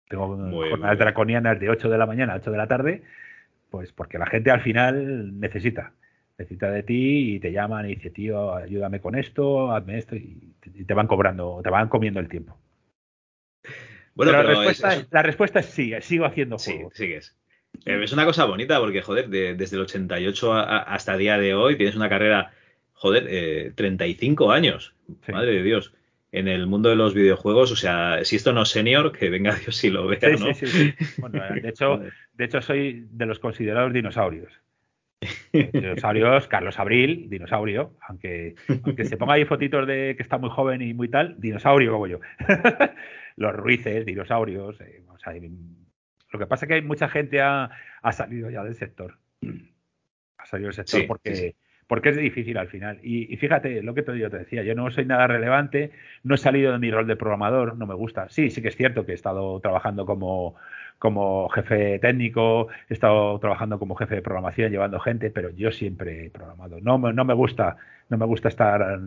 Tengo 0.08 0.28
jornadas 0.70 1.00
draconianas 1.00 1.60
de 1.60 1.70
8 1.70 1.90
de 1.90 1.98
la 1.98 2.06
mañana 2.06 2.34
a 2.34 2.38
8 2.38 2.52
de 2.52 2.58
la 2.58 2.68
tarde, 2.68 3.02
pues 3.72 3.92
porque 3.92 4.20
la 4.20 4.28
gente 4.28 4.52
al 4.52 4.62
final 4.62 5.40
necesita 5.40 5.94
necesita 6.44 6.70
de 6.70 6.84
ti 6.84 7.36
y 7.36 7.40
te 7.40 7.52
llaman 7.52 7.90
y 7.90 7.96
dice, 7.96 8.10
tío, 8.10 8.56
ayúdame 8.56 9.02
con 9.02 9.16
esto, 9.16 9.72
hazme 9.72 9.98
esto 9.98 10.16
y 10.16 10.54
te 10.86 10.94
van 10.94 11.08
cobrando, 11.08 11.62
te 11.64 11.70
van 11.70 11.90
comiendo 11.90 12.20
el 12.20 12.30
tiempo. 12.30 12.58
Bueno, 14.16 14.32
pero, 14.32 14.44
la, 14.44 14.50
respuesta, 14.50 14.96
es, 14.96 15.08
la 15.12 15.22
respuesta 15.24 15.60
es 15.60 15.66
sí, 15.68 15.94
sigo 16.02 16.26
haciendo 16.26 16.58
juegos. 16.58 16.94
Sí, 16.94 17.04
sigues. 17.04 17.36
Eh, 17.86 18.04
es 18.04 18.14
una 18.14 18.26
cosa 18.26 18.46
bonita 18.46 18.80
porque, 18.80 19.02
joder, 19.02 19.30
desde 19.30 19.76
el 19.76 19.82
88 19.82 20.54
hasta 20.54 21.14
el 21.14 21.20
día 21.20 21.38
de 21.38 21.56
hoy 21.56 21.78
tienes 21.78 21.96
una 21.96 22.10
carrera, 22.10 22.52
joder, 22.94 23.26
eh, 23.30 23.72
35 23.76 24.52
años. 24.52 24.94
Madre 25.28 25.54
de 25.54 25.64
Dios. 25.64 25.94
En 26.32 26.48
el 26.48 26.66
mundo 26.66 26.90
de 26.90 26.96
los 26.96 27.14
videojuegos, 27.14 27.72
o 27.72 27.76
sea, 27.76 28.24
si 28.24 28.36
esto 28.36 28.54
no 28.54 28.64
es 28.64 28.70
senior, 28.70 29.12
que 29.12 29.30
venga 29.30 29.56
Dios 29.56 29.76
si 29.76 29.90
lo 29.90 30.08
vea, 30.08 30.20
¿no? 30.40 30.54
Sí, 30.54 30.66
sí, 30.66 30.94
bueno, 31.18 31.44
de 31.62 31.70
hecho, 31.70 32.02
de 32.34 32.46
hecho, 32.46 32.62
soy 32.62 33.08
de 33.12 33.26
los 33.26 33.40
considerados 33.40 33.94
dinosaurios. 33.94 34.52
Dinosaurios, 35.52 36.48
Carlos 36.48 36.80
Abril, 36.80 37.30
dinosaurio, 37.30 37.94
aunque, 38.02 38.56
aunque 38.84 39.06
se 39.06 39.18
ponga 39.18 39.34
ahí 39.34 39.46
fotitos 39.46 39.88
de 39.88 40.16
que 40.16 40.24
está 40.24 40.38
muy 40.38 40.50
joven 40.50 40.82
y 40.82 40.94
muy 40.94 41.10
tal, 41.10 41.40
dinosaurio 41.40 41.92
como 41.92 42.08
yo. 42.08 42.20
Los 43.36 43.56
Ruices, 43.56 44.06
dinosaurios, 44.06 44.80
eh, 44.82 45.04
o 45.08 45.18
sea, 45.18 45.34
lo 45.34 46.40
que 46.40 46.48
pasa 46.48 46.66
es 46.66 46.68
que 46.68 46.74
hay 46.76 46.82
mucha 46.82 47.08
gente 47.10 47.42
ha, 47.42 47.70
ha 48.02 48.12
salido 48.12 48.50
ya 48.50 48.64
del 48.64 48.76
sector. 48.76 49.18
Ha 50.38 50.46
salido 50.46 50.68
del 50.68 50.76
sector 50.76 51.08
porque, 51.08 51.56
porque 51.94 52.10
es 52.10 52.18
difícil 52.18 52.58
al 52.58 52.70
final. 52.70 52.98
Y, 53.04 53.38
fíjate, 53.38 53.84
lo 53.84 53.94
que 53.94 54.02
te, 54.02 54.18
yo 54.18 54.28
te 54.32 54.40
decía, 54.40 54.64
yo 54.64 54.74
no 54.74 54.90
soy 54.90 55.06
nada 55.06 55.28
relevante, 55.28 55.92
no 56.24 56.34
he 56.34 56.40
salido 56.40 56.72
de 56.72 56.80
mi 56.80 56.90
rol 56.90 57.06
de 57.06 57.16
programador, 57.16 57.78
no 57.78 57.86
me 57.86 57.94
gusta. 57.94 58.30
Sí, 58.30 58.50
sí 58.50 58.64
que 58.64 58.70
es 58.70 58.76
cierto 58.76 59.06
que 59.06 59.12
he 59.12 59.16
estado 59.16 59.60
trabajando 59.60 60.04
como, 60.04 60.56
como 60.98 61.50
jefe 61.50 62.00
técnico, 62.00 62.70
he 62.90 62.96
estado 62.96 63.38
trabajando 63.38 63.78
como 63.78 63.94
jefe 63.94 64.16
de 64.16 64.22
programación, 64.24 64.72
llevando 64.72 65.00
gente, 65.00 65.30
pero 65.30 65.52
yo 65.52 65.72
siempre 65.72 66.26
he 66.26 66.30
programado. 66.32 66.80
No, 66.82 66.98
no 66.98 67.26
me 67.26 67.34
gusta, 67.36 67.78
no 68.10 68.18
me 68.18 68.26
gusta 68.26 68.48
estar 68.48 69.00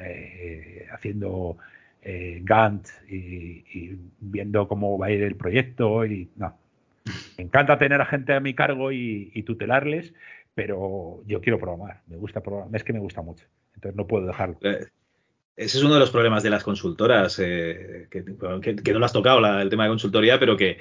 eh, 0.00 0.86
haciendo 0.92 1.56
eh, 2.02 2.40
Gantt 2.42 2.88
y, 3.08 3.64
y, 3.72 3.98
viendo 4.20 4.68
cómo 4.68 4.98
va 4.98 5.06
a 5.06 5.12
ir 5.12 5.22
el 5.22 5.36
proyecto 5.36 6.04
y 6.04 6.28
no, 6.36 6.54
me 7.36 7.44
encanta 7.44 7.78
tener 7.78 8.00
a 8.00 8.06
gente 8.06 8.32
a 8.32 8.40
mi 8.40 8.54
cargo 8.54 8.92
y, 8.92 9.42
tutelarles, 9.44 10.14
pero 10.54 11.22
yo 11.26 11.40
quiero 11.40 11.58
programar. 11.58 12.02
Me 12.06 12.16
gusta 12.16 12.40
programar. 12.40 12.74
Es 12.74 12.84
que 12.84 12.92
me 12.92 13.00
gusta 13.00 13.22
mucho. 13.22 13.44
Entonces 13.74 13.96
no 13.96 14.06
puedo 14.06 14.26
dejarlo. 14.26 14.58
Eh, 14.62 14.86
ese 15.56 15.78
es 15.78 15.84
uno 15.84 15.94
de 15.94 16.00
los 16.00 16.10
problemas 16.10 16.42
de 16.42 16.50
las 16.50 16.64
consultoras, 16.64 17.38
eh, 17.38 18.08
que, 18.10 18.22
no 18.22 18.98
lo 18.98 19.04
has 19.04 19.12
tocado 19.12 19.38
el 19.60 19.68
tema 19.68 19.84
de 19.84 19.90
consultoría, 19.90 20.40
pero 20.40 20.56
que, 20.56 20.78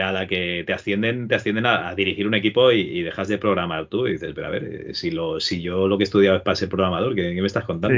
a 0.00 0.12
la 0.12 0.28
que 0.28 0.62
te 0.64 0.72
ascienden, 0.72 1.26
te 1.26 1.34
ascienden 1.34 1.66
a, 1.66 1.92
dirigir 1.96 2.28
un 2.28 2.34
equipo 2.34 2.70
y, 2.70 3.02
dejas 3.02 3.28
de 3.28 3.38
programar 3.38 3.86
tú. 3.86 4.06
Y 4.06 4.12
dices, 4.12 4.32
pero 4.34 4.46
a 4.46 4.50
ver, 4.50 4.64
eh, 4.64 4.94
si, 4.94 5.10
lo, 5.10 5.40
si 5.40 5.60
yo 5.60 5.88
lo 5.88 5.98
que 5.98 6.04
he 6.04 6.06
estudiado 6.06 6.36
es 6.36 6.42
para 6.42 6.54
ser 6.54 6.68
programador, 6.68 7.14
¿qué, 7.14 7.32
me 7.32 7.46
estás 7.46 7.64
contando? 7.64 7.96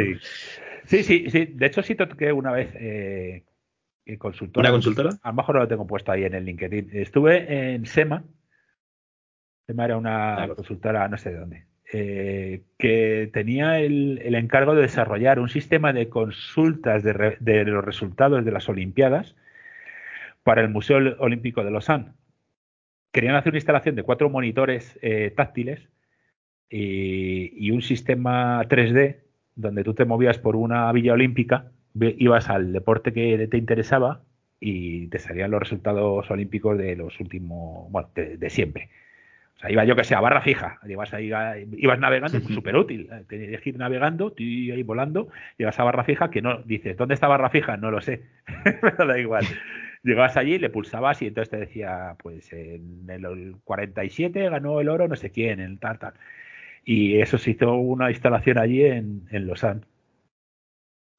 Sí. 0.86 1.02
sí, 1.02 1.30
sí, 1.30 1.46
De 1.46 1.66
hecho, 1.66 1.82
sí 1.82 1.94
toqué 1.94 2.32
una 2.32 2.52
vez 2.52 2.74
consultora. 4.18 4.68
¿Una 4.68 4.72
consultora? 4.72 5.10
A 5.22 5.28
lo 5.28 5.34
mejor 5.34 5.54
no 5.56 5.60
lo 5.62 5.68
tengo 5.68 5.86
puesto 5.86 6.12
ahí 6.12 6.24
en 6.24 6.34
el 6.34 6.44
LinkedIn. 6.44 6.90
Estuve 6.92 7.74
en 7.74 7.86
SEMA. 7.86 8.24
SEMA 9.66 9.84
era 9.84 9.96
una 9.96 10.48
consultora, 10.54 11.08
no 11.08 11.16
sé 11.16 11.30
de 11.30 11.38
dónde, 11.38 11.66
eh, 11.92 12.62
que 12.78 13.30
tenía 13.32 13.80
el, 13.80 14.34
encargo 14.34 14.74
de 14.74 14.82
desarrollar 14.82 15.38
un 15.38 15.48
sistema 15.48 15.92
de 15.92 16.08
consultas 16.08 17.02
de, 17.02 17.64
los 17.64 17.84
resultados 17.84 18.44
de 18.44 18.52
las 18.52 18.68
Olimpiadas 18.68 19.36
para 20.42 20.60
el 20.62 20.68
Museo 20.68 20.98
Olímpico 21.18 21.64
de 21.64 21.70
Lausanne. 21.70 22.12
Querían 23.12 23.36
hacer 23.36 23.52
una 23.52 23.58
instalación 23.58 23.94
de 23.94 24.02
cuatro 24.02 24.28
monitores 24.28 24.98
eh, 25.00 25.32
táctiles 25.34 25.88
y, 26.68 27.52
y 27.66 27.70
un 27.70 27.82
sistema 27.82 28.62
3D 28.64 29.20
donde 29.54 29.84
tú 29.84 29.94
te 29.94 30.04
movías 30.04 30.38
por 30.38 30.56
una 30.56 30.90
villa 30.92 31.12
olímpica 31.12 31.70
ibas 31.94 32.50
al 32.50 32.72
deporte 32.72 33.12
que 33.12 33.46
te 33.48 33.56
interesaba 33.56 34.22
y 34.60 35.08
te 35.08 35.18
salían 35.18 35.50
los 35.50 35.60
resultados 35.60 36.30
olímpicos 36.30 36.78
de 36.78 36.96
los 36.96 37.20
últimos, 37.20 37.90
bueno, 37.90 38.08
de, 38.14 38.50
siempre. 38.50 38.88
Sea, 39.64 39.72
iba 39.72 39.84
yo 39.84 39.96
que 39.96 40.04
sea 40.04 40.20
barra 40.20 40.42
fija, 40.42 40.78
ibas, 40.86 41.14
ahí, 41.14 41.32
ibas 41.76 41.98
navegando, 41.98 42.38
súper 42.40 42.76
útil. 42.76 43.08
Tenías 43.28 43.62
que 43.62 43.70
ir 43.70 43.78
navegando, 43.78 44.30
tú 44.30 44.42
ahí 44.42 44.82
volando, 44.82 45.28
llegas 45.56 45.78
a 45.80 45.84
barra 45.84 46.04
fija, 46.04 46.30
que 46.30 46.42
no, 46.42 46.58
dices, 46.64 46.96
¿dónde 46.96 47.14
está 47.14 47.28
barra 47.28 47.48
fija? 47.48 47.78
No 47.78 47.90
lo 47.90 48.02
sé, 48.02 48.24
pero 48.80 49.06
da 49.06 49.18
igual. 49.18 49.44
Llegabas 50.02 50.36
allí, 50.36 50.58
le 50.58 50.68
pulsabas 50.68 51.22
y 51.22 51.28
entonces 51.28 51.50
te 51.50 51.56
decía, 51.56 52.14
pues 52.22 52.52
en 52.52 53.08
el 53.08 53.56
47 53.64 54.50
ganó 54.50 54.80
el 54.80 54.90
oro 54.90 55.08
no 55.08 55.16
sé 55.16 55.30
quién, 55.30 55.60
en 55.60 55.78
tal, 55.78 55.98
tal. 55.98 56.12
Y 56.84 57.20
eso 57.20 57.38
se 57.38 57.52
hizo 57.52 57.72
una 57.72 58.10
instalación 58.10 58.58
allí 58.58 58.84
en, 58.84 59.22
en 59.30 59.46
Lausanne. 59.46 59.80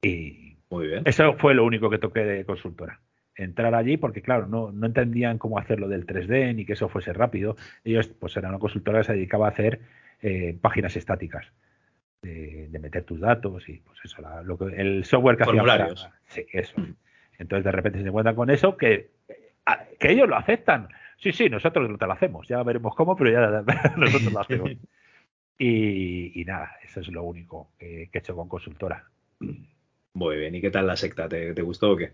Y, 0.02 0.58
muy 0.70 0.86
bien. 0.86 1.02
Eso 1.04 1.34
fue 1.34 1.54
lo 1.54 1.64
único 1.64 1.90
que 1.90 1.98
toqué 1.98 2.20
de 2.20 2.44
consultora. 2.44 3.00
Entrar 3.36 3.74
allí 3.74 3.96
porque, 3.96 4.22
claro, 4.22 4.46
no, 4.46 4.72
no 4.72 4.86
entendían 4.86 5.38
cómo 5.38 5.58
hacerlo 5.58 5.88
del 5.88 6.06
3D 6.06 6.54
ni 6.54 6.64
que 6.64 6.72
eso 6.72 6.88
fuese 6.88 7.12
rápido. 7.12 7.56
Ellos, 7.84 8.08
pues, 8.08 8.36
eran 8.36 8.50
una 8.50 8.58
consultora 8.58 9.00
que 9.00 9.04
se 9.04 9.12
dedicaba 9.12 9.46
a 9.46 9.50
hacer 9.50 9.80
eh, 10.22 10.56
páginas 10.60 10.96
estáticas. 10.96 11.46
De, 12.22 12.68
meter 12.80 13.04
tus 13.04 13.20
datos 13.20 13.68
y, 13.68 13.74
pues, 13.78 13.98
eso, 14.04 14.22
lo 14.44 14.58
que, 14.58 14.64
el 14.76 15.04
software 15.04 15.36
que 15.36 15.44
Formularios. 15.44 16.08
sí, 16.26 16.44
eso. 16.52 16.74
Entonces, 17.38 17.64
de 17.64 17.72
repente 17.72 18.02
se 18.02 18.08
encuentran 18.08 18.34
con 18.34 18.50
eso 18.50 18.76
que, 18.76 19.10
que 19.98 20.10
ellos 20.10 20.28
lo 20.28 20.36
aceptan. 20.36 20.88
Sí, 21.18 21.32
sí, 21.32 21.48
nosotros 21.48 21.98
te 21.98 22.06
lo 22.06 22.12
hacemos. 22.12 22.46
Ya 22.48 22.62
veremos 22.62 22.94
cómo, 22.94 23.16
pero 23.16 23.30
ya 23.30 23.64
nosotros 23.96 24.32
lo 24.32 24.40
hacemos. 24.40 24.70
Y, 25.58 26.44
nada, 26.46 26.76
eso 26.84 27.00
es 27.00 27.08
lo 27.08 27.22
único 27.22 27.70
que 27.78 28.02
he 28.02 28.18
hecho 28.18 28.36
con 28.36 28.46
consultora. 28.46 29.04
Muy 30.12 30.36
bien, 30.36 30.54
¿y 30.54 30.60
qué 30.60 30.70
tal 30.70 30.86
la 30.86 30.96
secta? 30.96 31.28
¿Te, 31.28 31.62
gustó 31.62 31.92
o 31.92 31.96
qué? 31.96 32.12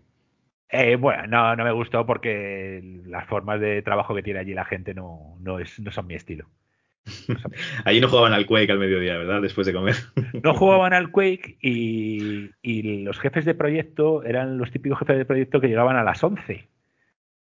Eh, 0.75 0.97
bueno, 0.97 1.27
no, 1.27 1.55
no 1.55 1.65
me 1.65 1.73
gustó 1.73 2.07
porque 2.07 2.83
las 3.05 3.27
formas 3.27 3.61
de 3.61 3.83
trabajo 3.83 4.15
que 4.15 4.23
tiene 4.23 4.41
allí 4.41 4.55
la 4.55 4.65
gente 4.65 4.95
no, 4.95 5.37
no, 5.39 5.59
es, 5.59 5.79
no 5.79 5.93
son 5.93 6.07
mi 6.07 6.15
estilo. 6.15 6.47
allí 7.85 8.01
no 8.01 8.09
jugaban 8.09 8.33
al 8.33 8.47
Quake 8.47 8.73
al 8.73 8.79
mediodía, 8.79 9.19
¿verdad? 9.19 9.43
Después 9.43 9.67
de 9.67 9.75
comer. 9.75 9.97
no 10.43 10.55
jugaban 10.55 10.95
al 10.95 11.11
Quake 11.11 11.59
y, 11.61 12.49
y, 12.63 13.03
los 13.03 13.21
jefes 13.21 13.45
de 13.45 13.55
proyecto 13.55 14.25
eran 14.25 14.57
los 14.57 14.71
típicos 14.71 14.99
jefes 15.01 15.19
de 15.19 15.27
proyecto 15.27 15.61
que 15.61 15.69
llegaban 15.69 15.97
a 15.97 16.05
las 16.05 16.25
11. 16.25 16.67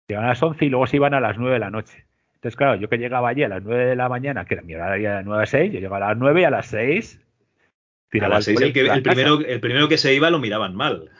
Llegaban 0.08 0.26
a 0.26 0.32
las 0.32 0.42
11 0.42 0.64
y 0.64 0.68
luego 0.68 0.88
se 0.88 0.96
iban 0.96 1.14
a 1.14 1.20
las 1.20 1.38
9 1.38 1.54
de 1.54 1.60
la 1.60 1.70
noche. 1.70 2.06
Entonces, 2.34 2.56
claro, 2.56 2.74
yo 2.74 2.88
que 2.88 2.98
llegaba 2.98 3.28
allí 3.28 3.44
a 3.44 3.48
las 3.48 3.62
9 3.62 3.86
de 3.86 3.96
la 3.96 4.08
mañana, 4.08 4.44
que 4.44 4.54
era 4.54 4.64
mi 4.64 4.74
horario 4.74 5.14
de 5.14 5.22
9 5.22 5.40
a 5.40 5.46
6, 5.46 5.72
yo 5.72 5.78
llegaba 5.78 5.98
a 5.98 6.08
las 6.10 6.18
9 6.18 6.40
y 6.40 6.44
a 6.44 6.50
las 6.50 6.66
6 6.66 7.24
el, 8.20 9.02
primero, 9.02 9.40
el 9.40 9.60
primero 9.60 9.88
que 9.88 9.98
se 9.98 10.14
iba 10.14 10.30
lo 10.30 10.38
miraban 10.38 10.74
mal. 10.74 11.10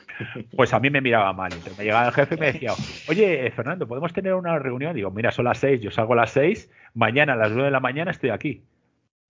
Pues 0.55 0.73
a 0.73 0.79
mí 0.79 0.89
me 0.89 1.01
miraba 1.01 1.33
mal. 1.33 1.51
Entonces 1.51 1.77
me 1.77 1.83
llegaba 1.83 2.07
el 2.07 2.13
jefe 2.13 2.35
y 2.35 2.39
me 2.39 2.51
decía, 2.53 2.71
oye, 3.07 3.51
Fernando, 3.51 3.87
¿podemos 3.87 4.13
tener 4.13 4.33
una 4.33 4.57
reunión? 4.59 4.95
Digo, 4.95 5.11
mira, 5.11 5.31
son 5.31 5.45
las 5.45 5.57
seis, 5.57 5.81
yo 5.81 5.91
salgo 5.91 6.13
a 6.13 6.17
las 6.17 6.31
seis, 6.31 6.71
mañana 6.93 7.33
a 7.33 7.35
las 7.35 7.51
nueve 7.51 7.65
de 7.65 7.71
la 7.71 7.79
mañana 7.79 8.11
estoy 8.11 8.29
aquí 8.29 8.63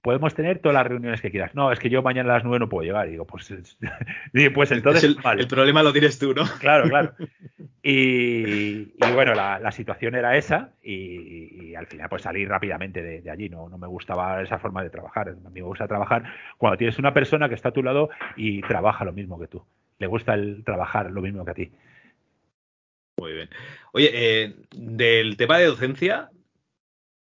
podemos 0.06 0.36
tener 0.36 0.60
todas 0.60 0.76
las 0.76 0.86
reuniones 0.86 1.20
que 1.20 1.32
quieras. 1.32 1.56
No, 1.56 1.72
es 1.72 1.80
que 1.80 1.90
yo 1.90 2.04
mañana 2.04 2.30
a 2.30 2.36
las 2.36 2.44
nueve 2.44 2.60
no 2.60 2.70
puedo 2.70 2.86
llegar. 2.86 3.10
Digo, 3.10 3.26
pues, 3.26 3.52
pues 4.54 4.72
entonces. 4.72 5.04
El, 5.04 5.40
el, 5.40 5.48
problema 5.48 5.82
lo 5.82 5.92
tienes 5.92 6.20
tú, 6.20 6.32
¿no? 6.32 6.44
Claro, 6.60 6.88
claro. 6.88 7.14
Y, 7.88 8.86
bueno, 9.14 9.36
la, 9.36 9.72
situación 9.72 10.16
era 10.16 10.36
esa 10.38 10.72
y, 10.82 11.76
al 11.76 11.86
final 11.86 12.10
pues 12.10 12.24
salí 12.24 12.44
rápidamente 12.44 13.04
de, 13.04 13.30
allí. 13.30 13.48
No, 13.48 13.70
no 13.70 13.78
me 13.78 13.86
gustaba 13.86 14.42
esa 14.42 14.58
forma 14.58 14.82
de 14.82 14.90
trabajar. 14.90 15.30
A 15.30 15.50
mí 15.50 15.62
me 15.62 15.68
gusta 15.68 15.88
trabajar 15.88 16.24
cuando 16.58 16.78
tienes 16.78 16.98
una 16.98 17.14
persona 17.14 17.48
que 17.48 17.54
está 17.54 17.70
a 17.70 17.74
tu 17.74 17.84
lado 17.84 18.10
y 18.36 18.62
trabaja 18.62 19.06
lo 19.06 19.14
mismo 19.14 19.40
que 19.40 19.48
tú. 19.48 19.64
Le 20.00 20.08
gusta 20.08 20.34
el 20.34 20.64
trabajar 20.64 21.12
lo 21.12 21.22
mismo 21.22 21.46
que 21.46 21.52
a 21.52 21.56
ti. 21.56 21.72
Muy 23.18 23.34
bien. 23.34 23.50
Oye, 23.94 24.12
eh, 24.14 24.56
del 24.76 25.38
tema 25.38 25.58
de 25.58 25.66
docencia, 25.66 26.32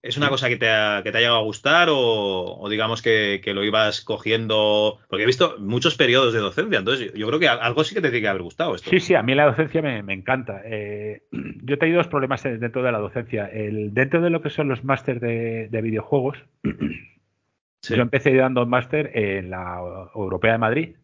¿Es 0.06 0.16
una 0.16 0.28
cosa 0.28 0.48
que 0.48 0.56
te, 0.56 0.70
ha, 0.70 1.00
que 1.02 1.10
te 1.10 1.18
ha 1.18 1.20
llegado 1.20 1.38
a 1.38 1.42
gustar 1.42 1.88
o, 1.90 2.64
digamos 2.70 3.02
que, 3.02 3.40
lo 3.52 3.64
ibas 3.64 4.02
cogiendo? 4.02 5.00
Porque 5.08 5.24
he 5.24 5.26
visto 5.26 5.56
muchos 5.58 5.96
periodos 5.96 6.32
de 6.32 6.38
docencia, 6.38 6.78
entonces 6.78 7.12
yo 7.14 7.26
creo 7.26 7.40
que 7.40 7.48
algo 7.48 7.82
sí 7.82 7.94
que 7.94 8.00
te 8.00 8.10
tiene 8.10 8.22
que 8.22 8.28
haber 8.28 8.42
gustado 8.42 8.76
esto. 8.76 8.88
Sí, 8.88 9.00
sí, 9.00 9.14
a 9.14 9.22
mí 9.24 9.34
la 9.34 9.46
docencia 9.46 9.82
me, 9.82 10.12
encanta. 10.12 10.62
Eh, 10.64 11.22
yo 11.32 11.74
he 11.74 11.78
tenido 11.78 11.98
dos 11.98 12.06
problemas 12.06 12.42
dentro 12.44 12.84
de 12.84 12.92
la 12.92 12.98
docencia. 12.98 13.46
El, 13.46 13.92
dentro 13.94 14.20
de 14.20 14.30
lo 14.30 14.42
que 14.42 14.50
son 14.50 14.68
los 14.68 14.84
másteres 14.84 15.20
de, 15.20 15.80
videojuegos, 15.82 16.38
yo 16.62 17.96
empecé 17.96 18.32
dando 18.34 18.62
un 18.62 18.68
máster 18.68 19.10
en 19.12 19.50
la 19.50 19.80
Europea 20.14 20.52
de 20.52 20.58
Madrid. 20.58 20.96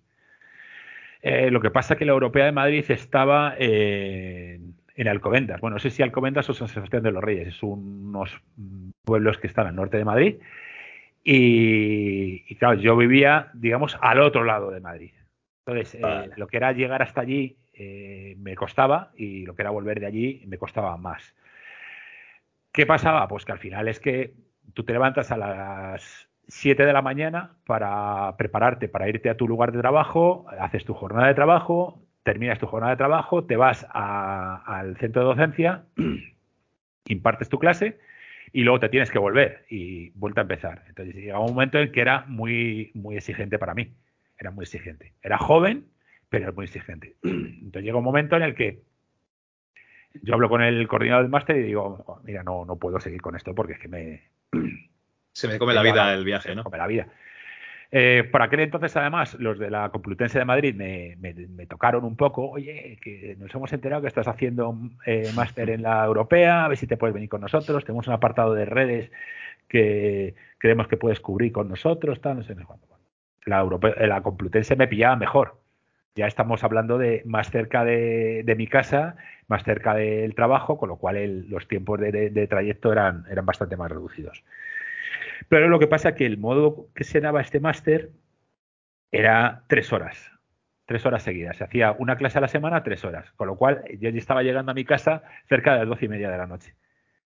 Eh, 1.23 1.51
lo 1.51 1.61
que 1.61 1.71
pasa 1.71 1.95
es 1.95 1.99
que 1.99 2.05
la 2.05 2.13
Europea 2.13 2.45
de 2.45 2.53
Madrid 2.53 2.85
estaba 2.89 3.55
en 3.57 4.75
en 4.95 5.09
Alcobendas. 5.09 5.61
Bueno, 5.61 5.77
no 5.77 5.81
sé 5.81 5.91
si 5.91 6.03
Alcobendas 6.03 6.49
o 6.51 6.55
San 6.55 6.69
Sebastián 6.69 7.03
de 7.03 7.13
los 7.13 7.23
Reyes, 7.23 7.49
es 7.49 7.63
unos 7.63 8.41
pueblos 9.05 9.39
que 9.39 9.47
están 9.47 9.67
al 9.67 9.75
norte 9.75 9.97
de 9.97 10.05
Madrid. 10.05 10.37
Y, 11.25 12.55
claro, 12.57 12.81
yo 12.81 12.97
vivía, 12.97 13.51
digamos, 13.55 13.97
al 14.01 14.21
otro 14.21 14.45
lado 14.45 14.71
de 14.71 14.81
Madrid. 14.81 15.13
Entonces, 15.65 16.01
eh, 16.03 16.31
lo 16.37 16.49
que 16.49 16.57
era 16.57 16.73
llegar 16.73 17.03
hasta 17.03 17.21
allí 17.21 17.57
eh, 17.75 18.35
me 18.39 18.57
costaba 18.57 19.13
y 19.17 19.47
lo 19.47 19.55
que 19.55 19.63
era 19.63 19.71
volver 19.71 20.01
de 20.01 20.07
allí 20.07 20.43
me 20.47 20.59
costaba 20.59 20.97
más. 20.97 21.35
¿Qué 22.73 22.87
pasaba? 22.87 23.29
Pues 23.29 23.45
que 23.45 23.53
al 23.53 23.59
final 23.59 23.87
es 23.89 24.01
que 24.01 24.35
tú 24.75 24.83
te 24.83 24.93
levantas 24.93 25.31
a 25.31 25.37
las 25.37 26.29
7 26.49 26.85
de 26.85 26.93
la 26.93 27.03
mañana 27.03 27.53
para 27.67 28.37
prepararte 28.37 28.89
para 28.89 29.09
irte 29.09 29.31
a 29.31 29.37
tu 29.37 29.49
lugar 29.49 29.73
de 29.73 29.79
trabajo, 29.79 30.47
haces 30.59 30.85
tu 30.85 30.95
jornada 30.95 31.29
de 31.29 31.35
trabajo, 31.35 32.03
terminas 32.23 32.59
tu 32.59 32.67
jornada 32.67 32.93
de 32.93 32.99
trabajo, 32.99 33.45
te 33.45 33.57
vas 33.57 33.87
al 33.93 34.97
centro 34.99 35.23
de 35.23 35.29
docencia, 35.29 35.85
impartes 37.07 37.49
tu 37.49 37.59
clase, 37.59 37.99
y 38.53 38.65
luego 38.65 38.81
te 38.81 38.89
tienes 38.89 39.11
que 39.11 39.19
volver 39.19 39.65
y 39.69 40.11
vuelta 40.11 40.43
a 40.43 40.43
empezar. 40.43 40.83
Entonces 40.89 41.15
llegaba 41.15 41.45
un 41.45 41.55
momento 41.55 41.79
en 41.79 41.91
que 41.91 42.01
era 42.01 42.25
muy, 42.27 42.91
muy 42.95 43.17
exigente 43.17 43.59
para 43.59 43.75
mí. 43.75 43.95
Era 44.39 44.51
muy 44.51 44.65
exigente. 44.65 45.15
Era 45.23 45.39
joven, 45.39 45.87
pero 46.29 46.45
era 46.45 46.53
muy 46.53 46.65
exigente. 46.65 47.17
Entonces 47.23 47.83
llega 47.83 47.97
un 47.97 48.05
momento 48.05 48.37
en 48.37 48.43
el 48.43 48.55
que 48.55 48.83
yo 50.23 50.35
hablo 50.35 50.51
con 50.51 50.63
el 50.63 50.87
coordinador 50.87 51.25
del 51.25 51.31
máster 51.31 51.57
y 51.57 51.63
digo, 51.63 52.21
mira, 52.25 52.43
no, 52.43 52.65
no 52.67 52.77
puedo 52.77 53.01
seguir 53.01 53.23
con 53.23 53.37
esto 53.37 53.55
porque 53.55 53.75
es 53.75 53.79
que 53.79 53.89
me... 53.89 54.23
Se 55.33 55.49
me 55.49 55.59
come 55.59 55.75
la 55.75 55.83
vida 55.83 56.13
el 56.13 56.25
viaje, 56.25 56.55
¿no? 56.55 56.65
come 56.65 56.79
la 56.79 56.87
vida. 56.87 57.09
Eh, 57.95 58.27
por 58.33 58.41
aquel 58.41 58.61
entonces, 58.61 58.97
además, 58.97 59.35
los 59.39 59.59
de 59.59 59.71
la 59.71 59.91
Complutense 59.91 60.39
de 60.39 60.47
Madrid 60.47 60.75
me, 60.75 61.67
tocaron 61.67 62.05
un 62.05 62.17
poco, 62.17 62.49
oye, 62.49 62.99
que 63.03 63.37
nos 63.39 63.55
hemos 63.55 63.71
enterado 63.75 64.01
que 64.01 64.09
estás 64.09 64.29
haciendo 64.29 64.75
eh, 65.05 65.31
máster 65.35 65.69
en 65.69 65.83
la 65.83 66.03
europea, 66.07 66.65
a 66.65 66.69
ver 66.69 66.79
si 66.79 66.87
te 66.87 66.97
puedes 66.97 67.13
venir 67.13 67.29
con 67.29 67.43
nosotros, 67.43 67.85
tenemos 67.85 68.07
un 68.07 68.15
apartado 68.15 68.55
de 68.55 68.65
redes 68.65 69.11
que 69.69 70.35
creemos 70.57 70.89
que 70.89 70.97
puedes 70.97 71.21
cubrir 71.21 71.53
con 71.53 71.69
nosotros, 71.69 72.23
tal, 72.23 72.39
no 72.39 72.43
sé 72.43 72.55
cuándo. 72.55 72.87
La, 73.45 73.61
europea, 73.61 73.95
la 74.07 74.23
Complutense 74.23 74.75
me 74.75 74.89
pillaba 74.89 75.17
mejor. 75.17 75.61
Ya 76.15 76.27
estamos 76.27 76.65
hablando 76.65 76.97
de 76.97 77.23
más 77.27 77.51
cerca 77.51 77.85
de, 77.85 78.55
mi 78.57 78.67
casa, 78.67 79.17
más 79.49 79.65
cerca 79.65 79.95
del 79.95 80.35
trabajo, 80.35 80.79
con 80.79 80.89
lo 80.89 80.97
cual 80.97 81.47
los 81.49 81.69
tiempos 81.69 82.01
de, 82.01 82.47
trayecto 82.49 82.93
eran, 82.93 83.27
eran 83.31 83.45
bastante 83.45 83.77
más 83.77 83.91
reducidos. 83.91 84.45
Pero 85.53 85.69
lo 85.69 85.79
que 85.79 85.87
pasa 85.87 86.09
es 86.09 86.15
que 86.15 86.25
el 86.25 86.39
modo 86.39 86.89
que 86.95 87.05
se 87.05 87.21
daba 87.21 87.43
este 87.43 87.61
máster 87.61 88.09
era 89.11 89.65
tres 89.69 89.93
horas, 89.93 90.33
tres 90.87 91.05
horas 91.05 91.25
seguidas. 91.25 91.59
Se 91.59 91.65
hacía 91.65 91.93
una 91.99 92.17
clase 92.17 92.39
a 92.39 92.41
la 92.41 92.49
semana, 92.49 92.83
tres 92.83 93.05
horas. 93.05 93.31
Con 93.33 93.49
lo 93.49 93.57
cual 93.57 93.85
yo 94.01 94.09
ya 94.09 94.19
estaba 94.19 94.43
llegando 94.43 94.73
a 94.73 94.75
mi 94.75 94.87
casa 94.87 95.25
cerca 95.51 95.75
de 95.75 95.81
las 95.81 95.89
doce 95.89 96.07
y 96.07 96.09
media 96.09 96.31
de 96.31 96.39
la 96.39 96.47
noche. 96.47 96.75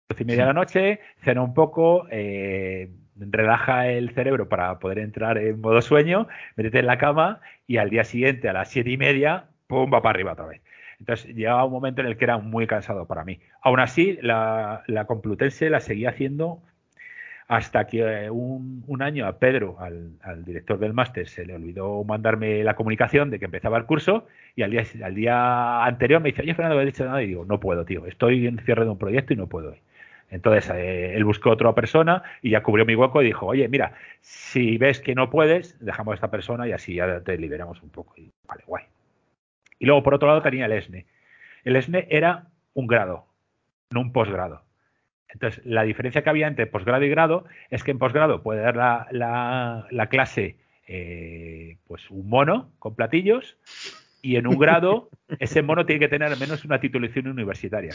Doce 0.09 0.25
y 0.25 0.27
media 0.27 0.43
de 0.43 0.47
la 0.49 0.53
noche, 0.53 0.99
cena 1.23 1.43
un 1.43 1.55
poco, 1.55 2.09
eh, 2.11 2.91
relaja 3.15 3.87
el 3.87 4.11
cerebro 4.11 4.49
para 4.49 4.81
poder 4.81 4.99
entrar 4.99 5.39
en 5.39 5.61
modo 5.61 5.81
sueño, 5.81 6.27
métete 6.57 6.81
en 6.81 6.87
la 6.87 6.99
cama 6.99 7.41
y 7.69 7.77
al 7.77 7.89
día 7.89 8.03
siguiente 8.03 8.49
a 8.49 8.53
las 8.53 8.69
siete 8.69 8.91
y 8.91 8.97
media, 8.97 9.45
pum, 9.69 9.95
va 9.95 10.03
para 10.03 10.17
arriba 10.17 10.33
otra 10.33 10.47
vez. 10.47 10.61
Entonces 10.99 11.37
llegaba 11.37 11.65
un 11.65 11.71
momento 11.71 12.01
en 12.01 12.09
el 12.09 12.17
que 12.17 12.25
era 12.25 12.39
muy 12.39 12.67
cansado 12.67 13.07
para 13.07 13.23
mí. 13.23 13.39
Aún 13.63 13.79
así, 13.79 14.19
la, 14.23 14.83
la 14.89 15.05
Complutense 15.05 15.71
la 15.71 15.79
seguía 15.79 16.09
haciendo 16.09 16.65
hasta 17.49 17.87
que 17.87 18.01
eh, 18.27 18.31
un, 18.31 18.85
año 19.01 19.27
a 19.27 19.39
Pedro, 19.39 19.79
al, 19.81 20.45
director 20.45 20.79
del 20.79 20.93
máster, 20.93 21.27
se 21.27 21.47
le 21.47 21.55
olvidó 21.55 22.05
mandarme 22.05 22.63
la 22.63 22.77
comunicación 22.77 23.31
de 23.31 23.39
que 23.39 23.47
empezaba 23.47 23.79
el 23.79 23.87
curso 23.87 24.27
y 24.55 24.63
al 24.63 24.71
día, 24.71 24.85
al 25.03 25.15
día 25.15 25.85
anterior 25.85 26.21
me 26.21 26.31
dice, 26.31 26.43
oye 26.43 26.55
Fernando, 26.55 26.77
¿me 26.77 26.83
has 26.83 26.87
dicho 26.87 27.07
nada? 27.07 27.23
Y 27.23 27.29
digo, 27.29 27.47
no 27.47 27.59
puedo, 27.59 27.87
tío, 27.87 28.07
estoy 28.07 28.47
en 28.47 28.59
cierre 28.59 28.85
de 28.85 28.91
un 28.91 28.99
proyecto 28.99 29.33
y 29.33 29.37
no 29.37 29.47
puedo 29.47 29.73
ir. 29.73 29.81
Entonces 30.31 30.71
eh, 30.75 31.15
él 31.17 31.25
buscó 31.25 31.51
otra 31.51 31.75
persona 31.75 32.23
y 32.43 32.51
ya 32.51 32.63
cubrió 32.63 32.85
mi 32.85 32.95
hueco 32.95 33.23
y 33.23 33.27
dijo, 33.27 33.47
oye, 33.47 33.67
mira, 33.69 33.95
si 34.21 34.77
ves 34.77 35.01
que 35.01 35.15
no 35.15 35.31
puedes, 35.31 35.83
dejamos 35.83 36.13
a 36.13 36.15
esta 36.17 36.31
persona 36.31 36.69
y 36.69 36.73
así 36.73 36.97
ya 36.97 37.21
te 37.21 37.39
liberamos 37.39 37.83
un 37.83 37.89
poco. 37.89 38.13
Y, 38.19 38.31
vale, 38.47 38.63
guay. 38.67 38.85
Y 39.79 39.87
luego, 39.87 40.03
por 40.03 40.15
otro 40.15 40.29
lado, 40.29 40.43
tenía 40.43 40.67
el 40.67 40.73
ESNE. 40.73 41.07
El 41.65 41.77
ESNE 41.77 42.09
era 42.11 42.49
un 42.75 42.87
grado, 42.87 43.27
no 43.91 44.01
un 44.01 44.13
posgrado. 44.13 44.68
Entonces, 45.29 45.65
la 45.65 45.83
diferencia 45.83 46.23
que 46.23 46.31
había 46.31 46.47
entre 46.47 46.67
posgrado 46.67 47.05
y 47.05 47.09
grado 47.09 47.45
es 47.71 47.85
que 47.85 47.91
en 47.91 47.99
posgrado 47.99 48.43
puede 48.43 48.63
dar 48.63 48.77
la, 49.11 50.09
clase 50.11 50.57
eh, 50.87 51.77
pues 51.87 52.11
un 52.11 52.29
mono 52.29 52.71
con 52.79 52.95
platillos 52.95 53.57
y 54.23 54.37
en 54.37 54.47
un 54.47 54.59
grado 54.59 55.11
ese 55.39 55.63
mono 55.63 55.85
tiene 55.87 56.01
que 56.01 56.09
tener 56.09 56.33
al 56.33 56.39
menos 56.39 56.65
una 56.65 56.81
titulación 56.81 57.29
universitaria. 57.29 57.95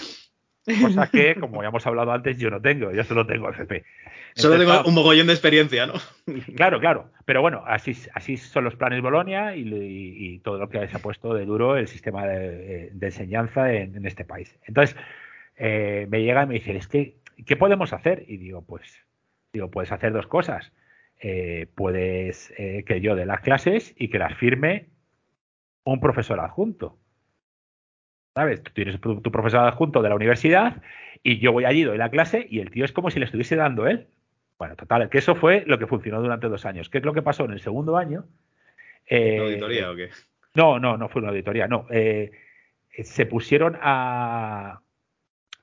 Cosa 0.81 1.09
que, 1.11 1.35
como 1.35 1.61
ya 1.61 1.67
hemos 1.67 1.85
hablado 1.85 2.13
antes, 2.13 2.37
yo 2.37 2.49
no 2.49 2.61
tengo, 2.61 2.91
yo 2.91 3.03
solo 3.03 3.25
tengo 3.25 3.49
FP. 3.49 3.83
solo 4.33 4.57
tengo 4.57 4.83
un 4.85 4.93
mogollón 4.93 5.27
de 5.27 5.33
experiencia, 5.33 5.85
¿no? 5.85 5.93
Claro, 6.55 6.79
claro. 6.79 7.09
Pero 7.25 7.41
bueno, 7.41 7.63
así, 7.67 7.93
así 8.13 8.37
son 8.37 8.63
los 8.63 8.75
planes 8.75 9.01
Bolonia 9.01 9.57
y, 9.57 10.39
todo 10.39 10.57
lo 10.57 10.69
que 10.69 10.87
se 10.87 10.95
ha 10.95 11.01
puesto 11.01 11.33
de 11.33 11.45
duro 11.45 11.75
el 11.75 11.87
sistema 11.87 12.25
de, 12.25 12.93
enseñanza 13.01 13.73
en, 13.73 14.05
este 14.05 14.23
país. 14.23 14.57
Entonces, 14.65 14.95
eh, 15.57 16.07
me 16.09 16.23
llega 16.23 16.43
y 16.43 16.47
me 16.47 16.53
dice, 16.55 16.77
es 16.77 16.87
que 16.87 17.15
¿qué 17.45 17.55
podemos 17.55 17.93
hacer? 17.93 18.23
Y 18.27 18.37
digo, 18.37 18.63
pues, 18.63 19.05
digo, 19.51 19.69
puedes 19.69 19.91
hacer 19.91 20.13
dos 20.13 20.27
cosas. 20.27 20.71
Eh, 21.25 21.67
puedes 21.75 22.53
eh, 22.57 22.83
que 22.85 22.99
yo 22.99 23.15
dé 23.15 23.25
las 23.25 23.39
clases 23.39 23.93
y 23.97 24.09
que 24.09 24.19
las 24.19 24.37
firme 24.37 24.89
un 25.85 26.01
profesor 26.01 26.39
adjunto. 26.39 26.97
¿Sabes? 28.35 28.61
Tú 28.61 28.71
tienes 28.73 28.99
tu, 28.99 29.21
profesor 29.21 29.61
adjunto 29.61 30.01
de 30.01 30.09
la 30.09 30.15
universidad 30.15 30.81
y 31.23 31.39
yo 31.39 31.53
voy 31.53 31.63
allí, 31.65 31.83
doy 31.83 31.97
la 31.97 32.09
clase 32.09 32.45
y 32.49 32.59
el 32.59 32.71
tío 32.71 32.83
es 32.83 32.91
como 32.91 33.09
si 33.09 33.19
le 33.19 33.25
estuviese 33.25 33.55
dando 33.55 33.87
él. 33.87 34.07
Bueno, 34.57 34.75
total, 34.75 35.09
que 35.09 35.19
eso 35.19 35.35
fue 35.35 35.63
lo 35.65 35.79
que 35.79 35.87
funcionó 35.87 36.21
durante 36.21 36.49
dos 36.49 36.65
años. 36.65 36.89
¿Qué 36.89 36.97
es 36.97 37.05
lo 37.05 37.13
que 37.13 37.21
pasó 37.21 37.45
en 37.45 37.51
el 37.51 37.61
segundo 37.61 37.95
año? 37.95 38.25
Eh, 39.07 39.35
¿Una 39.35 39.43
auditoría 39.45 39.91
o 39.91 39.95
qué? 39.95 40.09
No, 40.55 40.79
no, 40.79 40.97
no 40.97 41.09
fue 41.09 41.21
una 41.21 41.29
auditoría, 41.29 41.67
no. 41.67 41.87
se 41.89 43.25
pusieron 43.25 43.77
a, 43.81 44.82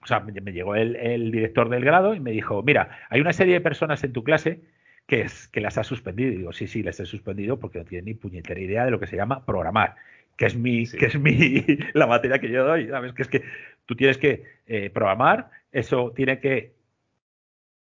o 0.03 0.07
sea, 0.07 0.21
me 0.21 0.53
llegó 0.53 0.75
el, 0.75 1.31
director 1.31 1.69
del 1.69 1.85
grado 1.85 2.15
y 2.15 2.21
me 2.21 2.31
dijo, 2.31 2.63
mira, 2.63 2.99
hay 3.11 3.21
una 3.21 3.33
serie 3.33 3.55
de 3.55 3.61
personas 3.61 4.03
en 4.03 4.13
tu 4.13 4.25
clase 4.25 4.61
que, 5.07 5.23
es, 5.23 5.49
que 5.49 5.61
las 5.61 5.77
has 5.77 5.87
suspendido. 5.87 6.33
Y 6.33 6.37
digo, 6.37 6.53
sí, 6.53 6.67
sí, 6.67 6.83
las 6.83 6.99
he 7.01 7.07
suspendido 7.07 7.59
porque 7.59 7.79
no 7.79 7.85
tienen 7.85 8.07
ni 8.07 8.15
puñetera 8.15 8.61
idea 8.61 8.85
de 8.85 8.91
lo 8.91 8.99
que 8.99 9.07
se 9.07 9.17
llama 9.17 9.45
programar, 9.45 9.97
que 10.37 10.47
es 10.47 10.57
mi, 10.57 10.87
que 10.87 11.07
es 11.07 11.19
mi, 11.19 11.65
la 11.93 12.07
materia 12.07 12.39
que 12.39 12.51
yo 12.51 12.65
doy, 12.65 12.89
¿sabes? 12.89 13.13
Que 13.13 13.23
es 13.23 13.29
que 13.29 13.43
tú 13.85 13.95
tienes 13.95 14.17
que 14.17 14.45
eh, 14.67 14.89
programar, 14.89 15.51
eso 15.71 16.13
tiene 16.17 16.41
que, 16.41 16.73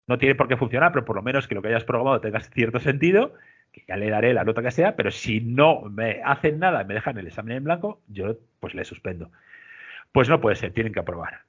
no 0.07 0.17
tiene 0.17 0.35
por 0.35 0.49
qué 0.49 0.57
funcionar, 0.57 0.91
pero 0.91 1.05
por 1.05 1.15
lo 1.15 1.21
menos 1.21 1.47
que 1.47 1.55
lo 1.55 1.61
que 1.61 1.69
hayas 1.69 1.85
programado 1.85 2.19
tenga 2.19 2.41
cierto 2.41 2.79
sentido, 2.79 3.33
que 3.71 3.83
ya 3.87 3.95
le 3.95 4.09
daré 4.09 4.33
la 4.33 4.43
nota 4.43 4.61
que 4.61 4.71
sea, 4.71 4.95
pero 4.97 5.11
si 5.11 5.39
no 5.39 5.83
me 5.83 6.21
hacen 6.25 6.59
nada 6.59 6.81
y 6.81 6.85
me 6.85 6.95
dejan 6.95 7.17
el 7.17 7.27
examen 7.27 7.57
en 7.57 7.63
blanco, 7.63 8.01
yo 8.07 8.37
pues 8.59 8.73
le 8.73 8.83
suspendo. 8.83 9.31
Pues 10.11 10.27
no 10.27 10.41
puede 10.41 10.55
ser, 10.57 10.73
tienen 10.73 10.91
que 10.91 10.99
aprobar. 10.99 11.48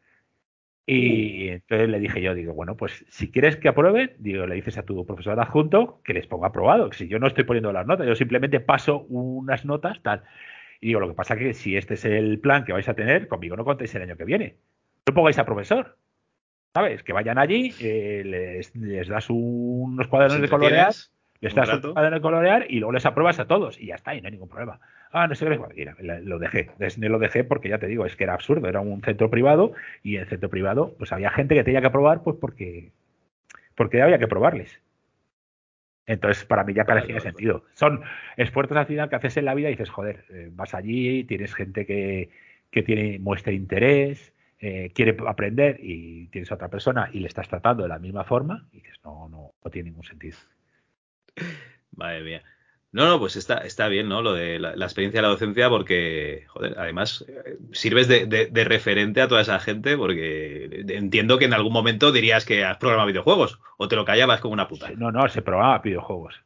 Y 0.93 1.51
entonces 1.51 1.89
le 1.89 2.01
dije 2.01 2.21
yo, 2.21 2.35
digo, 2.35 2.53
bueno, 2.53 2.77
pues 2.77 3.05
si 3.09 3.31
quieres 3.31 3.57
que 3.57 3.69
aprueben, 3.69 4.11
digo, 4.19 4.45
le 4.49 4.57
dices 4.57 4.77
a 4.77 4.83
tu 4.83 5.07
profesor 5.07 5.39
adjunto 5.39 6.01
que 6.03 6.13
les 6.13 6.27
ponga 6.27 6.49
aprobado, 6.49 6.91
que 6.91 6.97
si 6.97 7.07
yo 7.07 7.21
no 7.21 7.29
estoy 7.29 7.45
poniendo 7.45 7.73
las 7.73 7.87
notas, 7.87 8.09
yo 8.09 8.17
simplemente 8.17 8.59
paso 8.59 9.07
unas 9.09 9.65
notas, 9.65 10.03
tal. 10.03 10.25
Y 10.81 10.89
digo, 10.89 10.99
lo 10.99 11.07
que 11.07 11.15
pasa 11.15 11.35
es 11.35 11.41
que 11.41 11.55
si 11.55 11.77
este 11.77 11.95
es 11.95 12.05
el 12.05 12.41
plan 12.41 12.65
que 12.65 12.73
vais 12.73 12.89
a 12.89 12.95
tener, 12.95 13.29
conmigo 13.29 13.55
no 13.55 13.65
contéis 13.65 13.95
el 13.95 14.03
año 14.03 14.17
que 14.17 14.25
viene. 14.25 14.57
No 15.07 15.15
pongáis 15.15 15.39
a 15.39 15.45
profesor. 15.45 15.97
¿Sabes? 16.75 17.05
Que 17.05 17.13
vayan 17.13 17.39
allí, 17.39 17.73
eh, 17.81 18.23
les, 18.75 19.09
das 19.09 19.31
unos 19.31 20.09
cuadernos 20.09 20.41
de 20.41 20.49
colorear, 20.49 20.93
les 21.41 21.55
das 21.55 21.73
un 21.73 21.93
cuaderno 21.93 22.17
de 22.17 22.23
colorear 22.23 22.67
y 22.69 22.81
luego 22.81 22.93
les 22.93 23.07
apruebas 23.07 23.39
a 23.39 23.47
todos 23.47 23.79
y 23.81 23.87
ya 23.87 23.95
está, 23.95 24.17
y 24.17 24.21
no 24.21 24.27
hay 24.27 24.33
ningún 24.33 24.49
problema 24.49 24.81
ah, 25.13 25.27
no 25.27 25.35
sé 25.35 25.47
qué, 25.47 25.93
lo 26.23 26.39
dejé, 26.39 26.71
lo 26.97 27.19
dejé 27.19 27.45
porque 27.45 27.69
ya 27.69 27.79
te 27.79 27.87
digo, 27.87 28.07
es 28.07 28.17
que 28.17 28.25
era 28.25 28.35
absurdo, 28.35 28.69
era 28.69 28.81
un 28.81 29.03
centro 29.03 29.31
privado 29.31 29.73
y 30.03 30.17
en 30.17 30.23
el 30.23 30.29
centro 30.29 30.49
privado 30.49 30.95
pues 30.99 31.13
había 31.13 31.31
gente 31.31 31.55
que 31.55 31.65
tenía 31.65 31.81
que 31.81 31.89
aprobar 31.89 32.23
pues 32.23 32.37
porque, 32.41 32.93
porque 33.75 34.03
había 34.03 34.19
que 34.19 34.29
probarles. 34.29 34.81
Entonces, 36.07 36.45
para 36.45 36.65
mí 36.65 36.75
ya 36.75 36.85
parecía 36.85 37.21
sentido. 37.21 37.65
Son 37.75 38.03
esfuerzos 38.37 38.77
al 38.77 38.87
final 38.87 39.09
que 39.09 39.17
haces 39.17 39.37
en 39.37 39.45
la 39.45 39.55
vida 39.55 39.69
y 39.69 39.73
dices, 39.73 39.91
joder, 39.91 40.25
eh, 40.31 40.49
vas 40.53 40.75
allí, 40.75 41.23
tienes 41.23 41.55
gente 41.55 41.87
que, 41.87 42.31
que 42.71 42.83
tiene, 42.83 43.21
muestra 43.21 43.53
interés, 43.53 44.33
eh, 44.59 44.91
quiere 44.93 45.17
aprender 45.27 45.79
y 45.81 46.27
tienes 46.29 46.51
a 46.51 46.57
otra 46.57 46.69
persona 46.69 47.11
y 47.13 47.21
le 47.21 47.29
estás 47.29 47.49
tratando 47.49 47.85
de 47.85 47.89
la 47.89 47.99
misma 47.99 48.25
forma 48.25 48.69
y 48.73 48.79
dices, 48.79 48.99
no, 49.05 49.29
no, 49.29 49.53
no 49.65 49.71
tiene 49.71 49.91
ningún 49.91 50.05
sentido. 50.05 50.37
Madre 51.97 52.23
mía. 52.23 52.43
No, 52.93 53.07
no, 53.07 53.21
pues 53.21 53.37
está, 53.37 53.59
está 53.59 53.87
bien, 53.87 54.09
¿no? 54.09 54.21
Lo 54.21 54.33
de 54.33 54.59
la, 54.59 54.73
experiencia 54.73 55.19
de 55.19 55.23
la 55.23 55.33
docencia, 55.33 55.69
porque, 55.69 56.45
joder, 56.49 56.75
además 56.77 57.25
eh, 57.29 57.57
sirves 57.71 58.09
de, 58.09 58.65
referente 58.65 59.21
a 59.21 59.29
toda 59.29 59.43
esa 59.43 59.61
gente, 59.61 59.97
porque 59.97 60.85
entiendo 60.89 61.39
que 61.39 61.45
en 61.45 61.55
algún 61.55 61.73
momento 61.73 62.11
dirías 62.11 62.45
que 62.45 62.65
has 62.65 62.79
programado 62.79 63.07
videojuegos, 63.07 63.61
o 63.77 63.87
te 63.87 63.95
lo 63.95 64.05
callabas 64.05 64.41
como 64.41 64.55
una 64.55 64.67
puta. 64.67 64.91
No, 64.97 65.13
no, 65.13 65.29
se 65.29 65.41
programaba 65.41 65.79
videojuegos. 65.79 66.43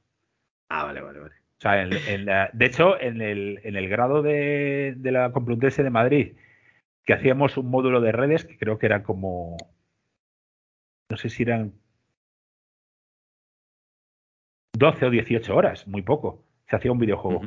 Ah, 0.69 0.85
vale, 0.85 1.01
vale, 1.01 1.21
vale. 1.21 1.35
O 1.57 1.61
sea, 1.61 2.51
de 2.53 2.67
hecho, 2.67 3.01
en 3.01 3.23
el, 3.23 3.61
en 3.65 3.77
el 3.77 3.89
grado 3.89 4.21
de, 4.21 4.95
de 4.99 5.13
la 5.13 5.33
Complutense 5.33 5.83
de 5.83 5.89
Madrid, 5.89 6.33
que 7.07 7.15
hacíamos 7.15 7.57
un 7.57 7.71
módulo 7.71 8.03
de 8.03 8.13
redes, 8.13 8.45
que 8.45 8.59
creo 8.59 8.79
que 8.79 8.85
eran 8.85 9.03
como, 9.03 9.57
no 11.09 11.17
sé 11.17 11.31
si 11.31 11.45
eran 11.45 11.73
12 14.75 15.07
o 15.07 15.11
18 15.11 15.55
horas, 15.55 15.87
muy 15.87 16.03
poco. 16.03 16.43
Se 16.69 16.77
hacía 16.77 16.93
un 16.93 16.99
videojuego 16.99 17.43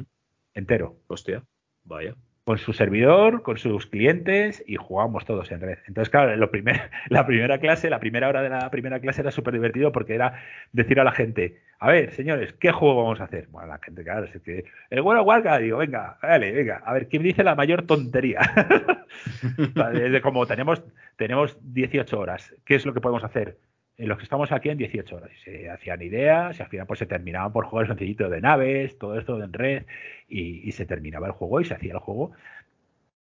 entero. 0.54 0.96
Hostia, 1.08 1.44
vaya. 1.84 2.16
Con 2.46 2.58
su 2.58 2.72
servidor, 2.72 3.42
con 3.42 3.58
sus 3.58 3.88
clientes 3.88 4.64
y 4.66 4.78
jugábamos 4.78 5.26
todos 5.26 5.52
en 5.52 5.60
red. 5.60 5.80
Entonces, 5.88 6.10
claro, 6.10 6.34
lo 6.38 6.50
primer, 6.50 6.90
la 7.10 7.26
primera 7.28 7.60
clase, 7.60 7.90
la 7.90 8.00
primera 8.00 8.30
hora 8.30 8.42
de 8.42 8.50
la 8.50 8.72
primera 8.72 9.02
clase 9.02 9.20
era 9.20 9.32
súper 9.32 9.54
divertido 9.56 9.92
porque 9.92 10.16
era 10.16 10.42
decir 10.72 11.02
a 11.02 11.04
la 11.04 11.12
gente, 11.12 11.60
a 11.80 11.90
ver, 11.90 12.14
señores, 12.14 12.54
¿qué 12.54 12.72
juego 12.72 13.04
vamos 13.04 13.20
a 13.20 13.26
hacer? 13.26 13.48
Bueno, 13.50 13.68
la 13.68 13.80
gente, 13.80 14.04
claro, 14.06 14.26
es 14.26 14.42
que 14.42 14.64
el 14.90 15.02
bueno 15.02 15.22
Warga, 15.24 15.58
digo, 15.60 15.80
venga, 15.80 16.18
dale, 16.22 16.54
venga, 16.54 16.82
a 16.86 16.94
ver, 16.94 17.10
¿quién 17.10 17.24
dice 17.24 17.44
la 17.44 17.56
mayor 17.56 17.86
tontería? 17.86 18.40
Desde 19.92 20.22
como 20.22 20.46
tenemos, 20.46 20.82
tenemos 21.18 21.58
18 21.62 22.18
horas, 22.18 22.56
¿qué 22.64 22.76
es 22.76 22.86
lo 22.86 22.94
que 22.94 23.02
podemos 23.02 23.26
hacer? 23.26 23.58
En 23.98 24.08
los 24.08 24.18
que 24.18 24.24
estamos 24.24 24.52
aquí 24.52 24.70
en 24.70 24.78
18 24.78 25.16
horas. 25.16 25.32
Se 25.44 25.70
hacían 25.70 26.02
ideas 26.02 26.58
y 26.60 26.62
al 26.62 26.70
final 26.70 26.88
pues 26.88 27.00
se 27.00 27.06
terminaban 27.08 27.52
por 27.52 27.66
jugar 27.66 27.88
sencillito 27.88 28.30
de 28.30 28.42
naves, 28.42 28.98
todo 28.98 29.18
esto 29.18 29.42
en 29.44 29.54
red 29.54 29.86
y, 30.28 30.72
se 30.72 30.86
terminaba 30.86 31.28
el 31.28 31.34
juego 31.34 31.62
y 31.62 31.66
se 31.66 31.74
hacía 31.74 31.94
el 31.94 32.00
juego. 32.00 32.32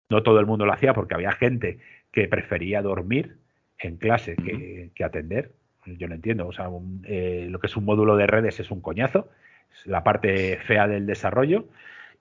No 0.09 0.23
todo 0.23 0.39
el 0.39 0.45
mundo 0.45 0.65
lo 0.65 0.73
hacía 0.73 0.93
porque 0.93 1.13
había 1.13 1.31
gente 1.31 1.79
que 2.11 2.27
prefería 2.27 2.81
dormir 2.81 3.37
en 3.77 3.97
clase 3.97 4.35
que, 4.35 5.03
atender. 5.03 5.51
Yo 5.85 6.07
lo 6.07 6.15
entiendo. 6.15 6.47
O 6.47 6.51
sea, 6.51 6.69
eh, 7.05 7.47
lo 7.49 7.59
que 7.59 7.67
es 7.67 7.77
un 7.77 7.85
módulo 7.85 8.15
de 8.15 8.25
redes 8.25 8.59
es 8.59 8.71
un 8.71 8.81
coñazo. 8.81 9.29
Es 9.71 9.85
la 9.85 10.03
parte 10.03 10.57
fea 10.65 10.87
del 10.87 11.05
desarrollo. 11.05 11.67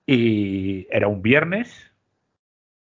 Y 0.06 0.86
era 0.90 1.08
un 1.08 1.22
viernes, 1.22 1.93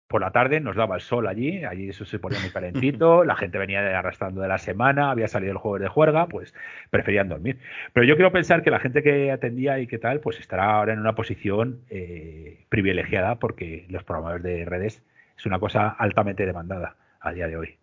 por 0.07 0.21
la 0.21 0.31
tarde 0.31 0.59
nos 0.59 0.75
daba 0.75 0.95
el 0.95 1.01
sol 1.01 1.27
allí, 1.27 1.63
allí 1.65 1.89
eso 1.89 2.05
se 2.05 2.19
ponía 2.19 2.39
muy 2.39 2.49
calentito, 2.49 3.23
la 3.25 3.35
gente 3.35 3.57
venía 3.57 3.97
arrastrando 3.97 4.41
de 4.41 4.47
la 4.47 4.57
semana, 4.57 5.11
había 5.11 5.27
salido 5.27 5.51
el 5.51 5.57
juego 5.57 5.79
de 5.79 5.87
juerga, 5.87 6.27
pues 6.27 6.53
preferían 6.89 7.29
dormir. 7.29 7.59
Pero 7.93 8.05
yo 8.05 8.15
quiero 8.15 8.31
pensar 8.31 8.63
que 8.63 8.71
la 8.71 8.79
gente 8.79 9.03
que 9.03 9.31
atendía 9.31 9.79
y 9.79 9.87
qué 9.87 9.97
tal, 9.97 10.19
pues 10.19 10.39
estará 10.39 10.71
ahora 10.71 10.93
en 10.93 10.99
una 10.99 11.15
posición 11.15 11.81
eh, 11.89 12.65
privilegiada 12.69 13.35
porque 13.35 13.85
los 13.89 14.03
programadores 14.03 14.43
de 14.43 14.65
redes 14.65 15.03
es 15.37 15.45
una 15.45 15.59
cosa 15.59 15.89
altamente 15.89 16.45
demandada 16.45 16.95
a 17.19 17.33
día 17.33 17.47
de 17.47 17.57
hoy. 17.57 17.75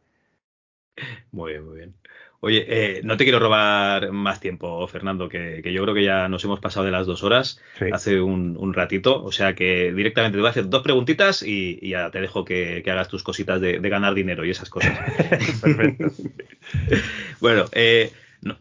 Muy 1.33 1.53
bien, 1.53 1.65
muy 1.67 1.77
bien. 1.77 1.95
Oye, 2.45 2.67
eh, 2.69 3.01
no 3.05 3.17
te 3.17 3.25
quiero 3.25 3.39
robar 3.39 4.13
más 4.13 4.39
tiempo, 4.39 4.87
Fernando, 4.87 5.31
que, 5.31 5.63
yo 5.65 5.83
creo 5.83 5.95
que 5.95 6.05
ya 6.05 6.29
nos 6.29 6.45
hemos 6.45 6.61
pasado 6.61 6.85
de 6.85 6.93
las 6.93 7.07
dos 7.07 7.23
horas 7.23 7.59
hace 7.91 8.21
un, 8.21 8.75
ratito. 8.75 9.25
O 9.25 9.33
sea 9.33 9.55
que 9.55 9.95
directamente 9.95 10.37
te 10.37 10.41
voy 10.41 10.49
a 10.49 10.51
hacer 10.51 10.69
dos 10.69 10.83
preguntitas 10.83 11.43
y, 11.43 11.89
ya 11.89 12.11
te 12.11 12.21
dejo 12.21 12.45
que, 12.45 12.83
hagas 12.87 13.09
tus 13.09 13.23
cositas 13.23 13.63
de, 13.63 13.79
ganar 13.79 14.13
dinero 14.13 14.45
y 14.45 14.51
esas 14.51 14.69
cosas. 14.69 14.93
Perfecto. 15.63 16.11
bueno, 17.41 17.65
eh, 17.73 18.13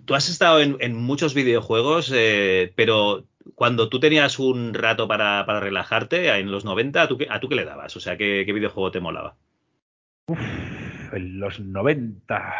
tú 0.05 0.15
has 0.15 0.29
estado 0.29 0.61
en, 0.61 0.95
muchos 0.95 1.33
videojuegos, 1.33 2.09
eh, 2.15 2.71
pero 2.77 3.25
cuando 3.53 3.89
tú 3.89 3.99
tenías 3.99 4.39
un 4.39 4.73
rato 4.73 5.09
para, 5.09 5.43
relajarte 5.59 6.29
en 6.37 6.51
los 6.51 6.63
90, 6.63 7.01
¿a 7.01 7.07
tú, 7.09 7.17
¿a 7.29 7.41
tú 7.41 7.49
qué 7.49 7.55
le 7.55 7.65
dabas? 7.65 7.97
O 7.97 7.99
sea, 7.99 8.15
¿qué, 8.15 8.45
videojuego 8.45 8.91
te 8.91 9.01
molaba? 9.01 9.35
Uf, 10.27 10.39
en 11.11 11.41
los 11.41 11.59
90 11.59 12.53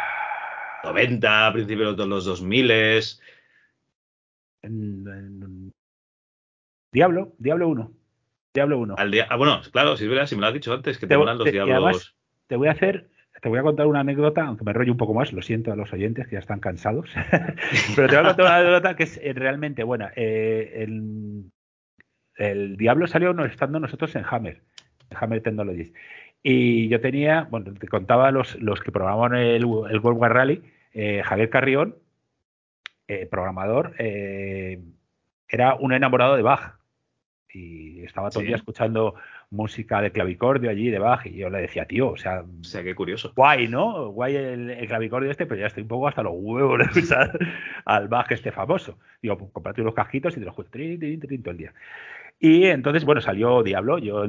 90, 0.84 1.52
principios 1.52 1.96
de 1.96 2.06
los 2.06 2.24
2000. 2.24 2.72
Diablo, 6.92 7.32
Diablo 7.38 7.68
1. 7.68 7.92
Diablo 8.54 8.78
1. 8.78 8.94
ah, 9.28 9.36
bueno, 9.36 9.60
claro, 9.72 9.96
si, 9.96 10.04
si 10.04 10.34
me 10.36 10.40
lo 10.42 10.46
has 10.46 10.54
dicho 10.54 10.72
antes, 10.72 10.96
que 10.96 11.08
te, 11.08 11.16
molan 11.16 11.38
los 11.38 11.50
Diablos. 11.50 12.16
te 12.46 12.54
voy 12.54 12.68
a 12.68 12.70
hacer, 12.70 13.08
te 13.42 13.48
voy 13.48 13.58
a 13.58 13.62
contar 13.62 13.88
una 13.88 14.00
anécdota, 14.00 14.44
aunque 14.46 14.64
me 14.64 14.72
rollo 14.72 14.92
un 14.92 14.98
poco 14.98 15.12
más, 15.12 15.32
lo 15.32 15.42
siento 15.42 15.72
a 15.72 15.76
los 15.76 15.92
oyentes 15.92 16.28
que 16.28 16.34
ya 16.34 16.38
están 16.38 16.60
cansados, 16.60 17.10
pero 17.96 18.08
te 18.08 18.16
voy 18.16 18.24
a 18.24 18.28
contar 18.28 18.46
una 18.46 18.56
anécdota 18.56 18.94
que 18.94 19.02
es 19.02 19.18
eh, 19.22 19.32
realmente 19.32 19.82
buena. 19.82 20.12
Eh, 20.14 20.86
el, 22.36 22.76
Diablo 22.76 23.08
salió 23.08 23.32
estando 23.44 23.80
nosotros 23.80 24.14
en 24.14 24.24
Hammer, 24.28 24.62
en 25.10 25.16
Hammer 25.20 25.42
Technologies. 25.42 25.92
Y 26.42 26.88
yo 26.88 27.00
tenía, 27.00 27.48
bueno, 27.50 27.72
te 27.74 27.88
contaba 27.88 28.30
los, 28.30 28.54
los 28.60 28.80
que 28.80 28.92
programaban 28.92 29.34
el, 29.34 29.62
el 29.62 29.64
World 29.64 30.20
War 30.20 30.32
Rally, 30.32 30.62
eh, 30.94 31.22
Javier 31.24 31.50
Carrión, 31.50 31.96
eh, 33.08 33.26
programador, 33.26 33.94
eh, 33.98 34.80
era 35.48 35.74
un 35.74 35.92
enamorado 35.92 36.36
de 36.36 36.42
Bach. 36.42 36.78
Y 37.52 38.02
estaba 38.02 38.30
todo 38.30 38.40
el 38.40 38.48
día 38.48 38.56
escuchando 38.56 39.14
música 39.50 40.00
de 40.00 40.10
clavicordio 40.10 40.70
allí 40.70 40.90
de 40.90 40.98
Bach. 40.98 41.24
Y 41.26 41.36
yo 41.36 41.50
le 41.50 41.60
decía, 41.60 41.84
tío, 41.84 42.10
o 42.10 42.16
sea. 42.16 42.42
O 42.42 42.64
sea, 42.64 42.82
qué 42.82 42.94
curioso. 42.94 43.32
Guay, 43.36 43.68
¿no? 43.68 44.08
Guay 44.08 44.34
el, 44.34 44.86
clavicordio 44.88 45.30
este, 45.30 45.46
pero 45.46 45.60
ya 45.60 45.68
estoy 45.68 45.82
un 45.82 45.88
poco 45.88 46.08
hasta 46.08 46.22
los 46.22 46.32
huevos 46.34 46.78
de 46.78 46.84
escuchar 46.84 47.38
al 47.84 48.08
Bach 48.08 48.30
este 48.32 48.50
famoso. 48.50 48.98
Digo, 49.22 49.38
pues 49.38 49.50
cómprate 49.52 49.82
unos 49.82 49.94
cajitos 49.94 50.36
y 50.36 50.40
te 50.40 50.46
los 50.46 50.54
juego 50.54 50.70
todo 50.70 51.50
el 51.52 51.58
día. 51.58 51.72
Y 52.44 52.66
entonces, 52.66 53.06
bueno, 53.06 53.22
salió 53.22 53.62
Diablo, 53.62 53.96
yo 53.96 54.26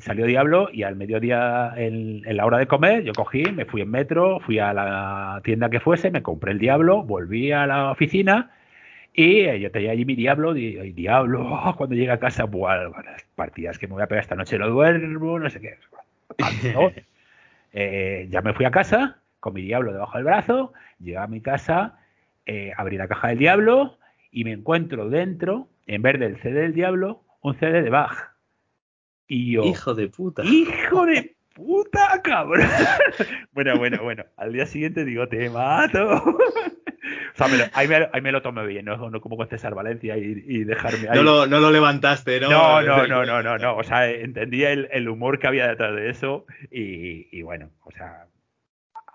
salió 0.00 0.24
Diablo 0.24 0.70
y 0.72 0.84
al 0.84 0.96
mediodía 0.96 1.74
en, 1.76 2.22
la 2.34 2.46
hora 2.46 2.56
de 2.56 2.66
comer 2.66 3.04
yo 3.04 3.12
cogí, 3.12 3.42
me 3.52 3.66
fui 3.66 3.82
en 3.82 3.90
metro, 3.90 4.40
fui 4.40 4.58
a 4.58 4.72
la 4.72 5.42
tienda 5.44 5.68
que 5.68 5.78
fuese, 5.78 6.10
me 6.10 6.22
compré 6.22 6.52
el 6.52 6.58
Diablo, 6.58 7.02
volví 7.02 7.52
a 7.52 7.66
la 7.66 7.90
oficina 7.90 8.52
y 9.12 9.40
eh, 9.40 9.60
yo 9.60 9.70
tenía 9.70 9.90
allí 9.90 10.06
mi 10.06 10.14
Diablo, 10.14 10.56
y, 10.56 10.92
Diablo, 10.92 11.74
cuando 11.76 11.94
llegue 11.94 12.10
a 12.10 12.18
casa, 12.18 12.44
buah, 12.44 12.84
las 12.84 13.24
partidas 13.34 13.78
que 13.78 13.86
me 13.86 13.92
voy 13.92 14.02
a 14.02 14.06
pegar 14.06 14.22
esta 14.22 14.34
noche 14.34 14.56
no 14.56 14.70
duermo, 14.70 15.38
no 15.38 15.50
sé 15.50 15.60
qué. 15.60 15.76
Eh, 17.74 18.28
ya 18.30 18.40
me 18.40 18.54
fui 18.54 18.64
a 18.64 18.70
casa 18.70 19.18
con 19.40 19.52
mi 19.52 19.60
Diablo 19.60 19.92
debajo 19.92 20.16
del 20.16 20.24
brazo, 20.24 20.72
llegué 21.00 21.18
a 21.18 21.26
mi 21.26 21.42
casa, 21.42 21.98
eh, 22.46 22.72
abrí 22.78 22.96
la 22.96 23.08
caja 23.08 23.28
del 23.28 23.38
Diablo 23.38 23.98
y 24.32 24.44
me 24.44 24.52
encuentro 24.52 25.10
dentro, 25.10 25.68
en 25.86 26.00
vez 26.00 26.18
del 26.18 26.38
CD 26.40 26.62
del 26.62 26.72
Diablo, 26.72 27.22
un 27.40 27.58
CD 27.58 27.82
de 27.82 27.90
Bach. 27.90 28.34
Y 29.26 29.52
yo. 29.52 29.64
Hijo 29.64 29.94
de 29.94 30.08
puta. 30.08 30.42
Hijo 30.44 31.06
de 31.06 31.36
puta, 31.54 32.20
cabrón. 32.22 32.66
bueno, 33.52 33.76
bueno, 33.78 34.02
bueno. 34.02 34.24
Al 34.36 34.52
día 34.52 34.66
siguiente 34.66 35.04
digo, 35.04 35.28
te 35.28 35.50
mato. 35.50 36.14
o 36.24 37.36
sea, 37.36 37.48
me 37.48 37.58
lo, 37.58 37.64
ahí, 37.74 37.88
me, 37.88 38.08
ahí, 38.12 38.20
me, 38.20 38.32
lo 38.32 38.42
tomé 38.42 38.66
bien, 38.66 38.84
no, 38.84 39.10
no 39.10 39.20
como 39.20 39.36
con 39.36 39.48
César 39.48 39.74
Valencia 39.74 40.16
y, 40.16 40.64
dejarme 40.64 41.08
ahí. 41.08 41.16
No 41.16 41.22
lo, 41.22 41.46
no 41.46 41.60
lo 41.60 41.70
levantaste, 41.70 42.40
¿no? 42.40 42.48
No, 42.48 42.82
no, 42.82 43.06
no, 43.06 43.24
no, 43.24 43.42
no, 43.42 43.58
no. 43.58 43.76
O 43.76 43.84
sea, 43.84 44.08
entendía 44.08 44.70
el, 44.70 44.88
el 44.92 45.08
humor 45.08 45.38
que 45.38 45.46
había 45.46 45.68
detrás 45.68 45.94
de 45.94 46.10
eso 46.10 46.46
y, 46.70 47.28
y 47.36 47.42
bueno, 47.42 47.70
o 47.84 47.90
sea, 47.90 48.26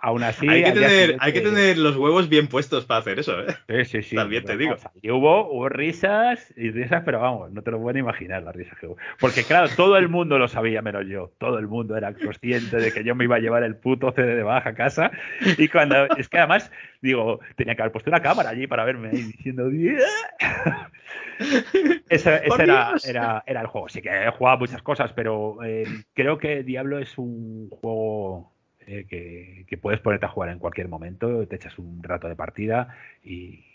aún 0.03 0.21
así. 0.21 0.47
Hay 0.47 0.63
que, 0.63 0.71
tener, 0.73 1.15
hay 1.19 1.33
que 1.33 1.41
tener 1.41 1.77
los 1.77 1.95
huevos 1.95 2.27
bien 2.27 2.47
puestos 2.47 2.85
para 2.85 2.99
hacer 2.99 3.19
eso, 3.19 3.39
¿eh? 3.39 3.55
Sí, 3.69 3.85
sí, 3.85 4.09
sí. 4.09 4.15
También 4.17 4.43
te 4.43 4.57
digo. 4.57 4.75
y 5.01 5.09
hubo, 5.09 5.49
hubo 5.49 5.69
risas 5.69 6.53
y 6.57 6.71
risas, 6.71 7.03
pero 7.05 7.21
vamos, 7.21 7.51
no 7.53 7.61
te 7.61 7.71
lo 7.71 7.81
pueden 7.81 8.01
imaginar 8.01 8.43
las 8.43 8.53
risas 8.53 8.77
que 8.77 8.87
hubo. 8.87 8.97
Porque 9.19 9.43
claro, 9.43 9.69
todo 9.75 9.97
el 9.97 10.09
mundo 10.09 10.37
lo 10.37 10.49
sabía 10.49 10.81
menos 10.81 11.07
yo. 11.07 11.31
Todo 11.37 11.57
el 11.57 11.67
mundo 11.67 11.95
era 11.95 12.13
consciente 12.13 12.77
de 12.77 12.91
que 12.91 13.05
yo 13.05 13.15
me 13.15 13.23
iba 13.23 13.37
a 13.37 13.39
llevar 13.39 13.63
el 13.63 13.77
puto 13.77 14.11
CD 14.11 14.35
de 14.35 14.43
baja 14.43 14.71
a 14.71 14.75
casa. 14.75 15.11
Y 15.57 15.69
cuando. 15.69 16.05
Es 16.17 16.27
que 16.27 16.39
además, 16.39 16.69
digo, 17.01 17.39
tenía 17.55 17.75
que 17.75 17.83
haber 17.83 17.93
puesto 17.93 18.09
una 18.09 18.21
cámara 18.21 18.49
allí 18.49 18.67
para 18.67 18.83
verme 18.83 19.09
ahí 19.09 19.21
diciendo. 19.21 19.69
ese, 22.09 22.41
era, 22.59 22.93
era, 23.05 23.43
era, 23.45 23.61
el 23.61 23.67
juego. 23.67 23.87
Sí 23.87 24.01
que 24.01 24.09
he 24.09 24.31
jugado 24.31 24.57
muchas 24.57 24.81
cosas, 24.81 25.13
pero 25.13 25.63
eh, 25.63 25.85
creo 26.13 26.37
que 26.37 26.63
Diablo 26.63 26.99
es 26.99 27.17
un 27.17 27.69
juego 27.69 28.52
eh, 28.87 29.65
que, 29.67 29.77
puedes 29.77 29.99
ponerte 29.99 30.25
a 30.25 30.29
jugar 30.29 30.49
en 30.49 30.59
cualquier 30.59 30.87
momento, 30.87 31.45
te 31.47 31.55
echas 31.55 31.77
un 31.77 32.01
rato 32.03 32.27
de 32.27 32.35
partida 32.35 32.95
y 33.23 33.65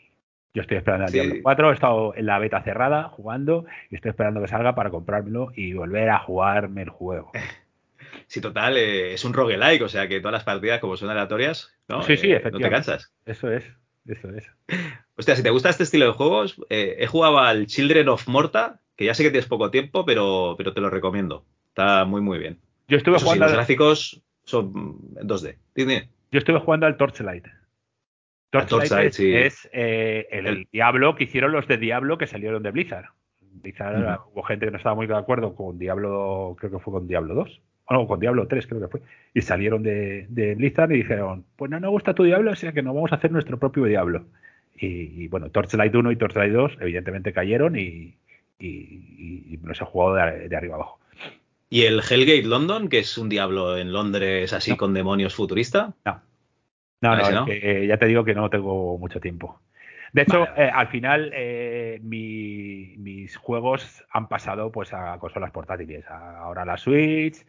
yo 0.54 0.62
estoy 0.62 0.78
esperando 0.78 1.06
al 1.06 1.12
Diablo 1.12 1.34
4, 1.42 1.70
he 1.70 1.74
estado 1.74 2.14
en 2.14 2.26
la 2.26 2.38
beta 2.38 2.62
cerrada 2.62 3.04
jugando 3.04 3.66
y 3.90 3.96
estoy 3.96 4.10
esperando 4.10 4.40
que 4.40 4.48
salga 4.48 4.74
para 4.74 4.90
comprármelo 4.90 5.52
y 5.54 5.74
volver 5.74 6.10
a 6.10 6.18
jugarme 6.20 6.82
el 6.82 6.90
juego. 6.90 7.32
Sí, 8.26 8.40
total, 8.40 8.76
eh, 8.76 9.14
es 9.14 9.24
un 9.24 9.32
roguelike, 9.32 9.82
o 9.82 9.88
sea 9.88 10.06
que 10.06 10.20
todas 10.20 10.32
las 10.32 10.44
partidas 10.44 10.80
como 10.80 10.96
son 10.96 11.08
aleatorias, 11.08 11.74
¿no? 11.88 12.02
Sí, 12.02 12.16
sí, 12.16 12.30
efectivamente. 12.30 12.48
Eh, 12.48 12.52
no 12.52 12.58
te 12.58 12.70
cansas. 12.70 13.12
Eso 13.24 13.50
es, 13.50 13.64
eso 14.06 14.28
es. 14.30 14.50
Hostia, 15.16 15.34
si 15.34 15.42
te 15.42 15.50
gusta 15.50 15.70
este 15.70 15.84
estilo 15.84 16.06
de 16.06 16.12
juegos, 16.12 16.60
he 16.68 17.06
jugado 17.06 17.38
al 17.38 17.66
Children 17.66 18.08
of 18.08 18.28
Morta, 18.28 18.80
que 18.96 19.06
ya 19.06 19.14
sé 19.14 19.22
que 19.22 19.30
tienes 19.30 19.48
poco 19.48 19.70
tiempo, 19.70 20.04
pero, 20.04 20.56
pero 20.58 20.74
te 20.74 20.80
lo 20.80 20.90
recomiendo. 20.90 21.44
Está 21.68 22.04
muy, 22.04 22.20
muy 22.20 22.38
bien. 22.38 22.58
Yo 22.88 22.96
estuve 22.96 23.18
jugando. 23.18 23.44
los 23.44 23.54
gráficos 23.54 24.22
son 24.48 24.98
2D. 25.14 25.56
Yo 26.30 26.38
estuve 26.38 26.58
jugando 26.60 26.86
al 26.86 26.96
Torchlight. 26.96 27.46
Torchlight, 28.50 29.18
es, 29.18 29.68
eh, 29.72 30.26
el, 30.30 30.66
Diablo 30.72 31.14
que 31.14 31.24
hicieron 31.24 31.52
los 31.52 31.68
de 31.68 31.76
Diablo 31.76 32.16
que 32.16 32.26
salieron 32.26 32.62
de 32.62 32.70
Blizzard. 32.70 33.10
Blizzard 33.40 34.20
hubo 34.32 34.42
gente 34.42 34.64
que 34.64 34.70
no 34.70 34.78
estaba 34.78 34.94
muy 34.94 35.06
de 35.06 35.16
acuerdo 35.16 35.54
con 35.54 35.78
Diablo, 35.78 36.56
creo 36.58 36.72
que 36.72 36.78
fue 36.78 36.94
con 36.94 37.06
Diablo 37.06 37.34
2. 37.34 37.60
O 37.90 37.94
no, 37.94 38.06
con 38.06 38.20
Diablo 38.20 38.46
3 38.46 38.66
creo 38.66 38.80
que 38.80 38.88
fue. 38.88 39.00
Y 39.34 39.42
salieron 39.42 39.82
de, 39.82 40.26
Blizzard 40.56 40.92
y 40.92 40.98
dijeron, 40.98 41.44
pues 41.56 41.70
no 41.70 41.78
nos 41.78 41.90
gusta 41.90 42.14
tu 42.14 42.24
Diablo, 42.24 42.52
o 42.52 42.56
sea 42.56 42.72
que 42.72 42.82
no 42.82 42.94
vamos 42.94 43.12
a 43.12 43.16
hacer 43.16 43.30
nuestro 43.30 43.58
propio 43.58 43.84
Diablo. 43.84 44.24
Y, 44.80 45.26
bueno, 45.28 45.50
Torchlight 45.50 45.94
1 45.94 46.12
y 46.12 46.16
Torchlight 46.16 46.52
2 46.52 46.78
evidentemente 46.80 47.32
cayeron 47.32 47.76
y, 47.76 48.14
y, 48.58 49.58
no 49.62 49.74
se 49.74 49.82
ha 49.84 49.86
jugado 49.86 50.14
de 50.14 50.56
arriba 50.56 50.76
abajo. 50.76 51.00
¿Y 51.70 51.82
el 51.82 52.00
Hellgate 52.00 52.44
London, 52.44 52.88
que 52.88 53.00
es 53.00 53.18
un 53.18 53.28
diablo 53.28 53.76
en 53.76 53.92
Londres 53.92 54.52
así 54.52 54.76
con 54.76 54.94
demonios 54.94 55.34
futurista? 55.34 55.94
No. 56.04 56.20
No, 57.00 57.14
no, 57.14 57.46
ya 57.46 57.96
te 57.96 58.06
digo 58.06 58.24
que 58.24 58.34
no 58.34 58.50
tengo 58.50 58.98
mucho 58.98 59.20
tiempo. 59.20 59.60
De 60.12 60.22
hecho, 60.22 60.48
eh, 60.56 60.70
al 60.72 60.88
final 60.88 61.30
eh, 61.32 62.00
mis 62.02 63.36
juegos 63.36 64.04
han 64.10 64.26
pasado 64.28 64.72
pues 64.72 64.92
a 64.92 65.18
consolas 65.18 65.52
portátiles. 65.52 66.04
ahora 66.08 66.62
a 66.62 66.64
la 66.64 66.76
Switch, 66.76 67.46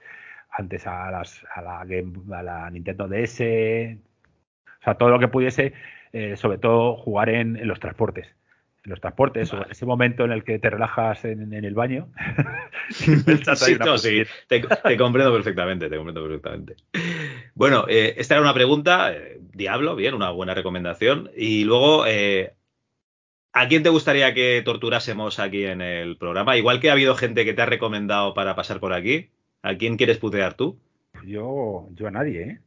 antes 0.52 0.86
a, 0.86 1.10
las, 1.10 1.44
a, 1.56 1.62
la 1.62 1.86
Game, 1.86 2.14
a 2.32 2.44
la 2.44 2.70
Nintendo 2.70 3.08
DS. 3.08 3.42
O 3.42 4.84
sea, 4.84 4.96
todo 4.96 5.10
lo 5.10 5.20
que 5.20 5.30
pudiese, 5.30 5.74
eh, 6.14 6.36
sobre 6.36 6.58
todo 6.60 6.96
jugar 6.96 7.30
en 7.30 7.68
los 7.68 7.80
transportes 7.80 8.28
los 8.84 9.02
transportes 9.02 9.54
o 9.54 9.66
ese 9.70 9.86
momento 9.86 10.24
en 10.26 10.32
el 10.32 10.44
que 10.44 10.60
te 10.60 10.70
relajas 10.70 11.26
en, 11.26 11.54
el 11.54 11.74
baño. 11.74 12.10
sí, 12.90 13.16
te, 14.48 14.98
comprendo 14.98 15.34
perfectamente, 15.34 15.90
te 15.90 15.96
comprendo 15.96 16.24
perfectamente. 16.24 16.76
Bueno, 17.56 17.86
eh, 17.88 18.16
esta 18.18 18.36
era 18.36 18.42
una 18.42 18.54
pregunta, 18.54 19.14
eh, 19.14 19.40
Diablo, 19.54 19.96
bien, 19.96 20.14
una 20.14 20.32
buena 20.32 20.54
recomendación. 20.54 21.30
Y 21.36 21.66
luego, 21.66 22.06
eh, 22.08 22.54
¿a 23.54 23.68
quién 23.68 23.84
te 23.84 23.90
gustaría 23.90 24.34
que 24.34 24.62
torturásemos 24.64 25.40
aquí 25.40 25.66
en 25.66 25.82
el 25.82 26.18
programa? 26.18 26.58
Igual 26.58 26.80
que 26.80 26.90
ha 26.90 26.94
habido 26.94 27.16
gente 27.16 27.46
que 27.46 27.54
te 27.54 27.62
ha 27.62 27.68
recomendado 27.68 28.34
para 28.34 28.56
pasar 28.56 28.80
por 28.80 28.94
aquí, 28.94 29.30
¿a 29.62 29.76
quién 29.76 29.98
quieres 29.98 30.18
putear 30.18 30.54
tú? 30.54 30.80
Yo, 31.26 31.90
yo 31.92 32.08
a 32.08 32.12
nadie, 32.12 32.42
¿eh? 32.44 32.60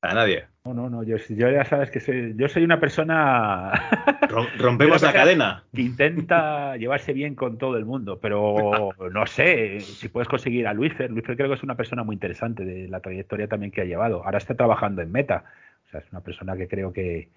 A 0.00 0.14
nadie. 0.14 0.46
No, 0.68 0.74
no, 0.74 0.90
no, 0.90 1.02
yo, 1.02 1.16
yo 1.16 1.50
ya 1.50 1.64
sabes 1.64 1.90
que 1.90 1.98
soy, 1.98 2.34
yo 2.36 2.48
soy 2.48 2.62
una 2.62 2.78
persona... 2.78 3.72
Rompemos 4.58 5.00
la 5.00 5.12
cadena. 5.12 5.64
Que 5.74 5.80
intenta 5.82 6.76
llevarse 6.76 7.14
bien 7.14 7.34
con 7.34 7.56
todo 7.56 7.78
el 7.78 7.86
mundo, 7.86 8.18
pero 8.20 8.90
no 9.10 9.26
sé, 9.26 9.80
si 9.80 10.08
puedes 10.08 10.28
conseguir 10.28 10.66
a 10.66 10.74
Luisfer, 10.74 11.10
Luisfer 11.10 11.36
creo 11.36 11.48
que 11.48 11.54
es 11.54 11.62
una 11.62 11.76
persona 11.76 12.04
muy 12.04 12.14
interesante 12.14 12.64
de 12.64 12.86
la 12.88 13.00
trayectoria 13.00 13.48
también 13.48 13.72
que 13.72 13.80
ha 13.80 13.86
llevado. 13.86 14.24
Ahora 14.24 14.38
está 14.38 14.54
trabajando 14.54 15.00
en 15.00 15.10
Meta, 15.10 15.44
o 15.86 15.90
sea, 15.90 16.00
es 16.00 16.10
una 16.12 16.20
persona 16.20 16.56
que 16.56 16.68
creo 16.68 16.92
que, 16.92 17.30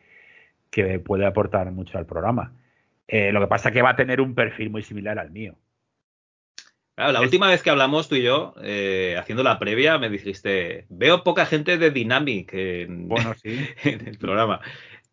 que 0.69 0.99
puede 0.99 1.25
aportar 1.25 1.71
mucho 1.71 1.97
al 1.97 2.05
programa. 2.05 2.51
Eh, 3.07 3.31
lo 3.31 3.39
que 3.39 3.47
pasa 3.47 3.69
es 3.69 3.73
que 3.73 3.81
va 3.81 3.91
a 3.91 3.95
tener 3.95 4.19
un 4.19 4.35
perfil 4.35 4.69
muy 4.69 4.81
similar 4.81 5.19
al 5.19 5.31
mío 5.31 5.55
la 6.97 7.21
última 7.21 7.47
vez 7.47 7.63
que 7.63 7.69
hablamos 7.69 8.09
tú 8.09 8.15
y 8.15 8.23
yo, 8.23 8.53
eh, 8.61 9.15
haciendo 9.17 9.43
la 9.43 9.59
previa, 9.59 9.97
me 9.97 10.09
dijiste, 10.09 10.85
veo 10.89 11.23
poca 11.23 11.45
gente 11.45 11.77
de 11.77 11.91
Dynamic 11.91 12.53
en, 12.53 13.07
bueno, 13.07 13.33
sí. 13.41 13.59
en 13.83 14.07
el 14.07 14.17
programa. 14.17 14.59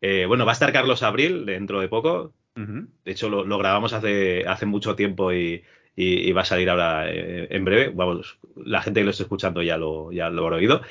Eh, 0.00 0.26
bueno, 0.26 0.44
va 0.44 0.52
a 0.52 0.54
estar 0.54 0.72
Carlos 0.72 1.02
Abril 1.02 1.46
dentro 1.46 1.80
de 1.80 1.88
poco. 1.88 2.34
De 2.56 3.12
hecho, 3.12 3.28
lo, 3.28 3.58
grabamos 3.58 3.92
hace, 3.92 4.44
hace 4.48 4.66
mucho 4.66 4.96
tiempo 4.96 5.32
y, 5.32 5.62
va 6.32 6.40
a 6.40 6.44
salir 6.44 6.68
ahora 6.68 7.08
eh, 7.08 7.46
en 7.50 7.64
breve. 7.64 7.92
Vamos, 7.94 8.40
la 8.56 8.82
gente 8.82 9.00
que 9.00 9.04
lo 9.04 9.12
está 9.12 9.22
escuchando 9.22 9.62
ya 9.62 9.76
lo, 9.76 10.10
ya 10.10 10.28
lo 10.28 10.42
habrá 10.42 10.56
oído. 10.56 10.82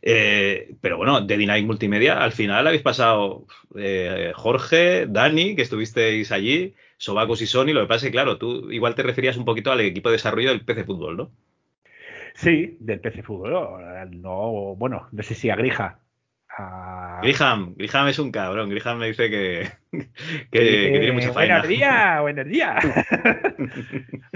pero 0.00 0.96
bueno, 0.96 1.20
de 1.20 1.36
Dynamic 1.36 1.64
Multimedia, 1.64 2.24
al 2.24 2.32
final 2.32 2.66
habéis 2.66 2.82
pasado 2.82 3.46
Jorge, 4.34 5.06
Dani, 5.06 5.54
que 5.54 5.62
estuvisteis 5.62 6.32
allí, 6.32 6.74
Sobacos 7.02 7.42
y 7.42 7.48
Sony. 7.48 7.72
Lo 7.72 7.80
que 7.80 7.88
pasa 7.88 8.06
es 8.06 8.12
que, 8.12 8.12
claro, 8.12 8.38
tú 8.38 8.70
igual 8.70 8.94
te 8.94 9.02
referías 9.02 9.36
un 9.36 9.44
poquito 9.44 9.72
al 9.72 9.80
equipo 9.80 10.08
de 10.08 10.14
desarrollo 10.14 10.50
del 10.50 10.64
PC 10.64 10.84
Fútbol, 10.84 11.16
¿no? 11.16 11.30
Sí, 12.34 12.76
del 12.78 13.00
PC 13.00 13.24
Fútbol. 13.24 13.50
No, 14.22 14.76
bueno, 14.76 15.08
no 15.10 15.22
sé 15.24 15.34
si 15.34 15.50
a 15.50 15.56
Grija. 15.56 15.98
Griham, 17.22 17.74
Griham 17.74 18.06
es 18.06 18.20
un 18.20 18.30
cabrón. 18.30 18.70
Griham 18.70 18.98
me 18.98 19.08
dice 19.08 19.28
que, 19.30 19.68
tiene 20.52 21.10
mucha 21.10 21.32
faena. 21.32 21.58
Buenos 21.62 21.68
días, 21.68 22.20
buenos 22.20 22.46
días. 22.48 22.84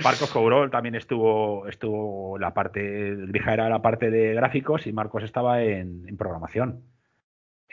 Marcos 0.03 0.33
Cobrol 0.33 0.69
también 0.69 0.97
estuvo, 0.97 1.69
estuvo 1.69 2.37
la 2.37 2.53
parte, 2.53 3.15
Grija 3.29 3.53
era 3.53 3.69
la 3.69 3.81
parte 3.81 4.11
de 4.11 4.35
gráficos 4.35 4.89
y 4.89 4.93
Marcos 4.93 5.23
estaba 5.23 5.63
en 5.63 6.17
programación. 6.17 6.83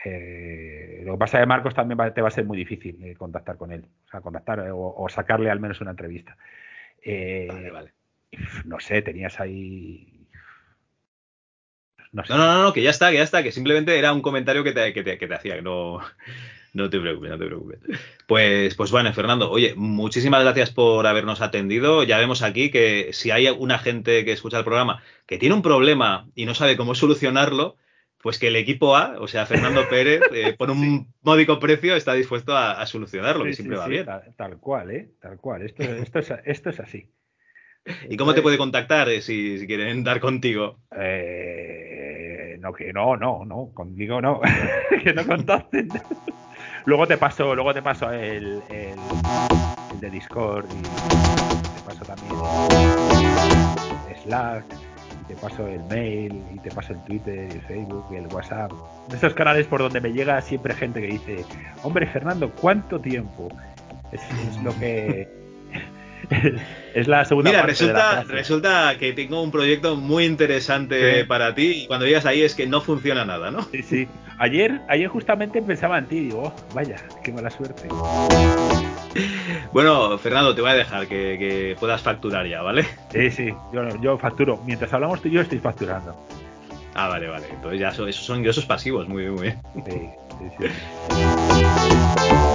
Eh, 0.03 1.01
lo 1.05 1.13
que 1.13 1.17
pasa 1.17 1.37
es 1.37 1.43
que 1.43 1.47
Marcos 1.47 1.73
también 1.73 2.13
te 2.13 2.21
va 2.21 2.27
a 2.27 2.31
ser 2.31 2.45
muy 2.45 2.57
difícil 2.57 3.01
eh, 3.03 3.15
contactar 3.15 3.57
con 3.57 3.71
él, 3.71 3.85
o 4.05 4.09
sea, 4.09 4.21
contactar 4.21 4.59
eh, 4.59 4.71
o, 4.71 5.07
sacarle 5.09 5.49
al 5.49 5.59
menos 5.59 5.79
una 5.81 5.91
entrevista. 5.91 6.37
vale, 7.05 7.71
vale. 7.71 7.93
No 8.65 8.79
sé, 8.79 9.01
tenías 9.01 9.39
ahí. 9.39 10.27
No, 12.11 12.23
no, 12.29 12.63
no, 12.63 12.73
que 12.73 12.83
ya 12.83 12.89
está, 12.89 13.09
que 13.09 13.17
ya 13.17 13.23
está, 13.23 13.43
que 13.43 13.51
simplemente 13.51 13.97
era 13.97 14.13
un 14.13 14.21
comentario 14.21 14.63
que 14.63 14.71
te, 14.71 14.93
que 14.93 15.03
te, 15.03 15.33
hacía, 15.33 15.55
que 15.55 15.61
no, 15.61 15.99
no 16.73 16.89
te 16.89 16.99
preocupes, 16.99 17.29
no 17.29 17.37
te 17.37 17.45
preocupes. 17.45 17.79
Pues, 18.27 18.75
pues 18.75 18.91
bueno, 18.91 19.13
Fernando, 19.13 19.49
oye, 19.49 19.73
muchísimas 19.75 20.43
gracias 20.43 20.71
por 20.71 21.07
habernos 21.07 21.41
atendido. 21.41 22.03
Ya 22.03 22.17
vemos 22.17 22.41
aquí 22.41 22.71
que 22.71 23.09
si 23.13 23.31
hay 23.31 23.47
una 23.47 23.79
gente 23.79 24.25
que 24.25 24.31
escucha 24.31 24.59
el 24.59 24.65
programa 24.65 25.01
que 25.25 25.37
tiene 25.37 25.55
un 25.55 25.61
problema 25.61 26.27
y 26.35 26.45
no 26.45 26.53
sabe 26.53 26.77
cómo 26.77 26.93
solucionarlo, 26.93 27.77
pues 28.23 28.39
que 28.39 28.47
el 28.47 28.55
equipo 28.55 28.95
A, 28.95 29.17
o 29.19 29.27
sea, 29.27 29.45
Fernando 29.45 29.83
Pérez, 29.89 30.21
eh, 30.33 30.55
por 30.57 30.71
un 30.71 31.13
módico 31.21 31.59
precio 31.59 31.93
está 31.95 32.13
dispuesto 32.13 32.57
a, 32.57 32.83
solucionarlo, 32.85 33.43
que 33.43 33.53
siempre 33.53 33.77
va 33.77 33.87
bien. 33.87 34.07
Tal, 34.37 34.57
cual, 34.57 34.91
¿eh? 34.91 35.11
Tal 35.21 35.37
cual. 35.37 35.61
Esto, 35.61 35.83
esto, 36.01 36.19
es, 36.19 36.33
esto 36.45 36.69
es 36.69 36.79
así. 36.79 37.11
¿Y 38.09 38.15
cómo 38.15 38.33
te 38.33 38.41
puede 38.41 38.57
contactar 38.57 39.09
eh, 39.09 39.21
si, 39.21 39.67
quieren 39.67 40.05
dar 40.05 40.21
contigo? 40.21 40.79
Eh, 40.97 42.55
no, 42.61 42.71
que 42.71 42.93
no, 42.93 43.17
no, 43.17 43.43
no, 43.43 43.71
conmigo 43.73 44.21
no. 44.21 44.39
que 45.03 45.13
no 45.13 45.27
contacten. 45.27 45.89
luego 46.85 47.05
te 47.05 47.17
paso, 47.17 47.53
luego 47.53 47.73
te 47.73 47.81
paso 47.81 48.09
el, 48.09 48.61
el, 48.69 48.95
el 49.91 49.99
de 49.99 50.09
Discord 50.09 50.65
y 50.71 50.81
te 50.81 51.81
paso 51.85 52.05
también 52.05 52.31
Slack 54.23 54.92
te 55.33 55.41
paso 55.41 55.67
el 55.67 55.83
mail 55.85 56.43
y 56.53 56.59
te 56.59 56.69
paso 56.69 56.93
el 56.93 56.99
Twitter, 57.03 57.51
el 57.51 57.61
Facebook, 57.61 58.05
el 58.13 58.27
WhatsApp. 58.27 58.71
De 59.09 59.17
esos 59.17 59.33
canales 59.33 59.65
por 59.67 59.81
donde 59.81 59.99
me 59.99 60.11
llega 60.11 60.39
siempre 60.41 60.73
gente 60.75 61.01
que 61.01 61.07
dice, 61.07 61.45
hombre 61.81 62.05
Fernando, 62.07 62.51
¿cuánto 62.51 62.99
tiempo? 62.99 63.49
Es, 64.11 64.21
lo 64.63 64.77
que... 64.77 65.42
es 66.93 67.07
la 67.07 67.25
segunda 67.25 67.51
Mira, 67.51 67.63
resulta, 67.63 68.23
resulta 68.23 68.97
que 68.97 69.13
tengo 69.13 69.41
un 69.41 69.51
proyecto 69.51 69.95
muy 69.95 70.25
interesante 70.25 71.25
para 71.25 71.55
ti 71.55 71.83
y 71.83 71.87
cuando 71.87 72.05
llegas 72.05 72.25
ahí 72.25 72.41
es 72.41 72.55
que 72.55 72.67
no 72.67 72.81
funciona 72.81 73.25
nada, 73.25 73.51
¿no? 73.51 73.61
Sí, 73.63 73.81
sí. 73.83 74.07
Ayer, 74.39 74.81
ayer 74.89 75.07
justamente 75.07 75.61
pensaba 75.61 75.97
en 75.97 76.05
ti 76.07 76.17
y 76.17 76.23
digo, 76.25 76.43
oh, 76.43 76.73
vaya, 76.73 76.97
qué 77.23 77.31
mala 77.31 77.49
suerte. 77.49 77.87
Bueno, 79.71 80.17
Fernando, 80.17 80.53
te 80.53 80.61
voy 80.61 80.71
a 80.71 80.75
dejar 80.75 81.07
que, 81.07 81.75
puedas 81.79 82.01
facturar 82.01 82.47
ya, 82.47 82.61
¿vale? 82.61 82.85
Sí, 83.11 83.29
sí, 83.31 83.53
yo, 84.01 84.17
facturo. 84.17 84.61
Mientras 84.65 84.93
hablamos 84.93 85.21
tú 85.21 85.29
y 85.29 85.31
yo 85.31 85.41
estoy 85.41 85.59
facturando. 85.59 86.15
Ah, 86.93 87.07
vale, 87.07 87.27
vale. 87.27 87.47
Entonces 87.49 87.79
ya 87.79 87.89
esos 87.89 88.15
son 88.15 88.39
ingresos 88.39 88.65
pasivos, 88.65 89.07
muy 89.07 89.23
bien, 89.23 89.33
muy 89.33 89.43
bien. 89.43 89.61
Sí, 89.85 90.09
sí, 90.39 90.67
sí. 90.67 92.52